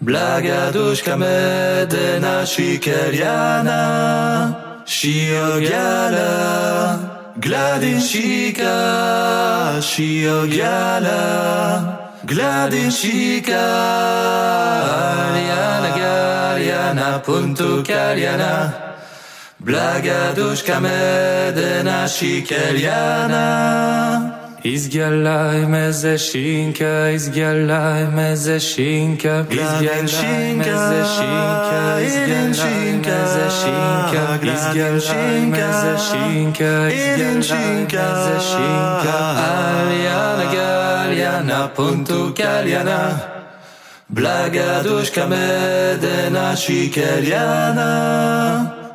Blaga 0.00 0.70
medena 1.16 2.44
și 2.44 2.78
cheriana 2.78 3.80
Și 4.84 5.14
o 5.54 5.58
gheală 5.58 7.00
Gladinșica 7.40 8.70
și 9.92 10.26
o 10.28 10.46
gheală 10.56 11.20
Gladinșica 12.24 13.66
Ariana, 15.28 15.96
Gariana, 15.96 17.18
Puntu, 17.18 17.82
Cariana 17.86 18.74
Blagadoș 19.56 20.60
medena 20.78 22.06
și 22.06 22.40
cheriana 22.46 24.27
Izgallaj 24.64 25.66
me 25.68 25.92
ze 25.92 26.18
shinka, 26.18 27.10
izgallaj 27.14 28.10
me 28.10 28.36
ze 28.36 28.60
shinka, 28.60 29.44
izgallaj 29.50 30.02
me 30.56 30.64
ze 30.64 31.02
shinka, 31.14 32.00
izgallaj 32.06 32.98
me 33.06 33.18
ze 33.34 33.46
shinka. 38.40 39.18
Aljana, 39.48 40.44
galjana, 40.54 41.68
puntu 41.76 42.34
kaljana, 42.36 43.18
blaga 44.08 44.82
duška 44.82 45.26
medena 45.26 46.56
šikeljana, 46.56 47.90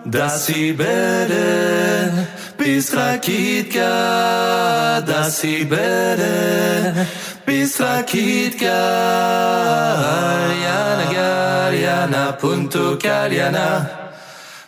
da 0.05 0.29
si 0.29 0.73
beden. 0.73 2.22
Bisrakitka, 2.57 3.91
das 5.05 5.43
ibere, 5.43 7.07
Bisrakitka, 7.45 8.79
Yana 10.65 11.05
Gariana, 11.13 12.23
Punto 12.39 12.97
Gariana, 12.97 13.89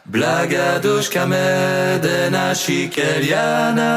Blagadushka 0.10 1.26
Medena 1.26 2.54
Shikeriana. 2.56 3.92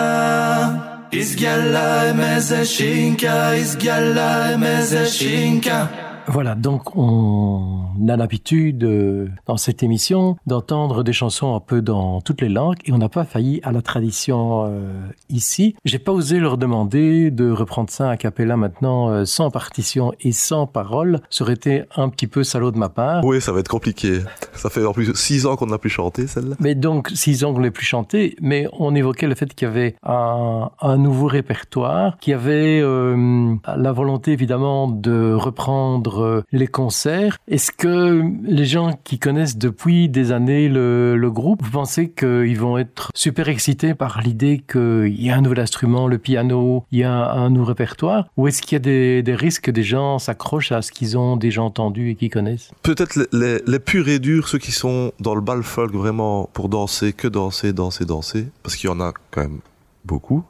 Izgyalla 1.11 2.13
meze 2.15 2.65
shinka, 2.67 3.55
izgyalla 3.55 4.57
meze 4.59 5.07
shinka. 5.07 6.08
Voilà, 6.31 6.55
donc 6.55 6.95
on 6.95 7.87
a 8.07 8.17
l'habitude 8.17 8.85
euh, 8.85 9.29
dans 9.47 9.57
cette 9.57 9.83
émission 9.83 10.37
d'entendre 10.47 11.03
des 11.03 11.15
chansons 11.15 11.55
un 11.55 11.61
peu 11.61 11.81
dans 11.81 12.21
toutes 12.21 12.43
les 12.43 12.51
langues 12.51 12.77
et 12.85 12.93
on 12.93 12.99
n'a 12.99 13.09
pas 13.09 13.25
failli 13.25 13.61
à 13.63 13.73
la 13.73 13.81
tradition 13.81 14.67
euh, 14.67 14.93
ici. 15.31 15.75
J'ai 15.87 15.99
pas 15.99 16.13
osé 16.13 16.39
leur 16.39 16.59
demander 16.59 17.31
de 17.31 17.51
reprendre 17.51 17.89
ça 17.89 18.11
à 18.11 18.17
cappella 18.19 18.59
maintenant 18.59 19.09
euh, 19.09 19.25
sans 19.25 19.51
partition 19.51 20.13
et 20.21 20.33
sans 20.33 20.67
parole. 20.67 21.21
Ça 21.31 21.45
aurait 21.45 21.55
été 21.55 21.85
un 21.97 22.11
petit 22.11 22.27
peu 22.27 22.45
salaud 22.45 22.73
de 22.73 22.79
ma 22.79 22.91
part. 22.91 23.25
Oui, 23.25 23.41
ça 23.41 23.53
va 23.53 23.61
être 23.61 23.69
compliqué. 23.69 24.21
Ça 24.53 24.69
fait 24.69 24.85
en 24.85 24.93
plus 24.93 25.15
six 25.15 25.47
ans 25.47 25.57
qu'on 25.57 25.67
n'a 25.67 25.79
plus 25.79 25.91
chanté 25.91 26.27
celle-là. 26.27 26.57
Mais 26.61 26.75
donc 26.75 27.11
six 27.15 27.43
ans 27.45 27.55
qu'on 27.55 27.61
n'a 27.61 27.71
plus 27.71 27.87
chanté, 27.87 28.37
mais 28.43 28.69
on 28.75 28.95
évoquait 28.95 29.29
le 29.29 29.35
fait 29.35 29.55
qu'il 29.55 29.67
y 29.67 29.71
avait 29.71 29.97
un, 30.05 30.71
un 30.81 30.97
nouveau 30.99 31.27
répertoire, 31.27 32.19
qu'il 32.19 32.33
y 32.33 32.35
avait 32.35 32.81
euh, 32.83 33.55
la 33.67 33.93
volonté 33.93 34.33
évidemment 34.33 34.89
de 34.89 35.33
reprendre 35.33 36.18
euh, 36.23 36.43
les 36.53 36.67
concerts. 36.67 37.39
Est-ce 37.49 37.73
que 37.73 38.23
les 38.43 38.65
gens 38.65 38.99
qui 39.05 39.19
connaissent 39.19 39.59
depuis 39.59 40.09
des 40.09 40.33
années 40.33 40.69
le, 40.69 41.29
groupe, 41.29 41.63
vous 41.63 41.71
pensez 41.71 42.11
qu'ils 42.11 42.59
vont 42.59 42.79
être 42.79 43.11
super 43.15 43.49
excités 43.49 43.95
par 43.95 44.23
l'idée 44.23 44.63
qu'il 44.67 45.21
y 45.21 45.31
a 45.31 45.37
un 45.37 45.43
nouvel 45.43 45.61
instrument, 45.61 46.09
le 46.09 46.19
piano, 46.19 46.85
il 46.91 47.01
y 47.01 47.05
a 47.05 47.33
un 47.33 47.51
nouveau 47.51 47.67
répertoire? 47.67 48.29
Ou 48.37 48.49
est-ce 48.49 48.63
qu'il 48.63 48.73
y 48.73 48.77
a 48.77 49.23
des, 49.23 49.35
risques 49.35 49.65
que 49.65 49.71
des 49.71 49.83
gens 49.83 50.19
s'accrochent 50.19 50.73
à 50.73 50.83
ce 50.83 50.91
qu'ils 50.91 51.19
ont 51.19 51.37
déjà 51.37 51.63
entendu 51.63 52.11
et 52.11 52.15
qu'ils 52.15 52.31
connaissent? 52.31 52.71
Peut-être 52.83 53.19
les, 53.33 53.61
les 53.67 53.79
purs 53.79 54.09
et 54.09 54.19
durs, 54.19 54.49
ceux 54.49 54.59
qui 54.59 54.73
sont 54.73 55.13
dans 55.21 55.35
le 55.35 55.41
bal 55.41 55.63
folk 55.63 55.93
vraiment 55.93 56.49
pour 56.53 56.69
danser, 56.69 57.13
que 57.13 57.29
danser, 57.29 57.73
danser, 57.73 58.05
danser, 58.05 58.47
parce 58.63 58.77
qu'il 58.77 58.89
y 58.89 58.93
en 58.93 59.01
a 59.01 59.13
quand 59.31 59.43
même 59.43 59.61
beaucoup. 60.05 60.43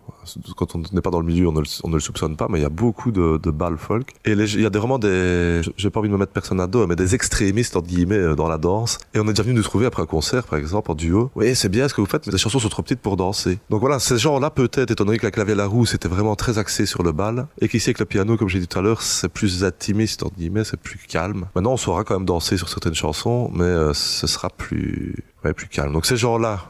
Quand 0.57 0.75
on 0.75 0.83
n'est 0.93 1.01
pas 1.01 1.11
dans 1.11 1.21
le 1.21 1.27
milieu, 1.27 1.49
on 1.49 1.53
ne, 1.53 1.61
le, 1.61 1.67
on 1.85 1.89
ne 1.89 1.95
le 1.95 2.01
soupçonne 2.01 2.37
pas, 2.37 2.47
mais 2.49 2.59
il 2.59 2.63
y 2.63 2.67
a 2.67 2.71
beaucoup 2.71 3.11
de, 3.11 3.39
de 3.43 3.51
balles 3.51 3.79
folk. 3.79 4.13
Et 4.25 4.33
il 4.33 4.61
y 4.61 4.67
a 4.67 4.71
des, 4.71 4.79
vraiment 4.79 4.99
des, 4.99 5.61
j'ai 5.77 5.91
pas 5.91 6.01
envie 6.01 6.09
de 6.09 6.15
me 6.15 6.19
mettre 6.19 6.33
personne 6.33 6.61
à 6.61 6.67
dos, 6.67 6.87
mais 6.87 6.97
des 6.97 7.15
extrémistes, 7.15 7.77
entre 7.77 7.89
guillemets, 7.89 8.17
euh, 8.17 8.35
dans 8.35 8.49
la 8.49 8.59
danse. 8.59 8.99
Et 9.15 9.21
on 9.21 9.25
est 9.25 9.31
déjà 9.33 9.43
venu 9.43 9.55
nous 9.55 9.63
trouver 9.63 9.87
après 9.87 10.03
un 10.03 10.07
concert, 10.07 10.45
par 10.45 10.59
exemple, 10.59 10.91
en 10.91 10.95
duo. 10.95 11.31
Oui, 11.35 11.55
c'est 11.55 11.69
bien 11.69 11.89
ce 11.89 11.95
que 11.95 12.01
vous 12.01 12.07
faites, 12.07 12.27
mais 12.27 12.33
les 12.33 12.39
chansons 12.39 12.59
sont 12.59 12.69
trop 12.69 12.83
petites 12.83 13.01
pour 13.01 13.17
danser. 13.17 13.59
Donc 13.71 13.81
voilà, 13.81 13.99
ces 13.99 14.19
gens-là, 14.19 14.51
peut-être, 14.51 14.91
étant 14.91 15.05
donné 15.05 15.19
que 15.19 15.27
la 15.27 15.31
clavier 15.31 15.55
la 15.55 15.67
roue, 15.67 15.87
c'était 15.87 16.09
vraiment 16.09 16.37
très 16.37 16.59
axé 16.59 16.87
sur 16.87 17.03
le 17.03 17.13
bal, 17.13 17.47
et 17.61 17.69
qu'ici, 17.69 17.91
avec 17.91 17.99
le 17.99 18.05
piano, 18.07 18.37
comme 18.37 18.49
j'ai 18.49 18.61
dit 18.61 18.69
tout 18.69 18.79
à 18.79 18.83
l'heure, 18.83 19.03
c'est 19.03 19.29
plus 19.29 19.65
intimiste, 19.65 20.23
entre 20.23 20.37
guillemets, 20.37 20.65
c'est 20.65 20.81
plus 20.81 20.99
calme. 21.09 21.47
Maintenant, 21.55 21.73
on 21.73 21.77
saura 21.77 22.05
quand 22.05 22.15
même 22.15 22.27
danser 22.27 22.57
sur 22.57 22.69
certaines 22.69 22.95
chansons, 22.95 23.51
mais 23.55 23.65
euh, 23.65 23.93
ce 23.95 24.27
sera 24.27 24.51
plus, 24.51 25.15
ouais, 25.45 25.53
plus 25.53 25.69
calme. 25.69 25.93
Donc 25.93 26.07
ces 26.07 26.17
gens-là, 26.17 26.61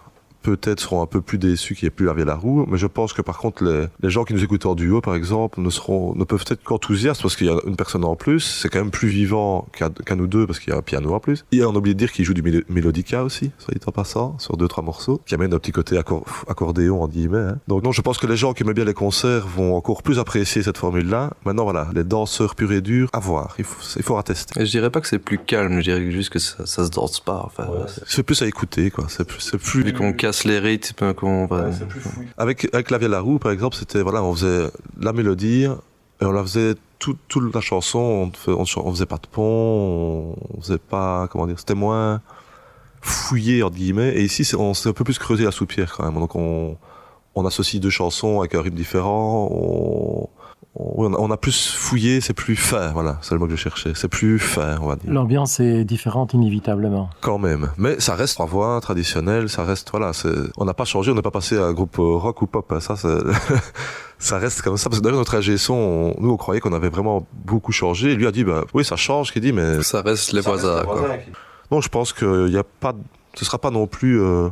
peut-être 0.49 0.81
seront 0.81 1.03
un 1.03 1.07
peu 1.07 1.21
plus 1.21 1.39
déçus 1.39 1.75
qu'il 1.75 1.87
n'y 1.87 1.89
ait 1.89 1.91
plus 1.91 2.07
lavé 2.07 2.25
la 2.25 2.35
roue, 2.35 2.65
mais 2.69 2.79
je 2.79 2.87
pense 2.87 3.13
que 3.13 3.23
par 3.23 3.39
contre 3.39 3.65
les, 3.65 3.87
les 4.03 4.11
gens 4.11 4.25
qui 4.25 4.35
nous 4.35 4.43
écoutent 4.43 4.67
en 4.67 4.75
duo 4.75 5.01
par 5.01 5.15
exemple 5.15 5.61
ne 5.61 5.71
seront 5.71 6.15
ne 6.15 6.25
peuvent 6.25 6.45
être 6.49 6.63
qu'enthousiastes 6.63 7.23
parce 7.23 7.37
qu'il 7.37 7.47
y 7.47 7.51
a 7.51 7.59
une 7.67 7.77
personne 7.77 8.05
en 8.05 8.17
plus, 8.17 8.41
c'est 8.41 8.69
quand 8.69 8.79
même 8.79 8.91
plus 8.91 9.09
vivant 9.09 9.67
qu'à 9.73 9.91
qu 9.91 10.15
nous 10.15 10.27
deux 10.27 10.47
parce 10.47 10.59
qu'il 10.59 10.73
y 10.73 10.77
a 10.77 10.79
un 10.79 10.83
piano 10.83 11.13
en 11.13 11.21
plus. 11.21 11.45
Et 11.53 11.65
on 11.65 11.75
oublie 11.75 11.95
de 11.95 11.99
dire 11.99 12.13
qu'il 12.13 12.25
joue 12.25 12.35
du 12.35 12.43
mél 12.43 12.65
mélodica 12.69 13.25
aussi, 13.25 13.51
soit 13.59 13.75
dit 13.75 13.81
en 13.87 13.93
passant, 13.93 14.39
sur 14.39 14.57
deux 14.57 14.69
trois 14.69 14.83
morceaux, 14.83 15.21
qui 15.27 15.35
amène 15.35 15.53
un 15.53 15.59
petit 15.59 15.73
côté 15.73 15.99
accor 15.99 16.25
accordéon 16.49 17.03
en 17.03 17.09
guillemets. 17.09 17.39
Hein. 17.39 17.59
Donc 17.69 17.85
non, 17.85 17.93
je 17.93 18.01
pense 18.01 18.19
que 18.19 18.27
les 18.27 18.37
gens 18.37 18.53
qui 18.55 18.63
aiment 18.63 18.73
bien 18.73 18.85
les 18.85 18.95
concerts 18.95 19.47
vont 19.47 19.77
encore 19.77 20.03
plus 20.03 20.19
apprécier 20.19 20.63
cette 20.63 20.79
formule-là. 20.79 21.33
Maintenant 21.45 21.65
voilà, 21.65 21.89
les 21.95 22.05
danseurs 22.05 22.55
purs 22.55 22.73
et 22.73 22.81
durs, 22.81 23.09
à 23.13 23.21
voir, 23.21 23.55
il 23.59 23.65
faut 23.65 23.83
il 23.97 24.03
faut 24.03 24.17
attester. 24.17 24.61
Et 24.61 24.67
je 24.67 24.71
dirais 24.71 24.91
pas 24.91 25.01
que 25.01 25.09
c'est 25.09 25.19
plus 25.19 25.39
calme, 25.39 25.79
je 25.79 25.91
dirais 25.91 26.11
juste 26.11 26.31
que 26.31 26.39
ça, 26.39 26.67
ça 26.67 26.85
se 26.85 26.91
danse 26.91 27.21
pas. 27.21 27.43
Enfin, 27.45 27.69
ouais, 27.69 27.87
c'est 28.07 28.23
plus 28.23 28.41
à 28.43 28.47
écouter 28.47 28.91
quoi, 28.91 29.07
c'est 29.09 29.27
plus 29.27 29.53
plus. 29.57 29.93
Qu'on 29.93 30.13
casse 30.13 30.38
les 30.45 30.59
rythmes, 30.59 31.15
qu'on 31.15 31.47
va. 31.47 31.69
Ouais, 31.69 31.75
avec 32.37 32.69
avec 32.73 32.91
la 32.91 32.99
la 32.99 33.21
roue 33.21 33.39
par 33.39 33.53
exemple, 33.53 33.77
c'était 33.77 34.03
voilà, 34.03 34.23
on 34.23 34.35
faisait 34.35 34.69
la 35.01 35.13
mélodie 35.13 35.65
et 35.65 36.25
on 36.25 36.33
la 36.33 36.43
faisait 36.43 36.75
toute 36.99 37.19
toute 37.29 37.55
la 37.55 37.61
chanson, 37.61 37.99
on, 37.99 38.33
fait, 38.33 38.51
on, 38.51 38.65
on, 38.85 38.91
faisait 38.93 39.07
pas 39.07 39.19
de 39.19 39.27
pont, 39.31 40.37
on 40.55 40.61
faisait 40.61 40.79
pas 40.79 41.29
comment 41.31 41.47
dire, 41.47 41.59
c'était 41.59 41.75
moins 41.75 42.21
fouillé 43.01 43.63
entre 43.63 43.77
guillemets. 43.77 44.15
Et 44.17 44.25
ici, 44.25 44.49
on 44.57 44.75
s'est 44.75 44.89
un 44.89 44.93
peu 44.93 45.05
plus 45.05 45.19
creusé 45.19 45.45
la 45.45 45.53
soupière 45.53 45.95
quand 45.97 46.05
même. 46.05 46.15
Donc 46.15 46.35
on 46.35 46.77
on 47.35 47.47
associe 47.47 47.81
deux 47.81 47.91
chansons 47.91 48.41
avec 48.41 48.55
un 48.55 48.63
rythme 48.63 48.77
différent. 48.77 49.49
On, 49.51 50.29
on, 50.79 51.13
on 51.13 51.31
a 51.31 51.37
plus 51.37 51.73
fouillé, 51.73 52.21
c'est 52.21 52.35
plus 52.35 52.55
fin, 52.55 52.93
voilà, 52.93 53.19
c'est 53.21 53.35
le 53.35 53.41
mot 53.41 53.47
que 53.47 53.53
je 53.53 53.57
cherchais. 53.57 53.93
C'est 53.95 54.09
plus 54.09 54.39
fin, 54.39 54.79
on 54.81 54.87
va 54.87 54.97
dire. 54.97 55.13
L'ambiance 55.13 55.59
est 55.61 55.85
différente 55.85 56.35
inévitablement. 56.35 57.11
Quand 57.21 57.39
même, 57.39 57.71
mais 57.77 57.99
ça 57.99 58.15
reste 58.15 58.35
trois 58.35 58.47
voix 58.47 58.81
traditionnelle, 58.81 59.49
ça 59.49 59.65
reste 59.65 59.91
voilà, 59.91 60.13
on 60.57 60.65
n'a 60.65 60.75
pas 60.75 60.85
changé, 60.85 61.11
on 61.11 61.15
n'a 61.15 61.23
pas 61.23 61.33
passé 61.33 61.59
à 61.59 61.65
un 61.65 61.73
groupe 61.73 61.97
rock 61.99 62.43
ou 62.43 62.47
pop, 62.47 62.73
ça, 62.81 62.95
ça 64.19 64.39
reste 64.39 64.63
comme 64.63 64.77
ça. 64.77 64.89
Parce 64.89 65.01
que 65.01 65.05
d'ailleurs 65.05 65.19
notre 65.19 65.37
AG 65.37 65.57
son, 65.57 65.75
on, 65.75 66.23
nous 66.23 66.31
on 66.31 66.37
croyait 66.37 66.61
qu'on 66.61 66.73
avait 66.73 66.91
vraiment 66.91 67.27
beaucoup 67.33 67.73
changé. 67.73 68.13
Et 68.13 68.15
lui 68.15 68.27
a 68.27 68.33
dit 68.33 68.45
bah 68.45 68.65
oui 68.73 68.85
ça 68.85 68.97
change, 68.97 69.33
qu'il 69.33 69.43
dit 69.43 69.53
mais 69.53 69.83
ça 69.83 70.03
reste 70.03 70.33
les 70.33 70.41
voisins. 70.41 70.85
Non, 71.71 71.81
je 71.81 71.89
pense 71.89 72.13
qu'il 72.13 72.49
y 72.49 72.57
a 72.57 72.65
pas, 72.65 72.95
ce 73.35 73.45
sera 73.45 73.59
pas 73.59 73.71
non 73.71 73.87
plus. 73.87 74.21
Euh, 74.21 74.49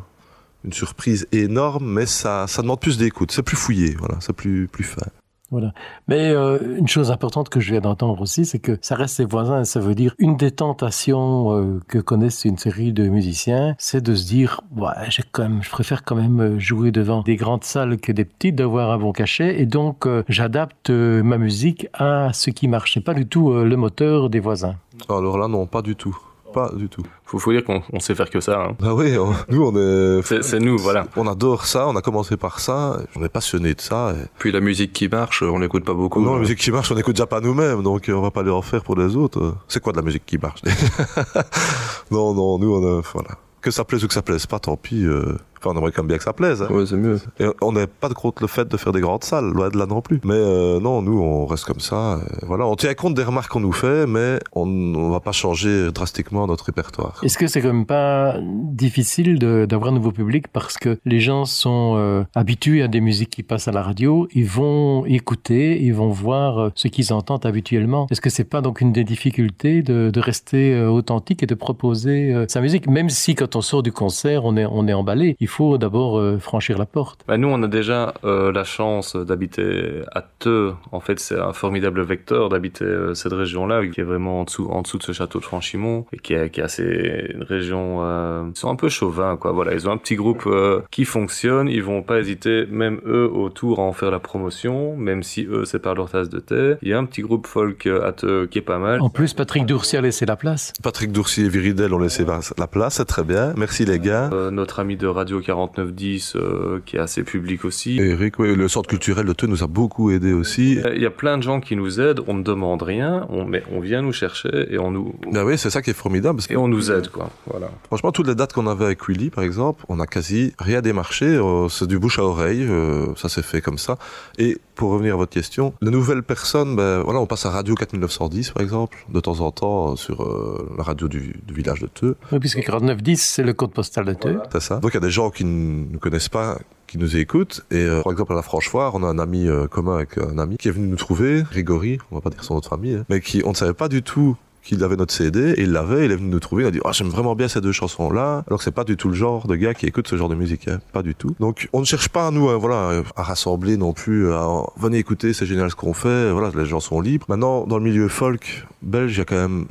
une 0.65 0.73
surprise 0.73 1.29
énorme, 1.31 1.87
mais 1.87 2.07
ça, 2.07 2.47
ça 2.49 2.61
demande 2.61 2.81
plus 2.81 2.99
d'écoute. 2.99 3.31
C'est 3.31 3.45
plus 3.45 3.57
fouillé, 3.57 3.95
voilà, 4.01 4.17
c'est 4.19 4.33
plus, 4.33 4.67
plus 4.67 4.83
fin. 4.83 5.07
Voilà. 5.51 5.73
Mais 6.09 6.31
euh, 6.31 6.77
une 6.79 6.89
chose 6.89 7.11
importante 7.11 7.49
que 7.49 7.61
je 7.61 7.71
viens 7.71 7.81
d'entendre 7.81 8.21
aussi, 8.21 8.45
c'est 8.45 8.59
que 8.59 8.79
ça 8.81 8.97
reste 8.97 9.17
ses 9.17 9.25
voisins. 9.25 9.65
Ça 9.65 9.81
veut 9.81 9.95
dire 9.95 10.15
une 10.19 10.37
des 10.37 10.51
tentations 10.51 11.53
euh, 11.53 11.81
que 11.89 11.99
connaissent 11.99 12.45
une 12.45 12.59
série 12.59 12.93
de 12.93 13.09
musiciens, 13.09 13.75
c'est 13.79 14.03
de 14.03 14.15
se 14.15 14.27
dire, 14.27 14.61
ouais, 14.77 14.91
j'ai 15.09 15.23
quand 15.31 15.43
même, 15.43 15.63
je 15.63 15.71
préfère 15.71 16.05
quand 16.05 16.17
même 16.17 16.59
jouer 16.59 16.91
devant 16.91 17.23
des 17.23 17.37
grandes 17.37 17.65
salles 17.65 17.99
que 17.99 18.13
des 18.13 18.25
petites, 18.25 18.57
d'avoir 18.57 18.91
un 18.91 18.99
bon 18.99 19.13
cachet, 19.13 19.61
et 19.61 19.67
donc 19.67 20.07
euh, 20.07 20.23
j'adapte 20.29 20.91
euh, 20.91 21.23
ma 21.23 21.39
musique 21.39 21.89
à 21.93 22.33
ce 22.33 22.51
qui 22.51 22.69
marche. 22.69 22.95
C'est 22.95 23.01
pas 23.01 23.15
du 23.15 23.27
tout 23.27 23.53
euh, 23.53 23.65
le 23.65 23.77
moteur 23.77 24.31
des 24.31 24.41
voisins. 24.41 24.77
Alors 25.09 25.39
là, 25.39 25.49
non, 25.49 25.67
pas 25.67 25.83
du 25.83 25.97
tout 25.97 26.17
pas 26.57 26.71
du 26.75 26.89
tout. 26.89 27.03
Faut, 27.27 27.39
faut 27.39 27.53
dire 27.53 27.63
qu'on 27.65 27.83
on 27.93 28.01
sait 28.01 28.15
faire 28.15 28.31
que 28.31 28.41
ça. 28.41 28.63
Hein. 28.63 28.77
Bah 28.81 28.95
oui, 28.95 29.19
on, 29.19 29.35
nous 29.51 29.63
on 29.63 29.77
est. 29.77 30.43
C'est 30.43 30.59
nous, 30.59 30.79
voilà. 30.79 31.07
On 31.15 31.27
adore 31.27 31.67
ça. 31.67 31.87
On 31.87 31.95
a 31.95 32.01
commencé 32.01 32.39
par 32.39 32.61
ça. 32.61 32.99
On 33.15 33.23
est 33.23 33.29
passionné 33.29 33.75
de 33.75 33.81
ça. 33.83 34.15
Et... 34.17 34.25
Puis 34.39 34.53
la 34.53 34.61
musique 34.61 34.95
qui 34.95 35.07
marche, 35.09 35.43
on 35.43 35.59
n'écoute 35.59 35.85
pas 35.85 35.93
beaucoup. 35.93 36.23
Non, 36.23 36.33
la 36.33 36.41
musique 36.41 36.59
qui 36.59 36.71
marche, 36.71 36.91
on 36.91 36.95
n'écoute 36.95 37.15
déjà 37.15 37.27
pas 37.27 37.43
nous-mêmes, 37.43 37.83
donc 37.83 38.07
on 38.09 38.23
va 38.23 38.31
pas 38.31 38.43
les 38.43 38.51
en 38.51 38.63
faire 38.63 38.83
pour 38.83 38.97
les 38.97 39.17
autres. 39.17 39.55
C'est 39.69 39.83
quoi 39.83 39.93
de 39.93 39.99
la 39.99 40.03
musique 40.03 40.25
qui 40.25 40.39
marche? 40.39 40.63
Non, 42.11 42.35
non, 42.35 42.59
nous 42.59 42.73
on 42.73 42.99
a, 42.99 43.03
voilà. 43.13 43.31
Que 43.61 43.71
ça 43.71 43.85
plaise 43.85 44.05
ou 44.05 44.09
que 44.09 44.15
ça 44.15 44.23
plaise 44.23 44.47
pas, 44.47 44.59
tant 44.61 44.77
pis. 44.77 45.05
Euh... 45.05 45.37
Enfin, 45.59 45.71
on 45.75 45.79
aimerait 45.79 45.93
quand 45.93 46.03
même 46.03 46.09
bien 46.09 46.19
que 46.19 46.25
ça 46.25 46.33
plaise. 46.33 46.63
Hein. 46.63 46.69
Ouais, 46.71 46.87
c'est 46.87 46.97
mieux. 46.97 47.21
Et 47.41 47.47
on 47.63 47.73
n'est 47.73 47.87
pas 47.87 48.09
contre 48.11 48.43
le 48.43 48.49
fait 48.49 48.67
de 48.69 48.77
faire 48.77 48.93
des 48.93 49.01
grandes 49.01 49.25
salles, 49.25 49.47
loin 49.51 49.69
de 49.69 49.79
là 49.79 49.87
non 49.87 50.01
plus. 50.01 50.21
Mais 50.25 50.35
euh, 50.35 50.81
non, 50.81 51.03
nous, 51.03 51.19
on 51.21 51.47
reste 51.47 51.65
comme 51.65 51.81
ça. 51.81 52.15
euh, 52.15 52.19
voilà, 52.43 52.67
on 52.67 52.77
tient 52.77 52.95
compte 52.95 53.15
des 53.15 53.23
remarques 53.25 53.51
qu'on 53.51 53.61
nous 53.61 53.73
fait, 53.73 54.07
mais 54.07 54.39
on 54.53 54.67
ne 54.67 55.11
va 55.11 55.21
pas 55.21 55.33
changer 55.33 55.91
drastiquement 55.93 56.47
notre 56.47 56.65
répertoire. 56.65 57.21
Est-ce 57.23 57.39
que 57.39 57.47
c'est 57.47 57.61
quand 57.61 57.73
même 57.73 57.87
pas 57.87 58.37
difficile 58.41 59.39
d'avoir 59.39 59.91
un 59.91 59.95
nouveau 59.95 60.13
public 60.13 60.49
parce 60.49 60.77
que 60.77 60.99
les 61.05 61.21
gens 61.21 61.45
sont 61.45 61.95
euh, 61.97 62.25
habitués 62.35 62.83
à 62.83 62.89
des 62.89 63.01
musiques 63.01 63.31
qui 63.31 63.43
passent 63.43 63.69
à 63.69 63.73
la 63.73 63.83
radio, 63.83 64.29
ils 64.33 64.47
vont 64.47 65.05
écouter, 65.07 65.83
ils 65.83 65.95
vont 65.95 66.09
voir 66.09 66.71
ce 66.75 66.89
qu'ils 66.89 67.13
entendent 67.13 67.47
habituellement. 67.47 68.07
Est-ce 68.11 68.21
que 68.21 68.31
c'est 68.31 68.45
pas 68.45 68.61
donc 68.61 68.81
une 68.81 68.93
des 68.93 69.05
difficultés 69.05 69.83
de, 69.83 70.11
de 70.11 70.21
rester 70.21 70.75
euh, 70.75 70.89
authentique 70.91 71.43
et 71.43 71.47
de 71.47 71.55
proposer 71.55 72.33
euh, 72.35 72.47
sa 72.49 72.61
musique, 72.61 72.89
même 72.89 73.11
si 73.11 73.35
quand 73.35 73.57
on 73.57 73.61
sort 73.61 73.83
du 73.83 73.93
concert, 73.93 74.45
on 74.45 74.57
est, 74.57 74.67
on 74.67 74.87
est 74.89 74.93
emballé, 74.93 75.37
il 75.41 75.46
faut 75.49 75.79
d'abord 75.79 76.19
euh, 76.19 76.39
franchir 76.39 76.79
la 76.79 76.87
porte. 76.87 77.21
Bah, 77.27 77.37
nous, 77.37 77.49
on 77.49 77.63
a 77.63 77.69
déjà 77.69 78.15
euh, 78.25 78.53
la 78.53 78.65
chance 78.65 79.17
d'habiter 79.17 80.03
à 80.13 80.23
Teux. 80.23 80.75
En 80.93 81.01
fait, 81.01 81.19
c'est 81.21 81.39
un 81.39 81.53
formidable 81.53 82.03
vecteur 82.03 82.49
d'habiter 82.49 82.85
euh, 82.85 83.15
cette 83.15 83.33
région-là, 83.33 83.87
qui 83.87 84.01
est 84.01 84.05
vraiment 84.05 84.41
en 84.41 84.45
dessous, 84.45 84.69
en 84.71 84.83
dessous 84.83 84.99
de 84.99 85.03
ce 85.03 85.13
château 85.13 85.39
de 85.39 85.45
Franchimont, 85.45 86.07
et 86.13 86.19
qui 86.19 86.35
est, 86.35 86.51
qui 86.51 86.61
est 86.61 86.65
assez 86.65 87.31
une 87.35 87.43
région. 87.43 87.99
Euh, 88.03 88.45
ils 88.55 88.59
sont 88.59 88.71
un 88.71 88.77
peu 88.77 88.89
chauvins, 88.89 89.37
quoi. 89.37 89.53
Voilà, 89.53 89.75
ils 89.75 89.89
ont 89.89 89.93
un 89.93 89.97
petit 89.97 90.17
groupe 90.17 90.45
euh, 90.47 90.81
qui 90.91 91.05
fonctionne. 91.05 91.69
Ils 91.69 91.83
vont 91.83 92.03
pas 92.03 92.19
hésiter, 92.19 92.67
même 92.67 93.01
eux, 93.07 93.31
autour, 93.33 93.81
à 93.81 93.83
en 93.83 93.93
faire 93.93 94.11
la 94.11 94.21
promotion, 94.21 94.97
même 94.97 95.23
si 95.23 95.45
eux, 95.47 95.65
c'est 95.65 95.81
pas 95.81 95.95
leur 95.95 96.11
tasse 96.11 96.29
de 96.29 96.41
thé. 96.41 96.75
Il 96.83 96.89
y 96.89 96.93
a 96.93 96.99
un 96.99 97.05
petit 97.05 97.23
groupe 97.23 97.47
folk 97.47 97.87
à 97.87 98.13
Teux 98.13 98.47
qui 98.47 98.59
est 98.59 98.63
pas 98.63 98.79
mal. 98.79 99.01
En 99.01 99.11
plus, 99.11 99.35
Patrick 99.35 99.67
Dourcy 99.67 99.97
a 99.97 100.01
laissé 100.01 100.27
la 100.27 100.37
place. 100.37 100.73
Patrick 100.83 101.13
Dourcy 101.13 101.43
et 101.43 101.49
Viridel 101.49 101.93
ont 101.93 101.99
laissé 101.99 102.25
la 102.25 102.67
place, 102.67 102.95
c'est 102.95 103.05
très 103.05 103.25
bien. 103.25 103.53
Merci 103.57 103.85
les 103.85 103.99
gars. 103.99 104.31
Euh, 104.33 104.51
notre 104.51 104.81
ami 104.81 104.97
de 104.97 105.07
Radio 105.07 105.36
4910, 105.41 106.35
euh, 106.37 106.81
qui 106.87 106.97
est 106.97 107.01
assez 107.01 107.23
public 107.23 107.65
aussi. 107.65 107.99
Eric, 107.99 108.39
oui, 108.39 108.55
le 108.55 108.69
centre 108.69 108.89
culturel 108.89 109.27
de 109.27 109.33
Theux 109.33 109.47
nous 109.47 109.63
a 109.63 109.67
beaucoup 109.67 110.11
aidé 110.11 110.33
aussi. 110.33 110.79
Il 110.95 111.01
y 111.03 111.07
a 111.07 111.11
plein 111.11 111.39
de 111.39 111.43
gens 111.43 111.61
qui 111.61 111.77
nous 111.77 112.01
aident, 112.01 112.21
on 112.27 112.35
ne 112.35 112.43
demande 112.43 112.83
rien, 112.83 113.27
on, 113.31 113.45
mais 113.45 113.63
on 113.73 113.81
vient 113.81 114.03
nous 114.03 114.13
chercher 114.13 114.73
et 114.73 114.79
on 114.79 114.91
nous, 114.91 115.15
Ben 115.33 115.45
oui, 115.45 115.59
c'est 115.59 115.71
ça 115.71 115.83
qui 115.83 115.91
est 115.91 115.95
formidable. 115.95 116.37
Parce 116.37 116.47
que, 116.47 116.55
et 116.55 116.57
on 116.57 116.69
nous 116.69 116.91
aide, 116.91 117.09
quoi. 117.09 117.31
Voilà. 117.47 117.71
franchement, 117.87 118.13
toutes 118.13 118.27
les 118.29 118.35
dates 118.35 118.53
qu'on 118.53 118.67
avait 118.67 118.85
avec 118.87 119.09
Willy, 119.09 119.31
par 119.31 119.45
exemple, 119.45 119.85
on 119.89 120.01
a 120.01 120.07
quasi 120.07 120.55
rien 120.59 120.81
démarché. 120.81 121.27
euh, 121.27 121.69
c'est 121.69 121.87
du 121.87 121.99
bouche 121.99 122.19
à 122.19 122.23
oreille. 122.25 122.65
euh, 122.69 123.07
ça 123.17 123.29
s'est 123.29 123.43
fait 123.43 123.61
comme 123.61 123.79
ça. 123.79 123.97
Et 124.39 124.59
pour 124.77 124.91
revenir 124.91 125.15
à 125.15 125.17
votre 125.17 125.33
question, 125.33 125.75
les 125.81 125.91
nouvelles 125.91 126.23
personnes, 126.23 126.77
ben 126.77 127.01
voilà, 127.01 127.19
on 127.21 127.27
passe 127.27 127.47
à 127.47 127.51
Radio 127.51 127.75
4910, 127.75 128.51
par 128.53 128.63
exemple, 128.63 129.05
de 129.09 129.21
temps 129.21 129.41
en 129.41 129.51
temps 129.51 129.93
euh, 129.93 129.97
sur 129.97 130.23
euh, 130.23 130.73
la 130.77 130.85
radio 130.85 131.09
du, 131.09 131.41
du 131.45 131.55
village 131.55 131.81
de 131.81 131.87
Theux. 131.87 132.17
Oui, 132.31 132.39
puisque 132.39 132.63
4910, 132.63 133.21
c'est 133.21 133.43
le 133.43 133.53
code 133.53 133.73
postal 133.73 134.05
de 134.05 134.15
Theux. 134.15 134.39
C'est 134.53 134.61
ça. 134.61 134.77
Donc 134.77 134.93
il 134.93 134.95
y 134.95 134.99
a 134.99 135.01
des 135.01 135.11
gens 135.11 135.31
qui 135.31 135.45
ne 135.45 135.87
nous 135.91 135.99
connaissent 135.99 136.29
pas, 136.29 136.59
qui 136.87 136.99
nous 136.99 137.17
écoutent. 137.17 137.65
Et 137.71 137.79
euh, 137.79 138.03
par 138.03 138.13
exemple 138.13 138.33
à 138.33 138.37
la 138.37 138.43
Franche-Foire, 138.43 138.95
on 138.95 139.03
a 139.03 139.07
un 139.07 139.19
ami 139.19 139.49
euh, 139.49 139.67
commun 139.67 139.97
avec 139.97 140.19
un 140.19 140.39
ami 140.39 140.57
qui 140.57 140.69
est 140.69 140.73
venu 140.73 140.87
nous 140.87 140.97
trouver, 140.97 141.43
Grégory, 141.51 141.99
on 142.11 142.17
va 142.17 142.21
pas 142.21 142.31
dire 142.31 142.45
son 142.45 142.55
autre 142.55 142.69
famille, 142.69 142.95
hein, 142.95 143.05
mais 143.09 143.21
qui 143.21 143.43
on 143.45 143.51
ne 143.51 143.55
savait 143.55 143.75
pas 143.75 143.89
du 143.89 144.03
tout 144.03 144.37
qu'il 144.67 144.83
avait 144.83 144.97
notre 144.97 145.15
CD 145.15 145.53
et 145.53 145.63
il 145.63 145.73
l'avait, 145.73 146.07
il 146.07 146.13
est 146.13 146.17
venu 146.17 146.29
nous 146.29 146.41
trouver, 146.41 146.65
il 146.65 146.67
a 146.67 146.71
dit 146.71 146.81
oh, 146.85 146.91
j'aime 146.93 147.09
vraiment 147.09 147.35
bien 147.35 147.49
ces 147.49 147.61
deux 147.61 147.73
chansons 147.73 148.11
là, 148.11 148.45
alors 148.47 148.59
que 148.59 148.65
c'est 148.65 148.71
pas 148.71 148.85
du 148.85 148.97
tout 148.97 149.09
le 149.09 149.15
genre 149.15 149.47
de 149.47 149.55
gars 149.55 149.75
qui 149.75 149.87
écoute 149.87 150.09
ce 150.09 150.17
genre 150.17 150.29
de 150.29 150.35
musique, 150.35 150.69
hein, 150.69 150.81
pas 150.93 151.03
du 151.03 151.15
tout. 151.15 151.35
Donc 151.41 151.69
on 151.73 151.81
ne 151.81 151.85
cherche 151.85 152.09
pas 152.09 152.31
nous 152.31 152.49
voilà 152.59 153.03
à 153.15 153.23
rassembler 153.23 153.77
non 153.77 153.93
plus, 153.93 154.33
à 154.33 154.47
venez 154.77 154.99
écouter 154.99 155.33
c'est 155.33 155.47
génial 155.47 155.71
ce 155.71 155.77
qu'on 155.77 155.95
fait, 155.95 156.31
voilà 156.31 156.51
les 156.55 156.67
gens 156.67 156.81
sont 156.81 157.01
libres. 157.01 157.27
Maintenant 157.29 157.67
dans 157.67 157.79
le 157.79 157.85
milieu 157.85 158.09
folk 158.09 158.67
belge 158.83 159.15
il 159.15 159.19
y 159.19 159.21
a 159.23 159.25
quand 159.25 159.37
même 159.37 159.67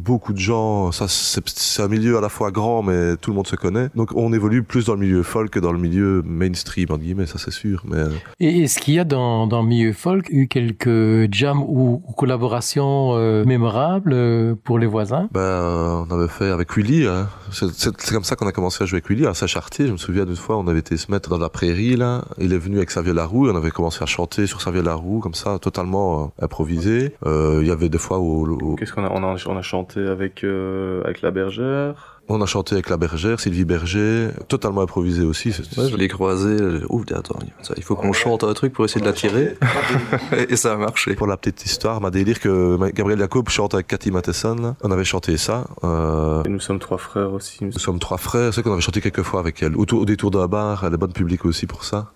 beaucoup 0.00 0.32
de 0.32 0.38
gens, 0.38 0.92
ça 0.92 1.06
c'est 1.08 1.82
un 1.82 1.88
milieu 1.88 2.16
à 2.18 2.20
la 2.20 2.28
fois 2.28 2.50
grand 2.50 2.82
mais 2.82 3.16
tout 3.16 3.30
le 3.30 3.36
monde 3.36 3.46
se 3.46 3.56
connaît. 3.56 3.88
Donc 3.94 4.10
on 4.14 4.32
évolue 4.32 4.62
plus 4.62 4.86
dans 4.86 4.94
le 4.94 5.00
milieu 5.00 5.22
folk 5.22 5.50
que 5.50 5.60
dans 5.60 5.72
le 5.72 5.78
milieu 5.78 6.22
mainstream 6.24 6.86
entre 6.90 7.00
guillemets, 7.02 7.26
ça 7.26 7.38
c'est 7.38 7.50
sûr. 7.52 7.82
Mais 7.86 7.96
euh, 7.98 8.08
Et 8.40 8.62
est-ce 8.62 8.78
qu'il 8.78 8.94
y 8.94 8.98
a 8.98 9.04
dans, 9.04 9.46
dans 9.46 9.62
le 9.62 9.68
milieu 9.68 9.92
folk 9.92 10.26
eu 10.30 10.48
quelques 10.48 11.32
jams 11.32 11.62
ou, 11.62 12.02
ou 12.06 12.12
collaborations 12.12 13.12
euh, 13.14 13.44
mémorables 13.44 14.12
euh, 14.12 14.54
pour 14.64 14.78
les 14.78 14.86
voisins? 14.86 15.28
Ben 15.32 15.40
euh, 15.40 16.04
on 16.08 16.14
avait 16.14 16.28
fait 16.28 16.50
avec 16.50 16.76
Willy, 16.76 17.06
hein. 17.06 17.28
c'est 17.52 18.12
comme 18.12 18.24
ça 18.24 18.36
qu'on 18.36 18.46
a 18.46 18.52
commencé 18.52 18.82
à 18.82 18.86
jouer 18.86 18.96
avec 18.98 19.08
Willy 19.10 19.26
à 19.26 19.34
Saint-Chartier. 19.34 19.86
Je 19.86 19.92
me 19.92 19.96
souviens 19.98 20.24
d'une 20.24 20.36
fois 20.36 20.56
on 20.58 20.66
avait 20.68 20.78
été 20.80 20.96
se 20.96 21.10
mettre 21.10 21.28
dans 21.30 21.38
la 21.38 21.48
prairie 21.48 21.96
là, 21.96 22.24
il 22.38 22.52
est 22.52 22.58
venu 22.58 22.76
avec 22.78 22.90
sa 22.90 23.02
vielle 23.02 23.18
à 23.18 23.24
roue, 23.26 23.48
et 23.48 23.50
on 23.50 23.56
avait 23.56 23.70
commencé 23.70 24.02
à 24.02 24.06
chanter 24.06 24.46
sur 24.46 24.60
sa 24.62 24.70
vielle 24.70 24.88
à 24.88 24.94
roue 24.94 25.20
comme 25.20 25.34
ça, 25.34 25.58
totalement 25.58 26.24
euh, 26.40 26.44
improvisé. 26.44 27.14
Euh, 27.26 27.58
Il 27.62 27.68
y 27.68 27.70
avait 27.70 27.88
des 27.88 27.98
fois 27.98 28.18
où, 28.20 28.46
où- 28.46 28.76
Qu'est-ce 28.76 28.92
qu'on 28.92 29.04
a, 29.04 29.10
on 29.10 29.22
a, 29.24 29.36
on 29.46 29.56
a 29.56 29.62
chanté 29.62 29.89
avec, 29.96 30.44
euh, 30.44 31.02
avec 31.04 31.22
la 31.22 31.30
bergère. 31.30 32.18
on 32.28 32.40
a 32.40 32.46
chanté 32.46 32.74
avec 32.74 32.88
la 32.88 32.96
bergère, 32.96 33.40
Sylvie 33.40 33.64
Berger, 33.64 34.28
totalement 34.46 34.82
improvisé 34.82 35.24
aussi. 35.24 35.48
Ouais, 35.76 35.88
je 35.90 35.96
l'ai 35.96 36.06
croisé. 36.06 36.56
j'ai- 36.58 36.84
Ouf, 36.88 37.02
attends, 37.12 37.38
il 37.76 37.82
faut 37.82 37.96
qu'on 37.96 38.12
chante 38.12 38.44
un 38.44 38.54
truc 38.54 38.72
pour 38.72 38.84
essayer 38.84 39.00
de 39.00 39.06
l'attirer. 39.06 39.56
et 40.48 40.54
ça 40.56 40.74
a 40.74 40.76
marché. 40.76 41.14
Pour 41.14 41.26
la 41.26 41.36
petite 41.36 41.64
histoire, 41.66 42.00
ma 42.00 42.10
délire 42.10 42.38
que 42.38 42.78
Gabriel 42.92 43.18
Jacob 43.18 43.48
chante 43.48 43.74
avec 43.74 43.88
Cathy 43.88 44.10
Matheson. 44.12 44.76
On 44.82 44.90
avait 44.92 45.04
chanté 45.04 45.36
ça. 45.36 45.64
Euh, 45.82 46.42
Et 46.44 46.48
nous 46.50 46.60
sommes 46.60 46.78
trois 46.78 46.98
frères 46.98 47.32
aussi. 47.32 47.64
nous 47.64 47.72
sommes 47.72 47.98
trois 47.98 48.18
frères. 48.18 48.54
C'est 48.54 48.62
qu'on 48.62 48.72
avait 48.72 48.80
chanté 48.80 49.00
quelques 49.00 49.22
fois 49.22 49.40
avec 49.40 49.60
elle. 49.62 49.74
Autour, 49.76 50.02
au 50.02 50.04
détour 50.04 50.30
d'un 50.30 50.46
bar. 50.46 50.84
Elle 50.86 50.94
est 50.94 50.98
bonne 50.98 51.12
public 51.12 51.44
aussi 51.44 51.66
pour 51.66 51.82
ça. 51.84 52.12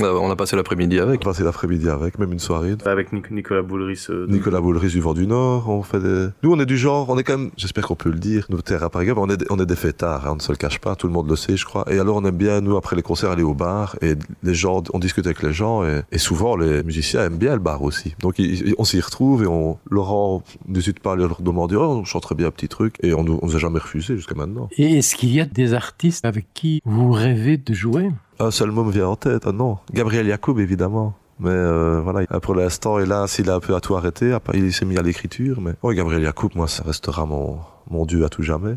Bah, 0.00 0.12
on 0.20 0.30
a 0.30 0.36
passé 0.36 0.56
l'après-midi 0.56 0.98
On 1.00 1.04
avec. 1.04 1.22
passé 1.22 1.42
l'après-midi 1.44 1.88
avec, 1.88 2.18
même 2.18 2.32
une 2.32 2.38
soirée. 2.38 2.74
Avec 2.84 3.12
Nic- 3.12 3.30
Nicolas 3.30 3.62
Boulris. 3.62 4.06
euh, 4.10 4.26
Nicolas 4.28 4.60
Boulris 4.60 4.88
du 4.88 5.00
Vent 5.00 5.14
du 5.14 5.26
Nord, 5.26 5.68
on 5.68 5.82
fait 5.82 6.00
des... 6.00 6.28
Nous, 6.42 6.52
on 6.52 6.58
est 6.60 6.66
du 6.66 6.76
genre, 6.76 7.08
on 7.10 7.18
est 7.18 7.22
quand 7.24 7.38
même, 7.38 7.50
j'espère 7.56 7.86
qu'on 7.86 7.94
peut 7.96 8.10
le 8.10 8.18
dire, 8.18 8.46
nos 8.50 8.60
terres 8.60 8.82
à 8.82 8.90
Paris, 8.90 9.10
on 9.16 9.28
est, 9.30 9.36
des- 9.36 9.46
on 9.50 9.58
est 9.58 9.66
des 9.66 9.76
fêtards, 9.76 10.26
hein, 10.26 10.30
on 10.32 10.36
ne 10.36 10.40
se 10.40 10.50
le 10.52 10.56
cache 10.56 10.78
pas, 10.78 10.96
tout 10.96 11.06
le 11.06 11.12
monde 11.12 11.28
le 11.28 11.36
sait, 11.36 11.56
je 11.56 11.64
crois. 11.64 11.84
Et 11.90 11.98
alors, 11.98 12.16
on 12.16 12.24
aime 12.24 12.36
bien, 12.36 12.60
nous, 12.60 12.76
après 12.76 12.96
les 12.96 13.02
concerts, 13.02 13.30
aller 13.30 13.42
au 13.42 13.54
bar, 13.54 13.96
et 14.02 14.14
les 14.42 14.54
gens, 14.54 14.82
on 14.92 14.98
discute 14.98 15.26
avec 15.26 15.42
les 15.42 15.52
gens, 15.52 15.84
et, 15.84 16.02
et 16.10 16.18
souvent, 16.18 16.56
les 16.56 16.82
musiciens 16.82 17.24
aiment 17.24 17.38
bien 17.38 17.54
le 17.54 17.60
bar 17.60 17.82
aussi. 17.82 18.14
Donc, 18.20 18.38
ils- 18.38 18.74
on 18.78 18.84
s'y 18.84 19.00
retrouve, 19.00 19.42
et 19.44 19.46
on, 19.46 19.78
Laurent 19.90 20.42
n'hésite 20.66 21.00
pas 21.00 21.12
à 21.12 21.16
leur 21.16 21.40
demander, 21.42 21.76
oh, 21.76 21.82
on 22.00 22.04
chanterait 22.04 22.34
bien 22.34 22.48
un 22.48 22.50
petit 22.50 22.68
truc, 22.68 22.96
et 23.02 23.14
on, 23.14 23.20
on 23.20 23.46
nous 23.46 23.56
a 23.56 23.58
jamais 23.58 23.78
refusé 23.78 24.16
jusqu'à 24.16 24.34
maintenant. 24.34 24.68
Et 24.76 24.98
est-ce 24.98 25.14
qu'il 25.14 25.32
y 25.32 25.40
a 25.40 25.44
des 25.44 25.74
artistes 25.74 26.24
avec 26.24 26.46
qui 26.54 26.80
vous 26.84 27.12
rêvez 27.12 27.56
de 27.58 27.74
jouer? 27.74 28.10
Un 28.38 28.50
seul 28.50 28.70
mot 28.70 28.84
me 28.84 28.90
vient 28.92 29.06
en 29.08 29.16
tête, 29.16 29.42
ah 29.46 29.52
non. 29.52 29.78
Gabriel 29.92 30.26
Yacoub, 30.26 30.58
évidemment. 30.58 31.14
Mais 31.38 31.50
euh, 31.50 32.00
voilà, 32.02 32.26
pour 32.40 32.54
l'instant, 32.54 32.98
hélas, 32.98 33.38
il 33.38 33.50
a 33.50 33.54
un 33.56 33.60
peu 33.60 33.74
à 33.74 33.80
tout 33.80 33.94
arrêté. 33.96 34.32
Après, 34.32 34.58
il 34.58 34.72
s'est 34.72 34.84
mis 34.84 34.98
à 34.98 35.02
l'écriture. 35.02 35.60
Mais 35.60 35.72
oui, 35.82 35.94
Gabriel 35.96 36.22
Yacoub, 36.22 36.50
moi, 36.54 36.68
ça 36.68 36.82
restera 36.84 37.24
mon, 37.26 37.58
mon 37.90 38.04
dieu 38.06 38.24
à 38.24 38.28
tout 38.28 38.42
jamais. 38.42 38.76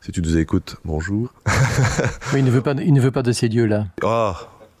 Si 0.00 0.12
tu 0.12 0.22
nous 0.22 0.36
écoutes, 0.38 0.76
bonjour. 0.84 1.32
Oui, 2.32 2.38
il 2.40 2.44
ne 2.44 2.50
veut 2.50 2.62
pas, 2.62 2.72
il 2.72 2.92
ne 2.92 3.00
veut 3.00 3.10
pas 3.10 3.22
de 3.22 3.32
ces 3.32 3.48
dieux-là. 3.48 3.86
Ah, 4.04 4.34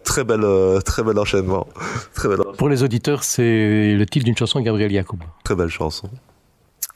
très 0.04 0.24
bel, 0.24 0.44
très 0.84 1.02
bel 1.02 1.18
enchaînement. 1.18 1.66
Très 2.14 2.28
belle, 2.28 2.38
Pour 2.56 2.68
les 2.68 2.82
auditeurs, 2.82 3.24
c'est 3.24 3.94
le 3.96 4.06
titre 4.06 4.24
d'une 4.24 4.36
chanson 4.36 4.60
de 4.60 4.64
Gabriel 4.64 4.92
Yacoub. 4.92 5.18
très 5.44 5.54
belle 5.56 5.68
chanson. 5.68 6.08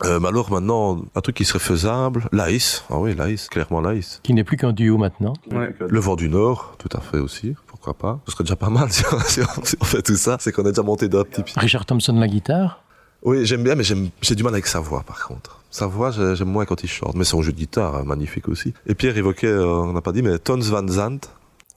Euh, 0.04 0.20
mais 0.20 0.28
alors 0.28 0.50
maintenant, 0.50 1.00
un 1.14 1.20
truc 1.20 1.36
qui 1.36 1.44
serait 1.44 1.58
faisable, 1.58 2.28
Laïs. 2.32 2.84
Ah 2.90 2.98
oui, 2.98 3.14
Laïs, 3.14 3.48
clairement 3.48 3.80
Laïs. 3.80 4.20
qui 4.22 4.34
n'est 4.34 4.44
plus 4.44 4.56
qu'un 4.56 4.72
duo 4.72 4.98
maintenant. 4.98 5.32
Ouais. 5.52 5.74
Le 5.80 6.00
vent 6.00 6.16
du 6.16 6.28
Nord, 6.28 6.74
tout 6.78 6.88
à 6.96 7.00
fait 7.00 7.18
aussi. 7.18 7.54
Pourquoi 7.66 7.94
pas 7.94 8.20
Ce 8.26 8.32
serait 8.32 8.44
déjà 8.44 8.56
pas 8.56 8.70
mal 8.70 8.90
si 8.92 9.04
on, 9.12 9.18
si 9.20 9.40
on- 9.40 9.64
si 9.64 9.76
on 9.80 9.84
fait 9.84 10.02
tout 10.02 10.16
ça. 10.16 10.36
C'est 10.40 10.52
qu'on 10.52 10.64
a 10.66 10.70
déjà 10.70 10.82
monté 10.82 11.08
d'un 11.08 11.24
petit 11.24 11.42
pied. 11.42 11.54
Richard 11.56 11.86
Thompson 11.86 12.12
la 12.14 12.28
guitare. 12.28 12.80
Oui, 13.22 13.46
j'aime 13.46 13.62
bien, 13.64 13.74
mais 13.74 13.84
j'ai 13.84 14.34
du 14.34 14.42
mal 14.42 14.52
avec 14.52 14.66
sa 14.66 14.80
voix, 14.80 15.02
par 15.02 15.26
contre. 15.26 15.60
Sa 15.70 15.86
voix, 15.86 16.10
j'ai- 16.10 16.36
j'aime 16.36 16.48
moins 16.50 16.66
quand 16.66 16.82
il 16.84 16.88
chante. 16.88 17.14
Mais 17.14 17.24
son 17.24 17.40
jeu 17.42 17.52
de 17.52 17.56
guitare, 17.56 18.04
magnifique 18.04 18.48
aussi. 18.48 18.74
Et 18.86 18.94
Pierre 18.94 19.16
évoquait, 19.16 19.46
euh, 19.46 19.66
on 19.66 19.92
n'a 19.92 20.02
pas 20.02 20.12
dit, 20.12 20.22
mais 20.22 20.38
Tons 20.38 20.58
Van 20.60 20.86
Zandt, 20.86 21.28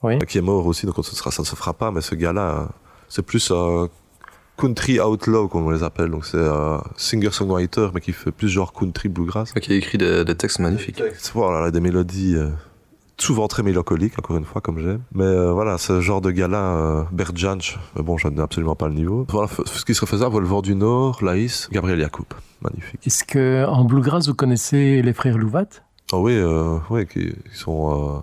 Oui. 0.02 0.14
euh, 0.16 0.18
qui 0.26 0.38
est 0.38 0.42
mort 0.42 0.66
aussi, 0.66 0.84
donc 0.86 0.94
sera- 1.04 1.30
ça 1.30 1.42
ne 1.42 1.46
se 1.46 1.56
fera 1.56 1.72
pas, 1.72 1.90
mais 1.90 2.00
ce 2.02 2.14
gars-là, 2.14 2.68
c'est 3.08 3.22
plus 3.22 3.50
un 3.50 3.88
country 4.58 5.00
outlaw, 5.00 5.48
comme 5.48 5.66
on 5.66 5.70
les 5.70 5.82
appelle. 5.82 6.10
Donc 6.10 6.26
c'est 6.26 6.38
un 6.38 6.82
singer-songwriter, 6.96 7.88
mais 7.94 8.00
qui 8.00 8.12
fait 8.12 8.32
plus 8.32 8.48
genre 8.48 8.72
country 8.72 9.08
bluegrass. 9.08 9.52
Qui 9.52 9.72
a 9.72 9.76
écrit 9.76 9.98
des, 9.98 10.24
des 10.24 10.34
textes 10.34 10.58
magnifiques. 10.58 11.02
Voilà, 11.34 11.70
des 11.70 11.80
mélodies 11.80 12.34
euh, 12.36 12.48
souvent 13.18 13.48
très 13.48 13.62
mélancoliques, 13.62 14.18
encore 14.18 14.36
une 14.36 14.44
fois, 14.44 14.60
comme 14.60 14.78
j'aime. 14.78 15.00
Mais 15.14 15.24
euh, 15.24 15.52
voilà, 15.52 15.78
ce 15.78 16.00
genre 16.00 16.20
de 16.20 16.30
gars-là, 16.30 16.76
euh, 16.76 17.02
Bert 17.12 17.32
Jansch, 17.34 17.78
mais 17.96 18.02
bon, 18.02 18.16
je 18.16 18.28
n'ai 18.28 18.40
absolument 18.40 18.76
pas 18.76 18.88
le 18.88 18.94
niveau. 18.94 19.26
Voilà, 19.28 19.48
ce 19.64 19.84
qui 19.84 19.94
serait 19.94 20.06
faisable, 20.06 20.38
le 20.38 20.46
vent 20.46 20.62
du 20.62 20.74
Nord, 20.74 21.22
Laïs, 21.22 21.68
Gabriel 21.72 21.98
Yacoub. 22.00 22.26
Magnifique. 22.60 23.06
Est-ce 23.06 23.22
que 23.22 23.64
en 23.66 23.84
bluegrass 23.84 24.26
vous 24.26 24.34
connaissez 24.34 25.00
les 25.00 25.12
frères 25.12 25.38
Louvat 25.38 25.68
Ah 26.12 26.18
oui, 26.18 26.32
euh, 26.34 26.78
ouais, 26.90 27.06
qui, 27.06 27.28
qui 27.28 27.56
sont 27.56 28.16
euh, 28.16 28.20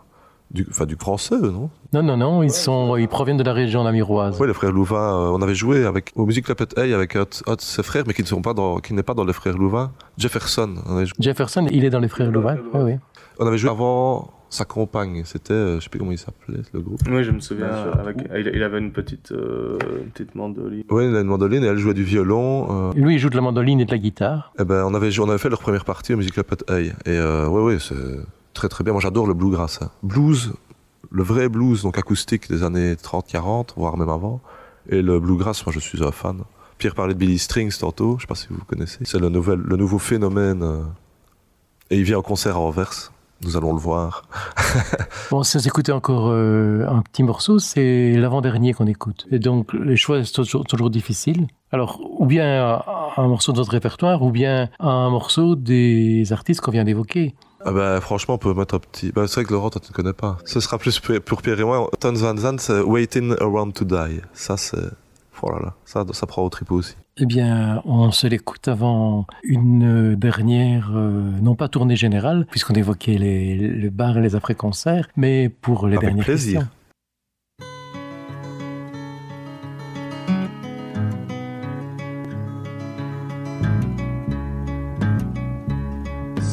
du, 0.51 0.65
enfin, 0.69 0.85
du 0.85 0.95
français, 0.95 1.35
non? 1.39 1.69
Non, 1.93 2.03
non, 2.03 2.17
non, 2.17 2.43
ils 2.43 2.51
sont, 2.51 2.95
ils 2.97 3.07
proviennent 3.07 3.37
de 3.37 3.43
la 3.43 3.53
région 3.53 3.83
namuroise. 3.83 4.37
Oui, 4.39 4.47
les 4.47 4.53
frères 4.53 4.71
Louvain, 4.71 4.97
euh, 4.97 5.29
on 5.33 5.41
avait 5.41 5.55
joué 5.55 5.85
avec, 5.85 6.11
au 6.15 6.25
Music 6.25 6.45
Club 6.45 6.57
Hey 6.77 6.93
avec 6.93 7.15
de 7.17 7.25
ses 7.59 7.83
frères, 7.83 8.03
mais 8.07 8.13
qui 8.13 8.21
ne 8.21 8.27
sont 8.27 8.41
pas 8.41 8.53
dans, 8.53 8.77
qui 8.79 8.93
n'est 8.93 9.03
pas 9.03 9.13
dans 9.13 9.25
les 9.25 9.33
frères 9.33 9.57
Louvain, 9.57 9.91
Jefferson. 10.17 10.75
On 10.85 10.97
avait, 10.97 11.05
jou- 11.07 11.13
Jefferson, 11.19 11.67
il 11.71 11.83
est 11.83 11.89
dans 11.89 11.99
les 11.99 12.07
frères 12.09 12.31
Louvat. 12.31 12.55
Oui, 12.73 12.81
oui. 12.83 12.93
on 13.39 13.47
avait 13.47 13.57
joué 13.57 13.69
avant 13.69 14.31
sa 14.49 14.63
compagne, 14.63 15.23
c'était, 15.25 15.51
euh, 15.53 15.79
je 15.79 15.83
sais 15.85 15.89
plus 15.89 15.99
comment 15.99 16.11
il 16.11 16.17
s'appelait, 16.17 16.59
le 16.71 16.79
groupe. 16.79 16.99
Oui, 17.09 17.23
je 17.25 17.31
me 17.31 17.39
souviens. 17.41 17.67
Avec, 17.99 18.17
il, 18.33 18.51
il 18.53 18.63
avait 18.63 18.77
une 18.79 18.91
petite, 18.91 19.31
euh, 19.33 19.77
une 20.03 20.11
petite 20.11 20.33
mandoline. 20.35 20.83
Oui, 20.89 21.07
il 21.09 21.15
a 21.15 21.19
une 21.21 21.27
mandoline 21.27 21.63
et 21.63 21.67
elle 21.67 21.77
jouait 21.79 21.93
du 21.95 22.03
violon. 22.03 22.91
euh, 22.91 22.93
Lui, 22.95 23.15
il 23.15 23.19
joue 23.19 23.29
de 23.29 23.35
la 23.35 23.41
mandoline 23.41 23.81
et 23.81 23.85
de 23.85 23.91
la 23.91 23.97
guitare. 23.97 24.53
Eh 24.59 24.63
ben, 24.63 24.85
on 24.85 24.93
avait, 24.93 25.09
on 25.19 25.27
avait 25.27 25.39
fait 25.39 25.49
leur 25.49 25.59
première 25.59 25.83
partie 25.83 26.13
au 26.13 26.17
Music 26.17 26.33
Club 26.33 26.45
Hey. 26.69 26.89
Et 27.05 27.09
euh, 27.09 27.47
ouais, 27.49 27.63
ouais, 27.63 27.77
c'est 27.79 27.95
très 28.55 28.69
très 28.69 28.83
bien. 28.83 28.93
Moi 28.93 29.01
j'adore 29.01 29.27
le 29.27 29.35
bluegrass. 29.35 29.81
Hein. 29.81 29.91
Blues, 30.01 30.53
le 31.11 31.23
vrai 31.23 31.49
blues, 31.49 31.83
donc 31.83 31.99
acoustique 31.99 32.49
des 32.49 32.63
années 32.63 32.95
30-40, 32.95 33.69
voire 33.77 33.97
même 33.97 34.09
avant. 34.09 34.41
Et 34.89 35.01
le 35.01 35.19
bluegrass, 35.19 35.63
moi 35.65 35.73
je 35.73 35.79
suis 35.79 36.03
un 36.03 36.11
fan. 36.11 36.41
Pierre 36.79 36.95
parlait 36.95 37.13
de 37.13 37.19
Billy 37.19 37.37
Strings 37.39 37.77
tantôt, 37.77 38.17
je 38.17 38.23
sais 38.23 38.27
pas 38.27 38.35
si 38.35 38.47
vous 38.49 38.63
connaissez. 38.65 38.99
C'est 39.03 39.19
le, 39.19 39.29
nouvel, 39.29 39.59
le 39.59 39.77
nouveau 39.77 39.99
phénomène. 39.99 40.63
euh, 40.63 40.83
et 41.91 41.97
il 41.97 42.03
vient 42.03 42.17
en 42.17 42.21
concert 42.23 42.55
à 42.55 42.59
Anvers. 42.59 43.11
Nous 43.43 43.57
allons 43.57 43.73
le 43.73 43.79
voir. 43.79 44.23
Bon, 45.31 45.43
si 45.43 45.57
vous 45.57 45.67
écoutez 45.67 45.91
encore 45.91 46.29
euh, 46.29 46.87
un 46.87 47.01
petit 47.01 47.23
morceau, 47.23 47.59
c'est 47.59 48.13
l'avant-dernier 48.13 48.73
qu'on 48.73 48.85
écoute. 48.85 49.27
Et 49.31 49.39
donc, 49.39 49.73
les 49.73 49.97
choix 49.97 50.23
sont 50.23 50.63
toujours, 50.63 50.89
difficiles. 50.89 51.47
Alors, 51.71 51.99
ou 52.19 52.25
bien 52.25 52.81
un 53.17 53.27
morceau 53.27 53.51
de 53.51 53.57
votre 53.57 53.71
répertoire, 53.71 54.21
ou 54.21 54.31
bien 54.31 54.69
un 54.79 55.09
morceau 55.09 55.55
des 55.55 56.31
artistes 56.31 56.61
qu'on 56.61 56.71
vient 56.71 56.83
d'évoquer. 56.83 57.33
Ah 57.67 57.71
bah, 57.71 57.99
franchement, 57.99 58.35
on 58.35 58.37
peut 58.37 58.53
mettre 58.53 58.75
un 58.75 58.79
petit. 58.79 59.11
Bah, 59.11 59.23
c'est 59.27 59.35
vrai 59.35 59.45
que 59.45 59.51
Laurent, 59.53 59.71
toi, 59.71 59.81
tu 59.83 59.91
ne 59.91 59.95
connais 59.95 60.13
pas. 60.13 60.37
Ce 60.45 60.59
sera 60.59 60.77
plus 60.77 60.99
pour 61.25 61.41
Pierre 61.41 61.59
et 61.59 61.63
moi. 61.63 61.89
Tons 61.99 62.13
Van 62.13 62.37
Zandt, 62.37 62.61
c'est 62.61 62.79
Waiting 62.81 63.33
Around 63.41 63.73
to 63.73 63.85
Die. 63.85 64.21
Ça, 64.33 64.55
c'est. 64.55 64.77
Oh 65.41 65.51
là 65.51 65.59
là. 65.61 65.73
Ça, 65.85 66.05
ça 66.13 66.25
prend 66.27 66.43
au 66.43 66.49
tripot 66.49 66.75
aussi. 66.75 66.95
Eh 67.17 67.25
bien, 67.25 67.81
on 67.85 68.11
se 68.11 68.27
l'écoute 68.27 68.67
avant 68.67 69.25
une 69.43 70.15
dernière, 70.15 70.91
euh, 70.93 71.31
non 71.41 71.55
pas 71.55 71.67
tournée 71.67 71.95
générale, 71.95 72.45
puisqu'on 72.51 72.73
évoquait 72.73 73.17
les, 73.17 73.55
les 73.55 73.89
bars 73.89 74.17
et 74.17 74.21
les 74.21 74.35
après-concerts, 74.35 75.07
mais 75.15 75.49
pour 75.49 75.87
les 75.87 75.97
Avec 75.97 76.07
dernières 76.09 76.25
plaisir. 76.25 76.59
questions. 76.61 76.75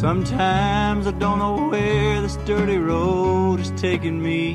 Sometimes 0.03 1.07
I 1.07 1.13
don't 1.13 1.39
know 1.39 1.69
where 1.69 2.21
this 2.23 2.35
dirty 2.39 2.77
road 2.77 3.61
is 3.61 3.71
taking 3.81 4.21
me. 4.21 4.55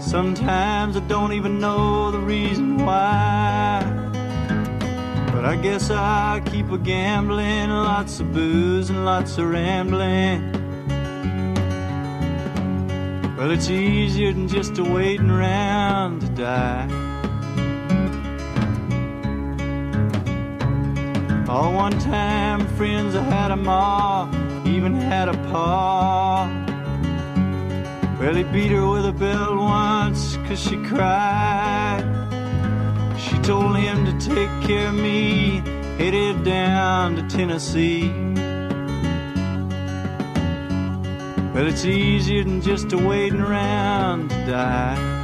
Sometimes 0.00 0.96
I 0.96 1.00
don't 1.06 1.32
even 1.32 1.60
know 1.60 2.10
the 2.10 2.18
reason 2.18 2.84
why. 2.84 3.80
But 5.32 5.44
I 5.44 5.54
guess 5.54 5.88
I 5.88 6.42
keep 6.46 6.68
a 6.72 6.78
gambling, 6.78 7.70
lots 7.70 8.18
of 8.18 8.32
booze 8.32 8.90
and 8.90 9.04
lots 9.04 9.38
of 9.38 9.50
rambling. 9.50 10.50
Well, 13.36 13.52
it's 13.52 13.70
easier 13.70 14.32
than 14.32 14.48
just 14.48 14.78
a 14.78 14.82
waiting 14.82 15.30
around 15.30 16.22
to 16.22 16.28
die. 16.30 17.11
All 21.52 21.74
one 21.74 21.92
time 21.98 22.66
friends, 22.78 23.14
I 23.14 23.22
had 23.24 23.50
a 23.50 23.70
all, 23.70 24.26
even 24.66 24.94
had 24.94 25.28
a 25.28 25.34
pa. 25.50 26.46
Well, 28.18 28.34
he 28.34 28.42
beat 28.44 28.70
her 28.70 28.88
with 28.88 29.04
a 29.04 29.12
belt 29.12 29.58
once, 29.58 30.38
cause 30.48 30.58
she 30.58 30.78
cried. 30.82 32.04
She 33.18 33.36
told 33.40 33.76
him 33.76 34.06
to 34.06 34.12
take 34.34 34.48
care 34.66 34.88
of 34.88 34.94
me, 34.94 35.60
headed 35.98 36.42
down 36.42 37.16
to 37.16 37.22
Tennessee. 37.28 38.08
Well, 41.52 41.66
it's 41.66 41.84
easier 41.84 42.44
than 42.44 42.62
just 42.62 42.94
waiting 42.94 43.42
around 43.42 44.30
to 44.30 44.46
die. 44.46 45.21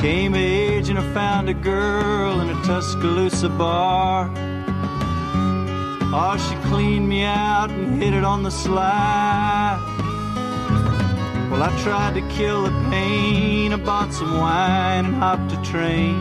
Came 0.00 0.34
age 0.34 0.88
and 0.88 0.98
I 0.98 1.12
found 1.12 1.50
a 1.50 1.54
girl 1.54 2.40
in 2.40 2.48
a 2.48 2.54
Tuscaloosa 2.64 3.50
bar. 3.50 4.30
Oh, 6.12 6.36
she 6.38 6.56
cleaned 6.70 7.06
me 7.06 7.22
out 7.22 7.70
and 7.70 8.02
hit 8.02 8.14
it 8.14 8.24
on 8.24 8.42
the 8.42 8.50
slide. 8.50 9.78
Well, 11.50 11.62
I 11.62 11.68
tried 11.82 12.14
to 12.14 12.22
kill 12.34 12.62
the 12.62 12.70
pain. 12.90 13.74
I 13.74 13.76
bought 13.76 14.14
some 14.14 14.38
wine 14.38 15.04
and 15.04 15.14
hopped 15.16 15.52
a 15.52 15.62
train. 15.70 16.18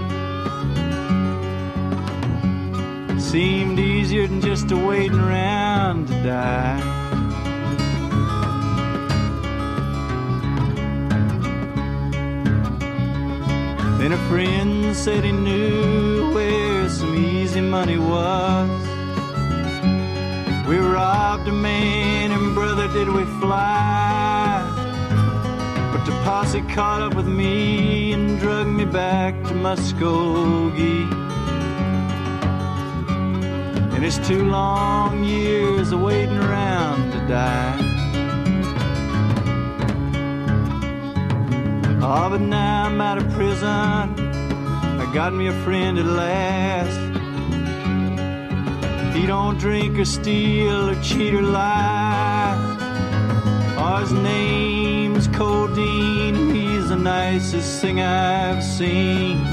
Seemed 3.18 3.80
easier 3.80 4.28
than 4.28 4.42
just 4.42 4.70
a 4.72 4.78
waiting 4.78 5.20
around 5.20 6.08
to 6.10 6.22
die. 6.22 6.99
Then 14.00 14.14
a 14.14 14.30
friend 14.30 14.96
said 14.96 15.26
he 15.26 15.34
knew 15.34 16.34
where 16.34 16.88
some 16.88 17.14
easy 17.18 17.60
money 17.60 17.98
was. 17.98 18.70
We 20.70 20.78
robbed 20.78 21.50
a 21.50 21.52
man 21.52 22.32
and 22.32 22.56
brother 22.56 22.88
did 22.94 23.10
we 23.10 23.26
fly. 23.42 24.64
But 25.92 26.06
the 26.06 26.14
posse 26.24 26.62
caught 26.74 27.02
up 27.02 27.14
with 27.14 27.28
me 27.28 28.14
and 28.14 28.40
drug 28.40 28.68
me 28.68 28.86
back 28.86 29.34
to 29.50 29.54
Muskogee. 29.54 31.12
And 33.96 34.06
it's 34.06 34.26
two 34.26 34.46
long 34.46 35.26
years 35.26 35.92
of 35.92 36.00
waiting 36.00 36.38
around 36.38 37.12
to 37.12 37.20
die. 37.28 37.89
Oh, 42.02 42.30
but 42.30 42.40
now 42.40 42.86
I'm 42.86 43.02
out 43.02 43.18
of 43.18 43.30
prison. 43.32 43.68
I 43.68 45.12
got 45.14 45.34
me 45.34 45.48
a 45.48 45.64
friend 45.64 46.00
at 46.00 46.06
last. 46.06 46.98
He 49.14 49.28
don't 49.28 49.58
drink 49.58 50.00
or 50.00 50.06
steal 50.06 50.92
or 50.92 51.02
cheat 51.04 51.34
or 51.34 51.42
lie. 51.42 52.56
Oh, 53.78 53.98
his 53.98 54.14
name's 54.14 55.28
Codeine. 55.28 56.56
He's 56.56 56.88
the 56.88 56.96
nicest 56.96 57.82
thing 57.82 58.00
I've 58.00 58.64
seen. 58.64 59.44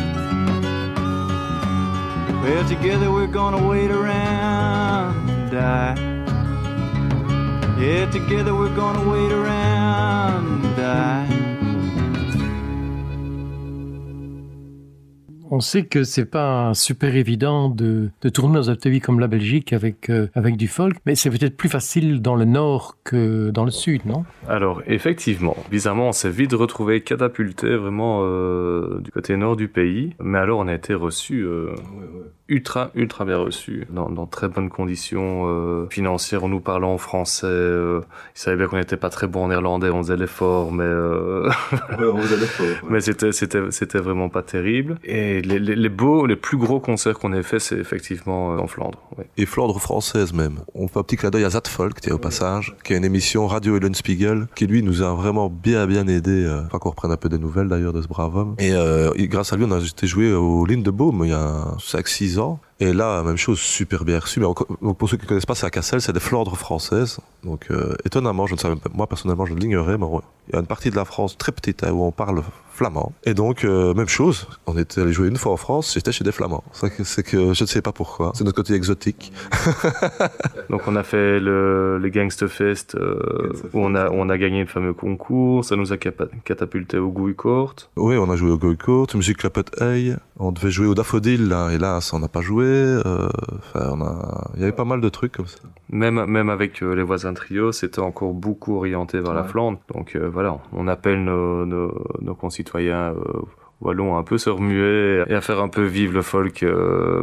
Well, 2.43 2.68
together 2.68 3.10
we're 3.10 3.27
gonna 3.27 3.66
wait 3.66 3.90
around 3.90 5.28
and 5.28 5.51
die. 5.51 5.97
Yeah, 7.81 8.09
together 8.09 8.55
we're 8.55 8.77
gonna 8.77 9.09
wait 9.10 9.32
around 9.32 10.64
and 10.64 10.77
die. 10.77 11.35
On 15.51 15.60
sait 15.60 15.85
que 15.85 16.05
c'est 16.05 16.27
pas 16.27 16.74
super 16.74 17.14
évident 17.14 17.68
de, 17.68 18.10
de 18.20 18.28
tourner 18.28 18.55
dans 18.56 18.70
un 18.70 18.74
pays 18.74 19.01
comme 19.01 19.20
la 19.20 19.28
Belgique 19.28 19.73
avec, 19.73 20.10
euh, 20.10 20.28
avec 20.35 20.56
du 20.56 20.68
folk, 20.68 20.97
mais 21.06 21.14
c'est 21.14 21.31
peut-être 21.31 21.56
plus 21.56 21.68
facile 21.68 22.20
dans 22.20 22.35
le 22.35 22.44
nord 22.44 22.97
que 23.05 23.51
dans 23.51 23.64
le 23.64 23.70
sud, 23.70 24.06
non? 24.06 24.24
Alors, 24.48 24.82
effectivement, 24.86 25.56
bizarrement, 25.70 26.09
on 26.09 26.12
s'est 26.12 26.31
vite 26.31 26.52
retrouvé 26.52 27.02
catapulté 27.02 27.77
vraiment 27.77 28.20
euh, 28.23 29.01
du 29.01 29.10
côté 29.10 29.36
nord 29.36 29.56
du 29.56 29.68
pays. 29.68 30.14
Mais 30.20 30.39
alors, 30.39 30.59
on 30.59 30.68
a 30.68 30.74
été 30.74 30.94
reçu 30.94 31.43
euh, 31.43 31.74
ultra, 32.48 32.90
ultra 32.94 33.24
bien 33.24 33.39
reçu, 33.39 33.86
dans, 33.90 34.09
dans 34.09 34.27
très 34.27 34.48
bonnes 34.48 34.68
conditions 34.70 35.44
euh, 35.47 35.86
financières. 35.90 36.44
On 36.44 36.48
nous 36.48 36.60
parlait 36.60 36.86
en 36.86 36.98
français. 36.98 37.47
Euh, 37.47 38.01
ils 38.35 38.40
savaient 38.40 38.56
bien 38.56 38.66
qu'on 38.66 38.77
n'était 38.77 38.97
pas 38.97 39.10
très 39.10 39.27
bon 39.27 39.44
en 39.44 39.48
néerlandais. 39.48 39.90
On 39.90 40.02
faisait 40.02 40.16
l'effort, 40.16 40.73
mais 40.73 40.85
euh, 40.85 41.51
mais 42.89 43.01
c'était, 43.01 43.32
c'était, 43.32 43.70
c'était 43.70 43.98
vraiment 43.98 44.28
pas 44.28 44.43
terrible. 44.43 44.98
Et 45.05 45.43
les, 45.43 45.59
les, 45.59 45.77
les 45.77 45.89
beaux, 45.89 46.27
les 46.27 46.36
plus 46.36 46.56
gros 46.56 46.81
concerts 46.81 47.18
qu'on 47.18 47.32
ait 47.32 47.43
fait, 47.43 47.59
c'est 47.59 47.78
effectivement 47.78 48.55
euh, 48.55 48.59
en 48.59 48.66
Flandre. 48.66 48.98
ouais. 49.18 49.27
Et 49.36 49.47
Flandre 49.47 49.81
française 49.81 50.32
même. 50.32 50.60
On 50.74 50.89
fait 50.89 50.98
un 50.98 51.02
petit 51.02 51.16
clin 51.16 51.31
d'œil 51.31 51.44
à 51.44 51.51
Zatfolk, 51.51 52.01
tiens, 52.01 52.14
au 52.14 52.18
passage, 52.18 52.74
qui 52.85 52.94
a 52.94 52.97
une 52.97 53.05
émission 53.05 53.47
Radio 53.47 53.77
Ellen 53.77 53.94
Spiegel, 53.94 54.47
qui 54.55 54.66
lui 54.66 54.82
nous 54.82 55.02
a 55.02 55.14
vraiment 55.14 55.48
bien 55.51 55.86
bien 55.86 56.06
aidé, 56.06 56.44
euh, 56.44 56.62
enfin 56.66 56.78
qu'on 56.78 56.90
reprenne 56.90 57.12
un 57.12 57.16
peu 57.16 57.28
des 57.28 57.39
nouvelles 57.39 57.68
d'ailleurs 57.68 57.93
de 57.93 58.02
ce 58.02 58.09
brave 58.09 58.36
homme. 58.36 58.55
Et, 58.59 58.73
euh, 58.73 59.10
grâce 59.18 59.52
à 59.52 59.56
lui, 59.56 59.64
on 59.64 59.73
a 59.73 59.78
été 59.78 60.06
joué 60.06 60.32
au 60.32 60.64
Lindebaume 60.66 61.23
il 61.24 61.31
y 61.31 61.32
a 61.32 61.74
5-6 62.36 62.40
ans. 62.40 62.60
Et 62.78 62.93
là, 62.93 63.23
même 63.23 63.39
chose, 63.39 63.59
super 63.59 64.05
bien 64.05 64.19
reçu. 64.19 64.39
Mais 64.39 64.47
donc 64.47 64.98
pour 64.98 65.09
ceux 65.09 65.16
qui 65.16 65.24
ne 65.24 65.28
connaissent 65.28 65.47
pas, 65.47 65.55
c'est 65.55 65.66
à 65.66 65.70
Cassel, 65.70 66.01
c'est 66.03 66.12
des 66.12 66.20
Flandres 66.20 66.57
françaises. 66.57 67.19
Donc 67.43 67.66
euh, 67.70 67.94
étonnamment, 68.05 68.47
je 68.47 68.55
ne 68.55 68.59
savais 68.59 68.77
pas, 68.77 68.90
moi 68.93 69.07
personnellement, 69.07 69.47
je 69.47 69.55
l'ignorais, 69.55 69.97
mais 69.97 70.07
il 70.48 70.55
y 70.55 70.57
a 70.57 70.61
une 70.61 70.66
partie 70.66 70.90
de 70.90 70.97
la 70.97 71.05
France 71.05 71.39
très 71.39 71.53
petite 71.53 71.85
hein, 71.85 71.93
où 71.93 72.03
on 72.03 72.12
parle 72.12 72.43
flamand. 72.77 73.12
Et 73.24 73.32
donc, 73.32 73.65
euh, 73.65 73.94
même 73.94 74.09
chose, 74.09 74.47
on 74.66 74.77
était 74.77 75.01
allé 75.01 75.12
jouer 75.12 75.28
une 75.28 75.36
fois 75.36 75.53
en 75.53 75.57
France, 75.57 75.94
j'étais 75.94 76.12
chez 76.12 76.24
des 76.24 76.32
Flamands. 76.32 76.62
C'est 76.73 77.23
que, 77.23 77.55
je 77.55 77.62
ne 77.65 77.66
sais 77.66 77.81
pas 77.81 77.93
pourquoi. 77.93 78.32
C'est 78.35 78.44
notre 78.44 78.57
côté 78.57 78.74
exotique. 78.74 79.32
Donc 80.70 80.82
on 80.86 80.94
a 80.94 81.03
fait 81.03 81.40
le, 81.40 81.98
les 81.98 82.11
Gangsta 82.11 82.48
Fest 82.48 82.94
euh, 82.94 83.53
où 83.73 83.81
on 83.81 83.94
a, 83.94 84.11
où 84.11 84.15
on 84.15 84.28
a 84.28 84.36
gagné 84.36 84.61
le 84.61 84.66
fameux 84.66 84.93
concours, 84.93 85.65
ça 85.65 85.77
nous 85.77 85.93
a 85.93 85.97
catapulté 85.97 86.98
au 86.98 87.09
Gouy 87.09 87.35
Court. 87.35 87.74
Oui, 87.97 88.16
on 88.19 88.31
a 88.31 88.36
joué 88.36 88.51
au 88.51 88.59
Goycourt, 88.59 89.09
Musique 89.15 89.39
Clapet 89.39 89.65
Hey, 89.81 90.15
on 90.39 90.53
devait 90.53 90.70
jouer 90.70 90.86
au 90.86 90.94
Daffodil, 90.94 91.48
là, 91.48 91.70
hélas, 91.70 92.12
on 92.12 92.19
n'a 92.19 92.28
pas 92.28 92.43
joué. 92.43 92.65
Euh, 92.66 93.28
Enfin, 93.59 93.90
on 93.93 94.01
a, 94.02 94.51
il 94.55 94.60
y 94.60 94.62
avait 94.62 94.72
pas 94.72 94.84
mal 94.84 95.01
de 95.01 95.09
trucs 95.09 95.32
comme 95.32 95.47
ça. 95.47 95.59
Même, 95.90 96.24
même 96.26 96.51
avec 96.51 96.82
euh, 96.82 96.94
les 96.94 97.02
voisins 97.02 97.34
trio, 97.34 97.72
c'était 97.72 98.01
encore 98.01 98.32
beaucoup 98.32 98.76
orienté 98.76 99.20
vers 99.20 99.34
la. 99.34 99.44
Flandre. 99.44 99.78
Donc 99.94 100.16
euh, 100.16 100.28
voilà, 100.28 100.59
on 100.72 100.88
appelle 100.88 101.22
nos, 101.24 101.64
nos, 101.66 101.93
nos 102.20 102.34
concitoyens 102.34 103.14
wallons 103.81 104.16
à 104.16 104.19
un 104.19 104.23
peu 104.23 104.39
se 104.39 104.51
remuer 104.51 105.24
et 105.28 105.35
à 105.35 105.40
faire 105.40 105.61
un 105.61 105.69
peu 105.69 105.85
vivre 105.85 106.15
le 106.15 106.23
folk, 106.23 106.62
euh, 106.62 107.23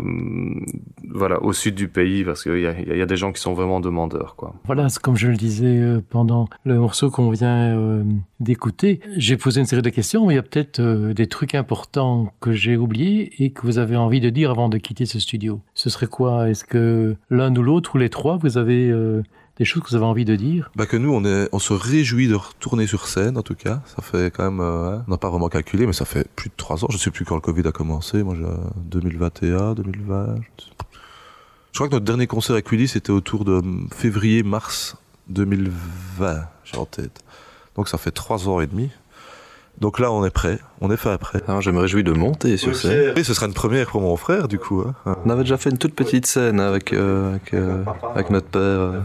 voilà, 1.10 1.42
au 1.44 1.54
sud 1.54 1.76
du 1.76 1.88
pays, 1.88 2.24
parce 2.24 2.44
qu'il 2.44 2.60
y 2.60 2.68
a, 2.68 2.80
y 2.80 3.02
a 3.02 3.06
des 3.06 3.16
gens 3.16 3.32
qui 3.32 3.42
sont 3.42 3.54
vraiment 3.54 3.80
demandeurs, 3.80 4.36
quoi. 4.36 4.54
Voilà, 4.66 4.88
comme 5.02 5.18
je 5.18 5.28
le 5.28 5.36
disais 5.36 5.80
euh, 5.80 6.02
pendant 6.08 6.48
le 6.64 6.76
morceau 6.80 7.10
qu'on 7.10 7.30
vient 7.30 7.76
euh, 7.78 8.04
d'écouter, 8.40 9.00
j'ai 9.18 9.38
posé 9.38 9.60
une 9.60 9.66
série 9.66 9.82
de 9.82 9.90
questions, 9.90 10.28
mais 10.28 10.34
il 10.34 10.38
y 10.38 10.40
a 10.40 10.44
peut-être 10.44 10.82
des 10.82 11.28
trucs 11.28 11.56
importants 11.56 12.32
que 12.40 12.52
j'ai 12.52 12.78
oubliés 12.78 13.32
et 13.44 13.52
que 13.52 13.62
vous 13.64 13.80
avez 13.80 13.96
envie 13.96 14.20
de 14.20 14.30
dire 14.30 14.52
avant 14.52 14.70
de 14.70 14.78
quitter 14.78 15.06
ce 15.06 15.20
studio. 15.20 15.62
Ce 15.74 15.90
serait 15.90 16.08
quoi? 16.08 16.50
Est-ce 16.50 16.66
que 16.66 17.16
l'un 17.30 17.56
ou 17.56 17.64
l'autre 17.64 17.96
ou 17.96 17.98
les 17.98 18.10
trois, 18.10 18.38
vous 18.38 18.58
avez 18.58 18.94
des 19.58 19.66
choses 19.66 19.84
que 19.84 19.90
vous 19.90 19.96
avez 19.96 20.06
envie 20.06 20.26
de 20.26 20.36
dire? 20.36 20.72
Bah 20.76 20.86
que 20.86 20.98
nous, 20.98 21.14
on, 21.14 21.60
se 21.60 21.74
réjouit 21.74 22.28
de 22.28 22.36
retourner 22.36 22.88
sur 22.88 23.08
scène, 23.08 23.38
en 23.38 23.44
tout 23.44 23.56
cas. 23.56 23.82
Ça 23.96 24.02
fait 24.02 24.32
quand 24.32 24.44
même, 24.44 24.60
euh, 24.60 24.98
hein, 24.98 25.04
on 25.08 25.12
n'a 25.12 25.18
pas 25.18 25.30
vraiment 25.30 25.50
calculé, 25.50 25.86
mais 25.86 25.94
ça 25.94 26.06
fait 26.06 26.28
plus 26.36 26.50
de 26.50 26.56
trois 26.58 26.84
ans. 26.84 26.88
Je 26.90 26.98
sais 26.98 27.12
plus 27.12 27.26
quand 27.26 27.36
le 27.36 27.42
Covid 27.42 27.68
a 27.68 27.72
commencé. 27.72 28.24
Moi, 28.24 28.36
j'ai 28.36 28.46
2021, 28.78 29.76
2020. 29.76 30.36
Je, 30.58 30.64
je 31.72 31.78
crois 31.78 31.88
que 31.88 31.94
notre 31.94 32.06
dernier 32.06 32.28
concert 32.28 32.54
avec 32.54 32.70
Willy, 32.72 32.88
c'était 32.88 33.12
autour 33.12 33.46
de 33.46 33.62
février-mars 33.96 34.96
2020, 35.30 36.48
j'ai 36.66 36.78
en 36.78 36.86
tête. 36.86 37.24
Donc 37.76 37.88
ça 37.90 37.98
fait 37.98 38.12
trois 38.12 38.48
ans 38.48 38.60
et 38.60 38.68
demi. 38.68 38.92
Donc 39.80 40.00
là, 40.00 40.12
on 40.12 40.24
est 40.26 40.30
prêt. 40.30 40.60
On 40.86 40.92
est 40.92 40.98
fait 40.98 41.10
après. 41.12 41.42
Alors, 41.48 41.62
je 41.62 41.72
me 41.72 41.80
réjouis 41.80 42.04
de 42.04 42.12
monter 42.12 42.58
sur 42.58 42.76
scène. 42.76 43.14
Et 43.18 43.24
ce 43.24 43.34
sera 43.34 43.46
une 43.48 43.54
première 43.54 43.88
pour 43.88 44.02
mon 44.02 44.18
frère, 44.18 44.48
du 44.50 44.60
coup. 44.60 44.84
Hein. 45.06 45.16
On 45.26 45.30
avait 45.30 45.44
déjà 45.44 45.56
fait 45.58 45.70
une 45.70 45.78
toute 45.78 45.96
petite 45.96 46.26
scène 46.26 46.60
avec, 46.60 46.92
euh, 46.92 47.30
avec, 47.32 47.54
euh, 47.54 47.84
avec 48.14 48.30
notre 48.30 48.48
père. 48.48 48.62
euh. 48.62 49.00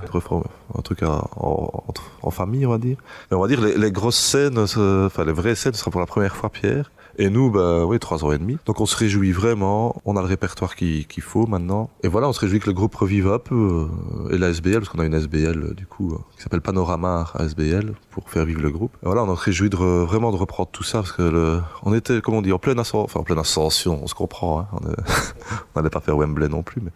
Un 0.77 0.83
truc 0.83 1.03
en, 1.05 1.29
en, 1.37 1.85
en 2.23 2.31
famille, 2.31 2.67
on 2.67 2.71
va 2.71 2.79
dire. 2.79 2.97
Mais 3.31 3.37
on 3.37 3.41
va 3.41 3.49
dire 3.49 3.61
les, 3.61 3.79
les 3.79 3.93
grosses 3.93 4.17
scènes, 4.19 4.59
enfin 4.59 5.25
les 5.25 5.33
vraies 5.33 5.55
scènes, 5.55 5.73
ce 5.73 5.79
sera 5.81 5.91
pour 5.91 6.01
la 6.01 6.07
première 6.07 6.37
fois 6.37 6.51
Pierre. 6.51 6.91
Et 7.21 7.31
nous, 7.31 7.51
bah 7.51 7.85
oui, 7.85 7.99
trois 7.99 8.25
ans 8.25 8.31
et 8.31 8.39
demi. 8.39 8.59
Donc 8.67 8.81
on 8.81 8.87
se 8.87 8.97
réjouit 8.97 9.33
vraiment. 9.33 10.01
On 10.05 10.17
a 10.17 10.21
le 10.21 10.29
répertoire 10.29 10.77
qu'il 10.77 11.05
qu'il 11.09 11.23
faut 11.25 11.47
maintenant. 11.47 11.91
Et 12.05 12.09
voilà, 12.09 12.29
on 12.29 12.33
se 12.33 12.39
réjouit 12.39 12.61
que 12.61 12.67
le 12.69 12.75
groupe 12.75 12.95
revive 12.95 13.27
un 13.29 13.41
peu. 13.41 13.89
euh, 14.29 14.31
et 14.33 14.39
la 14.39 14.51
SBL, 14.51 14.75
parce 14.81 14.89
qu'on 14.91 15.01
a 15.01 15.05
une 15.05 15.15
SBL 15.15 15.75
du 15.75 15.85
coup 15.87 16.13
euh, 16.13 16.19
qui 16.37 16.43
s'appelle 16.45 16.61
Panorama 16.61 17.27
SBL 17.41 17.95
pour 18.13 18.31
faire 18.31 18.45
vivre 18.45 18.61
le 18.63 18.71
groupe. 18.71 18.93
Et 19.03 19.07
voilà, 19.07 19.25
on 19.25 19.35
se 19.35 19.43
réjouit 19.43 19.69
de 19.71 19.77
re- 19.77 20.05
vraiment 20.05 20.31
de 20.31 20.37
reprendre 20.37 20.69
tout 20.71 20.85
ça 20.85 20.99
parce 20.99 21.11
que 21.13 21.23
le, 21.23 21.61
on 21.83 21.95
était, 21.95 22.21
comme 22.21 22.35
on 22.35 22.43
dit, 22.43 22.53
en 22.53 22.59
pleine 22.59 22.79
ascension, 22.79 23.05
enfin 23.05 23.21
en 23.21 23.23
pleine 23.25 23.39
ascension. 23.39 24.01
On 24.03 24.07
se 24.07 24.15
comprend. 24.15 24.61
Hein, 24.61 24.67
on 24.73 24.79
on 25.75 25.81
n'allait 25.81 25.91
pas 25.91 26.01
faire 26.01 26.17
Wembley 26.17 26.49
non 26.49 26.63
plus, 26.63 26.81
mais 26.83 26.91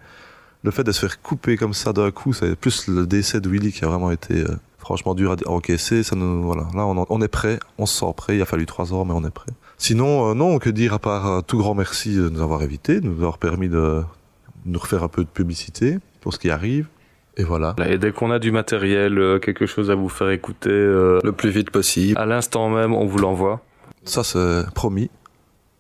le 0.64 0.70
fait 0.70 0.84
de 0.84 0.92
se 0.92 1.00
faire 1.00 1.20
couper 1.22 1.56
comme 1.56 1.74
ça 1.74 1.92
d'un 1.92 2.10
coup, 2.10 2.32
c'est 2.32 2.54
plus 2.56 2.86
le 2.88 3.06
décès 3.06 3.40
de 3.40 3.48
Willy 3.48 3.72
qui 3.72 3.84
a 3.84 3.88
vraiment 3.88 4.10
été 4.10 4.42
euh, 4.42 4.56
franchement 4.78 5.14
dur 5.14 5.32
à 5.32 5.36
à 5.46 5.50
encaisser. 5.50 6.02
Ça 6.02 6.14
nous, 6.16 6.42
voilà, 6.42 6.62
là 6.74 6.86
on, 6.86 6.96
en- 6.98 7.06
on 7.08 7.20
est 7.20 7.28
prêt, 7.28 7.58
on 7.78 7.86
se 7.86 7.98
sent 7.98 8.12
prêt. 8.16 8.36
Il 8.36 8.42
a 8.42 8.46
fallu 8.46 8.66
trois 8.66 8.92
ans, 8.94 9.04
mais 9.04 9.12
on 9.14 9.24
est 9.24 9.30
prêt. 9.30 9.50
Sinon, 9.78 10.30
euh, 10.30 10.34
non, 10.34 10.58
que 10.58 10.70
dire 10.70 10.94
à 10.94 10.98
part 11.00 11.26
un 11.26 11.42
tout 11.42 11.58
grand 11.58 11.74
merci 11.74 12.14
de 12.14 12.28
nous 12.28 12.40
avoir 12.40 12.60
invités, 12.62 13.00
de 13.00 13.06
nous 13.08 13.14
avoir 13.16 13.38
permis 13.38 13.68
de 13.68 14.02
nous 14.64 14.78
refaire 14.78 15.02
un 15.02 15.08
peu 15.08 15.22
de 15.24 15.28
publicité 15.28 15.98
pour 16.20 16.32
ce 16.32 16.38
qui 16.38 16.50
arrive. 16.50 16.86
Et 17.38 17.44
voilà. 17.44 17.74
Et 17.88 17.96
dès 17.98 18.12
qu'on 18.12 18.30
a 18.30 18.38
du 18.38 18.52
matériel, 18.52 19.18
euh, 19.18 19.38
quelque 19.40 19.64
chose 19.66 19.90
à 19.90 19.94
vous 19.96 20.10
faire 20.10 20.28
écouter, 20.30 20.68
euh, 20.70 21.18
Le 21.24 21.32
plus 21.32 21.48
vite 21.50 21.70
possible. 21.70 22.16
à 22.20 22.26
l'instant 22.26 22.68
même, 22.68 22.92
on 22.94 23.06
vous 23.06 23.18
l'envoie. 23.18 23.62
Ça, 24.04 24.24
c'est 24.24 24.64
promis. 24.74 25.10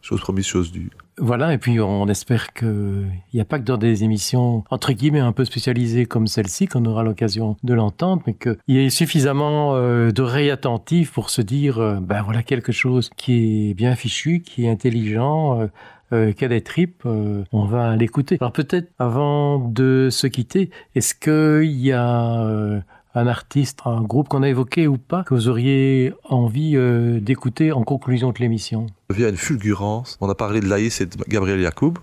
Chose 0.00 0.20
promise, 0.20 0.46
chose 0.46 0.72
due. 0.72 0.90
Voilà, 1.18 1.52
et 1.52 1.58
puis 1.58 1.78
on 1.78 2.08
espère 2.08 2.52
qu'il 2.54 3.12
n'y 3.34 3.40
a 3.40 3.44
pas 3.44 3.58
que 3.58 3.64
dans 3.64 3.76
des 3.76 4.02
émissions, 4.02 4.64
entre 4.70 4.92
guillemets, 4.92 5.20
un 5.20 5.32
peu 5.32 5.44
spécialisées 5.44 6.06
comme 6.06 6.26
celle-ci 6.26 6.66
qu'on 6.66 6.84
aura 6.86 7.04
l'occasion 7.04 7.56
de 7.62 7.74
l'entendre, 7.74 8.22
mais 8.26 8.34
qu'il 8.34 8.56
y 8.66 8.78
ait 8.78 8.90
suffisamment 8.90 9.76
euh, 9.76 10.10
d'oreilles 10.10 10.50
attentives 10.50 11.12
pour 11.12 11.30
se 11.30 11.42
dire, 11.42 11.78
euh, 11.78 12.00
ben 12.00 12.22
voilà 12.22 12.42
quelque 12.42 12.72
chose 12.72 13.10
qui 13.16 13.70
est 13.70 13.74
bien 13.74 13.94
fichu, 13.94 14.40
qui 14.40 14.64
est 14.64 14.70
intelligent, 14.70 15.60
euh, 15.60 15.66
euh, 16.12 16.32
qui 16.32 16.44
a 16.44 16.48
des 16.48 16.62
tripes, 16.62 17.04
on 17.04 17.64
va 17.66 17.94
l'écouter. 17.94 18.38
Alors 18.40 18.52
peut-être, 18.52 18.90
avant 18.98 19.58
de 19.58 20.08
se 20.10 20.26
quitter, 20.26 20.70
est-ce 20.94 21.14
qu'il 21.14 21.78
y 21.78 21.92
a... 21.92 22.82
un 23.14 23.26
artiste, 23.26 23.80
un 23.84 24.00
groupe 24.02 24.28
qu'on 24.28 24.42
a 24.42 24.48
évoqué 24.48 24.86
ou 24.88 24.96
pas, 24.96 25.22
que 25.24 25.34
vous 25.34 25.48
auriez 25.48 26.14
envie 26.28 26.76
euh, 26.76 27.20
d'écouter 27.20 27.72
en 27.72 27.82
conclusion 27.84 28.30
de 28.30 28.38
l'émission? 28.38 28.86
Via 29.10 29.28
une 29.28 29.36
fulgurance, 29.36 30.16
on 30.20 30.28
a 30.30 30.34
parlé 30.34 30.60
de 30.60 30.66
Laïs 30.68 31.00
et 31.00 31.06
de 31.06 31.16
Gabriel 31.28 31.60
Yacoub. 31.60 31.94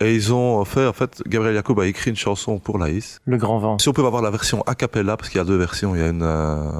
Et 0.00 0.14
ils 0.14 0.32
ont 0.34 0.62
fait, 0.66 0.86
en 0.86 0.92
fait, 0.92 1.22
Gabriel 1.26 1.54
Yacoub 1.54 1.80
a 1.80 1.86
écrit 1.86 2.10
une 2.10 2.16
chanson 2.16 2.58
pour 2.58 2.78
Laïs. 2.78 3.18
Le 3.24 3.38
Grand 3.38 3.58
Vent. 3.58 3.78
Si 3.78 3.88
on 3.88 3.92
peut 3.92 4.04
avoir 4.06 4.22
la 4.22 4.30
version 4.30 4.62
a 4.66 4.74
cappella, 4.74 5.16
parce 5.16 5.30
qu'il 5.30 5.38
y 5.38 5.40
a 5.40 5.44
deux 5.44 5.56
versions, 5.56 5.94
il 5.94 6.00
y 6.00 6.04
a 6.04 6.08
une 6.08 6.22
euh, 6.22 6.70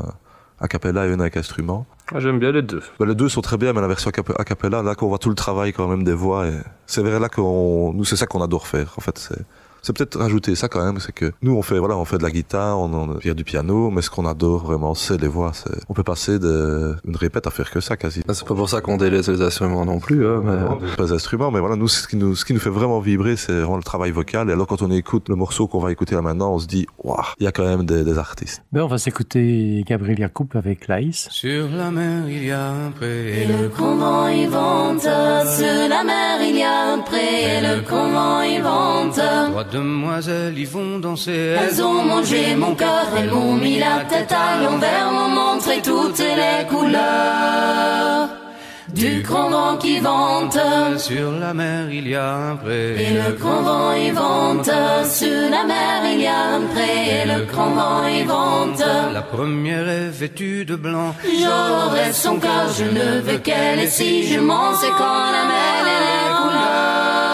a 0.60 0.68
cappella 0.68 1.06
et 1.06 1.12
une 1.12 1.20
avec 1.22 1.36
instrument. 1.38 1.86
Ah, 2.14 2.20
J'aime 2.20 2.38
bien 2.38 2.52
les 2.52 2.60
deux. 2.62 2.82
Bah, 3.00 3.06
les 3.06 3.14
deux 3.14 3.28
sont 3.30 3.40
très 3.40 3.56
bien, 3.56 3.72
mais 3.72 3.80
la 3.80 3.88
version 3.88 4.10
a 4.10 4.12
cap- 4.12 4.38
a 4.38 4.44
cappella, 4.44 4.82
là 4.82 4.94
qu'on 4.94 5.08
voit 5.08 5.18
tout 5.18 5.30
le 5.30 5.34
travail 5.34 5.72
quand 5.72 5.88
même 5.88 6.04
des 6.04 6.12
voix, 6.12 6.46
et 6.46 6.52
c'est 6.86 7.00
vrai 7.00 7.18
là 7.18 7.28
qu'on, 7.30 7.92
nous 7.94 8.04
c'est 8.04 8.16
ça 8.16 8.26
qu'on 8.26 8.42
adore 8.42 8.66
faire. 8.66 8.92
En 8.98 9.00
fait, 9.00 9.18
c'est, 9.18 9.38
c'est 9.86 9.92
peut-être 9.92 10.18
rajouter 10.18 10.56
ça 10.56 10.66
quand 10.68 10.84
même, 10.84 10.98
c'est 10.98 11.12
que 11.12 11.30
nous 11.42 11.54
on 11.56 11.62
fait 11.62 11.78
voilà, 11.78 11.96
on 11.96 12.04
fait 12.04 12.18
de 12.18 12.24
la 12.24 12.32
guitare, 12.32 12.76
on, 12.80 12.92
on 12.92 13.20
fait 13.20 13.34
du 13.34 13.44
piano, 13.44 13.90
mais 13.90 14.02
ce 14.02 14.10
qu'on 14.10 14.26
adore 14.26 14.64
vraiment, 14.64 14.94
c'est 14.94 15.20
les 15.20 15.28
voix. 15.28 15.52
C'est, 15.54 15.70
on 15.88 15.94
peut 15.94 16.02
passer 16.02 16.40
de, 16.40 16.96
une 17.06 17.14
répète 17.14 17.46
à 17.46 17.50
faire 17.50 17.70
que 17.70 17.78
ça 17.80 17.96
quasi. 17.96 18.22
Ah, 18.26 18.34
C'est 18.34 18.46
pas 18.46 18.56
pour 18.56 18.68
ça 18.68 18.80
qu'on 18.80 18.96
délaisse 18.96 19.28
les 19.28 19.40
instruments 19.42 19.84
non 19.84 20.00
plus. 20.00 20.26
Hein, 20.26 20.42
mais... 20.44 20.96
Pas 20.96 21.04
des 21.04 21.12
instruments, 21.12 21.52
mais 21.52 21.60
voilà, 21.60 21.76
nous, 21.76 21.86
ce 21.86 22.08
qui 22.08 22.16
nous, 22.16 22.34
ce 22.34 22.44
qui 22.44 22.52
nous 22.52 22.58
fait 22.60 22.70
vraiment 22.70 22.98
vibrer, 22.98 23.36
c'est 23.36 23.52
vraiment 23.52 23.76
le 23.76 23.84
travail 23.84 24.10
vocal. 24.10 24.48
Et 24.50 24.52
alors, 24.52 24.66
quand 24.66 24.82
on 24.82 24.90
écoute 24.90 25.28
le 25.28 25.36
morceau 25.36 25.68
qu'on 25.68 25.78
va 25.78 25.92
écouter 25.92 26.16
là 26.16 26.22
maintenant, 26.22 26.52
on 26.54 26.58
se 26.58 26.66
dit, 26.66 26.86
waouh, 27.04 27.22
il 27.38 27.44
y 27.44 27.46
a 27.46 27.52
quand 27.52 27.64
même 27.64 27.84
des, 27.84 28.02
des 28.02 28.18
artistes. 28.18 28.62
Ben, 28.72 28.82
on 28.82 28.88
va 28.88 28.98
s'écouter 28.98 29.84
Gabriel 29.86 30.18
Yacoub 30.18 30.48
avec 30.54 30.88
Laïs. 30.88 31.28
Sur 31.30 31.68
la 31.70 31.90
mer, 31.92 32.28
il 32.28 32.44
y 32.44 32.50
a 32.50 32.70
un 32.70 32.90
pré. 32.90 33.42
Et 33.42 33.46
le 33.46 33.68
convent 33.68 34.28
il 34.28 34.48
vente, 34.48 35.02
sur 35.02 35.88
la 35.88 36.02
mer 36.02 36.38
il 36.42 36.56
y 36.56 36.62
a 36.62 36.92
un 36.94 36.98
pré, 36.98 37.58
et 37.58 37.60
le 37.60 37.82
convent 37.82 38.42
il 38.44 38.62
vente. 38.62 39.20
Demoiselles 39.76 40.58
y 40.58 40.64
vont 40.64 40.98
danser. 40.98 41.54
Elles 41.60 41.82
ont 41.82 42.02
mangé 42.02 42.56
mon 42.56 42.74
cœur, 42.74 43.08
elles 43.18 43.30
m'ont 43.30 43.56
mis 43.56 43.78
la 43.78 44.04
tête 44.08 44.32
à 44.32 44.62
l'envers, 44.62 45.12
m'ont 45.12 45.28
montré 45.28 45.82
toutes 45.82 46.18
les 46.18 46.66
couleurs 46.66 48.28
du 48.88 49.20
grand 49.20 49.50
vent 49.50 49.76
qui 49.76 49.98
vente. 49.98 50.58
Sur 50.96 51.30
la 51.32 51.52
mer, 51.52 51.90
il 51.90 52.08
y 52.08 52.14
a 52.14 52.34
un 52.50 52.56
pré. 52.56 52.82
Et 53.04 53.12
le 53.22 53.32
grand 53.32 53.60
vent 53.68 53.92
il 53.92 54.12
vente, 54.14 54.70
sur 55.20 55.50
la 55.50 55.64
mer 55.64 55.96
il 56.10 56.20
y 56.22 56.26
a 56.26 56.42
un 56.56 56.62
pré, 56.72 56.92
et 57.16 57.26
le 57.26 57.44
grand 57.44 57.72
vent 57.80 58.06
il 58.06 58.26
vente. 58.26 58.82
La 59.12 59.22
première 59.22 59.86
est 59.90 60.08
vêtue 60.08 60.64
de 60.64 60.76
blanc. 60.76 61.14
J'aurai 61.22 62.14
son 62.14 62.38
cœur, 62.38 62.66
je 62.78 62.84
ne 62.84 63.20
veux 63.20 63.38
qu'elle, 63.38 63.80
et 63.80 63.88
si 63.88 64.26
je 64.32 64.40
m'en 64.40 64.74
sais 64.74 64.94
quand 64.96 65.26
la 65.36 65.44
mer 65.54 65.80
et 65.94 66.00
les 66.06 66.26
couleurs. 66.38 67.25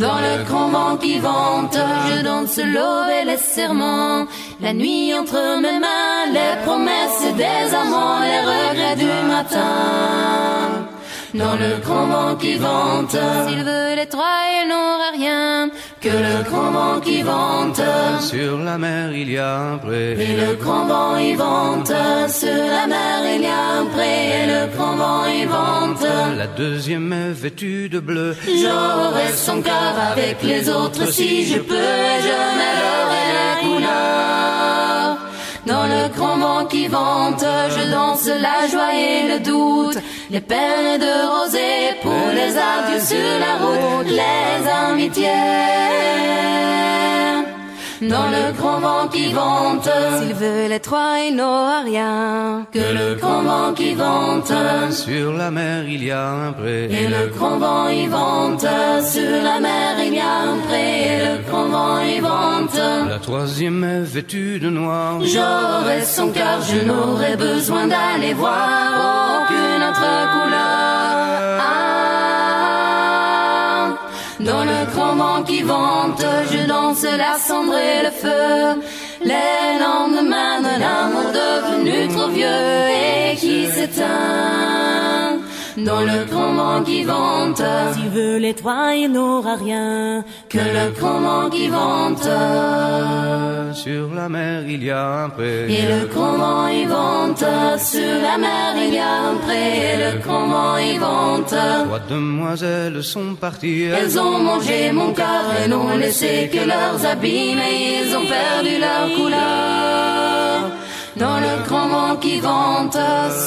Dans 0.00 0.18
le 0.18 0.44
grand 0.44 0.68
vent 0.70 0.96
qui 0.96 1.18
vente, 1.18 1.76
je 2.08 2.22
danse 2.22 2.56
l'aube 2.56 3.10
et 3.20 3.26
les 3.26 3.36
serments. 3.36 4.26
La 4.62 4.72
nuit 4.72 5.12
entre 5.12 5.60
mes 5.60 5.78
mains, 5.78 6.24
les 6.32 6.54
promesses 6.64 7.26
des 7.36 7.74
amants, 7.74 8.20
les 8.20 8.40
regrets 8.50 8.96
du 8.96 9.12
matin. 9.28 10.88
Dans 11.34 11.54
le 11.54 11.80
grand 11.80 12.06
vent 12.06 12.34
qui 12.36 12.56
vente, 12.56 13.16
s'il 13.46 13.62
veut 13.62 13.94
les 13.94 14.06
trois, 14.06 14.40
il 14.52 14.68
n'aura 14.68 15.10
rien. 15.14 15.70
Que 16.00 16.08
le 16.08 16.42
grand 16.42 16.72
vent 16.72 17.00
qui 17.00 17.22
vente. 17.22 17.80
Sur 18.20 18.58
la 18.58 18.76
mer, 18.78 19.12
il 19.12 19.30
y 19.30 19.38
a 19.38 19.60
un 19.60 19.78
pré. 19.78 20.12
Et 20.12 20.36
le 20.36 20.56
grand 20.56 20.86
vent 20.86 21.16
il 21.16 21.36
vente, 21.36 21.92
sur 22.28 22.48
la 22.48 22.86
mer 22.88 23.20
il 23.36 23.42
y 23.42 23.46
a 23.46 23.80
un 23.80 23.84
pré, 23.86 24.42
et 24.42 24.46
le 24.46 24.76
grand 24.76 24.96
vent 24.96 25.24
il 25.26 25.46
vente. 25.46 26.06
La 26.36 26.46
deuxième 26.48 27.12
est 27.12 27.32
vêtue 27.32 27.88
de 27.88 28.00
bleu. 28.00 28.36
J'aurai 28.44 29.32
son 29.34 29.62
cœur 29.62 29.94
avec 30.12 30.42
les 30.42 30.68
autres 30.68 31.12
si 31.12 31.46
je 31.46 31.58
peux, 31.58 31.74
et 31.74 32.22
je 32.22 32.50
couleurs. 32.50 33.19
Dans 35.70 35.86
le 35.86 36.08
grand 36.16 36.36
vent 36.36 36.64
qui 36.66 36.88
vente, 36.88 37.44
je 37.74 37.92
danse 37.92 38.26
la 38.26 38.66
joie 38.66 38.92
et 38.92 39.28
le 39.28 39.38
doute, 39.38 39.98
les 40.28 40.40
peines 40.40 40.98
de 40.98 41.12
rosée 41.32 41.94
pour 42.02 42.26
les 42.34 42.52
adieux 42.58 43.04
sur 43.10 43.30
la 43.38 43.54
route, 43.64 44.10
les 44.10 44.68
amitiés. 44.68 45.90
Dans 48.02 48.28
le 48.30 48.52
grand 48.56 48.80
vent 48.80 49.08
qui 49.08 49.30
vente, 49.32 49.88
s'il 50.18 50.34
veut 50.34 50.68
les 50.68 50.80
trois, 50.80 51.16
il 51.28 51.36
n'aura 51.36 51.80
rien. 51.82 52.66
Que 52.72 52.78
le 52.78 53.14
grand 53.16 53.42
vent 53.42 53.74
qui 53.74 53.92
vente, 53.92 54.50
Sur 54.90 55.32
la 55.34 55.50
mer, 55.50 55.84
il 55.86 56.02
y 56.04 56.10
a 56.10 56.30
un 56.30 56.52
pré. 56.52 56.84
et 56.84 57.08
le 57.08 57.26
grand 57.36 57.58
vent 57.58 57.88
il 57.88 58.08
vente, 58.08 58.66
sur 59.04 59.42
la 59.44 59.60
mer 59.60 59.96
il 60.06 60.14
y 60.14 60.18
a 60.18 60.34
un 60.52 60.56
pré, 60.66 60.86
et 61.12 61.18
le 61.26 61.50
grand 61.50 61.66
vent 61.66 61.98
il 62.00 62.22
vente. 62.22 62.80
La 63.08 63.18
troisième 63.18 63.84
est 63.84 64.00
vêtue 64.02 64.58
de 64.60 64.70
noir. 64.70 65.18
J'aurai 65.20 66.02
son 66.02 66.30
cœur, 66.30 66.58
je 66.62 66.86
n'aurai 66.86 67.36
besoin 67.36 67.86
d'aller 67.86 68.32
voir 68.32 69.42
aucune 69.42 69.82
autre 69.88 70.08
couleur. 70.32 71.60
Ah, 71.60 71.89
dans 74.44 74.64
le 74.64 74.90
grand 74.92 75.14
vent 75.16 75.42
qui 75.42 75.62
vente, 75.62 76.24
je 76.50 76.66
danse 76.66 77.02
la 77.02 77.38
cendre 77.38 77.76
et 77.76 78.02
le 78.04 78.10
feu. 78.10 78.80
Les 79.22 79.78
lendemains 79.78 80.60
d'un 80.62 80.80
amour 80.80 81.30
devenu 81.32 82.08
trop 82.08 82.28
vieux 82.28 82.46
et 82.46 83.36
qui 83.36 83.66
s'éteint. 83.66 85.38
Dans 85.84 86.00
le 86.00 86.24
grand 86.30 86.52
vent 86.54 86.82
qui 86.82 87.02
vente. 87.04 87.62
S'il 87.94 88.10
veut 88.10 88.38
les 88.38 88.54
toits, 88.54 88.94
il 88.94 89.10
n'aura 89.12 89.56
rien 89.56 90.24
que 90.48 90.58
le 90.58 90.90
grand 90.98 91.20
vent 91.20 91.50
qui 91.50 91.68
vente. 91.68 92.28
Sur 93.74 94.14
la 94.14 94.28
mer, 94.28 94.64
il 94.68 94.82
y 94.84 94.90
a 94.90 95.24
un 95.24 95.28
pré. 95.30 95.72
Et 95.72 95.86
le 95.86 96.06
grand 96.06 96.32
vent 96.32 96.68
y 96.68 96.84
vente. 96.84 97.44
Sur 97.78 98.14
la 98.22 98.36
mer, 98.38 98.74
il 98.76 98.94
y 98.94 98.98
a 98.98 99.14
un 99.30 99.36
pré. 99.44 99.64
Et 99.92 99.96
le 100.04 100.18
grand 100.18 100.46
vent 100.48 100.78
y 100.78 100.98
vente. 100.98 101.54
Trois 101.86 102.00
demoiselles 102.08 103.02
sont 103.02 103.34
parties. 103.34 103.84
Elles 103.84 104.18
ont 104.18 104.38
mangé 104.38 104.92
mon 104.92 105.12
cœur 105.12 105.46
et 105.64 105.68
n'ont 105.68 105.96
laissé 105.96 106.50
que 106.52 106.66
leurs 106.66 107.04
habits, 107.06 107.54
mais 107.54 108.02
ils 108.02 108.16
ont 108.16 108.26
perdu 108.26 108.78
leur 108.80 109.06
couleur 109.16 110.49
dans 111.20 111.38
le 111.38 111.62
grand 111.68 111.88
vent 111.88 112.16
qui 112.16 112.40
vente. 112.40 112.98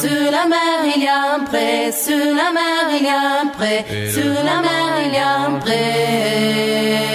Sur 0.02 0.32
la 0.38 0.45
mer, 0.54 0.78
il 0.95 1.04
y 1.04 1.08
a 1.08 1.36
un 1.36 1.40
pré, 1.40 1.91
sur 1.91 2.26
la 2.40 2.50
mer, 2.58 2.84
il 2.98 3.04
y 3.04 3.10
a 3.10 3.41
un 3.41 3.48
pré, 3.48 3.86
sur 4.12 4.34
la 4.50 4.62
mer, 4.68 4.90
il 5.06 5.14
y 5.14 5.18
a 5.18 5.32
un 5.48 5.60
pré. 5.60 7.12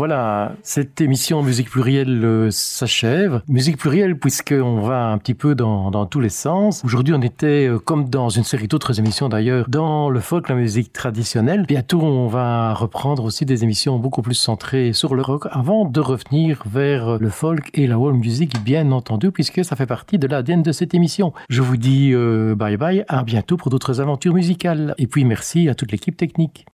Voilà, 0.00 0.52
cette 0.62 1.02
émission 1.02 1.42
Musique 1.42 1.68
Plurielle 1.68 2.24
euh, 2.24 2.50
s'achève. 2.50 3.42
Musique 3.48 3.76
Plurielle 3.76 4.18
puisqu'on 4.18 4.80
va 4.80 5.08
un 5.08 5.18
petit 5.18 5.34
peu 5.34 5.54
dans, 5.54 6.06
tous 6.06 6.20
les 6.20 6.30
sens. 6.30 6.82
Aujourd'hui, 6.86 7.12
on 7.12 7.20
était, 7.20 7.68
euh, 7.68 7.78
comme 7.78 8.08
dans 8.08 8.30
une 8.30 8.44
série 8.44 8.66
d'autres 8.66 8.98
émissions 8.98 9.28
d'ailleurs, 9.28 9.66
dans 9.68 10.08
le 10.08 10.20
folk, 10.20 10.48
la 10.48 10.54
musique 10.54 10.94
traditionnelle. 10.94 11.66
Bientôt, 11.68 12.00
on 12.00 12.28
va 12.28 12.72
reprendre 12.72 13.24
aussi 13.24 13.44
des 13.44 13.62
émissions 13.62 13.98
beaucoup 13.98 14.22
plus 14.22 14.36
centrées 14.36 14.94
sur 14.94 15.14
le 15.14 15.20
rock 15.20 15.48
avant 15.50 15.84
de 15.84 16.00
revenir 16.00 16.62
vers 16.64 17.18
le 17.18 17.28
folk 17.28 17.68
et 17.74 17.86
la 17.86 17.98
world 17.98 18.18
music, 18.18 18.54
bien 18.64 18.92
entendu, 18.92 19.30
puisque 19.30 19.62
ça 19.66 19.76
fait 19.76 19.84
partie 19.84 20.18
de 20.18 20.26
l'ADN 20.26 20.62
de 20.62 20.72
cette 20.72 20.94
émission. 20.94 21.34
Je 21.50 21.60
vous 21.60 21.76
dis 21.76 22.12
euh, 22.14 22.54
bye 22.54 22.78
bye, 22.78 23.04
à 23.08 23.22
bientôt 23.22 23.58
pour 23.58 23.68
d'autres 23.68 24.00
aventures 24.00 24.32
musicales. 24.32 24.94
Et 24.96 25.06
puis 25.06 25.26
merci 25.26 25.68
à 25.68 25.74
toute 25.74 25.92
l'équipe 25.92 26.16
technique. 26.16 26.64